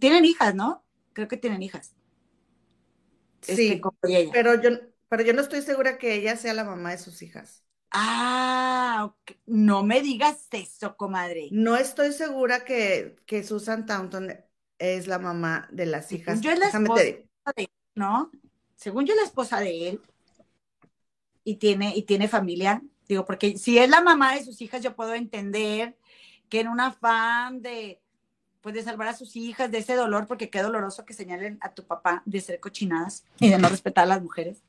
tienen 0.00 0.24
hijas, 0.24 0.54
¿no? 0.56 0.84
Creo 1.12 1.28
que 1.28 1.36
tienen 1.36 1.62
hijas. 1.62 1.94
Sí, 3.42 3.80
este, 3.80 3.80
pero 4.32 4.60
yo, 4.60 4.70
pero 5.08 5.22
yo 5.22 5.32
no 5.32 5.40
estoy 5.40 5.62
segura 5.62 5.98
que 5.98 6.14
ella 6.14 6.36
sea 6.36 6.52
la 6.52 6.64
mamá 6.64 6.90
de 6.90 6.98
sus 6.98 7.22
hijas. 7.22 7.64
Ah, 7.92 9.14
no 9.46 9.84
me 9.84 10.00
digas 10.02 10.48
eso, 10.50 10.96
comadre. 10.96 11.48
No 11.52 11.76
estoy 11.76 12.12
segura 12.12 12.64
que, 12.64 13.16
que 13.26 13.42
Susan 13.42 13.86
Taunton 13.86 14.36
es 14.78 15.06
la 15.06 15.18
mamá 15.18 15.68
de 15.70 15.86
las 15.86 16.10
hijas. 16.12 16.40
Yo 16.40 16.50
es 16.50 16.58
la 16.58 16.68
esposa 16.68 17.02
de 17.02 17.28
él, 17.56 17.68
¿no? 17.94 18.30
Según 18.76 19.06
yo 19.06 19.14
la 19.14 19.22
esposa 19.22 19.60
de 19.60 19.90
él 19.90 20.00
y 21.50 21.56
tiene, 21.56 21.96
y 21.96 22.02
tiene 22.02 22.28
familia. 22.28 22.80
Digo, 23.08 23.24
porque 23.24 23.58
si 23.58 23.76
es 23.76 23.90
la 23.90 24.00
mamá 24.00 24.34
de 24.34 24.44
sus 24.44 24.62
hijas, 24.62 24.82
yo 24.82 24.94
puedo 24.94 25.14
entender 25.14 25.96
que 26.48 26.60
en 26.60 26.68
un 26.68 26.78
afán 26.78 27.60
de, 27.60 28.00
puede 28.60 28.84
salvar 28.84 29.08
a 29.08 29.16
sus 29.16 29.34
hijas 29.34 29.68
de 29.68 29.78
ese 29.78 29.96
dolor, 29.96 30.28
porque 30.28 30.48
qué 30.48 30.62
doloroso 30.62 31.04
que 31.04 31.12
señalen 31.12 31.58
a 31.60 31.72
tu 31.74 31.82
papá 31.84 32.22
de 32.24 32.40
ser 32.40 32.60
cochinadas 32.60 33.24
y 33.40 33.48
de 33.48 33.58
no 33.58 33.68
respetar 33.68 34.04
a 34.04 34.06
las 34.06 34.22
mujeres. 34.22 34.62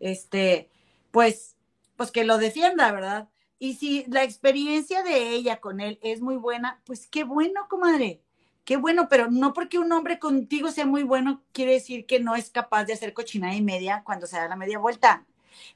Este, 0.00 0.68
pues, 1.12 1.56
pues 1.96 2.10
que 2.10 2.24
lo 2.24 2.36
defienda, 2.36 2.92
¿verdad? 2.92 3.28
Y 3.58 3.76
si 3.76 4.04
la 4.08 4.22
experiencia 4.22 5.02
de 5.02 5.30
ella 5.30 5.60
con 5.60 5.80
él 5.80 5.98
es 6.02 6.20
muy 6.20 6.36
buena, 6.36 6.82
pues 6.84 7.06
qué 7.06 7.24
bueno, 7.24 7.68
comadre. 7.70 8.20
Qué 8.66 8.76
bueno, 8.76 9.08
pero 9.08 9.30
no 9.30 9.54
porque 9.54 9.78
un 9.78 9.90
hombre 9.92 10.18
contigo 10.18 10.70
sea 10.70 10.84
muy 10.84 11.04
bueno, 11.04 11.42
quiere 11.52 11.72
decir 11.72 12.04
que 12.04 12.20
no 12.20 12.36
es 12.36 12.50
capaz 12.50 12.84
de 12.84 12.92
hacer 12.92 13.14
cochinada 13.14 13.54
y 13.54 13.62
media 13.62 14.02
cuando 14.04 14.26
se 14.26 14.36
da 14.36 14.46
la 14.46 14.56
media 14.56 14.78
vuelta. 14.78 15.24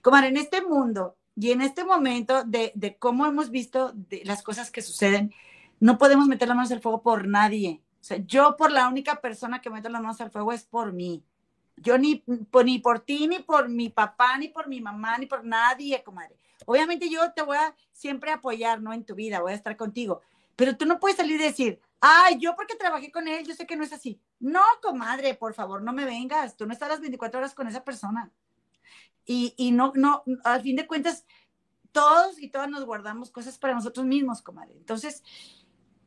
Comadre, 0.00 0.28
en 0.28 0.36
este 0.36 0.62
mundo 0.62 1.16
y 1.36 1.50
en 1.50 1.62
este 1.62 1.84
momento 1.84 2.44
de, 2.44 2.72
de 2.74 2.96
cómo 2.96 3.26
hemos 3.26 3.50
visto 3.50 3.92
de 3.94 4.22
las 4.24 4.42
cosas 4.42 4.70
que 4.70 4.82
suceden, 4.82 5.32
no 5.80 5.98
podemos 5.98 6.28
meter 6.28 6.48
las 6.48 6.56
manos 6.56 6.72
al 6.72 6.80
fuego 6.80 7.02
por 7.02 7.26
nadie. 7.26 7.82
O 8.00 8.04
sea, 8.04 8.18
yo 8.18 8.56
por 8.56 8.70
la 8.70 8.88
única 8.88 9.20
persona 9.20 9.60
que 9.60 9.70
meto 9.70 9.88
las 9.88 10.02
manos 10.02 10.20
al 10.20 10.30
fuego 10.30 10.52
es 10.52 10.64
por 10.64 10.92
mí. 10.92 11.24
Yo 11.76 11.98
ni, 11.98 12.22
ni 12.64 12.78
por 12.78 13.00
ti, 13.00 13.26
ni 13.26 13.38
por 13.40 13.68
mi 13.68 13.88
papá, 13.88 14.36
ni 14.38 14.48
por 14.48 14.68
mi 14.68 14.80
mamá, 14.80 15.18
ni 15.18 15.26
por 15.26 15.44
nadie, 15.44 16.02
comadre. 16.02 16.36
Obviamente 16.66 17.08
yo 17.08 17.32
te 17.32 17.42
voy 17.42 17.56
a 17.56 17.74
siempre 17.92 18.30
apoyar, 18.30 18.80
¿no? 18.80 18.92
En 18.92 19.04
tu 19.04 19.14
vida, 19.14 19.40
voy 19.40 19.52
a 19.52 19.56
estar 19.56 19.76
contigo. 19.76 20.20
Pero 20.56 20.76
tú 20.76 20.84
no 20.84 21.00
puedes 21.00 21.16
salir 21.16 21.40
y 21.40 21.44
decir, 21.44 21.80
ay, 22.00 22.38
yo 22.38 22.54
porque 22.54 22.76
trabajé 22.76 23.10
con 23.10 23.26
él, 23.26 23.46
yo 23.46 23.54
sé 23.54 23.66
que 23.66 23.76
no 23.76 23.84
es 23.84 23.92
así. 23.92 24.20
No, 24.38 24.62
comadre, 24.82 25.34
por 25.34 25.54
favor, 25.54 25.82
no 25.82 25.92
me 25.92 26.04
vengas. 26.04 26.56
Tú 26.56 26.66
no 26.66 26.72
estás 26.72 26.88
las 26.88 27.00
24 27.00 27.38
horas 27.38 27.54
con 27.54 27.66
esa 27.68 27.84
persona. 27.84 28.30
Y, 29.24 29.54
y 29.56 29.72
no, 29.72 29.92
no, 29.94 30.22
al 30.44 30.62
fin 30.62 30.76
de 30.76 30.86
cuentas, 30.86 31.24
todos 31.92 32.40
y 32.40 32.48
todas 32.50 32.68
nos 32.68 32.84
guardamos 32.84 33.30
cosas 33.30 33.58
para 33.58 33.74
nosotros 33.74 34.06
mismos, 34.06 34.42
comadre. 34.42 34.74
Entonces, 34.76 35.22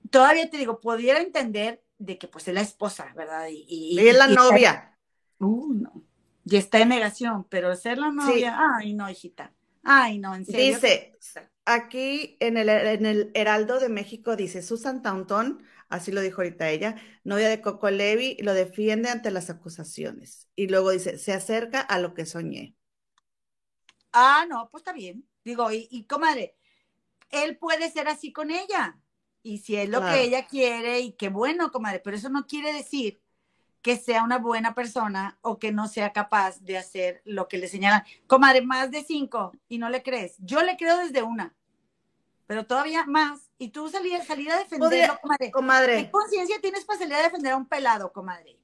todavía 0.09 0.49
te 0.49 0.57
digo, 0.57 0.79
pudiera 0.79 1.19
entender 1.21 1.83
de 1.97 2.17
que 2.17 2.27
pues 2.27 2.47
es 2.47 2.53
la 2.53 2.61
esposa, 2.61 3.13
¿verdad? 3.15 3.47
Y, 3.49 3.65
y, 3.67 3.99
Y 3.99 4.07
es 4.07 4.17
la 4.17 4.29
y- 4.29 4.35
novia. 4.35 4.97
Uh, 5.39 5.73
no. 5.73 6.03
Y 6.45 6.57
está 6.57 6.79
en 6.79 6.89
negación, 6.89 7.45
pero 7.49 7.75
ser 7.75 7.97
la 7.97 8.11
novia, 8.11 8.57
ay, 8.77 8.93
no, 8.93 9.09
hijita. 9.09 9.51
Ay, 9.83 10.19
no, 10.19 10.35
en 10.35 10.45
serio. 10.45 10.75
Dice, 10.75 11.13
aquí 11.65 12.37
en 12.39 12.57
el, 12.57 12.69
en 12.69 13.05
el 13.05 13.31
Heraldo 13.33 13.79
de 13.79 13.89
México 13.89 14.35
dice, 14.35 14.61
Susan 14.61 15.01
Taunton, 15.01 15.63
así 15.89 16.11
lo 16.11 16.21
dijo 16.21 16.41
ahorita 16.41 16.69
ella, 16.69 16.95
novia 17.23 17.49
de 17.49 17.61
Coco 17.61 17.89
Levi, 17.89 18.37
lo 18.41 18.53
defiende 18.53 19.09
ante 19.09 19.31
las 19.31 19.49
acusaciones. 19.49 20.47
Y 20.55 20.67
luego 20.67 20.91
dice, 20.91 21.17
se 21.17 21.33
acerca 21.33 21.81
a 21.81 21.97
lo 21.99 22.13
que 22.13 22.25
soñé. 22.27 22.75
Ah, 24.15 24.45
no, 24.49 24.69
pues 24.71 24.81
está 24.81 24.93
bien. 24.93 25.27
Digo, 25.43 25.71
y, 25.71 25.87
y 25.91 26.05
comadre, 26.05 26.55
él 27.31 27.57
puede 27.57 27.91
ser 27.91 28.07
así 28.09 28.33
con 28.33 28.51
ella. 28.51 28.99
Y 29.43 29.59
si 29.59 29.75
es 29.77 29.89
lo 29.89 29.99
Claro. 29.99 30.15
que 30.17 30.23
ella 30.23 30.47
quiere, 30.47 30.99
y 31.01 31.13
qué 31.13 31.29
bueno, 31.29 31.71
comadre, 31.71 31.99
pero 31.99 32.17
eso 32.17 32.29
no 32.29 32.47
quiere 32.47 32.73
decir 32.73 33.21
que 33.81 33.97
sea 33.97 34.23
una 34.23 34.39
buena 34.39 34.75
persona 34.75 35.39
o 35.41 35.59
que 35.59 35.71
no 35.71 35.87
sea 35.87 36.13
capaz 36.13 36.59
de 36.61 36.77
hacer 36.77 37.21
lo 37.25 37.47
que 37.47 37.57
le 37.59 37.67
señalan. 37.69 38.03
Comadre, 38.27 38.61
más 38.61 38.91
de 38.91 39.03
cinco 39.03 39.53
y 39.69 39.77
no 39.79 39.89
le 39.89 40.03
crees. 40.03 40.35
Yo 40.39 40.63
le 40.63 40.77
creo 40.77 40.97
desde 40.97 41.23
una, 41.23 41.55
pero 42.47 42.65
todavía 42.65 43.05
más. 43.05 43.51
Y 43.59 43.69
tú 43.69 43.89
salir, 43.89 44.21
salir 44.23 44.51
a 44.51 44.57
defenderlo, 44.57 45.19
comadre. 45.51 45.51
¿Qué 45.51 46.11
conciencia 46.11 46.61
tienes 46.61 46.85
para 46.85 46.99
salir 46.99 47.15
a 47.15 47.23
defender 47.23 47.53
a 47.53 47.57
un 47.57 47.67
pelado, 47.67 48.13
comadre? 48.13 48.59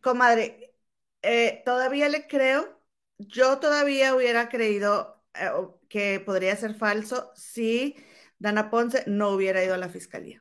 comadre, 0.00 0.74
eh, 1.22 1.62
todavía 1.64 2.08
le 2.08 2.26
creo. 2.26 2.73
Yo 3.18 3.58
todavía 3.58 4.14
hubiera 4.14 4.48
creído 4.48 5.22
eh, 5.34 5.50
que 5.88 6.20
podría 6.20 6.56
ser 6.56 6.74
falso 6.74 7.32
si 7.36 7.96
Dana 8.38 8.70
Ponce 8.70 9.04
no 9.06 9.30
hubiera 9.30 9.64
ido 9.64 9.74
a 9.74 9.78
la 9.78 9.88
fiscalía. 9.88 10.40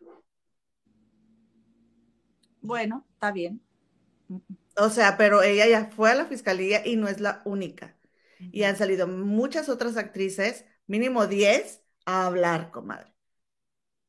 Bueno, 2.61 3.05
está 3.13 3.31
bien. 3.31 3.61
O 4.77 4.89
sea, 4.89 5.17
pero 5.17 5.43
ella 5.43 5.67
ya 5.67 5.85
fue 5.91 6.11
a 6.11 6.15
la 6.15 6.25
fiscalía 6.25 6.85
y 6.85 6.95
no 6.95 7.07
es 7.07 7.19
la 7.19 7.41
única. 7.45 7.97
Y 8.51 8.63
han 8.63 8.75
salido 8.77 9.07
muchas 9.07 9.69
otras 9.69 9.97
actrices, 9.97 10.65
mínimo 10.87 11.27
10, 11.27 11.83
a 12.05 12.25
hablar, 12.25 12.71
comadre. 12.71 13.13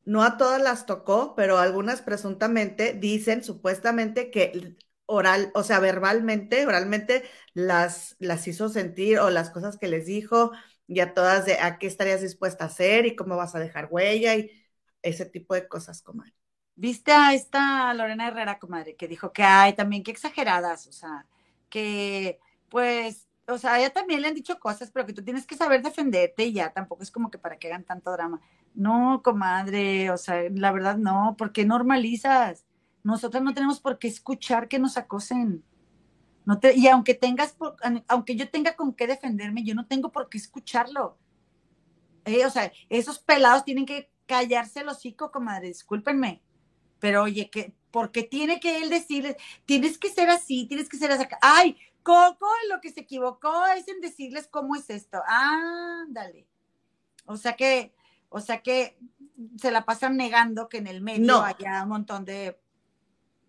No 0.04 0.22
a 0.22 0.36
todas 0.36 0.60
las 0.62 0.86
tocó, 0.86 1.34
pero 1.34 1.58
algunas 1.58 2.02
presuntamente 2.02 2.92
dicen 2.94 3.42
supuestamente 3.42 4.30
que 4.30 4.76
oral, 5.06 5.50
o 5.54 5.62
sea, 5.62 5.80
verbalmente, 5.80 6.66
oralmente 6.66 7.24
las, 7.54 8.16
las 8.18 8.46
hizo 8.48 8.68
sentir 8.68 9.18
o 9.18 9.30
las 9.30 9.50
cosas 9.50 9.78
que 9.78 9.88
les 9.88 10.06
dijo 10.06 10.52
y 10.86 11.00
a 11.00 11.14
todas 11.14 11.46
de 11.46 11.58
a 11.60 11.78
qué 11.78 11.86
estarías 11.86 12.20
dispuesta 12.22 12.64
a 12.64 12.66
hacer 12.68 13.06
y 13.06 13.16
cómo 13.16 13.36
vas 13.36 13.54
a 13.54 13.58
dejar 13.60 13.88
huella 13.90 14.34
y 14.36 14.50
ese 15.02 15.26
tipo 15.26 15.54
de 15.54 15.68
cosas, 15.68 16.02
comadre. 16.02 16.34
¿Viste 16.76 17.12
a 17.12 17.34
esta 17.34 17.94
Lorena 17.94 18.28
Herrera, 18.28 18.58
comadre, 18.58 18.96
que 18.96 19.06
dijo 19.06 19.32
que 19.32 19.44
hay 19.44 19.74
también 19.74 20.02
que 20.02 20.10
exageradas, 20.10 20.86
o 20.88 20.92
sea, 20.92 21.26
que 21.68 22.40
pues, 22.68 23.28
o 23.46 23.58
sea, 23.58 23.78
ella 23.78 23.90
también 23.92 24.20
le 24.22 24.28
han 24.28 24.34
dicho 24.34 24.58
cosas, 24.58 24.90
pero 24.90 25.06
que 25.06 25.12
tú 25.12 25.22
tienes 25.22 25.46
que 25.46 25.56
saber 25.56 25.82
defenderte 25.82 26.44
y 26.44 26.52
ya, 26.52 26.72
tampoco 26.72 27.02
es 27.04 27.10
como 27.12 27.30
que 27.30 27.38
para 27.38 27.58
que 27.58 27.68
hagan 27.68 27.84
tanto 27.84 28.10
drama. 28.10 28.40
No, 28.74 29.20
comadre, 29.22 30.10
o 30.10 30.16
sea, 30.16 30.42
la 30.50 30.72
verdad 30.72 30.96
no, 30.96 31.36
porque 31.38 31.64
normalizas. 31.64 32.64
Nosotras 33.04 33.42
no 33.42 33.54
tenemos 33.54 33.78
por 33.80 33.98
qué 33.98 34.08
escuchar 34.08 34.66
que 34.66 34.78
nos 34.80 34.96
acosen. 34.96 35.62
No 36.46 36.58
te, 36.58 36.74
y 36.76 36.88
aunque 36.88 37.14
tengas, 37.14 37.52
por- 37.52 37.76
aunque 38.08 38.34
yo 38.34 38.50
tenga 38.50 38.74
con 38.76 38.92
qué 38.94 39.06
defenderme, 39.06 39.62
yo 39.62 39.74
no 39.74 39.86
tengo 39.86 40.10
por 40.10 40.28
qué 40.28 40.38
escucharlo. 40.38 41.16
Eh, 42.24 42.44
o 42.44 42.50
sea, 42.50 42.72
esos 42.88 43.18
pelados 43.18 43.64
tienen 43.64 43.86
que 43.86 44.10
callarse 44.26 44.80
el 44.80 44.88
hocico, 44.88 45.30
comadre, 45.30 45.68
discúlpenme. 45.68 46.42
Pero 46.98 47.22
oye, 47.22 47.50
que, 47.50 47.74
porque 47.90 48.22
tiene 48.22 48.58
que 48.60 48.82
él 48.82 48.88
decirles, 48.90 49.36
tienes 49.66 49.98
que 49.98 50.08
ser 50.08 50.30
así, 50.30 50.66
tienes 50.66 50.88
que 50.88 50.96
ser 50.96 51.12
así. 51.12 51.24
Ay, 51.42 51.76
Coco 52.02 52.46
lo 52.70 52.80
que 52.82 52.90
se 52.90 53.00
equivocó 53.00 53.66
es 53.76 53.88
en 53.88 54.00
decirles 54.00 54.46
cómo 54.50 54.76
es 54.76 54.88
esto. 54.90 55.22
Ándale. 55.26 56.46
O 57.26 57.36
sea 57.36 57.54
que, 57.56 57.94
o 58.28 58.40
sea 58.40 58.60
que 58.62 58.98
se 59.58 59.70
la 59.70 59.84
pasan 59.86 60.16
negando 60.16 60.68
que 60.68 60.78
en 60.78 60.86
el 60.86 61.00
medio 61.00 61.26
No. 61.26 61.42
haya 61.42 61.82
un 61.82 61.88
montón 61.90 62.24
de. 62.26 62.58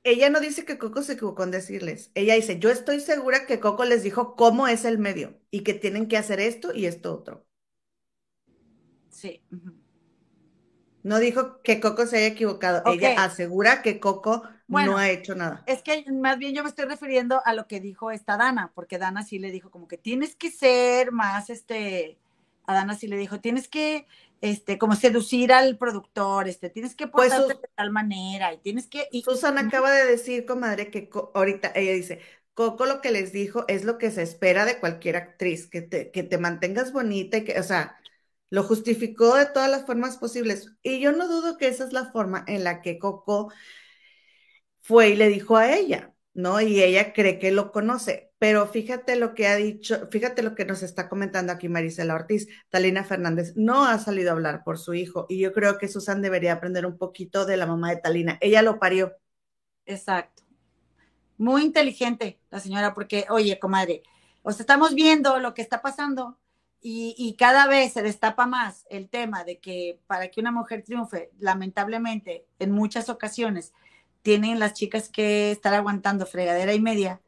Ella 0.06 0.30
no 0.30 0.40
dice 0.40 0.66
que 0.66 0.78
Coco 0.78 1.02
se 1.02 1.14
equivocó 1.14 1.44
en 1.44 1.52
decirles. 1.52 2.12
Ella 2.14 2.36
dice, 2.36 2.60
yo 2.60 2.70
estoy 2.70 3.00
segura 3.00 3.48
que 3.48 3.60
Coco 3.60 3.86
les 3.86 4.04
dijo 4.04 4.36
cómo 4.36 4.68
es 4.68 4.86
el 4.86 5.00
medio 5.00 5.34
y 5.50 5.64
que 5.64 5.74
tienen 5.74 6.08
que 6.08 6.16
hacer 6.16 6.40
esto 6.40 6.72
y 6.74 6.86
esto 6.86 7.12
otro. 7.12 7.44
Sí. 9.10 9.42
No 11.02 11.18
dijo 11.18 11.60
que 11.64 11.80
Coco 11.80 12.06
se 12.06 12.18
haya 12.18 12.28
equivocado. 12.28 12.84
Ella 12.86 13.24
asegura 13.24 13.82
que 13.82 14.00
Coco 14.00 14.44
Bueno. 14.68 14.92
no 14.92 14.98
ha 15.00 15.10
hecho 15.10 15.34
nada. 15.34 15.64
Es 15.66 15.82
que 15.82 16.06
más 16.12 16.38
bien 16.38 16.54
yo 16.54 16.62
me 16.62 16.70
estoy 16.70 16.86
refiriendo 16.86 17.42
a 17.44 17.54
lo 17.54 17.66
que 17.68 17.80
dijo 17.80 18.12
esta 18.12 18.38
Dana, 18.38 18.72
porque 18.76 19.00
Dana 19.00 19.24
sí 19.24 19.40
le 19.40 19.50
dijo 19.52 19.72
como 19.72 19.88
que 19.88 19.98
tienes 19.98 20.36
que 20.36 20.52
ser 20.52 21.12
más, 21.12 21.50
este, 21.50 22.20
a 22.68 22.76
Dana 22.76 22.96
sí 22.96 23.08
le 23.08 23.18
dijo, 23.18 23.40
tienes 23.40 23.68
que, 23.68 24.06
este, 24.42 24.78
como 24.78 24.96
seducir 24.96 25.52
al 25.54 25.78
productor, 25.78 26.48
este, 26.48 26.70
tienes 26.70 26.96
que 26.96 27.08
Pues, 27.14 27.34
portarte 27.34 27.54
Sus- 27.54 27.62
de 27.62 27.70
tal 27.76 27.92
manera 27.92 28.54
y 28.54 28.58
tienes 28.60 28.88
que, 28.88 29.08
y- 29.12 29.24
Susan 29.24 29.58
acaba 29.58 29.92
de 29.92 30.06
decir, 30.06 30.46
comadre, 30.46 30.92
que 30.92 31.10
Co- 31.10 31.32
ahorita 31.36 31.72
ella 31.76 31.94
dice, 31.94 32.22
Coco 32.54 32.86
lo 32.86 33.02
que 33.02 33.12
les 33.12 33.34
dijo 33.34 33.66
es 33.68 33.84
lo 33.86 33.98
que 33.98 34.12
se 34.12 34.22
espera 34.22 34.66
de 34.66 34.80
cualquier 34.80 35.18
actriz, 35.18 35.68
que 35.68 35.82
te, 35.82 36.12
que 36.12 36.24
te 36.24 36.38
mantengas 36.38 36.94
bonita 36.94 37.38
y 37.38 37.44
que, 37.46 37.60
o 37.60 37.64
sea, 37.64 37.98
lo 38.50 38.64
justificó 38.64 39.36
de 39.36 39.48
todas 39.48 39.70
las 39.70 39.86
formas 39.86 40.18
posibles. 40.18 40.72
Y 40.84 41.00
yo 41.02 41.12
no 41.12 41.28
dudo 41.28 41.58
que 41.58 41.68
esa 41.68 41.86
es 41.86 41.92
la 41.94 42.12
forma 42.12 42.44
en 42.48 42.64
la 42.64 42.82
que 42.82 43.00
Coco 43.00 43.52
fue 44.82 45.10
y 45.10 45.16
le 45.16 45.28
dijo 45.30 45.58
a 45.58 45.74
ella, 45.76 46.14
¿no? 46.34 46.62
Y 46.62 46.82
ella 46.84 47.14
cree 47.14 47.40
que 47.40 47.52
lo 47.52 47.72
conoce. 47.72 48.25
Pero 48.38 48.68
fíjate 48.68 49.16
lo 49.16 49.34
que 49.34 49.48
ha 49.48 49.56
dicho, 49.56 50.08
fíjate 50.12 50.44
lo 50.44 50.56
que 50.56 50.66
nos 50.66 50.84
está 50.84 51.08
comentando 51.08 51.54
aquí 51.54 51.70
Marisela 51.70 52.16
Ortiz. 52.16 52.48
Talina 52.70 53.04
Fernández 53.04 53.54
no 53.56 53.86
ha 53.86 53.98
salido 53.98 54.30
a 54.30 54.34
hablar 54.34 54.64
por 54.64 54.78
su 54.78 54.94
hijo 54.94 55.26
y 55.30 55.40
yo 55.40 55.54
creo 55.54 55.78
que 55.78 55.88
Susan 55.88 56.22
debería 56.22 56.54
aprender 56.54 56.86
un 56.86 56.98
poquito 56.98 57.46
de 57.46 57.58
la 57.58 57.66
mamá 57.66 57.92
de 57.92 57.98
Talina. 57.98 58.38
Ella 58.42 58.62
lo 58.62 58.80
parió. 58.80 59.14
exacto. 59.86 60.44
Muy 61.38 61.64
inteligente 61.64 62.40
la 62.50 62.60
señora, 62.62 62.94
porque, 62.94 63.26
oye, 63.30 63.60
comadre, 63.60 64.04
o 64.42 64.52
sea, 64.54 64.64
estamos 64.64 64.96
viendo 64.96 65.40
lo 65.40 65.54
que 65.54 65.62
está 65.62 65.82
pasando 65.82 66.38
y, 66.82 67.14
y 67.18 67.36
cada 67.36 67.68
vez 67.68 67.94
se 67.94 68.02
destapa 68.02 68.48
más 68.48 68.86
el 68.90 69.10
tema 69.10 69.44
de 69.44 69.60
que 69.60 70.00
para 70.08 70.30
que 70.30 70.40
una 70.40 70.52
mujer 70.52 70.84
triunfe, 70.84 71.32
lamentablemente, 71.40 72.46
en 72.60 72.72
muchas 72.72 73.10
ocasiones, 73.10 73.74
tienen 74.22 74.60
las 74.60 74.74
chicas 74.74 75.10
que 75.10 75.52
estar 75.52 75.74
aguantando 75.74 76.26
fregadera 76.26 76.74
y 76.74 76.80
media 76.80 77.22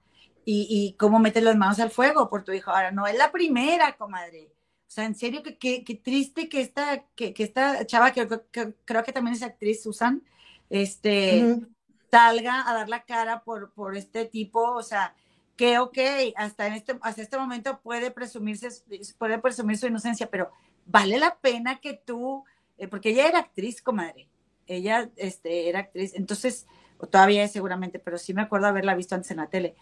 y, 0.50 0.66
y 0.70 0.93
cómo 0.93 1.20
metes 1.20 1.43
las 1.43 1.58
manos 1.58 1.78
al 1.82 1.91
fuego 1.91 2.30
por 2.30 2.45
tu 2.45 2.54
hijo. 2.54 2.72
Ahora, 2.72 2.89
no 2.91 3.06
es 3.06 3.18
la 3.18 3.34
primera, 3.34 3.98
comadre. 3.98 4.54
O 4.88 4.89
sea, 4.89 5.04
en 5.04 5.14
serio, 5.14 5.43
que, 5.43 5.58
que, 5.58 5.84
que 5.84 5.95
triste 5.95 6.48
que 6.48 6.62
esta, 6.62 7.04
que, 7.16 7.34
que 7.34 7.43
esta 7.43 7.86
chava, 7.86 8.12
que, 8.14 8.26
que 8.50 8.74
creo 8.86 9.03
que 9.03 9.11
también 9.11 9.36
es 9.36 9.44
actriz, 9.44 9.84
Susan, 9.84 10.24
este, 10.69 11.52
Ujú. 11.52 11.68
salga 12.10 12.69
a 12.69 12.74
dar 12.74 12.88
la 12.88 13.03
cara 13.03 13.44
por, 13.44 13.74
por 13.74 13.98
este 13.98 14.24
tipo, 14.24 14.61
o 14.72 14.84
sea, 14.84 15.14
que 15.57 15.80
ok, 15.80 15.98
hasta 16.38 16.68
en 16.68 16.74
este, 16.76 16.98
hasta 17.02 17.22
este 17.22 17.38
momento 17.38 17.82
puede 17.82 18.10
presumirse, 18.11 18.69
puede 19.18 19.40
presumir 19.40 19.78
su 19.78 19.88
inocencia, 19.88 20.30
pero 20.30 20.52
vale 20.86 21.19
la 21.19 21.36
pena 21.40 21.82
que 21.82 21.94
tú, 21.94 22.45
eh, 22.78 22.88
porque 22.88 23.10
ella 23.10 23.28
era 23.28 23.40
actriz, 23.40 23.82
comadre, 23.82 24.30
ella 24.65 25.10
este, 25.18 25.68
era 25.68 25.80
actriz, 25.80 26.14
entonces, 26.15 26.68
o 26.99 27.07
todavía 27.07 27.44
es 27.44 27.52
seguramente, 27.52 27.99
pero 27.99 28.18
sí 28.18 28.34
me 28.34 28.44
acuerdo 28.44 28.68
haberla 28.68 28.95
visto 28.95 29.14
antes 29.14 29.32
en 29.32 29.38
la 29.38 29.49
tele, 29.49 29.76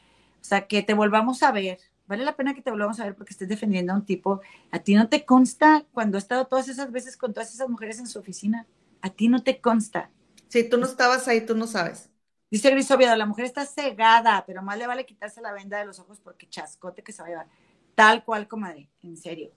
o 0.46 0.48
sea, 0.48 0.68
que 0.68 0.84
te 0.84 0.94
volvamos 0.94 1.42
a 1.42 1.52
ver, 1.52 1.80
vale 2.06 2.24
la 2.24 2.36
pena 2.36 2.54
que 2.54 2.62
te 2.62 2.70
volvamos 2.70 3.00
a 3.00 3.06
ver 3.06 3.16
porque 3.16 3.34
estés 3.34 3.50
defendiendo 3.50 3.94
a 3.94 3.96
un 3.96 4.06
tipo, 4.06 4.42
a 4.70 4.78
ti 4.78 4.94
no 4.94 5.10
te 5.10 5.26
consta 5.26 5.86
cuando 5.92 6.18
ha 6.18 6.20
estado 6.20 6.46
todas 6.46 6.68
esas 6.68 6.92
veces 6.92 7.18
con 7.18 7.34
todas 7.34 7.52
esas 7.52 7.68
mujeres 7.68 7.98
en 7.98 8.06
su 8.06 8.20
oficina, 8.20 8.68
a 9.02 9.10
ti 9.10 9.28
no 9.28 9.42
te 9.42 9.60
consta. 9.60 10.12
Si 10.50 10.70
tú 10.70 10.78
no 10.78 10.86
estabas 10.86 11.28
ahí, 11.28 11.44
tú 11.44 11.56
no 11.56 11.66
sabes. 11.66 12.12
Dice 12.52 12.70
Gris 12.70 12.92
Oviedo, 12.92 13.16
la 13.16 13.26
mujer 13.26 13.46
está 13.46 13.66
cegada, 13.66 14.44
pero 14.46 14.62
más 14.62 14.78
le 14.78 14.86
vale 14.86 15.04
quitarse 15.08 15.42
la 15.42 15.52
venda 15.52 15.80
de 15.80 15.86
los 15.86 15.98
ojos 15.98 16.20
porque 16.20 16.48
chascote 16.48 17.02
que 17.02 17.12
se 17.12 17.24
va 17.24 17.28
a 17.28 17.32
llevar. 17.32 17.48
Tal 17.96 18.24
cual, 18.24 18.48
comadre, 18.48 18.88
en 19.02 19.18
serio. 19.18 19.52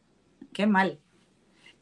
Qué 0.55 0.67
mal. 0.67 0.99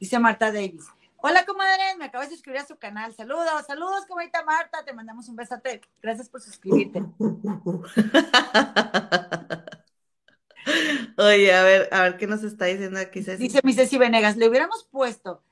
Dice 0.01 0.19
Marta 0.19 0.51
Davis. 0.51 0.85
Hola, 1.29 1.45
comadre, 1.45 1.83
me 1.99 2.05
acabas 2.05 2.29
de 2.29 2.37
suscribir 2.37 2.61
a 2.61 2.65
su 2.65 2.79
canal. 2.79 3.13
Saludos, 3.13 3.67
saludos, 3.67 4.07
comadita 4.07 4.45
Marta. 4.45 4.85
Te 4.85 4.93
mandamos 4.93 5.29
un 5.29 5.35
besote. 5.35 5.81
Gracias 6.01 6.29
por 6.29 6.41
suscribirte. 6.41 7.01
Oye, 11.19 11.53
a 11.53 11.65
ver, 11.65 11.89
a 11.91 12.03
ver 12.03 12.17
qué 12.17 12.29
nos 12.29 12.45
está 12.45 12.67
diciendo 12.67 13.01
aquí 13.01 13.25
Ceci. 13.25 13.43
Dice 13.43 13.59
mi 13.65 13.73
Ceci 13.73 13.99
Venegas, 13.99 14.37
le 14.37 14.49
hubiéramos 14.49 14.85
puesto 14.85 15.43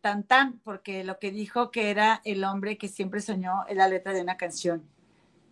tan 0.00 0.24
tan, 0.24 0.58
porque 0.64 1.04
lo 1.04 1.20
que 1.20 1.30
dijo 1.30 1.70
que 1.70 1.90
era 1.90 2.20
el 2.24 2.42
hombre 2.42 2.76
que 2.76 2.88
siempre 2.88 3.20
soñó 3.20 3.66
en 3.68 3.76
la 3.76 3.86
letra 3.86 4.12
de 4.12 4.22
una 4.22 4.36
canción. 4.36 4.82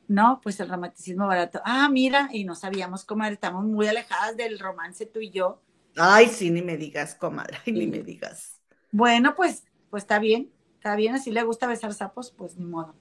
No, 0.08 0.40
pues 0.42 0.58
el 0.58 0.68
romanticismo 0.68 1.28
barato. 1.28 1.62
Ah, 1.64 1.88
mira, 1.88 2.30
y 2.32 2.42
no 2.42 2.56
sabíamos, 2.56 3.04
comadre, 3.04 3.34
estamos 3.34 3.64
muy 3.64 3.86
alejadas 3.86 4.36
del 4.36 4.58
romance 4.58 5.06
tú 5.06 5.20
y 5.20 5.30
yo. 5.30 5.62
Ay, 5.94 6.26
sí, 6.26 6.50
ni 6.50 6.62
me 6.62 6.76
digas, 6.76 7.14
comadre, 7.14 7.60
ni 7.66 7.86
me 7.86 8.00
digas. 8.00 8.55
Bueno, 8.96 9.34
pues, 9.36 9.64
pues 9.90 10.02
está 10.04 10.18
bien, 10.18 10.50
está 10.76 10.96
bien, 10.96 11.14
así 11.14 11.30
le 11.30 11.42
gusta 11.42 11.66
besar 11.66 11.92
sapos, 11.94 12.30
pues 12.32 12.56
ni 12.56 12.64
modo. 12.64 12.94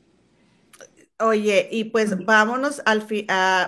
Oye, 1.20 1.70
y 1.72 1.86
pues 1.86 2.26
vámonos 2.26 2.82
al 2.86 3.02
fin, 3.02 3.26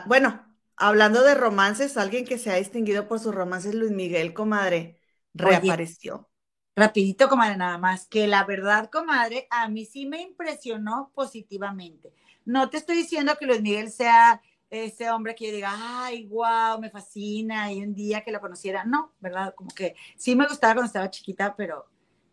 bueno, 0.08 0.46
hablando 0.76 1.24
de 1.24 1.34
romances, 1.36 1.98
alguien 1.98 2.26
que 2.26 2.38
se 2.38 2.52
ha 2.52 2.56
distinguido 2.56 3.08
por 3.08 3.20
sus 3.20 3.34
romances, 3.34 3.74
Luis 3.76 3.92
Miguel, 3.92 4.34
comadre, 4.34 5.00
reapareció. 5.34 6.30
rapidito, 6.76 7.28
comadre, 7.30 7.58
nada 7.58 7.78
más, 7.78 8.08
que 8.08 8.28
la 8.28 8.44
verdad, 8.46 8.90
comadre, 8.92 9.48
a 9.50 9.68
mí 9.70 9.86
sí 9.86 10.06
me 10.06 10.22
impresionó 10.22 11.12
positivamente. 11.16 12.14
No 12.46 12.70
te 12.70 12.78
estoy 12.78 12.98
diciendo 12.98 13.34
que 13.40 13.46
Luis 13.48 13.62
Miguel 13.62 13.92
sea 13.92 14.42
ese 14.70 15.10
hombre 15.10 15.34
que 15.36 15.48
yo 15.48 15.54
diga, 15.56 15.72
ay, 16.06 16.28
wow, 16.28 16.80
me 16.80 16.90
fascina, 16.90 17.72
y 17.72 17.82
un 17.82 17.94
día 17.96 18.22
que 18.24 18.32
lo 18.32 18.42
conociera, 18.42 18.84
no, 18.86 19.14
¿verdad? 19.20 19.54
Como 19.56 19.70
que 19.74 19.96
sí 20.18 20.36
me 20.36 20.48
gustaba 20.48 20.76
cuando 20.76 20.88
estaba 20.88 21.10
chiquita, 21.10 21.56
pero, 21.56 21.88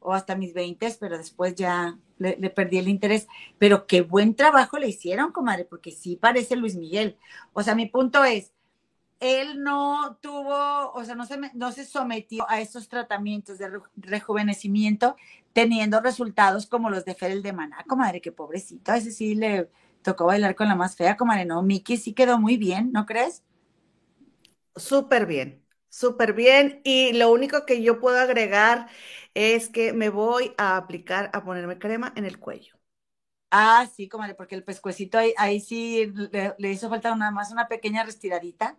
o 0.05 0.13
hasta 0.13 0.37
mis 0.37 0.53
20, 0.53 0.97
pero 1.01 1.17
después 1.19 1.55
ya 1.55 1.99
le, 2.19 2.37
perdí 2.51 2.79
el 2.79 2.89
interés. 2.89 3.27
Pero 3.59 3.87
qué 3.87 4.03
buen 4.03 4.37
trabajo 4.37 4.79
le 4.79 4.89
hicieron, 4.89 5.33
comadre, 5.33 5.65
porque 5.65 5.91
sí 5.91 6.17
parece 6.17 6.57
Luis 6.57 6.77
Miguel. 6.77 7.17
O 7.55 7.63
sea, 7.63 7.75
mi 7.75 7.87
punto 7.87 8.23
es, 8.23 8.53
él 9.19 9.63
no 9.63 10.19
tuvo, 10.21 10.93
o 10.93 11.05
sea, 11.05 11.15
no 11.15 11.25
se, 11.25 11.39
no 11.55 11.73
se 11.73 11.85
sometió 11.87 12.49
a 12.49 12.61
esos 12.61 12.89
tratamientos 12.89 13.59
de 13.59 13.71
rejuvenecimiento 13.97 15.17
teniendo 15.55 16.01
resultados 16.01 16.67
como 16.67 16.91
los 16.91 17.05
de 17.05 17.15
Fidel 17.15 17.43
de 17.43 17.53
Maná, 17.53 17.85
comadre, 17.89 18.21
qué 18.21 18.33
pobrecito, 18.33 18.93
a 18.93 18.99
ese 18.99 19.13
sí 19.13 19.35
le 19.35 19.71
tocó 20.03 20.27
bailar 20.27 20.55
con 20.55 20.69
la 20.69 20.75
más 20.75 20.97
fea, 20.97 21.17
como 21.17 21.33
no, 21.47 21.63
Miki 21.63 21.97
sí 21.97 22.13
quedó 22.13 22.39
muy 22.39 22.59
bien, 22.59 22.93
¿no 22.93 23.07
crees? 23.07 23.43
Súper 24.77 25.25
bien, 25.25 25.64
súper 25.95 26.33
bien. 26.33 26.81
Y 26.85 27.13
lo 27.13 27.31
único 27.31 27.65
que 27.65 27.83
yo 27.83 28.01
puedo 28.01 28.19
agregar 28.19 28.89
es 29.35 29.69
que 29.69 29.93
me 29.93 30.09
voy 30.09 30.53
a 30.59 30.77
aplicar 30.77 31.31
a 31.33 31.45
ponerme 31.45 31.79
crema 31.79 32.13
en 32.17 32.25
el 32.25 32.39
cuello. 32.39 32.75
Ah, 33.51 33.87
sí, 33.95 34.09
comadre, 34.09 34.35
porque 34.35 34.57
el 34.57 34.65
pescuecito 34.65 35.17
ahí, 35.17 35.33
ahí 35.37 35.61
sí 35.61 36.13
le, 36.59 36.73
hizo 36.73 36.89
falta 36.89 37.15
nada 37.15 37.31
más 37.31 37.53
una 37.53 37.69
pequeña 37.69 38.05
restiradita, 38.05 38.77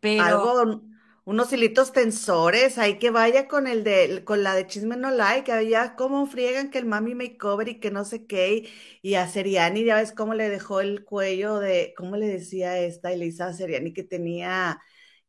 pero... 0.00 0.24
Algo, 0.24 0.82
unos 1.24 1.52
hilitos 1.52 1.92
tensores, 1.92 2.78
ahí 2.78 2.98
que 2.98 3.10
vaya 3.10 3.46
con 3.46 3.68
el 3.68 3.84
de, 3.84 4.24
con 4.24 4.42
la 4.42 4.54
de 4.54 4.66
Chisme 4.66 4.96
No 4.96 5.12
Like, 5.12 5.44
que 5.44 5.52
había 5.52 5.94
cómo 5.94 6.26
friegan 6.26 6.70
que 6.70 6.78
el 6.78 6.86
Mami 6.86 7.14
Makeover 7.14 7.68
y 7.68 7.78
que 7.78 7.92
no 7.92 8.04
sé 8.04 8.26
qué, 8.26 8.68
y, 9.00 9.14
a 9.14 9.28
Seriani, 9.28 9.84
ya 9.84 9.94
ves 9.94 10.10
cómo 10.10 10.34
le 10.34 10.48
dejó 10.48 10.80
el 10.80 11.04
cuello 11.04 11.60
de, 11.60 11.94
¿cómo 11.96 12.16
le 12.16 12.26
decía 12.26 12.78
esta? 12.78 13.12
Y 13.12 13.18
le 13.18 13.42
a 13.42 13.52
Seriani 13.52 13.92
que 13.92 14.02
tenía, 14.02 14.80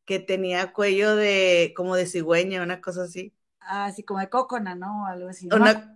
que 0.08 0.20
tenía 0.20 0.72
cuello 0.72 1.18
de, 1.18 1.74
como 1.76 1.98
de 1.98 2.08
cigüeña, 2.08 2.64
una 2.64 2.80
cosa 2.80 3.04
así. 3.04 3.34
así 3.60 4.04
como 4.04 4.22
de 4.22 4.30
cocona, 4.30 4.74
¿no? 4.74 5.06
Algo 5.06 5.28
así. 5.28 5.50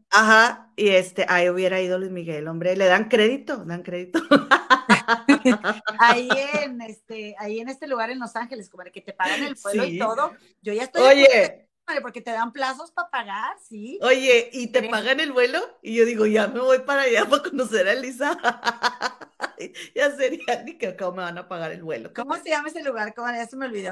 ajá, 0.10 0.72
y 0.76 0.90
este, 0.90 1.26
ahí 1.30 1.50
hubiera 1.50 1.80
ido 1.80 1.98
Luis 1.98 2.12
Miguel, 2.12 2.50
hombre, 2.50 2.76
le 2.76 2.86
dan 2.86 3.08
crédito, 3.08 3.64
dan 3.64 3.84
crédito. 3.84 4.20
ahí 6.00 6.28
en 6.64 6.82
este, 6.82 7.36
ahí 7.40 7.62
en 7.62 7.70
este 7.70 7.88
lugar 7.88 8.10
en 8.10 8.20
Los 8.20 8.36
Ángeles, 8.36 8.70
como 8.70 8.84
que 8.84 9.02
te 9.02 9.14
pagan 9.14 9.44
el 9.44 9.56
vuelo 9.56 9.86
y 9.86 9.98
todo. 9.98 10.34
Yo 10.62 10.74
ya 10.74 10.84
estoy. 10.84 11.04
Oye. 11.04 11.71
Porque 12.00 12.22
te 12.22 12.32
dan 12.32 12.54
plazos 12.54 12.92
para 12.92 13.10
pagar, 13.10 13.58
sí. 13.68 14.00
Oye, 14.02 14.50
¿y 14.54 14.68
te 14.68 14.84
pagan 14.84 15.20
el 15.20 15.32
vuelo? 15.32 15.60
Y 15.82 15.96
yo 15.96 16.06
digo, 16.06 16.26
ya 16.26 16.48
me 16.48 16.60
voy 16.60 16.80
para 16.80 17.02
allá 17.02 17.28
para 17.28 17.44
conocer 17.44 17.88
a 17.88 17.94
Elisa. 17.94 18.38
ya 19.96 20.12
sería 20.16 20.64
ni 20.64 20.78
que 20.78 20.96
cómo 20.96 21.14
me 21.14 21.24
van 21.24 21.38
a 21.38 21.48
pagar 21.48 21.72
el 21.72 21.84
vuelo. 21.84 22.14
¿Cómo 22.14 22.36
se 22.36 22.50
llama 22.50 22.70
ese 22.70 22.84
lugar? 22.84 23.14
¿Cómo 23.14 23.28
ya 23.28 23.46
se 23.46 23.58
me 23.58 23.66
olvidó? 23.66 23.92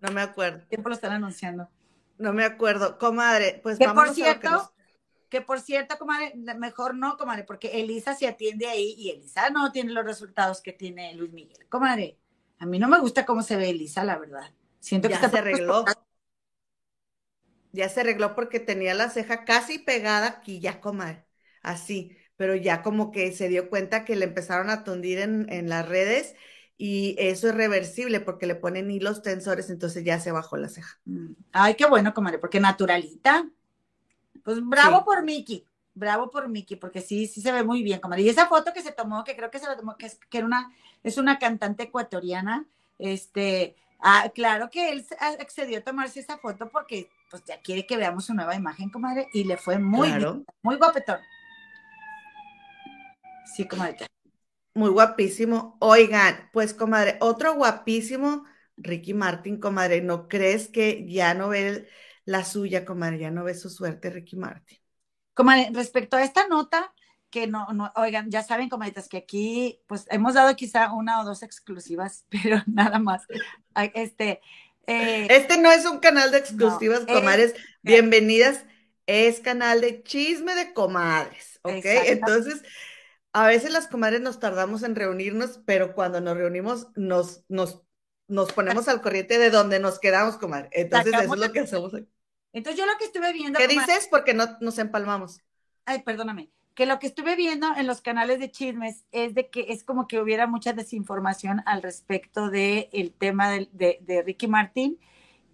no 0.00 0.10
me 0.12 0.22
acuerdo. 0.22 0.64
Tiempo 0.68 0.88
lo 0.88 0.94
están 0.94 1.12
anunciando. 1.12 1.68
No 2.18 2.32
me 2.32 2.44
acuerdo. 2.44 2.98
Comadre, 2.98 3.60
pues 3.62 3.78
vamos 3.78 4.06
por 4.06 4.14
cierto, 4.14 4.72
que 5.28 5.40
por 5.40 5.60
cierto, 5.60 5.98
comadre, 5.98 6.32
mejor 6.56 6.94
no, 6.94 7.16
comadre, 7.16 7.44
porque 7.44 7.80
Elisa 7.80 8.14
se 8.14 8.28
atiende 8.28 8.68
ahí 8.68 8.94
y 8.96 9.10
Elisa 9.10 9.50
no 9.50 9.72
tiene 9.72 9.92
los 9.92 10.04
resultados 10.04 10.60
que 10.60 10.72
tiene 10.72 11.14
Luis 11.14 11.32
Miguel. 11.32 11.66
Comadre, 11.68 12.16
a 12.58 12.66
mí 12.66 12.78
no 12.78 12.88
me 12.88 13.00
gusta 13.00 13.26
cómo 13.26 13.42
se 13.42 13.56
ve 13.56 13.70
Elisa, 13.70 14.04
la 14.04 14.18
verdad. 14.18 14.52
Siento 14.80 15.08
ya 15.08 15.20
que 15.20 15.28
se 15.28 15.38
arregló. 15.38 15.84
Ya 17.76 17.88
se 17.88 18.00
arregló 18.00 18.34
porque 18.34 18.60
tenía 18.60 18.94
la 18.94 19.10
ceja 19.10 19.44
casi 19.44 19.78
pegada 19.78 20.26
aquí, 20.26 20.60
ya, 20.60 20.80
comadre. 20.80 21.24
Así, 21.62 22.16
pero 22.36 22.54
ya 22.54 22.82
como 22.82 23.12
que 23.12 23.32
se 23.32 23.48
dio 23.48 23.68
cuenta 23.70 24.04
que 24.04 24.16
le 24.16 24.24
empezaron 24.24 24.70
a 24.70 24.84
tundir 24.84 25.18
en, 25.18 25.46
en 25.52 25.68
las 25.68 25.88
redes 25.88 26.34
y 26.78 27.16
eso 27.18 27.48
es 27.48 27.54
reversible 27.54 28.20
porque 28.20 28.46
le 28.46 28.54
ponen 28.54 28.90
hilos 28.90 29.22
tensores, 29.22 29.70
entonces 29.70 30.04
ya 30.04 30.20
se 30.20 30.32
bajó 30.32 30.56
la 30.56 30.68
ceja. 30.68 30.98
Mm. 31.06 31.32
Ay, 31.52 31.74
qué 31.74 31.86
bueno, 31.86 32.12
comadre, 32.12 32.38
porque 32.38 32.60
naturalita. 32.60 33.48
Pues 34.44 34.62
bravo 34.62 35.04
por 35.04 35.22
Miki, 35.22 35.66
bravo 35.94 36.30
por 36.30 36.48
Miki, 36.48 36.76
porque 36.76 37.00
sí, 37.00 37.26
sí 37.26 37.40
se 37.40 37.50
ve 37.50 37.64
muy 37.64 37.82
bien, 37.82 38.00
comadre. 38.00 38.22
Y 38.22 38.28
esa 38.28 38.46
foto 38.46 38.72
que 38.74 38.82
se 38.82 38.92
tomó, 38.92 39.24
que 39.24 39.34
creo 39.34 39.50
que 39.50 39.58
se 39.58 39.66
la 39.66 39.76
tomó, 39.76 39.96
que 39.96 40.06
es, 40.06 40.20
que 40.28 40.38
era 40.38 40.46
una, 40.46 40.70
es 41.02 41.16
una 41.16 41.38
cantante 41.38 41.84
ecuatoriana, 41.84 42.66
este, 42.98 43.74
ah, 43.98 44.30
claro 44.34 44.70
que 44.70 44.90
él 44.90 45.06
accedió 45.40 45.78
a 45.78 45.82
tomarse 45.82 46.20
esa 46.20 46.38
foto 46.38 46.68
porque 46.68 47.08
pues 47.30 47.44
ya 47.44 47.60
quiere 47.60 47.86
que 47.86 47.96
veamos 47.96 48.26
su 48.26 48.34
nueva 48.34 48.54
imagen, 48.54 48.90
comadre, 48.90 49.28
y 49.32 49.44
le 49.44 49.56
fue 49.56 49.78
muy 49.78 50.10
bien, 50.12 50.44
muy 50.62 50.76
guapetón. 50.76 51.18
Sí, 53.54 53.66
comadre. 53.66 54.06
Muy 54.74 54.90
guapísimo. 54.90 55.76
Oigan, 55.80 56.50
pues, 56.52 56.74
comadre, 56.74 57.16
otro 57.20 57.54
guapísimo, 57.54 58.44
Ricky 58.76 59.14
Martin, 59.14 59.58
comadre, 59.58 60.02
¿no 60.02 60.28
crees 60.28 60.68
que 60.68 61.06
ya 61.08 61.32
no 61.34 61.48
ve 61.48 61.68
el 61.68 61.88
la 62.26 62.44
suya, 62.44 62.84
comadre, 62.84 63.18
ya 63.18 63.30
no 63.30 63.44
ve 63.44 63.54
su 63.54 63.70
suerte 63.70 64.10
Ricky 64.10 64.36
Martin. 64.36 64.78
Comadre, 65.32 65.70
respecto 65.72 66.16
a 66.16 66.24
esta 66.24 66.46
nota, 66.48 66.92
que 67.30 67.46
no, 67.46 67.68
no, 67.72 67.92
oigan, 67.96 68.30
ya 68.30 68.42
saben, 68.42 68.68
comadritas, 68.68 69.08
que 69.08 69.18
aquí, 69.18 69.80
pues, 69.86 70.06
hemos 70.10 70.34
dado 70.34 70.54
quizá 70.56 70.92
una 70.92 71.20
o 71.20 71.24
dos 71.24 71.42
exclusivas, 71.42 72.26
pero 72.30 72.62
nada 72.66 72.98
más. 72.98 73.22
Este, 73.94 74.40
eh, 74.86 75.26
este 75.30 75.58
no 75.58 75.70
es 75.70 75.84
un 75.86 75.98
canal 75.98 76.30
de 76.30 76.38
exclusivas, 76.38 77.00
comadres. 77.06 77.54
Bienvenidas. 77.82 78.64
Es 79.06 79.40
canal 79.40 79.80
de 79.80 80.02
chisme 80.02 80.54
de 80.54 80.72
comadres, 80.72 81.60
¿ok? 81.62 81.84
Entonces, 81.84 82.62
a 83.32 83.46
veces 83.46 83.70
las 83.70 83.86
comadres 83.86 84.20
nos 84.20 84.40
tardamos 84.40 84.82
en 84.82 84.96
reunirnos, 84.96 85.60
pero 85.64 85.94
cuando 85.94 86.20
nos 86.20 86.36
reunimos 86.36 86.88
nos, 86.96 87.44
nos, 87.48 87.82
nos 88.26 88.52
ponemos 88.52 88.88
al 88.88 89.02
corriente 89.02 89.38
de 89.38 89.50
donde 89.50 89.78
nos 89.78 90.00
quedamos, 90.00 90.38
comadre. 90.38 90.70
Entonces, 90.72 91.14
eso 91.14 91.34
es 91.34 91.40
lo 91.40 91.52
que 91.52 91.60
hacemos 91.60 91.94
aquí. 91.94 92.08
Entonces 92.52 92.80
yo 92.80 92.86
lo 92.90 92.96
que 92.98 93.04
estuve 93.04 93.32
viendo... 93.34 93.58
¿Qué 93.58 93.68
dices? 93.68 94.08
Porque 94.10 94.32
no 94.32 94.56
nos 94.60 94.78
empalmamos. 94.78 95.38
Ay, 95.84 96.02
perdóname. 96.02 96.50
Que 96.76 96.86
lo 96.86 97.00
que 97.00 97.08
estuve 97.08 97.34
viendo 97.34 97.74
en 97.76 97.88
los 97.88 98.00
canales 98.00 98.38
de 98.38 98.50
chismes 98.50 99.04
es 99.10 99.34
de 99.34 99.48
que 99.48 99.66
es 99.70 99.82
como 99.82 100.06
que 100.06 100.20
hubiera 100.20 100.46
mucha 100.46 100.72
desinformación 100.72 101.62
al 101.66 101.82
respecto 101.82 102.50
del 102.50 102.88
el 102.92 103.12
tema 103.12 103.50
de, 103.50 103.68
de, 103.72 104.22
Ricky 104.22 104.46
Martin 104.46 104.98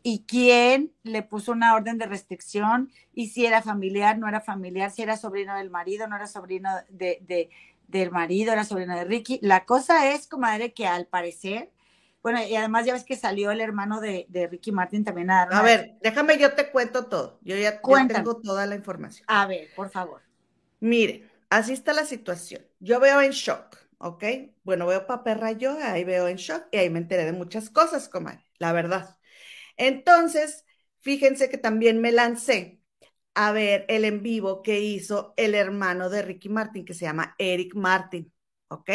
y 0.02 0.24
quién 0.26 0.92
le 1.04 1.22
puso 1.22 1.52
una 1.52 1.74
orden 1.74 1.96
de 1.96 2.06
restricción 2.06 2.90
y 3.14 3.28
si 3.28 3.46
era 3.46 3.62
familiar, 3.62 4.18
no 4.18 4.28
era 4.28 4.40
familiar, 4.40 4.90
si 4.90 5.00
era 5.02 5.16
sobrino 5.16 5.56
del 5.56 5.70
marido, 5.70 6.06
no 6.08 6.16
era 6.16 6.26
sobrino 6.26 6.68
de, 6.90 7.18
de, 7.22 7.48
del 7.86 8.10
marido, 8.10 8.52
era 8.52 8.64
sobrino 8.64 8.94
de 8.94 9.04
Ricky. 9.04 9.38
La 9.40 9.64
cosa 9.64 10.12
es, 10.12 10.26
comadre, 10.26 10.74
que 10.74 10.86
al 10.86 11.06
parecer 11.06 11.70
bueno, 12.22 12.40
y 12.40 12.54
además 12.54 12.86
ya 12.86 12.92
ves 12.92 13.04
que 13.04 13.16
salió 13.16 13.50
el 13.50 13.60
hermano 13.60 14.00
de, 14.00 14.26
Ricky 14.48 14.70
Martin 14.70 15.04
también 15.04 15.30
a 15.30 15.46
dar. 15.46 15.54
A 15.54 15.62
ver, 15.62 15.96
déjame, 16.02 16.38
yo 16.38 16.54
te 16.54 16.70
cuento 16.70 17.06
todo. 17.06 17.40
Yo 17.42 17.56
ya, 17.56 17.80
tengo 17.80 18.36
toda 18.36 18.64
la 18.66 18.76
información. 18.76 19.24
A 19.28 19.46
ver, 19.46 19.68
por 19.74 19.90
favor. 19.90 20.22
Miren, 20.82 21.30
así 21.48 21.72
está 21.72 21.92
la 21.92 22.04
situación. 22.04 22.66
Yo 22.80 22.98
veo 22.98 23.20
en 23.20 23.30
shock, 23.30 23.76
¿ok? 23.98 24.24
Bueno, 24.64 24.86
veo 24.86 25.06
Perra 25.24 25.52
yo, 25.52 25.78
ahí 25.80 26.02
veo 26.02 26.26
en 26.26 26.36
shock 26.36 26.66
y 26.72 26.78
ahí 26.78 26.90
me 26.90 26.98
enteré 26.98 27.24
de 27.24 27.32
muchas 27.32 27.70
cosas, 27.70 28.08
comadre, 28.08 28.44
la 28.58 28.72
verdad. 28.72 29.16
Entonces, 29.76 30.64
fíjense 31.00 31.50
que 31.50 31.58
también 31.58 32.00
me 32.00 32.10
lancé 32.12 32.80
a 33.34 33.52
ver 33.52 33.86
el 33.88 34.04
en 34.04 34.22
vivo 34.22 34.62
que 34.62 34.80
hizo 34.80 35.34
el 35.36 35.54
hermano 35.54 36.10
de 36.10 36.22
Ricky 36.22 36.48
Martin, 36.48 36.84
que 36.84 36.94
se 36.94 37.04
llama 37.06 37.36
Eric 37.38 37.74
Martin, 37.76 38.32
¿ok? 38.68 38.90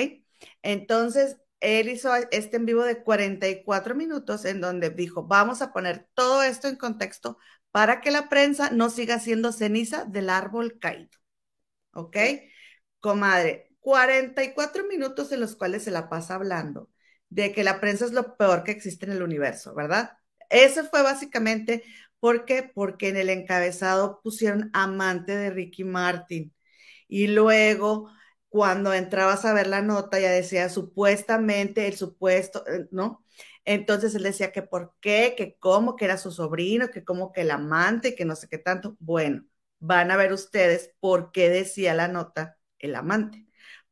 Entonces, 0.63 1.37
él 1.61 1.89
hizo 1.89 2.13
este 2.31 2.57
en 2.57 2.65
vivo 2.65 2.83
de 2.83 3.01
44 3.03 3.95
minutos 3.95 4.45
en 4.45 4.61
donde 4.61 4.89
dijo, 4.89 5.23
vamos 5.25 5.61
a 5.61 5.71
poner 5.73 6.07
todo 6.15 6.43
esto 6.43 6.67
en 6.67 6.75
contexto 6.75 7.37
para 7.71 8.01
que 8.01 8.11
la 8.11 8.29
prensa 8.29 8.71
no 8.71 8.89
siga 8.89 9.19
siendo 9.19 9.51
ceniza 9.53 10.05
del 10.05 10.29
árbol 10.29 10.79
caído. 10.79 11.17
¿Ok? 11.97 12.17
Comadre, 12.99 13.71
44 13.79 14.85
minutos 14.87 15.31
en 15.31 15.39
los 15.41 15.55
cuales 15.55 15.83
se 15.83 15.91
la 15.91 16.09
pasa 16.09 16.35
hablando 16.35 16.89
de 17.29 17.53
que 17.53 17.63
la 17.63 17.79
prensa 17.79 18.05
es 18.05 18.11
lo 18.11 18.37
peor 18.37 18.63
que 18.63 18.71
existe 18.71 19.05
en 19.05 19.13
el 19.13 19.23
universo, 19.23 19.73
¿verdad? 19.75 20.17
Ese 20.49 20.83
fue 20.83 21.01
básicamente, 21.03 21.83
¿por 22.19 22.45
qué? 22.45 22.63
Porque 22.63 23.09
en 23.09 23.17
el 23.17 23.29
encabezado 23.29 24.21
pusieron 24.23 24.69
amante 24.73 25.35
de 25.35 25.49
Ricky 25.49 25.83
Martin 25.83 26.53
y 27.07 27.27
luego 27.27 28.11
cuando 28.49 28.93
entrabas 28.93 29.45
a 29.45 29.53
ver 29.53 29.67
la 29.67 29.81
nota 29.81 30.19
ya 30.19 30.31
decía 30.31 30.69
supuestamente, 30.69 31.87
el 31.87 31.95
supuesto, 31.97 32.65
eh, 32.67 32.87
¿no? 32.91 33.23
Entonces 33.65 34.15
él 34.15 34.23
decía 34.23 34.51
que 34.51 34.61
por 34.63 34.93
qué, 35.01 35.33
que 35.37 35.55
cómo, 35.59 35.95
que 35.95 36.05
era 36.05 36.17
su 36.17 36.31
sobrino, 36.31 36.89
que 36.89 37.03
cómo 37.03 37.31
que 37.33 37.41
el 37.41 37.51
amante, 37.51 38.15
que 38.15 38.25
no 38.25 38.35
sé 38.35 38.47
qué 38.49 38.57
tanto. 38.57 38.95
Bueno, 38.99 39.43
van 39.79 40.11
a 40.11 40.17
ver 40.17 40.33
ustedes 40.33 40.93
por 40.99 41.31
qué 41.31 41.49
decía 41.49 41.93
la 41.93 42.07
nota 42.07 42.57
el 42.79 42.95
amante. 42.95 43.45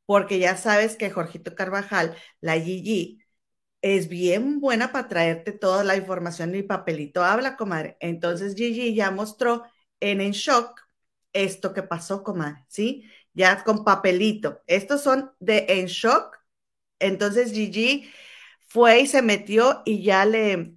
Porque 0.05 0.39
ya 0.39 0.57
sabes 0.57 0.97
que 0.97 1.09
Jorgito 1.09 1.55
Carvajal, 1.55 2.15
la 2.41 2.59
Gigi, 2.59 3.23
es 3.81 4.07
bien 4.09 4.59
buena 4.59 4.91
para 4.91 5.07
traerte 5.07 5.51
toda 5.51 5.83
la 5.83 5.95
información 5.97 6.55
y 6.55 6.63
papelito 6.63 7.23
habla, 7.23 7.55
comadre. 7.57 7.97
Entonces 7.99 8.55
Gigi 8.55 8.95
ya 8.95 9.11
mostró 9.11 9.63
en 9.99 10.21
En 10.21 10.31
Shock 10.31 10.81
esto 11.33 11.73
que 11.73 11.83
pasó, 11.83 12.23
comadre, 12.23 12.65
¿sí? 12.69 13.09
Ya 13.33 13.63
con 13.63 13.83
papelito. 13.83 14.61
Estos 14.67 15.03
son 15.03 15.31
de 15.39 15.65
En 15.69 15.87
Shock. 15.87 16.37
Entonces 16.99 17.51
Gigi 17.53 18.11
fue 18.67 19.01
y 19.01 19.07
se 19.07 19.21
metió 19.21 19.81
y 19.85 20.03
ya 20.03 20.25
le, 20.25 20.75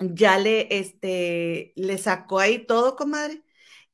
ya 0.00 0.38
le, 0.38 0.78
este, 0.78 1.72
le 1.76 1.98
sacó 1.98 2.40
ahí 2.40 2.66
todo, 2.66 2.96
comadre. 2.96 3.42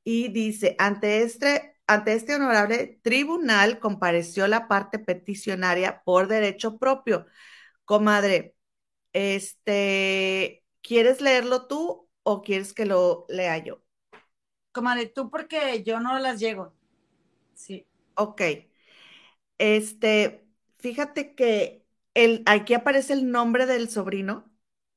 Y 0.05 0.29
dice, 0.29 0.75
ante 0.79 1.23
este, 1.23 1.77
ante 1.87 2.15
este 2.15 2.35
honorable 2.35 3.01
tribunal 3.03 3.79
compareció 3.79 4.49
la 4.49 4.69
parte 4.69 4.99
peticionaria 4.99 6.03
por 6.05 6.29
derecho 6.29 6.79
propio 6.79 7.27
Comadre, 7.85 8.57
este, 9.13 10.65
¿quieres 10.83 11.21
leerlo 11.21 11.67
tú 11.67 12.09
o 12.23 12.43
quieres 12.43 12.73
que 12.73 12.87
lo 12.87 13.27
lea 13.29 13.59
yo? 13.59 13.83
Comadre, 14.73 15.07
tú 15.07 15.31
porque 15.31 15.83
yo 15.83 16.01
no 16.01 16.19
las 16.19 16.41
llego. 16.41 16.75
Sí. 17.55 17.87
Ok. 18.15 18.41
Este, 19.59 20.47
fíjate 20.79 21.35
que 21.35 21.85
el, 22.15 22.43
aquí 22.47 22.75
aparece 22.75 23.13
el 23.13 23.31
nombre 23.31 23.67
del 23.67 23.89
sobrino, 23.91 24.51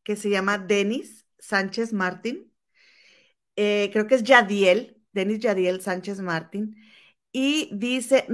que 0.04 0.16
se 0.16 0.30
llama 0.30 0.58
Denis 0.58 1.26
Sánchez 1.40 1.94
Martín. 1.94 2.52
Eh, 3.56 3.90
creo 3.94 4.08
que 4.08 4.16
es 4.16 4.24
Yadiel, 4.24 4.95
Denis 5.16 5.40
Yadiel 5.40 5.82
Sánchez 5.82 6.20
Martín. 6.20 6.76
Y 7.32 7.70
dice, 7.74 8.28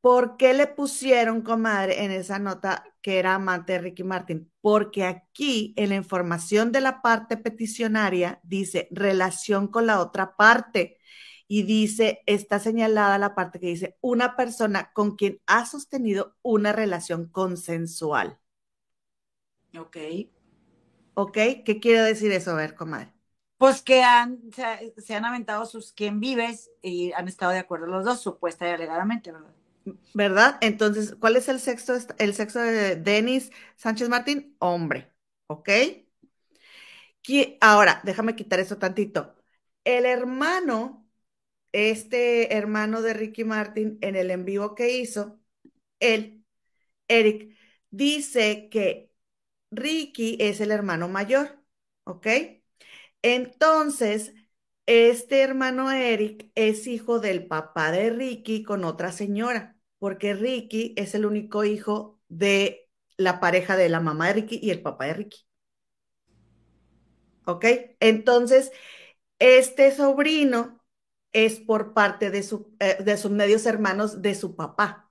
¿por 0.00 0.36
qué 0.36 0.54
le 0.54 0.68
pusieron, 0.68 1.42
comadre, 1.42 2.04
en 2.04 2.12
esa 2.12 2.38
nota 2.38 2.84
que 3.02 3.18
era 3.18 3.34
amante 3.34 3.72
de 3.74 3.78
Ricky 3.80 4.04
Martin, 4.04 4.52
porque 4.60 5.04
aquí 5.04 5.74
en 5.76 5.90
la 5.90 5.96
información 5.96 6.72
de 6.72 6.80
la 6.80 7.02
parte 7.02 7.36
peticionaria 7.36 8.40
dice 8.42 8.88
relación 8.90 9.68
con 9.68 9.86
la 9.86 10.00
otra 10.00 10.36
parte 10.36 10.98
y 11.46 11.62
dice, 11.62 12.20
está 12.26 12.58
señalada 12.58 13.18
la 13.18 13.34
parte 13.34 13.58
que 13.60 13.68
dice 13.68 13.96
una 14.02 14.36
persona 14.36 14.92
con 14.92 15.16
quien 15.16 15.40
ha 15.46 15.64
sostenido 15.64 16.36
una 16.42 16.72
relación 16.72 17.28
consensual. 17.30 18.38
Ok. 19.78 19.96
Ok, 21.14 21.36
¿qué 21.64 21.80
quiere 21.80 22.02
decir 22.02 22.30
eso? 22.32 22.52
A 22.52 22.54
ver, 22.54 22.74
comadre. 22.74 23.17
Pues 23.58 23.82
que 23.82 24.02
han, 24.02 24.40
se, 24.96 25.14
han 25.14 25.24
aventado 25.24 25.66
sus 25.66 25.92
quién 25.92 26.20
vives 26.20 26.70
y 26.80 27.12
han 27.12 27.28
estado 27.28 27.52
de 27.52 27.58
acuerdo 27.58 27.86
los 27.86 28.04
dos, 28.04 28.20
supuesta 28.22 28.68
y 28.68 28.72
alegadamente, 28.72 29.32
¿verdad? 29.32 29.50
¿verdad? 30.14 30.58
Entonces, 30.60 31.16
¿cuál 31.18 31.36
es 31.36 31.48
el 31.48 31.60
sexo, 31.60 31.94
el 32.18 32.34
sexo 32.34 32.60
de 32.60 32.96
Denis 32.96 33.50
Sánchez 33.76 34.08
Martín? 34.08 34.54
Hombre, 34.58 35.10
¿ok? 35.48 35.68
Ahora, 37.60 38.00
déjame 38.04 38.36
quitar 38.36 38.60
eso 38.60 38.78
tantito. 38.78 39.34
El 39.84 40.06
hermano, 40.06 41.06
este 41.72 42.56
hermano 42.56 43.02
de 43.02 43.14
Ricky 43.14 43.44
Martin, 43.44 43.98
en 44.02 44.16
el 44.16 44.30
en 44.30 44.44
vivo 44.44 44.74
que 44.74 44.98
hizo, 44.98 45.40
él, 46.00 46.44
Eric, 47.08 47.56
dice 47.90 48.68
que 48.70 49.12
Ricky 49.70 50.38
es 50.40 50.60
el 50.60 50.72
hermano 50.72 51.08
mayor, 51.08 51.62
¿ok? 52.04 52.26
Entonces, 53.22 54.34
este 54.86 55.42
hermano 55.42 55.90
Eric 55.90 56.50
es 56.54 56.86
hijo 56.86 57.20
del 57.20 57.46
papá 57.46 57.90
de 57.92 58.10
Ricky 58.10 58.62
con 58.62 58.84
otra 58.84 59.12
señora 59.12 59.78
porque 59.98 60.34
Ricky 60.34 60.94
es 60.96 61.14
el 61.14 61.26
único 61.26 61.64
hijo 61.64 62.18
de 62.28 62.88
la 63.16 63.40
pareja 63.40 63.76
de 63.76 63.88
la 63.88 64.00
mamá 64.00 64.28
de 64.28 64.34
Ricky 64.34 64.60
y 64.62 64.70
el 64.70 64.82
papá 64.82 65.06
de 65.06 65.14
Ricky. 65.14 65.46
¿Ok? 67.44 67.64
Entonces, 68.00 68.72
este 69.38 69.94
sobrino 69.94 70.84
es 71.32 71.58
por 71.58 71.94
parte 71.94 72.30
de, 72.30 72.42
su, 72.42 72.74
eh, 72.78 73.02
de 73.02 73.16
sus 73.16 73.30
medios 73.30 73.66
hermanos 73.66 74.22
de 74.22 74.34
su 74.34 74.54
papá. 74.54 75.10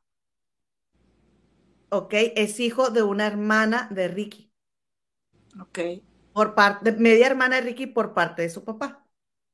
¿Ok? 1.90 2.14
Es 2.36 2.60
hijo 2.60 2.90
de 2.90 3.04
una 3.04 3.28
hermana 3.28 3.88
de 3.92 4.08
Ricky. 4.08 4.52
Ok. 5.60 5.80
Por 6.38 6.54
parte, 6.54 6.92
media 6.92 7.26
hermana 7.26 7.56
de 7.56 7.64
Ricky 7.64 7.88
por 7.88 8.14
parte 8.14 8.44
de 8.44 8.52
su 8.52 8.64
papá. 8.64 9.04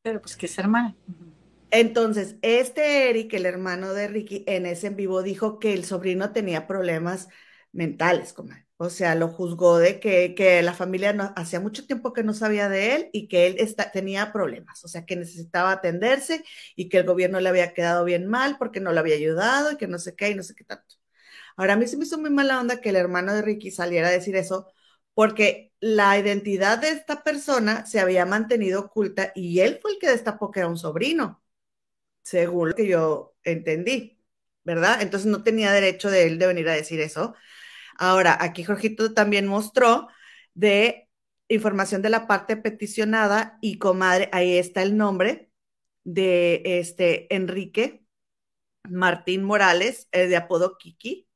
Pero 0.01 0.19
pues 0.19 0.35
que 0.35 0.47
es 0.47 0.57
hermana. 0.57 0.97
Entonces, 1.71 2.35
este 2.41 3.09
Eric, 3.09 3.33
el 3.35 3.45
hermano 3.45 3.93
de 3.93 4.09
Ricky, 4.09 4.43
en 4.47 4.65
ese 4.65 4.87
en 4.87 4.97
vivo 4.97 5.23
dijo 5.23 5.59
que 5.59 5.73
el 5.73 5.85
sobrino 5.85 6.33
tenía 6.33 6.67
problemas 6.67 7.29
mentales, 7.71 8.35
o 8.75 8.89
sea, 8.89 9.15
lo 9.15 9.29
juzgó 9.29 9.77
de 9.77 10.01
que, 10.01 10.61
la 10.61 10.73
familia 10.73 11.13
no, 11.13 11.31
hacía 11.37 11.61
mucho 11.61 11.87
tiempo 11.87 12.11
que 12.11 12.21
no 12.21 12.33
sabía 12.33 12.67
de 12.67 12.95
él 12.95 13.09
y 13.13 13.29
que 13.29 13.47
él 13.47 13.75
tenía 13.93 14.33
problemas, 14.33 14.83
o 14.83 14.89
sea, 14.89 15.05
que 15.05 15.15
necesitaba 15.15 15.71
atenderse 15.71 16.43
y 16.75 16.89
que 16.89 16.97
el 16.97 17.05
gobierno 17.05 17.39
le 17.39 17.47
había 17.47 17.73
quedado 17.73 18.03
bien 18.03 18.27
mal 18.27 18.57
porque 18.59 18.81
no 18.81 18.91
le 18.91 18.99
había 18.99 19.15
ayudado 19.15 19.71
y 19.71 19.77
que 19.77 19.87
no 19.87 19.99
sé 19.99 20.17
qué 20.17 20.31
y 20.31 20.35
no 20.35 20.43
sé 20.43 20.53
qué 20.53 20.65
tanto. 20.65 20.95
Ahora, 21.55 21.73
a 21.73 21.77
mí 21.77 21.87
se 21.87 21.95
me 21.95 22.03
hizo 22.03 22.17
muy 22.17 22.29
mala 22.29 22.59
onda 22.59 22.81
que 22.81 22.89
el 22.89 22.97
hermano 22.97 23.33
de 23.33 23.41
Ricky 23.41 23.71
saliera 23.71 24.09
a 24.09 24.11
decir 24.11 24.35
eso 24.35 24.67
porque 25.13 25.73
la 25.79 26.17
identidad 26.17 26.79
de 26.79 26.89
esta 26.89 27.23
persona 27.23 27.85
se 27.85 27.99
había 27.99 28.25
mantenido 28.25 28.81
oculta 28.81 29.31
y 29.35 29.59
él 29.59 29.79
fue 29.81 29.93
el 29.93 29.99
que 29.99 30.09
destapó 30.09 30.51
que 30.51 30.61
era 30.61 30.69
un 30.69 30.77
sobrino 30.77 31.43
según 32.23 32.69
lo 32.69 32.75
que 32.75 32.87
yo 32.87 33.35
entendí, 33.43 34.19
¿verdad? 34.63 35.01
Entonces 35.01 35.27
no 35.29 35.43
tenía 35.43 35.71
derecho 35.71 36.09
de 36.09 36.23
él 36.27 36.39
de 36.39 36.47
venir 36.47 36.69
a 36.69 36.73
decir 36.73 36.99
eso. 37.01 37.35
Ahora, 37.97 38.37
aquí 38.41 38.63
Jorgito 38.63 39.13
también 39.13 39.47
mostró 39.47 40.07
de 40.53 41.09
información 41.49 42.01
de 42.01 42.09
la 42.09 42.27
parte 42.27 42.57
peticionada 42.57 43.57
y 43.61 43.77
comadre, 43.79 44.29
ahí 44.31 44.57
está 44.57 44.83
el 44.83 44.97
nombre 44.97 45.51
de 46.03 46.61
este 46.65 47.33
Enrique 47.35 48.05
Martín 48.89 49.43
Morales, 49.43 50.07
eh, 50.11 50.27
de 50.27 50.35
apodo 50.37 50.77
Kiki, 50.77 51.27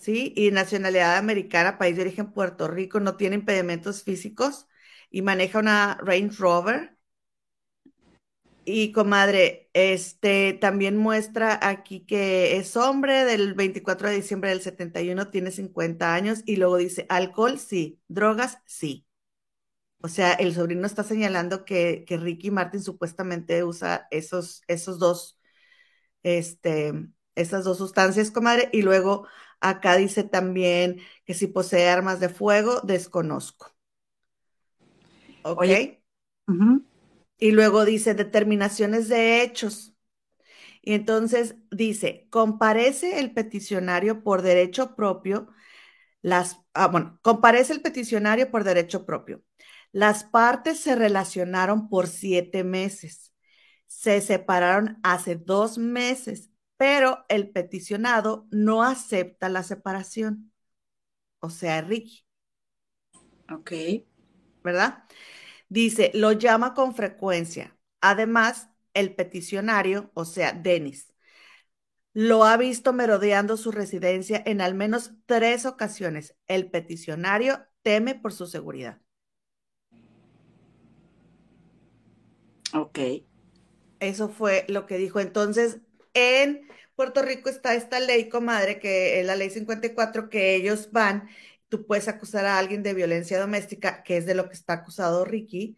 ¿sí? 0.00 0.34
Y 0.36 0.50
nacionalidad 0.52 1.16
americana, 1.18 1.78
país 1.78 1.96
de 1.96 2.02
origen 2.02 2.32
Puerto 2.32 2.68
Rico, 2.68 3.00
no 3.00 3.16
tiene 3.16 3.36
impedimentos 3.36 4.02
físicos 4.04 4.66
y 5.10 5.22
maneja 5.22 5.60
una 5.60 5.98
Range 6.02 6.36
Rover 6.38 6.96
y 8.64 8.92
comadre, 8.92 9.70
este 9.72 10.52
también 10.54 10.96
muestra 10.96 11.58
aquí 11.62 12.00
que 12.06 12.56
es 12.56 12.76
hombre 12.76 13.24
del 13.24 13.54
24 13.54 14.08
de 14.08 14.16
diciembre 14.16 14.50
del 14.50 14.60
71, 14.62 15.30
tiene 15.30 15.50
50 15.50 16.14
años 16.14 16.42
y 16.46 16.56
luego 16.56 16.76
dice 16.76 17.06
alcohol, 17.08 17.58
sí, 17.58 18.00
drogas, 18.08 18.58
sí. 18.66 19.06
O 20.02 20.08
sea, 20.08 20.32
el 20.34 20.54
sobrino 20.54 20.86
está 20.86 21.04
señalando 21.04 21.64
que, 21.64 22.04
que 22.06 22.16
Ricky 22.16 22.50
Martin 22.50 22.82
supuestamente 22.82 23.64
usa 23.64 24.08
esos, 24.10 24.62
esos 24.68 24.98
dos, 24.98 25.38
este, 26.22 26.92
esas 27.34 27.64
dos 27.64 27.78
sustancias, 27.78 28.30
comadre, 28.30 28.70
y 28.72 28.82
luego 28.82 29.26
acá 29.60 29.96
dice 29.96 30.24
también 30.24 31.00
que 31.24 31.34
si 31.34 31.46
posee 31.46 31.88
armas 31.88 32.20
de 32.20 32.28
fuego, 32.28 32.80
desconozco. 32.80 33.74
¿Ok? 35.42 35.64
Y 37.38 37.52
luego 37.52 37.84
dice 37.84 38.14
determinaciones 38.14 39.08
de 39.08 39.42
hechos. 39.42 39.94
Y 40.82 40.94
entonces 40.94 41.56
dice, 41.70 42.26
comparece 42.30 43.20
el 43.20 43.32
peticionario 43.32 44.22
por 44.22 44.42
derecho 44.42 44.96
propio, 44.96 45.48
las, 46.22 46.58
ah, 46.74 46.88
bueno, 46.88 47.18
comparece 47.22 47.72
el 47.72 47.82
peticionario 47.82 48.50
por 48.50 48.64
derecho 48.64 49.06
propio. 49.06 49.42
Las 49.92 50.24
partes 50.24 50.80
se 50.80 50.94
relacionaron 50.94 51.88
por 51.88 52.06
siete 52.06 52.64
meses. 52.64 53.34
Se 53.86 54.20
separaron 54.20 54.98
hace 55.02 55.34
dos 55.36 55.78
meses, 55.78 56.49
pero 56.80 57.26
el 57.28 57.50
peticionado 57.50 58.48
no 58.50 58.82
acepta 58.82 59.50
la 59.50 59.62
separación. 59.62 60.50
O 61.40 61.50
sea, 61.50 61.82
Ricky. 61.82 62.24
Ok. 63.52 63.72
¿Verdad? 64.64 65.04
Dice, 65.68 66.10
lo 66.14 66.32
llama 66.32 66.72
con 66.72 66.94
frecuencia. 66.94 67.76
Además, 68.00 68.70
el 68.94 69.14
peticionario, 69.14 70.10
o 70.14 70.24
sea, 70.24 70.54
Denis, 70.54 71.12
lo 72.14 72.44
ha 72.44 72.56
visto 72.56 72.94
merodeando 72.94 73.58
su 73.58 73.72
residencia 73.72 74.42
en 74.46 74.62
al 74.62 74.72
menos 74.74 75.12
tres 75.26 75.66
ocasiones. 75.66 76.34
El 76.46 76.70
peticionario 76.70 77.66
teme 77.82 78.14
por 78.14 78.32
su 78.32 78.46
seguridad. 78.46 79.02
Ok. 82.72 82.98
Eso 84.00 84.28
fue 84.30 84.64
lo 84.68 84.86
que 84.86 84.96
dijo. 84.96 85.20
Entonces, 85.20 85.80
en 86.14 86.68
Puerto 86.94 87.22
Rico 87.22 87.48
está 87.48 87.74
esta 87.74 88.00
ley, 88.00 88.28
comadre, 88.28 88.78
que 88.78 89.20
es 89.20 89.26
la 89.26 89.36
ley 89.36 89.50
54, 89.50 90.28
que 90.28 90.54
ellos 90.54 90.90
van, 90.92 91.28
tú 91.68 91.86
puedes 91.86 92.08
acusar 92.08 92.44
a 92.46 92.58
alguien 92.58 92.82
de 92.82 92.94
violencia 92.94 93.38
doméstica, 93.40 94.02
que 94.02 94.18
es 94.18 94.26
de 94.26 94.34
lo 94.34 94.48
que 94.48 94.54
está 94.54 94.74
acusado 94.74 95.24
Ricky, 95.24 95.76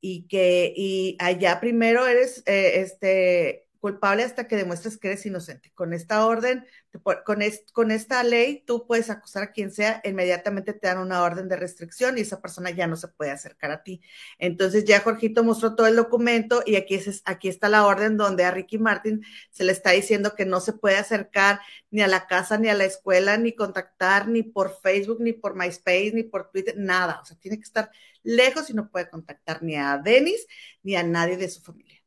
y 0.00 0.26
que 0.28 0.72
y 0.76 1.16
allá 1.20 1.60
primero 1.60 2.06
eres 2.06 2.42
eh, 2.46 2.80
este 2.80 3.66
culpable 3.82 4.22
hasta 4.22 4.46
que 4.46 4.54
demuestres 4.54 4.96
que 4.96 5.08
eres 5.08 5.26
inocente. 5.26 5.72
Con 5.74 5.92
esta 5.92 6.24
orden, 6.24 6.64
con, 7.02 7.40
con 7.72 7.90
esta 7.90 8.22
ley, 8.22 8.62
tú 8.64 8.86
puedes 8.86 9.10
acusar 9.10 9.42
a 9.42 9.50
quien 9.50 9.72
sea, 9.72 10.00
inmediatamente 10.04 10.72
te 10.72 10.86
dan 10.86 10.98
una 10.98 11.20
orden 11.24 11.48
de 11.48 11.56
restricción 11.56 12.16
y 12.16 12.20
esa 12.20 12.40
persona 12.40 12.70
ya 12.70 12.86
no 12.86 12.94
se 12.94 13.08
puede 13.08 13.32
acercar 13.32 13.72
a 13.72 13.82
ti. 13.82 14.00
Entonces 14.38 14.84
ya 14.84 15.00
Jorgito 15.00 15.42
mostró 15.42 15.74
todo 15.74 15.88
el 15.88 15.96
documento 15.96 16.62
y 16.64 16.76
aquí, 16.76 16.94
es, 16.94 17.22
aquí 17.24 17.48
está 17.48 17.68
la 17.68 17.84
orden 17.84 18.16
donde 18.16 18.44
a 18.44 18.52
Ricky 18.52 18.78
Martin 18.78 19.24
se 19.50 19.64
le 19.64 19.72
está 19.72 19.90
diciendo 19.90 20.36
que 20.36 20.46
no 20.46 20.60
se 20.60 20.74
puede 20.74 20.96
acercar 20.96 21.58
ni 21.90 22.02
a 22.02 22.06
la 22.06 22.28
casa, 22.28 22.58
ni 22.58 22.68
a 22.68 22.74
la 22.74 22.84
escuela, 22.84 23.36
ni 23.36 23.52
contactar, 23.52 24.28
ni 24.28 24.44
por 24.44 24.80
Facebook, 24.80 25.20
ni 25.20 25.32
por 25.32 25.56
MySpace, 25.56 26.12
ni 26.14 26.22
por 26.22 26.52
Twitter, 26.52 26.76
nada. 26.78 27.18
O 27.20 27.24
sea, 27.24 27.36
tiene 27.36 27.58
que 27.58 27.64
estar 27.64 27.90
lejos 28.22 28.70
y 28.70 28.74
no 28.74 28.88
puede 28.90 29.10
contactar 29.10 29.60
ni 29.64 29.74
a 29.74 29.98
Denis 29.98 30.46
ni 30.84 30.94
a 30.94 31.02
nadie 31.02 31.36
de 31.36 31.48
su 31.48 31.60
familia. 31.62 32.01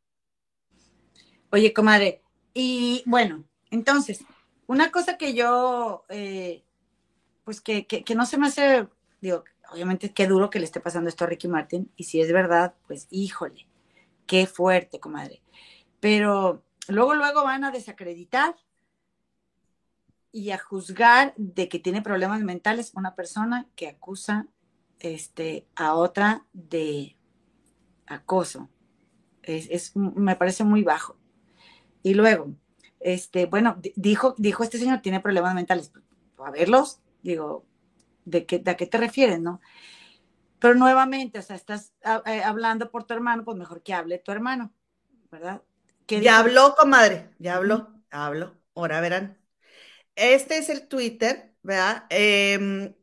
Oye, 1.52 1.74
comadre, 1.74 2.22
y 2.54 3.04
bueno, 3.06 3.44
entonces, 3.70 4.24
una 4.68 4.92
cosa 4.92 5.18
que 5.18 5.34
yo, 5.34 6.06
eh, 6.10 6.64
pues 7.44 7.62
que, 7.62 7.86
que, 7.86 8.16
no 8.16 8.26
se 8.26 8.38
me 8.38 8.48
hace, 8.48 8.88
digo, 9.22 9.44
obviamente 9.72 10.14
qué 10.14 10.28
duro 10.28 10.50
que 10.50 10.60
le 10.60 10.66
esté 10.66 10.80
pasando 10.80 11.10
esto 11.10 11.26
a 11.26 11.28
Ricky 11.28 11.48
Martin, 11.48 11.92
y 11.96 12.06
si 12.06 12.22
es 12.22 12.32
verdad, 12.32 12.76
pues 12.88 13.08
híjole, 13.12 13.68
qué 14.26 14.48
fuerte, 14.48 15.00
comadre. 15.00 15.42
Pero 16.00 16.64
luego, 16.88 17.14
luego 17.14 17.44
van 17.44 17.64
a 17.64 17.72
desacreditar 17.72 18.56
y 20.32 20.52
a 20.52 20.58
juzgar 20.58 21.34
de 21.38 21.70
que 21.70 21.80
tiene 21.80 22.02
problemas 22.02 22.42
mentales 22.42 22.94
una 22.96 23.16
persona 23.16 23.68
que 23.76 23.88
acusa 23.88 24.48
este, 25.00 25.68
a 25.76 25.96
otra 25.96 26.46
de 26.54 27.18
acoso. 28.08 28.70
es, 29.44 29.96
me 29.96 30.36
parece 30.36 30.64
muy 30.64 30.84
bajo. 30.84 31.18
Y 32.06 32.14
luego, 32.14 32.54
este, 33.00 33.48
bueno, 33.48 33.82
dijo, 33.96 34.36
dijo 34.38 34.64
este 34.64 34.78
señor, 34.78 35.02
tiene 35.02 35.22
problemas 35.22 35.56
mentales. 35.56 35.92
A 36.38 36.52
verlos, 36.52 37.00
digo, 37.24 37.66
¿de 38.26 38.46
qué, 38.46 38.60
¿de 38.60 38.76
qué 38.76 38.86
te 38.86 39.00
refieres, 39.00 39.42
no? 39.42 39.60
Pero 40.60 40.76
nuevamente, 40.76 41.40
o 41.40 41.42
sea, 41.42 41.56
estás 41.56 41.94
eh, 42.28 42.44
hablando 42.44 42.92
por 42.92 43.06
tu 43.06 43.16
hermano, 43.16 43.44
pues 43.44 43.58
mejor 43.58 43.82
que 43.82 43.96
hable 43.96 44.20
tu 44.20 44.32
hermano, 44.32 44.72
¿verdad? 45.32 45.64
Ya 46.08 46.38
habló, 46.38 46.76
comadre, 46.76 47.32
ya 47.40 47.56
habló, 47.56 47.90
habló. 48.12 48.56
Ahora 48.76 49.02
verán. 49.02 49.40
Este 50.16 50.60
es 50.60 50.70
el 50.70 50.88
Twitter, 50.88 51.56
¿verdad? 51.64 52.06
Em, 52.12 52.94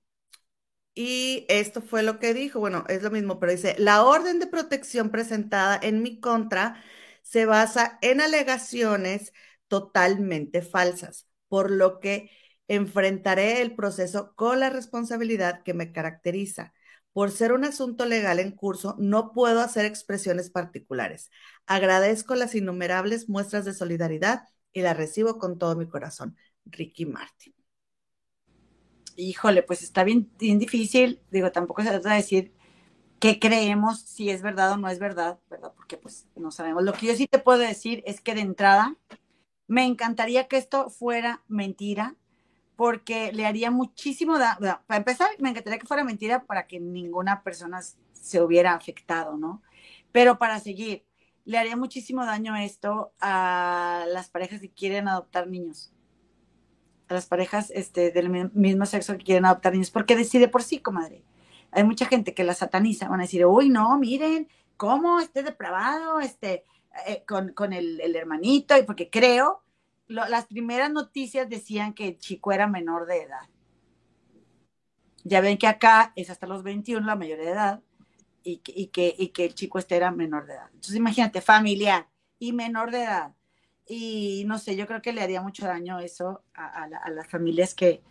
y 0.94 1.44
esto 1.48 1.82
fue 1.82 2.04
lo 2.04 2.20
que 2.20 2.34
dijo, 2.34 2.60
bueno, 2.60 2.84
es 2.86 3.02
lo 3.02 3.10
mismo, 3.10 3.40
pero 3.40 3.50
dice, 3.50 3.74
la 3.78 4.04
orden 4.04 4.38
de 4.38 4.46
protección 4.46 5.10
presentada 5.10 5.76
en 5.82 6.02
mi 6.02 6.20
contra 6.20 6.80
se 7.22 7.46
basa 7.46 7.98
en 8.02 8.20
alegaciones 8.20 9.32
totalmente 9.68 10.62
falsas, 10.62 11.26
por 11.48 11.70
lo 11.70 12.00
que 12.00 12.30
enfrentaré 12.68 13.62
el 13.62 13.74
proceso 13.74 14.34
con 14.34 14.60
la 14.60 14.70
responsabilidad 14.70 15.62
que 15.62 15.74
me 15.74 15.92
caracteriza. 15.92 16.72
Por 17.12 17.30
ser 17.30 17.52
un 17.52 17.64
asunto 17.64 18.06
legal 18.06 18.38
en 18.38 18.52
curso, 18.52 18.96
no 18.98 19.32
puedo 19.32 19.60
hacer 19.60 19.84
expresiones 19.84 20.50
particulares. 20.50 21.30
Agradezco 21.66 22.34
las 22.34 22.54
innumerables 22.54 23.28
muestras 23.28 23.64
de 23.64 23.74
solidaridad 23.74 24.44
y 24.72 24.80
las 24.80 24.96
recibo 24.96 25.38
con 25.38 25.58
todo 25.58 25.76
mi 25.76 25.88
corazón. 25.88 26.36
Ricky 26.64 27.06
Martin. 27.06 27.54
Híjole, 29.16 29.62
pues 29.62 29.82
está 29.82 30.04
bien, 30.04 30.30
difícil. 30.38 31.20
Digo, 31.30 31.52
tampoco 31.52 31.82
se 31.82 31.90
trata 31.90 32.10
de 32.10 32.16
decir 32.16 32.54
que 33.22 33.38
creemos 33.38 34.00
si 34.00 34.30
es 34.30 34.42
verdad 34.42 34.72
o 34.72 34.76
no 34.76 34.88
es 34.88 34.98
verdad, 34.98 35.38
¿verdad? 35.48 35.72
Porque 35.76 35.96
pues 35.96 36.26
no 36.34 36.50
sabemos. 36.50 36.82
Lo 36.82 36.92
que 36.92 37.06
yo 37.06 37.14
sí 37.14 37.28
te 37.28 37.38
puedo 37.38 37.60
decir 37.60 38.02
es 38.04 38.20
que 38.20 38.34
de 38.34 38.40
entrada 38.40 38.96
me 39.68 39.86
encantaría 39.86 40.48
que 40.48 40.56
esto 40.56 40.90
fuera 40.90 41.40
mentira, 41.46 42.16
porque 42.74 43.30
le 43.30 43.46
haría 43.46 43.70
muchísimo 43.70 44.40
daño. 44.40 44.58
Para 44.88 44.98
empezar, 44.98 45.28
me 45.38 45.50
encantaría 45.50 45.78
que 45.78 45.86
fuera 45.86 46.02
mentira 46.02 46.42
para 46.46 46.66
que 46.66 46.80
ninguna 46.80 47.44
persona 47.44 47.80
se 48.10 48.42
hubiera 48.42 48.74
afectado, 48.74 49.36
¿no? 49.36 49.62
Pero 50.10 50.36
para 50.40 50.58
seguir, 50.58 51.04
le 51.44 51.58
haría 51.58 51.76
muchísimo 51.76 52.26
daño 52.26 52.56
esto 52.56 53.12
a 53.20 54.04
las 54.08 54.30
parejas 54.30 54.60
que 54.60 54.72
quieren 54.72 55.06
adoptar 55.06 55.46
niños, 55.46 55.92
a 57.06 57.14
las 57.14 57.26
parejas 57.26 57.70
este, 57.72 58.10
del 58.10 58.50
mismo 58.52 58.84
sexo 58.84 59.16
que 59.16 59.22
quieren 59.22 59.44
adoptar 59.44 59.74
niños, 59.74 59.92
porque 59.92 60.16
decide 60.16 60.48
por 60.48 60.64
sí, 60.64 60.80
comadre 60.80 61.22
hay 61.72 61.84
mucha 61.84 62.06
gente 62.06 62.34
que 62.34 62.44
la 62.44 62.54
sataniza, 62.54 63.08
van 63.08 63.20
a 63.20 63.24
decir, 63.24 63.46
uy, 63.46 63.70
no, 63.70 63.98
miren, 63.98 64.46
cómo 64.76 65.20
este 65.20 65.42
depravado, 65.42 66.20
este, 66.20 66.64
eh, 67.06 67.24
con, 67.26 67.72
el, 67.72 68.14
hermanito, 68.14 68.76
y 68.76 68.82
porque 68.82 69.08
creo, 69.08 69.62
las 70.06 70.46
primeras 70.46 70.92
noticias 70.92 71.48
decían 71.48 71.94
que 71.94 72.08
el 72.08 72.18
chico 72.18 72.52
era 72.52 72.66
menor 72.66 73.06
de 73.06 73.22
edad. 73.22 73.48
Ya 75.24 75.40
ven 75.40 75.56
que 75.56 75.66
acá 75.66 76.12
es 76.14 76.28
hasta 76.28 76.46
los 76.46 76.62
21 76.62 77.06
la 77.06 77.16
mayoría 77.16 77.44
de 77.44 77.50
edad 77.52 77.80
y 78.42 78.58
que, 78.58 79.14
y 79.16 79.28
que, 79.28 79.44
el 79.44 79.54
chico 79.54 79.78
este 79.78 79.96
era 79.96 80.10
menor 80.10 80.46
de 80.46 80.54
edad. 80.54 80.66
Entonces 80.66 80.96
imagínate, 80.96 81.40
familiar 81.40 82.08
y 82.38 82.52
menor 82.52 82.90
de 82.90 83.04
edad. 83.04 83.34
Y 83.86 84.44
no 84.46 84.58
sé, 84.58 84.76
yo 84.76 84.86
creo 84.86 85.00
que 85.00 85.12
le 85.12 85.22
haría 85.22 85.40
mucho 85.40 85.64
daño 85.64 86.00
eso 86.00 86.42
a, 86.54 86.88
las 87.08 87.28
familias 87.28 87.74
que, 87.74 88.02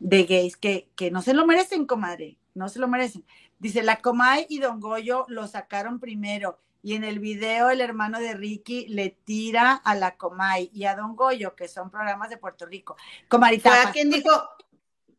de 0.00 0.24
gays 0.24 0.56
que, 0.56 0.90
que 0.96 1.10
no 1.10 1.22
se 1.22 1.32
lo 1.32 1.46
merecen, 1.46 1.86
comadre 1.86 2.36
no 2.56 2.68
se 2.68 2.78
lo 2.78 2.88
merecen. 2.88 3.24
Dice, 3.58 3.82
la 3.82 3.96
Comay 4.00 4.46
y 4.48 4.58
Don 4.58 4.80
Goyo 4.80 5.26
lo 5.28 5.46
sacaron 5.46 6.00
primero 6.00 6.58
y 6.82 6.94
en 6.94 7.04
el 7.04 7.18
video 7.18 7.70
el 7.70 7.80
hermano 7.80 8.20
de 8.20 8.34
Ricky 8.34 8.86
le 8.88 9.10
tira 9.10 9.74
a 9.74 9.94
la 9.94 10.16
Comay 10.16 10.70
y 10.72 10.84
a 10.84 10.94
Don 10.94 11.16
Goyo, 11.16 11.54
que 11.54 11.68
son 11.68 11.90
programas 11.90 12.30
de 12.30 12.36
Puerto 12.36 12.64
Rico. 12.64 12.96
Comarita. 13.28 13.70
¿Fue 13.70 13.80
a 13.80 13.92
quien 13.92 14.10
dijo? 14.10 14.30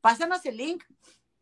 Pásanos 0.02 0.46
el 0.46 0.58
link. 0.58 0.84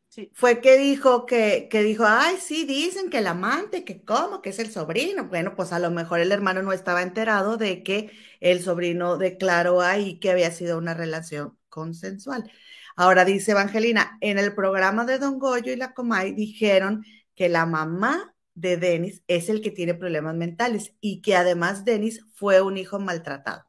Sí. 0.09 0.31
Fue 0.33 0.61
que 0.61 0.77
dijo 0.77 1.25
que, 1.25 1.67
que 1.69 1.83
dijo, 1.83 2.05
ay, 2.07 2.37
sí, 2.39 2.65
dicen 2.65 3.09
que 3.09 3.19
el 3.19 3.27
amante, 3.27 3.83
que 3.83 4.03
cómo, 4.03 4.41
que 4.41 4.49
es 4.49 4.59
el 4.59 4.71
sobrino. 4.71 5.25
Bueno, 5.25 5.55
pues 5.55 5.73
a 5.73 5.79
lo 5.79 5.91
mejor 5.91 6.19
el 6.21 6.31
hermano 6.31 6.61
no 6.61 6.71
estaba 6.73 7.01
enterado 7.01 7.57
de 7.57 7.83
que 7.83 8.11
el 8.39 8.63
sobrino 8.63 9.17
declaró 9.17 9.81
ahí 9.81 10.19
que 10.19 10.31
había 10.31 10.51
sido 10.51 10.77
una 10.77 10.93
relación 10.93 11.57
consensual. 11.69 12.49
Ahora 12.95 13.25
dice 13.25 13.51
Evangelina, 13.51 14.17
en 14.21 14.39
el 14.39 14.55
programa 14.55 15.05
de 15.05 15.19
Don 15.19 15.37
Goyo 15.37 15.73
y 15.73 15.75
la 15.75 15.93
Comay 15.93 16.31
dijeron 16.31 17.05
que 17.35 17.49
la 17.49 17.65
mamá 17.65 18.33
de 18.53 18.77
Denis 18.77 19.21
es 19.27 19.49
el 19.49 19.61
que 19.61 19.71
tiene 19.71 19.93
problemas 19.93 20.35
mentales 20.35 20.93
y 21.01 21.21
que 21.21 21.35
además 21.35 21.83
Denis 21.83 22.25
fue 22.33 22.61
un 22.61 22.77
hijo 22.77 22.97
maltratado. 22.99 23.65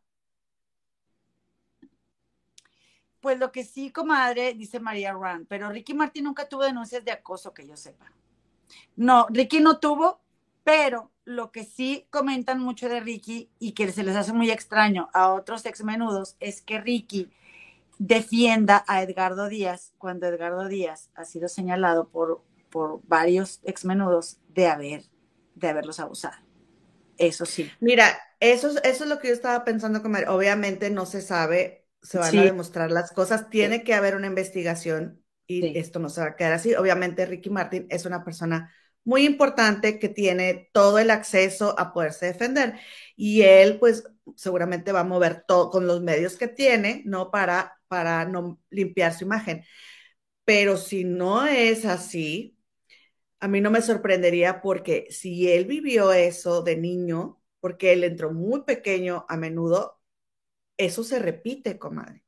Pues 3.20 3.40
lo 3.40 3.51
que 3.51 3.65
sí, 3.65 3.90
comadre, 3.90 4.55
dice 4.55 4.78
María 4.78 5.12
Rand, 5.12 5.47
pero 5.48 5.69
Ricky 5.70 5.94
Martín 5.94 6.24
nunca 6.24 6.48
tuvo 6.48 6.62
denuncias 6.62 7.05
de 7.05 7.11
acoso, 7.11 7.53
que 7.53 7.66
yo 7.66 7.77
sepa. 7.77 8.12
No, 8.94 9.27
Ricky 9.31 9.59
no 9.59 9.81
tuvo, 9.81 10.20
pero 10.62 11.11
lo 11.24 11.51
que 11.51 11.65
sí 11.65 12.07
comentan 12.11 12.61
mucho 12.61 12.89
de 12.89 13.01
Ricky 13.01 13.51
y 13.59 13.73
que 13.73 13.90
se 13.90 14.05
les 14.05 14.15
hace 14.15 14.32
muy 14.32 14.53
extraño 14.53 15.09
a 15.12 15.32
otros 15.32 15.66
ex 15.66 15.82
menudos 15.82 16.36
es 16.39 16.62
que 16.62 16.81
Ricky 16.81 17.28
defienda 17.98 18.85
a 18.86 19.02
Edgardo 19.02 19.48
Díaz 19.48 19.93
cuando 19.98 20.27
Edgardo 20.27 20.68
Díaz 20.68 21.10
ha 21.14 21.24
sido 21.24 21.48
señalado 21.48 22.09
por, 22.09 22.43
por 22.70 23.01
varios 23.06 23.60
exmenudos 23.64 24.39
de 24.48 24.66
haber 24.66 25.05
de 25.56 25.68
haberlos 25.68 25.98
abusado. 25.98 26.36
Eso 27.18 27.47
sí. 27.47 27.70
Mira, 27.81 28.16
eso, 28.40 28.68
eso 28.85 29.05
es 29.05 29.10
lo 29.10 29.18
que 29.18 29.28
yo 29.28 29.35
estaba 29.35 29.64
pensando 29.64 30.02
comer. 30.02 30.28
Obviamente 30.28 30.90
no 30.90 31.06
se 31.06 31.23
sabe, 31.23 31.86
se 32.02 32.18
van 32.18 32.39
a 32.39 32.43
demostrar 32.44 32.90
las 32.90 33.10
cosas, 33.10 33.48
tiene 33.48 33.82
que 33.82 33.94
haber 33.94 34.14
una 34.14 34.27
investigación 34.27 35.23
y 35.47 35.78
esto 35.78 35.98
no 35.98 36.10
se 36.10 36.20
va 36.20 36.28
a 36.28 36.36
quedar 36.36 36.52
así. 36.52 36.74
Obviamente 36.74 37.27
Ricky 37.27 37.51
Martin 37.51 37.86
es 37.89 38.05
una 38.05 38.23
persona 38.23 38.73
muy 39.02 39.24
importante 39.24 39.98
que 39.98 40.09
tiene 40.09 40.68
todo 40.73 40.98
el 40.98 41.10
acceso 41.10 41.78
a 41.78 41.93
poderse 41.93 42.27
defender 42.27 42.74
y 43.16 43.43
él 43.43 43.78
pues 43.78 44.05
seguramente 44.35 44.93
va 44.93 45.01
a 45.01 45.05
mover 45.05 45.44
todo 45.47 45.70
con 45.70 45.86
los 45.86 46.02
medios 46.02 46.36
que 46.36 46.48
tiene, 46.48 47.02
¿no? 47.06 47.31
Para 47.31 47.76
para 47.88 48.24
no 48.26 48.60
limpiar 48.70 49.14
su 49.14 49.24
imagen. 49.24 49.64
Pero 50.44 50.76
si 50.76 51.04
no 51.04 51.46
es 51.46 51.84
así, 51.84 52.56
a 53.40 53.48
mí 53.48 53.60
no 53.60 53.70
me 53.70 53.82
sorprendería 53.82 54.60
porque 54.62 55.06
si 55.10 55.50
él 55.50 55.66
vivió 55.66 56.12
eso 56.12 56.62
de 56.62 56.76
niño, 56.76 57.40
porque 57.60 57.92
él 57.92 58.04
entró 58.04 58.32
muy 58.32 58.62
pequeño 58.62 59.26
a 59.28 59.36
menudo, 59.36 60.00
eso 60.76 61.04
se 61.04 61.18
repite, 61.18 61.78
comadre. 61.78 62.24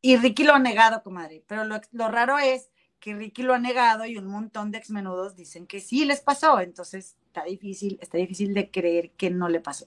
Y 0.00 0.16
Ricky 0.16 0.44
lo 0.44 0.54
ha 0.54 0.58
negado, 0.58 1.02
comadre, 1.02 1.44
pero 1.46 1.64
lo, 1.64 2.08
raro 2.08 2.38
es 2.38 2.70
que 3.00 3.14
Ricky 3.14 3.42
lo 3.42 3.54
ha 3.54 3.58
negado 3.58 4.04
y 4.04 4.18
un 4.18 4.26
montón 4.26 4.70
de 4.70 4.78
exmenudos 4.78 5.34
dicen 5.34 5.66
que 5.66 5.80
sí 5.80 6.04
les 6.04 6.20
pasó, 6.20 6.60
entonces 6.60 7.16
está 7.26 7.44
difícil, 7.44 7.98
está 8.00 8.18
difícil 8.18 8.54
de 8.54 8.70
creer 8.70 9.12
que 9.12 9.30
no 9.30 9.48
le 9.48 9.60
pasó. 9.60 9.86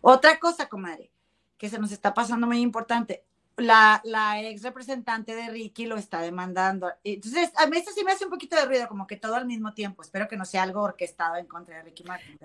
Otra 0.00 0.38
cosa, 0.38 0.68
comadre, 0.68 1.12
que 1.58 1.68
se 1.68 1.78
nos 1.78 1.92
está 1.92 2.14
pasando 2.14 2.46
muy 2.46 2.60
importante. 2.60 3.24
La, 3.60 4.00
la 4.04 4.42
ex 4.42 4.62
representante 4.62 5.34
de 5.34 5.48
Ricky 5.48 5.86
lo 5.86 5.96
está 5.96 6.20
demandando. 6.20 6.90
Entonces, 7.04 7.52
a 7.56 7.66
mí 7.66 7.76
esto 7.76 7.92
sí 7.94 8.04
me 8.04 8.12
hace 8.12 8.24
un 8.24 8.30
poquito 8.30 8.56
de 8.56 8.64
ruido, 8.64 8.88
como 8.88 9.06
que 9.06 9.16
todo 9.16 9.34
al 9.34 9.46
mismo 9.46 9.72
tiempo. 9.74 10.02
Espero 10.02 10.28
que 10.28 10.36
no 10.36 10.44
sea 10.44 10.62
algo 10.62 10.82
orquestado 10.82 11.36
en 11.36 11.46
contra 11.46 11.76
de 11.76 11.82
Ricky 11.82 12.04
Martin. 12.04 12.38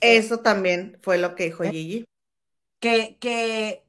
Eso 0.00 0.40
también 0.40 0.98
fue 1.00 1.18
lo 1.18 1.34
que 1.34 1.44
dijo 1.44 1.64
¿Eh? 1.64 1.70
Gigi. 1.70 2.04
Que, 2.80 3.16
que, 3.20 3.84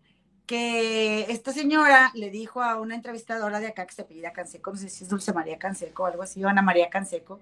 que 0.45 1.31
esta 1.31 1.51
señora 1.51 2.11
le 2.13 2.29
dijo 2.29 2.61
a 2.61 2.79
una 2.79 2.95
entrevistadora 2.95 3.59
de 3.59 3.67
acá 3.67 3.87
que 3.87 3.93
se 3.93 4.03
apellida 4.03 4.33
Canseco, 4.33 4.71
no 4.71 4.77
sé 4.77 4.89
si 4.89 5.03
es 5.03 5.09
Dulce 5.09 5.33
María 5.33 5.57
Canseco 5.57 6.03
o 6.03 6.05
algo 6.05 6.23
así, 6.23 6.43
o 6.43 6.47
Ana 6.47 6.61
María 6.61 6.89
Canseco. 6.89 7.39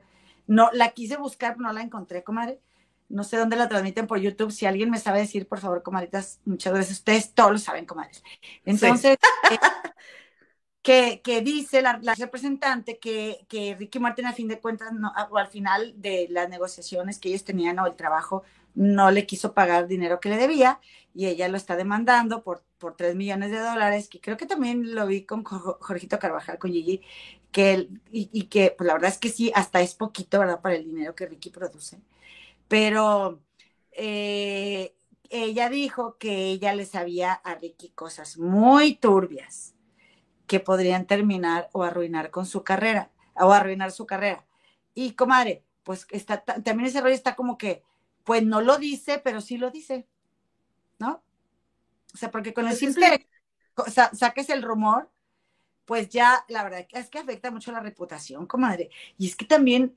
No, 0.48 0.70
la 0.74 0.92
quise 0.92 1.18
buscar, 1.18 1.56
pero 1.56 1.68
no 1.68 1.74
la 1.74 1.82
encontré, 1.82 2.24
comadre 2.24 2.60
no 3.12 3.24
sé 3.24 3.38
dónde 3.38 3.56
la 3.56 3.70
transmiten 3.70 4.08
por 4.08 4.20
YouTube. 4.20 4.52
Si 4.52 4.66
alguien 4.66 4.90
me 4.90 5.00
sabe 5.00 5.20
decir, 5.20 5.48
por 5.48 5.60
favor, 5.60 5.84
comadritas, 5.84 6.40
muchas 6.46 6.74
gracias. 6.74 7.00
Ustedes 7.00 7.34
todos 7.34 7.52
lo 7.52 7.58
saben, 7.58 7.86
comadres. 7.86 8.24
Entonces, 8.66 9.18
eh, 9.52 9.58
que, 10.82 11.22
que, 11.24 11.42
dice 11.42 11.82
la, 11.82 12.00
representante 12.18 13.00
que, 13.00 13.46
que, 13.48 13.76
Ricky 13.76 14.00
Martin, 14.00 14.26
a 14.26 14.34
fin 14.34 14.48
de 14.48 14.60
cuentas, 14.60 14.94
no, 14.94 15.12
o 15.30 15.38
al 15.38 15.48
final 15.48 15.94
de 16.02 16.28
las 16.30 16.50
negociaciones 16.50 17.20
que 17.20 17.30
ellos 17.30 17.44
tenían 17.44 17.78
o 17.80 17.88
el 17.88 17.96
trabajo, 17.96 18.44
no 18.74 19.12
le 19.12 19.26
quiso 19.26 19.54
pagar 19.54 19.88
dinero 19.88 20.20
que 20.20 20.30
le 20.30 20.38
debía 20.38 20.80
y 21.14 21.28
ella 21.28 21.50
lo 21.50 21.58
está 21.58 21.76
demandando 21.76 22.42
por, 22.44 22.64
por 22.78 22.96
3 22.96 23.16
millones 23.16 23.52
de 23.52 23.60
dólares, 23.60 24.08
que 24.08 24.22
creo 24.22 24.38
que 24.38 24.46
también 24.46 24.96
lo 24.96 25.06
vi 25.08 25.24
con 25.26 25.44
Jorgito 25.44 26.20
Carvajal, 26.20 26.58
con 26.58 26.72
Gigi, 26.72 27.02
que 27.52 27.90
y, 28.12 28.30
y, 28.32 28.44
que 28.46 28.74
pues, 28.78 28.88
la 28.88 28.94
verdad 28.94 29.10
es 29.10 29.18
que 29.18 29.30
sí, 29.30 29.52
hasta 29.54 29.82
es 29.82 29.94
poquito, 29.96 30.40
¿verdad? 30.40 30.62
Para 30.62 30.76
el 30.76 30.86
dinero 30.86 31.14
que 31.14 31.26
Ricky 31.26 31.50
produce 31.50 32.00
pero 32.72 33.44
eh, 33.92 34.96
ella 35.30 35.70
dijo 35.70 36.18
que 36.18 36.52
ella 36.52 36.74
le 36.74 36.86
sabía 36.86 37.34
a 37.34 37.56
Ricky 37.56 37.90
cosas 37.90 38.38
muy 38.38 38.96
turbias 38.96 39.76
que 40.48 40.62
podrían 40.62 41.06
terminar 41.06 41.70
o 41.74 41.84
arruinar 41.84 42.32
con 42.32 42.46
su 42.46 42.64
carrera, 42.64 43.12
o 43.34 43.52
arruinar 43.52 43.92
su 43.92 44.06
carrera. 44.06 44.46
Y 44.94 45.16
comadre, 45.16 45.66
pues 45.84 46.08
está, 46.12 46.46
también 46.46 46.86
ese 46.86 47.02
rollo 47.02 47.14
está 47.14 47.36
como 47.36 47.58
que, 47.58 47.84
pues 48.24 48.42
no 48.42 48.62
lo 48.62 48.78
dice, 48.78 49.20
pero 49.20 49.42
sí 49.42 49.58
lo 49.58 49.70
dice, 49.70 50.08
¿no? 50.98 51.22
O 52.14 52.18
sea, 52.18 52.32
porque 52.32 52.54
con 52.54 52.68
el 52.68 52.70
pues 52.70 52.80
simple, 52.80 53.28
saques 54.14 54.50
el 54.50 54.62
rumor, 54.62 55.10
pues 55.92 56.08
ya 56.08 56.46
la 56.48 56.64
verdad 56.64 56.88
es 56.94 57.10
que 57.10 57.20
afecta 57.20 57.52
mucho 57.52 57.70
la 57.74 57.82
reputación, 57.82 58.46
comadre. 58.46 58.90
Y 59.18 59.28
es 59.28 59.36
que 59.36 59.44
también 59.44 59.94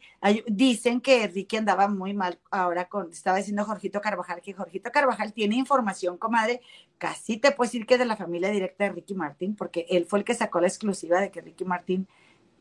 dicen 0.49 1.01
que 1.01 1.29
Ricky 1.29 1.59
andaba 1.59 1.87
muy 1.87 2.13
mal 2.15 2.41
ahora 2.51 2.89
con, 2.89 3.13
estaba 3.13 3.37
diciendo 3.37 3.65
Jorgito 3.65 4.01
Carvajal, 4.01 4.41
que 4.41 4.55
Jorgito 4.55 4.91
Carvajal 4.91 5.33
tiene 5.33 5.55
información, 5.55 6.19
comadre, 6.19 6.63
casi 6.99 7.37
te 7.37 7.53
puedo 7.53 7.69
decir 7.69 7.87
que 7.87 7.97
de 7.97 8.07
la 8.07 8.17
familia 8.17 8.51
directa 8.51 8.83
de 8.83 8.91
Ricky 8.91 9.15
Martín, 9.15 9.55
porque 9.55 9.87
él 9.89 10.05
fue 10.05 10.19
el 10.19 10.25
que 10.25 10.35
sacó 10.35 10.61
la 10.61 10.67
exclusiva 10.67 11.21
de 11.21 11.31
que 11.31 11.43
Ricky 11.43 11.65
Martín 11.65 12.09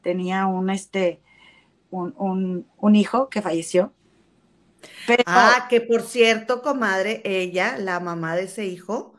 tenía 0.03 0.45
un, 0.45 0.69
este, 0.69 1.19
un, 1.89 2.67
un, 2.77 2.95
hijo 2.95 3.29
que 3.29 3.41
falleció. 3.41 3.93
ah, 5.25 5.65
que 5.71 5.81
por 5.81 6.03
cierto, 6.03 6.61
comadre, 6.61 7.23
ella, 7.25 7.79
la 7.79 7.99
mamá 7.99 8.35
de 8.35 8.43
ese 8.43 8.67
hijo, 8.67 9.15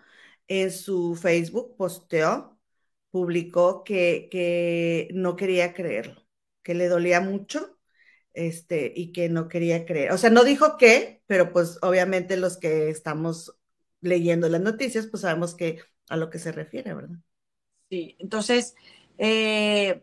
en 0.47 0.70
su 0.70 1.16
Facebook 1.16 1.74
posteó 1.77 2.54
publicó 3.15 3.85
que, 3.85 4.27
que 4.28 5.09
no 5.15 5.36
quería 5.36 5.73
creerlo, 5.73 6.27
que 6.65 6.74
le 6.74 6.89
dolía 6.89 7.20
mucho 7.20 7.78
este, 8.32 8.93
y 8.93 9.12
que 9.12 9.28
no 9.28 9.47
quería 9.47 9.86
creer. 9.86 10.11
O 10.11 10.19
sea, 10.19 10.31
no 10.31 10.43
dijo 10.43 10.77
qué, 10.78 11.23
pero 11.28 11.53
pues 11.53 11.78
obviamente 11.82 12.36
los 12.36 12.57
que 12.57 12.91
estamos 12.91 13.57
leyendo 14.01 14.49
las 14.49 14.62
noticias, 14.62 15.07
pues 15.07 15.20
sabemos 15.20 15.55
que 15.55 15.78
a 16.09 16.16
lo 16.16 16.28
que 16.28 16.41
se 16.41 16.51
refiere, 16.51 16.93
¿verdad? 16.93 17.19
Sí, 17.89 18.16
entonces, 18.19 18.74
eh, 19.19 20.03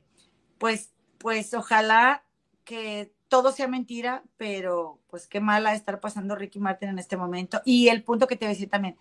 pues, 0.58 0.94
pues 1.18 1.54
ojalá 1.54 2.24
que 2.64 3.12
todo 3.28 3.52
sea 3.52 3.68
mentira, 3.68 4.24
pero 4.38 5.02
pues 5.10 5.28
qué 5.28 5.42
mala 5.42 5.74
estar 5.76 6.00
pasando 6.00 6.36
Ricky 6.38 6.62
Martin 6.62 6.88
en 6.88 7.00
este 7.00 7.18
momento. 7.18 7.62
Y 7.66 7.90
el 7.90 8.06
punto 8.06 8.26
que 8.28 8.38
te 8.38 8.46
voy 8.46 8.52
a 8.52 8.56
decir 8.56 8.70
también, 8.70 8.96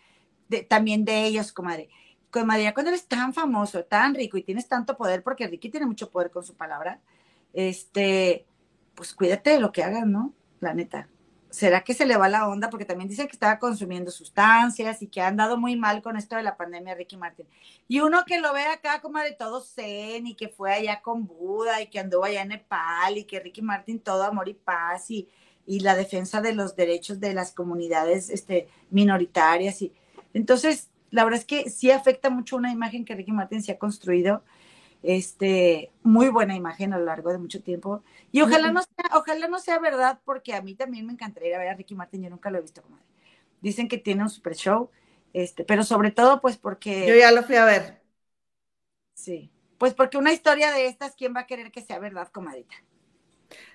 también 0.69 1.05
de 1.05 1.27
ellos, 1.27 1.53
comadre 1.53 1.91
con 2.31 2.47
María, 2.47 2.75
cuando 2.75 2.91
eres 2.91 3.07
tan 3.07 3.35
famoso, 3.35 3.85
tan 3.85 4.15
rico 4.15 4.37
y 4.39 4.43
tienes 4.43 4.69
tanto 4.69 4.97
poder, 4.97 5.23
porque 5.23 5.47
Ricky 5.47 5.71
tiene 5.71 5.87
mucho 5.87 6.11
poder 6.11 6.31
con 6.31 6.45
su 6.45 6.55
palabra, 6.55 7.01
este, 7.53 8.47
pues 8.95 9.15
cuídate 9.15 9.51
de 9.51 9.61
lo 9.61 9.73
que 9.73 9.83
hagas, 9.83 10.07
¿no? 10.07 10.33
La 10.61 10.75
neta. 10.75 11.09
¿Será 11.51 11.83
que 11.83 11.95
se 11.95 12.07
le 12.07 12.17
va 12.17 12.29
la 12.29 12.49
onda? 12.49 12.71
Porque 12.71 12.85
también 12.85 13.09
dice 13.09 13.27
que 13.27 13.33
estaba 13.33 13.59
consumiendo 13.59 14.13
sustancias 14.13 15.03
y 15.03 15.09
que 15.09 15.21
ha 15.21 15.27
andado 15.27 15.59
muy 15.59 15.75
mal 15.75 16.01
con 16.01 16.17
esto 16.17 16.37
de 16.37 16.45
la 16.45 16.57
pandemia, 16.57 16.95
Ricky 16.95 17.17
Martin. 17.17 17.47
Y 17.89 17.99
uno 18.01 18.25
que 18.25 18.41
lo 18.41 18.53
ve 18.53 18.67
acá 18.67 19.01
como 19.01 19.19
de 19.19 19.33
todo 19.33 19.61
zen 19.61 20.29
y 20.29 20.37
que 20.37 20.49
fue 20.49 20.73
allá 20.73 21.03
con 21.03 21.27
Buda 21.27 21.83
y 21.83 21.89
que 21.89 21.99
andó 21.99 22.23
allá 22.23 22.43
en 22.43 22.49
Nepal 22.49 23.19
y 23.19 23.25
que 23.25 23.41
Ricky 23.41 23.63
Martin 23.63 23.99
todo 23.99 24.23
amor 24.23 24.49
y 24.49 24.55
paz 24.55 25.11
y, 25.11 25.29
y 25.67 25.81
la 25.81 25.97
defensa 25.97 26.41
de 26.41 26.55
los 26.55 26.77
derechos 26.77 27.19
de 27.19 27.35
las 27.35 27.53
comunidades 27.53 28.31
este, 28.31 28.69
minoritarias. 28.91 29.83
Y, 29.83 29.93
entonces, 30.35 30.89
la 31.11 31.25
verdad 31.25 31.41
es 31.41 31.47
que 31.47 31.71
sí 31.71 31.91
afecta 31.91 32.31
mucho 32.31 32.57
una 32.57 32.73
imagen 32.73 33.05
que 33.05 33.15
Ricky 33.15 33.33
Martin 33.33 33.63
se 33.63 33.73
ha 33.73 33.79
construido, 33.79 34.43
este, 35.03 35.91
muy 36.03 36.29
buena 36.29 36.55
imagen 36.55 36.93
a 36.93 36.99
lo 36.99 37.05
largo 37.05 37.31
de 37.31 37.39
mucho 37.39 37.63
tiempo. 37.63 38.03
Y 38.33 38.43
ojalá 38.43 38.71
no 38.73 38.83
sea, 38.83 39.19
ojalá 39.19 39.49
no 39.49 39.59
sea 39.59 39.79
verdad, 39.79 40.21
porque 40.25 40.55
a 40.55 40.63
mí 40.63 40.75
también 40.75 41.07
me 41.07 41.13
encantaría 41.13 41.51
ir 41.51 41.55
a 41.55 41.59
ver 41.59 41.69
a 41.69 41.75
Ricky 41.75 41.95
Martin, 41.95 42.23
yo 42.23 42.31
nunca 42.31 42.51
lo 42.51 42.59
he 42.59 42.63
visto 42.63 42.83
como 42.83 42.99
Dicen 43.61 43.89
que 43.89 43.99
tiene 43.99 44.23
un 44.23 44.31
super 44.31 44.55
show, 44.55 44.91
este, 45.33 45.65
pero 45.65 45.85
sobre 45.85 46.11
todo, 46.11 46.41
pues 46.41 46.57
porque. 46.57 47.07
Yo 47.07 47.15
ya 47.15 47.31
lo 47.31 47.43
fui 47.43 47.57
a 47.57 47.65
ver. 47.65 48.01
Sí. 49.15 49.51
Pues 49.79 49.95
porque 49.95 50.19
una 50.19 50.33
historia 50.33 50.73
de 50.73 50.87
estas, 50.87 51.15
¿quién 51.15 51.35
va 51.35 51.41
a 51.41 51.47
querer 51.47 51.71
que 51.71 51.83
sea 51.83 51.99
verdad, 51.99 52.29
comadita? 52.29 52.75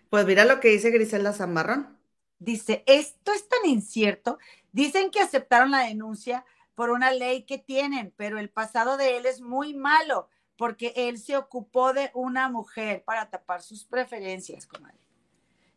Pues 0.10 0.26
mira 0.26 0.46
lo 0.46 0.60
que 0.60 0.70
dice 0.70 0.92
Griselda 0.92 1.34
Zamarrón. 1.34 1.98
Dice, 2.40 2.84
esto 2.86 3.32
es 3.32 3.48
tan 3.48 3.70
incierto. 3.70 4.38
Dicen 4.72 5.10
que 5.10 5.20
aceptaron 5.20 5.72
la 5.72 5.80
denuncia, 5.80 6.46
por 6.76 6.90
una 6.90 7.12
ley 7.12 7.44
que 7.44 7.58
tienen, 7.58 8.14
pero 8.16 8.38
el 8.38 8.50
pasado 8.50 8.98
de 8.98 9.18
él 9.18 9.26
es 9.26 9.42
muy 9.42 9.74
malo 9.74 10.30
porque 10.58 10.94
él 10.96 11.18
se 11.18 11.38
ocupó 11.38 11.94
de 11.94 12.12
una 12.14 12.50
mujer 12.50 13.04
para 13.04 13.30
tapar 13.30 13.62
sus 13.62 13.84
preferencias, 13.84 14.66
comadre. 14.66 14.98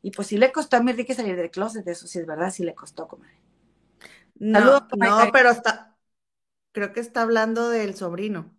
Y 0.03 0.11
pues 0.11 0.29
sí 0.29 0.39
le 0.39 0.53
costó 0.53 0.77
a 0.77 0.81
mi 0.81 0.93
Enrique 0.93 1.15
salir 1.15 1.37
del 1.37 1.51
closet, 1.51 1.87
eso 1.89 2.07
sí 2.07 2.19
es 2.19 2.27
verdad, 2.27 2.51
sí 2.51 2.65
le 2.65 2.75
costó, 2.75 3.09
comadre. 3.09 3.39
No, 4.37 4.87
no, 4.97 5.33
pero 5.33 5.51
está, 5.51 5.97
creo 6.73 6.93
que 6.93 7.01
está 7.01 7.23
hablando 7.23 7.71
del 7.71 7.97
sobrino. 7.97 8.55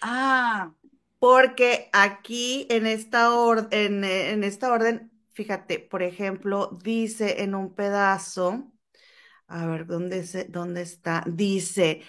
Ah. 0.00 0.74
Porque 1.20 1.88
aquí 1.92 2.66
en 2.68 2.86
esta, 2.86 3.34
orden, 3.34 4.04
en 4.04 4.44
esta 4.44 4.72
orden, 4.72 5.12
fíjate, 5.30 5.78
por 5.78 6.02
ejemplo, 6.02 6.76
dice 6.82 7.42
en 7.42 7.54
un 7.54 7.74
pedazo, 7.74 8.70
a 9.46 9.66
ver, 9.66 9.86
¿dónde, 9.86 10.24
se, 10.24 10.44
dónde 10.44 10.82
está? 10.82 11.24
Dice, 11.26 12.02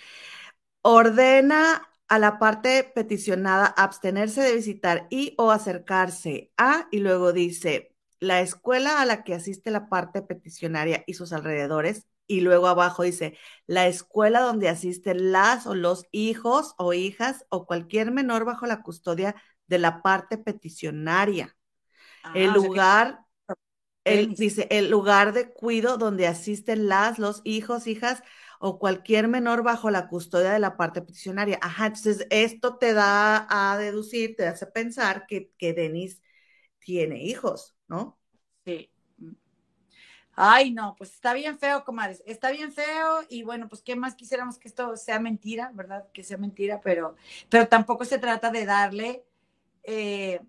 ordena 0.82 1.90
a 2.07 2.20
la 2.20 2.40
parte 2.40 2.91
peticionada 2.95 3.66
abstenerse 3.66 4.41
de 4.41 4.56
visitar 4.56 5.07
y 5.10 5.34
o 5.38 5.52
acercarse 5.52 6.52
a, 6.57 6.88
y 6.91 6.99
luego 6.99 7.34
dice, 7.34 7.95
la 8.20 8.41
escuela 8.41 9.02
a 9.02 9.06
la 9.06 9.24
que 9.24 9.34
asiste 9.34 9.72
la 9.72 9.90
parte 9.90 10.22
peticionaria 10.22 11.03
y 11.07 11.16
sus 11.16 11.34
alrededores, 11.34 12.06
y 12.28 12.41
luego 12.41 12.68
abajo 12.68 13.03
dice, 13.03 13.38
la 13.68 13.88
escuela 13.88 14.41
donde 14.41 14.70
asisten 14.70 15.32
las 15.32 15.68
o 15.68 15.76
los 15.76 16.06
hijos 16.12 16.74
o 16.78 16.94
hijas 16.94 17.45
o 17.49 17.66
cualquier 17.68 18.12
menor 18.12 18.45
bajo 18.45 18.66
la 18.66 18.82
custodia 18.82 19.36
de 19.68 19.80
la 19.80 20.02
parte 20.02 20.38
peticionaria. 20.38 21.56
el 22.34 22.49
ah, 22.49 22.53
lugar 22.53 23.25
él 24.06 24.36
dice, 24.36 24.68
el 24.72 24.90
lugar 24.90 25.34
de 25.34 25.52
cuido 25.52 25.98
donde 25.98 26.27
asisten 26.27 26.88
las, 26.88 27.19
los 27.19 27.41
hijos, 27.44 27.88
hijas 27.88 28.23
o 28.60 28.80
cualquier 28.80 29.27
menor 29.27 29.64
bajo 29.64 29.91
la 29.91 30.07
custodia 30.07 30.52
de 30.53 30.60
la 30.60 30.77
parte 30.77 31.02
peticionaria. 31.02 31.60
Ajá, 31.61 31.88
entonces 31.88 32.27
esto 32.30 32.77
te 32.77 32.94
da 32.94 33.48
a 33.49 33.77
deducir, 33.77 34.36
te 34.36 34.48
hace 34.48 34.68
pensar 34.68 35.26
que, 35.27 35.52
que 35.57 35.73
Denis 35.73 36.22
tiene 36.80 37.23
hijos, 37.23 37.76
¿no? 37.88 38.18
Sí. 38.65 38.90
Ay, 40.38 40.72
no, 40.72 40.95
pues 40.98 41.14
está 41.14 41.34
bien 41.34 41.57
feo, 41.57 41.86
comadres, 41.86 42.22
está 42.26 42.52
bien 42.52 42.73
feo 42.73 43.22
y 43.30 43.44
bueno, 43.44 43.69
pues 43.69 43.82
qué 43.82 43.95
más 43.95 44.15
quisiéramos 44.15 44.57
que 44.57 44.68
esto 44.68 44.98
sea 44.98 45.18
mentira, 45.19 45.72
¿verdad? 45.73 46.07
Que 46.14 46.23
sea 46.23 46.38
mentira, 46.38 46.82
pero, 46.84 47.15
pero 47.49 47.69
tampoco 47.69 48.03
se 48.03 48.19
trata 48.19 48.52
de 48.52 48.65
darle 48.65 49.23
eh, 49.84 50.41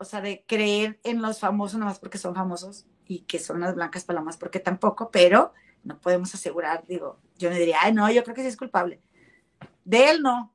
o 0.00 0.04
sea, 0.06 0.22
de 0.22 0.44
creer 0.46 0.98
en 1.04 1.20
los 1.20 1.40
famosos 1.40 1.78
nomás 1.78 1.98
porque 1.98 2.16
son 2.16 2.34
famosos 2.34 2.86
y 3.06 3.20
que 3.20 3.38
son 3.38 3.60
las 3.60 3.74
blancas 3.74 4.04
palomas 4.04 4.38
porque 4.38 4.58
tampoco, 4.58 5.10
pero 5.10 5.52
no 5.84 6.00
podemos 6.00 6.34
asegurar, 6.34 6.84
digo, 6.88 7.20
yo 7.38 7.50
me 7.50 7.58
diría, 7.58 7.76
ay, 7.82 7.92
no, 7.92 8.10
yo 8.10 8.24
creo 8.24 8.34
que 8.34 8.40
sí 8.40 8.48
es 8.48 8.56
culpable. 8.56 9.02
De 9.84 10.08
él 10.08 10.22
no. 10.22 10.54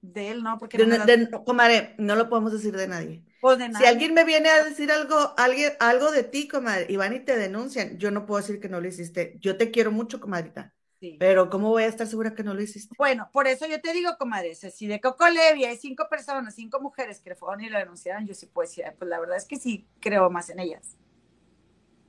De 0.00 0.30
él 0.30 0.42
no, 0.42 0.58
porque... 0.58 0.78
no, 0.78 1.44
comadre, 1.44 1.94
no 1.98 2.16
lo 2.16 2.30
podemos 2.30 2.52
decir 2.52 2.74
de 2.74 2.88
nadie. 2.88 3.22
Pues 3.42 3.58
de 3.58 3.70
si 3.74 3.84
alguien 3.84 4.14
me 4.14 4.24
viene 4.24 4.48
a 4.48 4.64
decir 4.64 4.90
algo, 4.90 5.34
alguien, 5.36 5.74
algo 5.78 6.10
de 6.10 6.24
ti, 6.24 6.48
comadre, 6.48 6.86
y 6.88 6.96
van 6.96 7.14
y 7.14 7.20
te 7.20 7.36
denuncian, 7.36 7.98
yo 7.98 8.10
no 8.10 8.24
puedo 8.24 8.40
decir 8.40 8.58
que 8.58 8.70
no 8.70 8.80
lo 8.80 8.88
hiciste. 8.88 9.36
Yo 9.38 9.58
te 9.58 9.70
quiero 9.70 9.92
mucho, 9.92 10.18
comadrita. 10.18 10.72
Sí. 11.04 11.16
Pero 11.18 11.50
¿cómo 11.50 11.68
voy 11.68 11.82
a 11.82 11.86
estar 11.86 12.06
segura 12.06 12.34
que 12.34 12.42
no 12.42 12.54
lo 12.54 12.62
hiciste? 12.62 12.94
Bueno, 12.96 13.28
por 13.30 13.46
eso 13.46 13.66
yo 13.66 13.78
te 13.78 13.92
digo, 13.92 14.16
comadre, 14.18 14.54
si 14.54 14.86
de 14.86 15.02
Coco 15.02 15.28
Levi 15.28 15.64
hay 15.66 15.76
cinco 15.76 16.06
personas, 16.08 16.54
cinco 16.54 16.80
mujeres 16.80 17.20
que 17.20 17.30
le 17.30 17.36
fueron 17.36 17.60
y 17.60 17.68
lo 17.68 17.78
denunciaron, 17.78 18.26
yo 18.26 18.32
sí 18.32 18.46
puedo 18.46 18.66
decir, 18.66 18.84
pues 18.98 19.08
la 19.10 19.20
verdad 19.20 19.36
es 19.36 19.44
que 19.44 19.56
sí 19.56 19.86
creo 20.00 20.30
más 20.30 20.48
en 20.48 20.60
ellas. 20.60 20.96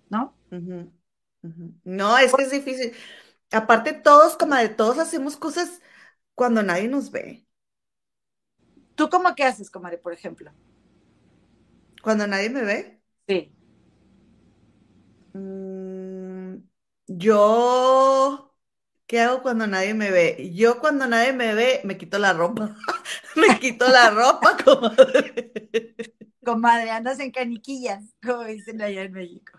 ¿No? 0.10 0.34
No, 1.84 2.18
es 2.18 2.34
que 2.34 2.44
es 2.44 2.52
difícil. 2.52 2.94
Aparte, 3.52 3.92
todos, 3.92 4.38
comadre, 4.38 4.70
todos 4.70 4.98
hacemos 4.98 5.36
cosas 5.36 5.82
cuando 6.36 6.64
nadie 6.64 6.88
nos 6.88 7.12
ve. 7.12 7.46
¿Tú 8.96 9.10
cómo 9.10 9.36
qué 9.36 9.44
haces, 9.44 9.70
comadre, 9.70 9.98
por 9.98 10.14
ejemplo? 10.14 10.52
Cuando 12.02 12.28
nadie 12.28 12.50
me 12.50 12.62
ve. 12.64 13.02
Sí. 13.28 13.52
Mm, 15.34 16.64
yo, 17.08 18.55
¿qué 19.08 19.20
hago 19.22 19.42
cuando 19.42 19.68
nadie 19.68 19.94
me 19.94 20.12
ve? 20.12 20.52
Yo 20.54 20.80
cuando 20.80 21.08
nadie 21.08 21.34
me 21.34 21.54
ve, 21.56 21.82
me 21.84 21.98
quito 21.98 22.20
la 22.20 22.34
ropa. 22.34 22.76
Me 23.36 23.60
quito 23.60 23.88
la 23.90 24.10
ropa, 24.12 24.56
comadre. 24.64 25.52
Comadre, 26.46 26.92
andas 26.92 27.20
en 27.20 27.32
caniquillas, 27.32 28.04
como 28.24 28.44
dicen 28.46 28.82
allá 28.82 29.04
en 29.04 29.12
México. 29.14 29.58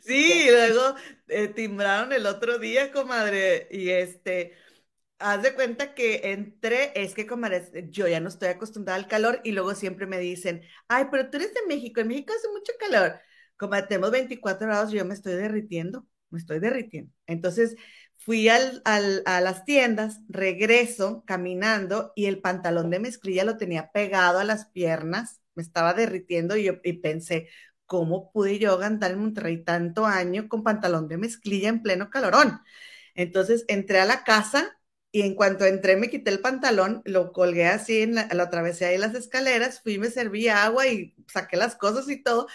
Sí, 0.00 0.44
y 0.46 0.50
luego 0.50 0.94
eh, 1.28 1.48
timbraron 1.48 2.12
el 2.12 2.26
otro 2.26 2.58
día, 2.58 2.90
comadre, 2.92 3.68
y 3.70 3.90
este, 3.90 4.54
haz 5.18 5.42
de 5.42 5.54
cuenta 5.54 5.94
que 5.94 6.32
entré, 6.32 6.92
es 7.02 7.14
que, 7.14 7.26
comadre, 7.26 7.88
yo 7.90 8.08
ya 8.08 8.20
no 8.20 8.28
estoy 8.28 8.48
acostumbrada 8.48 8.98
al 8.98 9.08
calor, 9.08 9.40
y 9.44 9.52
luego 9.52 9.74
siempre 9.74 10.06
me 10.06 10.18
dicen, 10.18 10.62
ay, 10.88 11.06
pero 11.10 11.30
tú 11.30 11.38
eres 11.38 11.54
de 11.54 11.60
México, 11.68 12.00
en 12.00 12.08
México 12.08 12.32
hace 12.36 12.48
mucho 12.50 12.72
calor. 12.80 13.20
Comadre, 13.56 13.86
tenemos 13.88 14.10
24 14.12 14.66
grados, 14.68 14.92
yo 14.92 15.04
me 15.04 15.14
estoy 15.14 15.34
derritiendo, 15.34 16.06
me 16.30 16.38
estoy 16.38 16.60
derritiendo. 16.60 17.12
Entonces, 17.26 17.76
fui 18.24 18.48
al, 18.48 18.82
al- 18.84 19.22
a 19.26 19.40
las 19.40 19.64
tiendas, 19.64 20.20
regreso 20.28 21.24
caminando, 21.26 22.12
y 22.16 22.26
el 22.26 22.40
pantalón 22.40 22.90
de 22.90 23.00
mezclilla 23.00 23.44
lo 23.44 23.56
tenía 23.56 23.90
pegado 23.92 24.38
a 24.38 24.44
las 24.44 24.66
piernas, 24.66 25.40
me 25.54 25.62
estaba 25.62 25.94
derritiendo, 25.94 26.56
y 26.56 26.64
yo 26.64 26.74
y 26.84 26.94
pensé, 26.94 27.48
¿cómo 27.86 28.30
pude 28.32 28.58
yo 28.58 28.80
andar 28.82 29.12
en 29.12 29.18
Monterrey 29.20 29.62
tanto 29.64 30.06
año 30.06 30.48
con 30.48 30.62
pantalón 30.64 31.08
de 31.08 31.18
mezclilla 31.18 31.68
en 31.68 31.82
pleno 31.82 32.10
calorón? 32.10 32.60
Entonces 33.14 33.64
entré 33.68 34.00
a 34.00 34.04
la 34.06 34.24
casa 34.24 34.78
y 35.10 35.22
en 35.22 35.34
cuanto 35.34 35.66
entré 35.66 35.96
me 35.96 36.08
quité 36.08 36.30
el 36.30 36.40
pantalón, 36.40 37.02
lo 37.04 37.32
colgué 37.32 37.66
así, 37.66 38.00
en 38.02 38.14
la, 38.14 38.28
lo 38.32 38.42
atravesé 38.44 38.86
ahí 38.86 38.96
las 38.98 39.14
escaleras, 39.14 39.80
fui, 39.82 39.98
me 39.98 40.10
serví 40.10 40.48
agua 40.48 40.86
y 40.88 41.14
saqué 41.28 41.56
las 41.58 41.76
cosas 41.76 42.08
y 42.08 42.22
todo. 42.22 42.46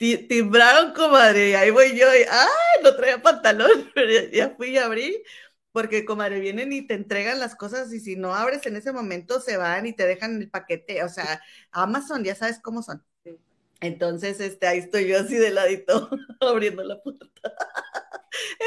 Ti- 0.00 0.26
Timbraron, 0.28 0.94
comadre, 0.94 1.50
y 1.50 1.54
ahí 1.54 1.70
voy 1.70 1.90
yo, 1.98 2.06
y 2.14 2.22
¡ay! 2.30 2.82
No 2.82 2.96
traía 2.96 3.22
pantalón, 3.22 3.90
pero 3.94 4.10
ya, 4.10 4.30
ya 4.30 4.56
fui 4.56 4.70
y 4.70 4.78
abrí, 4.78 5.22
porque, 5.72 6.04
comadre, 6.06 6.40
vienen 6.40 6.72
y 6.72 6.86
te 6.86 6.94
entregan 6.94 7.38
las 7.38 7.54
cosas 7.54 7.92
y 7.92 8.00
si 8.00 8.16
no 8.16 8.34
abres 8.34 8.66
en 8.66 8.76
ese 8.76 8.92
momento 8.92 9.40
se 9.40 9.58
van 9.58 9.86
y 9.86 9.92
te 9.92 10.06
dejan 10.06 10.40
el 10.42 10.50
paquete, 10.50 11.04
o 11.04 11.08
sea, 11.10 11.42
Amazon, 11.72 12.24
ya 12.24 12.34
sabes 12.34 12.60
cómo 12.60 12.82
son. 12.82 13.04
Entonces, 13.80 14.40
este, 14.40 14.66
ahí 14.68 14.78
estoy 14.80 15.08
yo 15.08 15.20
así 15.20 15.36
de 15.36 15.50
ladito, 15.52 16.10
abriendo 16.40 16.84
la 16.84 17.02
puerta. 17.02 17.26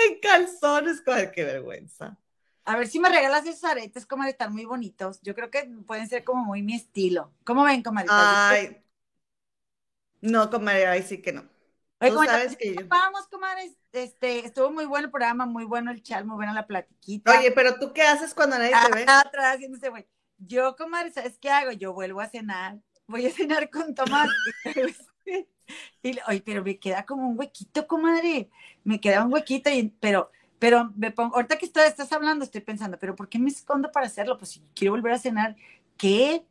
En 0.07 0.19
calzones, 0.19 1.01
comadre, 1.01 1.31
qué 1.31 1.43
vergüenza. 1.45 2.17
A 2.65 2.77
ver 2.77 2.87
si 2.87 2.99
me 2.99 3.09
regalas 3.09 3.45
esos 3.45 3.63
aretes, 3.65 4.05
comadre, 4.05 4.31
están 4.31 4.53
muy 4.53 4.65
bonitos. 4.65 5.19
Yo 5.21 5.35
creo 5.35 5.49
que 5.51 5.69
pueden 5.85 6.07
ser 6.07 6.23
como 6.23 6.45
muy 6.45 6.61
mi 6.61 6.75
estilo. 6.75 7.33
¿Cómo 7.45 7.63
ven, 7.65 7.83
comadre? 7.83 8.09
Ay, 8.09 8.82
no, 10.23 10.49
comadre, 10.49 10.87
ahí 10.87 11.03
sí 11.03 11.21
que 11.21 11.33
no. 11.33 11.41
Oye, 11.99 12.09
Tú 12.09 12.15
comadre, 12.15 12.43
sabes 12.43 12.57
que 12.57 12.73
yo. 12.73 12.81
Vamos, 12.87 13.27
comadres. 13.27 13.75
Este, 13.91 14.45
estuvo 14.45 14.71
muy 14.71 14.85
bueno 14.85 15.05
el 15.05 15.11
programa, 15.11 15.45
muy 15.45 15.65
bueno 15.65 15.91
el 15.91 16.01
chat, 16.01 16.23
muy 16.23 16.35
buena 16.35 16.53
la 16.53 16.65
platiquita. 16.65 17.37
Oye, 17.37 17.51
pero 17.51 17.77
tú 17.77 17.91
qué 17.91 18.03
haces 18.03 18.33
cuando 18.33 18.57
nadie 18.57 18.71
te 18.71 18.95
ve? 18.95 19.05
Ah, 19.05 19.19
atrás 19.25 19.55
haciéndose 19.55 19.89
güey. 19.89 20.07
Yo, 20.37 20.77
comadre, 20.77 21.11
¿sabes 21.11 21.37
qué 21.37 21.49
hago? 21.49 21.73
Yo 21.73 21.93
vuelvo 21.93 22.21
a 22.21 22.29
cenar. 22.29 22.79
Voy 23.05 23.25
a 23.25 23.31
cenar 23.31 23.69
con 23.69 23.93
Tomás. 23.93 24.29
y, 26.03 26.19
oye, 26.27 26.41
pero 26.45 26.63
me 26.63 26.79
queda 26.79 27.05
como 27.05 27.27
un 27.27 27.37
huequito, 27.37 27.85
comadre. 27.85 28.49
Me 28.85 29.01
queda 29.01 29.25
un 29.25 29.33
huequito, 29.33 29.69
y, 29.69 29.93
pero, 29.99 30.31
pero 30.57 30.89
me 30.95 31.11
pongo, 31.11 31.35
ahorita 31.35 31.57
que 31.57 31.65
estoy, 31.65 31.83
estás 31.83 32.13
hablando, 32.13 32.45
estoy 32.45 32.61
pensando, 32.61 32.97
pero 32.97 33.13
¿por 33.13 33.27
qué 33.27 33.39
me 33.39 33.49
escondo 33.49 33.91
para 33.91 34.05
hacerlo? 34.05 34.37
Pues 34.37 34.51
si 34.51 34.63
quiero 34.73 34.93
volver 34.93 35.11
a 35.11 35.19
cenar, 35.19 35.57
¿qué? 35.97 36.45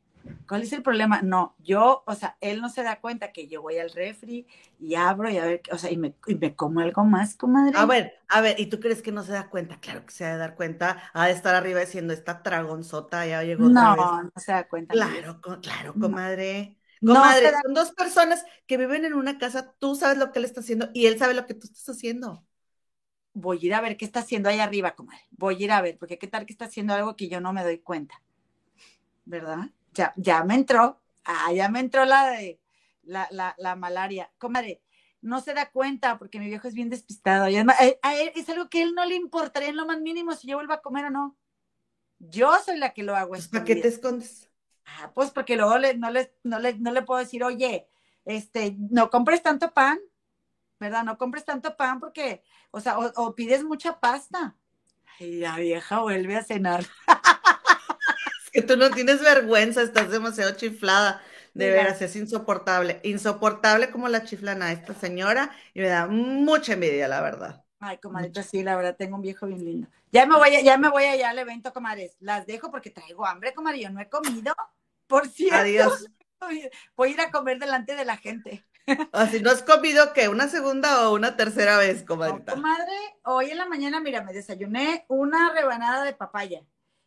¿Cuál 0.49 0.63
es 0.63 0.73
el 0.73 0.83
problema? 0.83 1.23
No, 1.23 1.55
yo, 1.59 2.05
o 2.07 2.15
sea, 2.15 2.37
él 2.41 2.61
no 2.61 2.69
se 2.69 2.83
da 2.83 3.01
cuenta 3.01 3.33
que 3.33 3.49
yo 3.49 3.63
voy 3.63 3.79
al 3.79 3.91
refri 3.91 4.47
y 4.79 4.95
abro 4.97 5.31
y 5.31 5.39
a 5.39 5.45
ver, 5.47 5.63
o 5.73 5.79
sea, 5.79 5.91
y 5.91 5.97
me, 5.97 6.15
y 6.27 6.35
me 6.37 6.55
como 6.55 6.81
algo 6.81 7.05
más, 7.05 7.35
comadre. 7.37 7.75
A 7.75 7.87
ver, 7.87 8.23
a 8.29 8.41
ver, 8.43 8.61
¿y 8.61 8.67
tú 8.67 8.81
crees 8.81 9.01
que 9.03 9.13
no 9.13 9.23
se 9.25 9.33
da 9.33 9.49
cuenta? 9.49 9.81
Claro 9.81 10.05
que 10.05 10.13
se 10.13 10.25
ha 10.27 10.33
de 10.33 10.39
dar 10.39 10.57
cuenta, 10.57 11.11
ha 11.15 11.27
de 11.27 11.33
estar 11.33 11.55
arriba 11.55 11.81
diciendo 11.81 12.13
esta 12.13 12.35
dragonzota, 12.45 13.25
ya 13.27 13.43
llegó 13.43 13.65
otra 13.67 13.89
no, 13.95 13.95
vez. 13.95 14.23
no 14.23 14.31
se 14.37 14.53
da 14.53 14.69
cuenta. 14.69 14.97
Claro, 14.97 15.41
claro, 15.63 15.97
No. 15.97 15.99
comadre. 15.99 16.79
No 17.01 17.17
Comadre, 17.17 17.51
da- 17.53 17.63
son 17.63 17.75
dos 17.75 17.93
personas 17.93 18.45
que 18.67 18.79
viven 18.79 19.05
en 19.07 19.15
una 19.15 19.39
casa, 19.39 19.75
tú 19.81 19.97
sabes 19.97 20.19
lo 20.19 20.33
que 20.33 20.41
él 20.41 20.47
está 20.47 20.61
haciendo 20.61 20.91
y 20.95 21.07
él 21.07 21.19
sabe 21.19 21.35
lo 21.35 21.47
que 21.47 21.55
tú 21.55 21.67
estás 21.69 21.89
haciendo. 21.91 22.45
voy 23.35 23.59
a 23.63 23.67
ir 23.67 23.75
a 23.75 23.81
ver 23.83 23.97
qué 23.99 24.05
está 24.07 24.21
haciendo 24.21 24.49
ahí 24.49 24.59
arriba, 24.61 24.95
comadre. 24.95 25.23
Voy 25.33 25.57
a 25.57 25.65
ir 25.67 25.73
a 25.73 25.83
ver, 25.83 25.99
porque 25.99 26.19
qué 26.19 26.29
tal 26.29 26.47
que 26.47 26.53
está 26.55 26.67
haciendo 26.67 26.95
algo 26.95 27.17
que 27.17 27.29
yo 27.29 27.41
no 27.43 27.53
me 27.53 27.63
doy 27.65 27.79
cuenta. 27.81 28.23
¿Verdad? 29.25 29.71
Ya, 29.93 30.13
ya 30.17 30.45
me 30.45 30.55
entró. 30.55 31.01
Ah, 31.25 31.53
ya 31.53 31.69
me 31.69 31.81
entró 31.81 32.05
la 32.05 32.31
de 32.31 32.61
la, 33.03 33.29
la, 33.31 33.55
la 33.59 33.77
malaria. 33.77 34.31
Comadre, 34.39 34.83
no 35.21 35.41
se 35.41 35.55
da 35.55 35.71
cuenta 35.71 36.19
porque 36.19 36.39
mi 36.41 36.47
viejo 36.49 36.69
es 36.69 36.75
bien 36.75 36.91
despistado. 36.91 37.49
Y 37.49 37.57
además, 37.57 37.77
a- 37.81 38.09
a 38.09 38.17
él 38.17 38.33
es 38.35 38.49
algo 38.49 38.69
que 38.69 38.81
a 38.81 38.83
él 38.85 38.95
no 38.95 39.05
le 39.05 39.15
importaría 39.17 39.69
en 39.69 39.77
lo 39.77 39.87
más 39.87 40.01
mínimo 40.01 40.33
si 40.35 40.49
yo 40.49 40.57
vuelvo 40.57 40.73
a 40.73 40.83
comer 40.83 41.07
o 41.07 41.11
no. 41.11 41.37
Yo 42.19 42.53
soy 42.65 42.79
la 42.79 42.93
que 42.93 43.03
lo 43.03 43.17
hago. 43.17 43.31
Pues, 43.31 43.49
¿para 43.49 43.65
qué 43.65 43.77
te 43.77 43.89
escondes? 43.89 44.49
Ah, 44.87 45.11
pues 45.15 45.31
porque 45.31 45.57
luego 45.57 45.79
le- 45.79 45.95
no, 45.97 46.11
le, 46.11 46.35
no, 46.45 46.59
le, 46.59 46.75
no 46.79 46.93
le 46.93 47.03
puedo 47.03 47.21
decir, 47.21 47.45
oye, 47.45 47.89
este, 48.25 48.77
no 48.79 49.11
compres 49.11 49.43
tanto 49.43 49.73
pan, 49.73 49.99
¿verdad? 50.81 51.05
No 51.05 51.19
compres 51.19 51.45
tanto 51.45 51.77
pan 51.77 52.01
porque, 52.01 52.43
o 52.71 52.81
sea, 52.81 52.99
o, 52.99 53.13
o 53.17 53.35
pides 53.35 53.65
mucha 53.65 54.01
pasta. 54.01 54.57
Y 55.19 55.41
la 55.41 55.57
vieja 55.57 56.01
vuelve 56.01 56.37
a 56.37 56.43
cenar. 56.43 56.85
Que 58.53 58.63
tú 58.63 58.77
no 58.77 58.91
tienes 58.91 59.21
vergüenza, 59.21 59.83
estás 59.83 60.11
demasiado 60.11 60.53
chiflada. 60.53 61.23
De 61.55 61.67
Mira. 61.69 61.83
veras, 61.83 62.01
es 62.03 62.17
insoportable. 62.17 63.01
Insoportable 63.03 63.91
como 63.91 64.09
la 64.09 64.25
chiflan 64.25 64.63
a 64.63 64.73
esta 64.73 64.95
señora 64.95 65.51
y 65.75 65.81
me 65.81 65.89
da 65.89 66.07
mucha 66.07 66.73
envidia, 66.75 67.09
la 67.09 67.21
verdad. 67.21 67.63
Ay, 67.79 67.99
comadrita, 67.99 68.43
sí, 68.43 68.63
la 68.63 68.75
verdad, 68.77 68.97
tengo 68.97 69.17
un 69.17 69.23
viejo 69.23 69.47
bien 69.47 69.65
lindo. 69.65 69.89
Ya 70.13 70.25
me 70.25 70.37
voy, 70.37 70.55
a- 70.55 70.61
ya 70.63 70.79
me 70.79 70.89
voy 70.89 71.05
allá 71.05 71.31
al 71.31 71.39
evento, 71.39 71.73
comadres. 71.73 72.17
Las 72.21 72.47
dejo 72.47 72.71
porque 72.71 72.91
traigo 72.91 73.27
hambre, 73.27 73.53
comadre. 73.53 73.81
Yo 73.81 73.91
no 73.91 74.01
he 74.01 74.09
comido. 74.09 74.55
Por 75.07 75.29
cierto, 75.29 75.57
Adiós. 75.59 76.07
voy 76.97 77.09
a 77.09 77.13
ir 77.13 77.21
a 77.21 77.31
comer 77.31 77.59
delante 77.59 77.95
de 77.97 78.05
la 78.07 78.17
gente. 78.17 78.65
Así 79.13 79.41
no 79.41 79.51
has 79.51 79.63
comido 79.63 80.13
que 80.13 80.29
una 80.29 80.49
segunda 80.49 81.09
o 81.09 81.15
una 81.15 81.37
tercera 81.37 81.77
vez, 81.77 82.01
No, 82.01 82.07
comadrita. 82.07 82.53
comadre, 82.55 82.95
hoy 83.25 83.51
en 83.51 83.59
la 83.59 83.67
mañana, 83.67 84.01
mira, 84.01 84.23
me 84.23 84.33
desayuné 84.33 85.05
una 85.09 85.53
rebanada 85.53 86.03
de 86.05 86.15
papaya. 86.15 86.63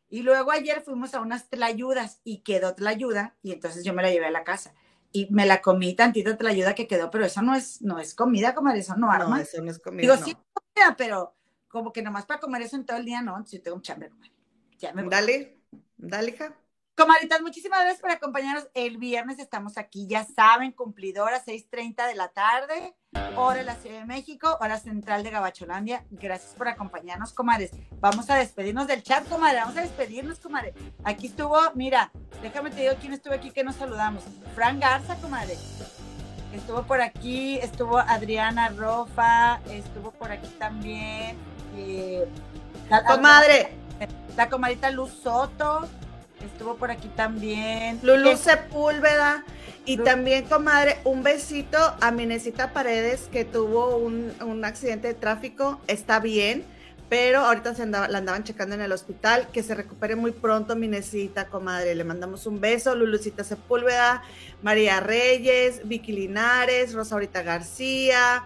Y 0.09 0.21
luego 0.23 0.51
ayer 0.51 0.81
fuimos 0.81 1.13
a 1.15 1.21
unas 1.21 1.49
tlayudas 1.49 2.21
y 2.23 2.39
quedó 2.39 2.75
tlayuda 2.75 3.35
y 3.41 3.51
entonces 3.51 3.83
yo 3.83 3.93
me 3.93 4.03
la 4.03 4.11
llevé 4.11 4.27
a 4.27 4.31
la 4.31 4.43
casa. 4.43 4.73
Y 5.11 5.27
me 5.31 5.45
la 5.45 5.61
comí 5.61 5.95
tantito 5.95 6.37
tlayuda 6.37 6.75
que 6.75 6.87
quedó, 6.87 7.09
pero 7.09 7.25
eso 7.25 7.41
no 7.41 7.55
es, 7.55 7.81
no 7.81 7.99
es 7.99 8.13
comida, 8.15 8.53
comadre, 8.53 8.79
eso 8.79 8.95
no 8.97 9.11
No, 9.11 9.11
arma. 9.11 9.41
eso 9.41 9.61
no 9.61 9.71
es 9.71 9.79
comida. 9.79 10.01
Digo, 10.01 10.17
no. 10.19 10.25
sí 10.25 10.33
comida, 10.53 10.95
pero 10.97 11.35
como 11.67 11.91
que 11.93 12.01
nomás 12.01 12.25
para 12.25 12.39
comer 12.39 12.61
eso 12.63 12.75
en 12.75 12.85
todo 12.85 12.97
el 12.97 13.05
día, 13.05 13.21
no, 13.21 13.45
si 13.45 13.59
tengo 13.59 13.77
un 13.77 13.81
chambre. 13.83 14.11
Ya 14.79 14.93
me 14.93 15.03
voy. 15.03 15.11
Dale, 15.11 15.61
dale, 15.97 16.31
hija. 16.31 16.57
Comadritas, 16.95 17.41
muchísimas 17.41 17.79
gracias 17.81 17.99
por 17.99 18.09
acompañarnos. 18.11 18.69
El 18.73 18.97
viernes 18.97 19.37
estamos 19.39 19.77
aquí, 19.77 20.07
ya 20.07 20.23
saben, 20.23 20.71
cumplidora, 20.71 21.43
6.30 21.43 22.07
de 22.07 22.15
la 22.15 22.29
tarde, 22.29 22.95
hora 23.35 23.57
de 23.57 23.63
la 23.65 23.75
Ciudad 23.75 23.99
de 23.99 24.05
México, 24.05 24.57
hora 24.61 24.79
central 24.79 25.21
de 25.23 25.29
Gabacholandia. 25.29 26.05
Gracias 26.09 26.53
por 26.53 26.69
acompañarnos, 26.69 27.33
comadres. 27.33 27.71
Vamos 27.99 28.29
a 28.29 28.35
despedirnos 28.35 28.87
del 28.87 29.03
chat, 29.03 29.27
comadre. 29.27 29.59
Vamos 29.59 29.75
a 29.75 29.81
despedirnos, 29.81 30.39
comadre. 30.39 30.73
Aquí 31.03 31.27
estuvo, 31.27 31.59
mira, 31.73 32.11
déjame 32.41 32.69
te 32.69 32.81
digo 32.83 32.93
quién 33.01 33.11
estuvo 33.11 33.33
aquí 33.33 33.51
que 33.51 33.65
nos 33.65 33.75
saludamos. 33.75 34.23
Fran 34.53 34.79
Garza, 34.79 35.15
comadre. 35.17 35.57
Estuvo 36.53 36.83
por 36.83 37.01
aquí, 37.01 37.57
estuvo 37.57 37.97
Adriana 37.97 38.69
Rofa, 38.69 39.59
estuvo 39.69 40.11
por 40.11 40.31
aquí 40.31 40.47
también. 40.57 41.35
eh, 41.75 42.25
la- 42.89 43.03
Comadre, 43.03 43.75
la 44.37 44.47
comadita 44.49 44.89
Luz 44.91 45.11
Soto 45.11 45.89
estuvo 46.43 46.75
por 46.75 46.91
aquí 46.91 47.07
también. 47.15 47.99
Lulú 48.03 48.29
Eh, 48.31 48.37
Sepúlveda. 48.37 49.43
Y 49.87 49.97
también, 49.97 50.45
comadre, 50.45 50.97
un 51.03 51.21
besito 51.21 51.77
a 52.01 52.09
Minesita 52.09 52.73
Paredes, 52.73 53.29
que 53.31 53.45
tuvo 53.45 53.97
un, 53.97 54.33
un 54.41 54.65
accidente 54.65 55.09
de 55.09 55.13
tráfico. 55.13 55.79
Está 55.85 56.19
bien, 56.19 56.65
pero 57.07 57.41
ahorita 57.41 57.75
se 57.75 57.83
andaba- 57.83 58.07
la 58.07 58.17
andaban 58.17 58.43
checando 58.43 58.73
en 58.73 58.81
el 58.81 58.91
hospital. 58.91 59.47
Que 59.53 59.61
se 59.61 59.75
recupere 59.75 60.15
muy 60.15 60.31
pronto, 60.31 60.75
Minesita, 60.75 61.47
comadre. 61.49 61.93
Le 61.93 62.03
mandamos 62.03 62.47
un 62.47 62.59
beso. 62.59 62.95
Lulucita 62.95 63.43
Sepúlveda, 63.43 64.23
María 64.63 65.01
Reyes, 65.01 65.81
Vicky 65.87 66.13
Linares, 66.13 66.93
Rosaurita 66.93 67.43
García, 67.43 68.43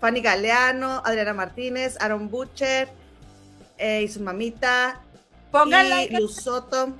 Fanny 0.00 0.20
Galeano, 0.20 1.02
Adriana 1.04 1.34
Martínez, 1.34 1.96
Aaron 2.00 2.28
Butcher. 2.30 2.88
eh, 3.76 4.02
y 4.02 4.08
su 4.08 4.20
mamita. 4.20 5.00
Pongan 5.50 5.86
y 6.02 6.10
Luz 6.10 6.36
Soto. 6.36 6.94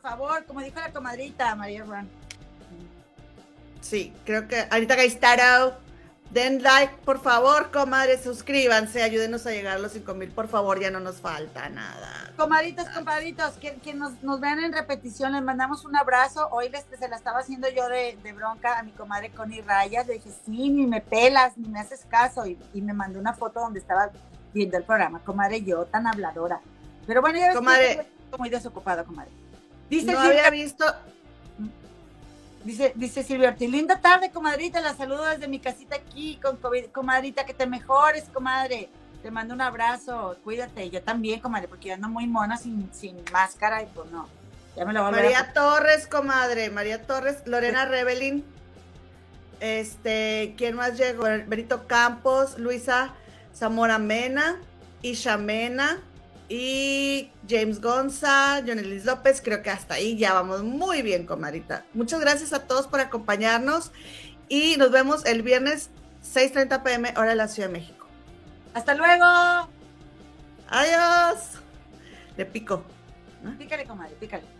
Por 0.00 0.10
favor, 0.10 0.44
como 0.44 0.60
dijo 0.60 0.78
la 0.78 0.92
comadrita 0.92 1.54
María 1.54 1.84
Ron. 1.84 2.08
Sí, 3.80 4.12
creo 4.24 4.46
que 4.48 4.66
ahorita 4.70 4.94
Gaistaro. 4.96 5.74
Den 6.30 6.62
like, 6.62 6.92
por 7.06 7.22
favor, 7.22 7.70
comadres, 7.70 8.20
suscríbanse, 8.22 9.02
ayúdenos 9.02 9.46
a 9.46 9.50
llegar 9.50 9.76
a 9.76 9.78
los 9.78 9.92
5 9.92 10.12
mil, 10.12 10.30
por 10.30 10.46
favor, 10.46 10.78
ya 10.78 10.90
no 10.90 11.00
nos 11.00 11.22
falta 11.22 11.70
nada. 11.70 12.34
Comadritos, 12.36 12.86
compadritos, 12.90 13.52
que, 13.54 13.76
que 13.76 13.94
nos, 13.94 14.22
nos 14.22 14.38
vean 14.38 14.58
en 14.58 14.74
repetición, 14.74 15.32
les 15.32 15.42
mandamos 15.42 15.86
un 15.86 15.96
abrazo. 15.96 16.46
Hoy 16.50 16.68
les, 16.68 16.84
se 16.84 17.08
la 17.08 17.16
estaba 17.16 17.38
haciendo 17.38 17.66
yo 17.70 17.88
de, 17.88 18.18
de 18.22 18.32
bronca 18.34 18.78
a 18.78 18.82
mi 18.82 18.90
comadre 18.90 19.30
Connie 19.30 19.62
Rayas. 19.62 20.06
Le 20.06 20.14
dije, 20.14 20.28
sí, 20.44 20.68
ni 20.68 20.86
me 20.86 21.00
pelas, 21.00 21.56
ni 21.56 21.66
me 21.70 21.80
haces 21.80 22.04
caso. 22.10 22.44
Y, 22.46 22.58
y 22.74 22.82
me 22.82 22.92
mandó 22.92 23.18
una 23.18 23.32
foto 23.32 23.60
donde 23.60 23.80
estaba 23.80 24.10
viendo 24.52 24.76
el 24.76 24.84
programa. 24.84 25.20
Comadre, 25.20 25.62
yo 25.62 25.86
tan 25.86 26.06
habladora. 26.06 26.60
Pero 27.06 27.22
bueno, 27.22 27.38
ya 27.38 27.44
ves 27.46 27.52
que 27.52 27.58
Comadre. 27.58 27.90
estoy 27.92 28.38
muy 28.38 28.50
desocupada, 28.50 29.02
comadre. 29.02 29.30
Dice, 29.90 30.12
No 30.12 30.22
Silvia, 30.22 30.46
había 30.46 30.50
visto, 30.50 30.84
dice, 32.64 32.92
dice 32.94 33.22
Silvia 33.22 33.50
Ortiz, 33.50 33.70
linda 33.70 34.00
tarde, 34.00 34.30
comadrita, 34.30 34.80
la 34.80 34.94
saludo 34.94 35.24
desde 35.24 35.48
mi 35.48 35.58
casita 35.58 35.96
aquí, 35.96 36.38
con 36.42 36.56
COVID. 36.56 36.86
comadrita, 36.86 37.46
que 37.46 37.54
te 37.54 37.66
mejores, 37.66 38.24
comadre. 38.32 38.90
Te 39.22 39.30
mando 39.32 39.52
un 39.54 39.60
abrazo, 39.60 40.36
cuídate, 40.44 40.90
yo 40.90 41.02
también, 41.02 41.40
comadre, 41.40 41.66
porque 41.66 41.88
yo 41.88 41.94
ando 41.94 42.08
muy 42.08 42.26
mona 42.26 42.56
sin, 42.56 42.88
sin 42.92 43.16
máscara 43.32 43.82
y 43.82 43.86
pues 43.86 44.10
no, 44.12 44.28
ya 44.76 44.84
me 44.84 44.92
lo 44.92 45.00
voy 45.00 45.08
a 45.08 45.10
María 45.10 45.52
Torres, 45.52 46.06
comadre, 46.06 46.70
María 46.70 47.02
Torres, 47.02 47.42
Lorena 47.44 47.84
Rebelin, 47.84 48.44
este, 49.58 50.54
¿quién 50.56 50.76
más 50.76 50.96
llegó? 50.96 51.24
Benito 51.24 51.88
Campos, 51.88 52.58
Luisa 52.58 53.12
Zamora 53.52 53.98
Mena, 53.98 54.60
Isha 55.02 55.36
Mena 55.36 56.00
y 56.48 57.30
James 57.48 57.80
Gonza, 57.80 58.62
Jonelis 58.66 59.04
López, 59.04 59.42
creo 59.42 59.62
que 59.62 59.70
hasta 59.70 59.94
ahí 59.94 60.16
ya 60.16 60.32
vamos 60.32 60.62
muy 60.62 61.02
bien, 61.02 61.26
comadrita. 61.26 61.84
Muchas 61.92 62.20
gracias 62.20 62.52
a 62.52 62.66
todos 62.66 62.86
por 62.86 63.00
acompañarnos 63.00 63.92
y 64.48 64.76
nos 64.78 64.90
vemos 64.90 65.26
el 65.26 65.42
viernes 65.42 65.90
6.30 66.24 66.82
pm, 66.82 67.14
hora 67.16 67.30
de 67.30 67.36
la 67.36 67.48
Ciudad 67.48 67.68
de 67.68 67.74
México. 67.74 68.06
Hasta 68.72 68.94
luego. 68.94 69.24
Adiós. 70.68 71.58
De 72.36 72.46
pico. 72.46 72.82
Pícale, 73.58 73.84
comadre, 73.84 74.14
pícale. 74.18 74.57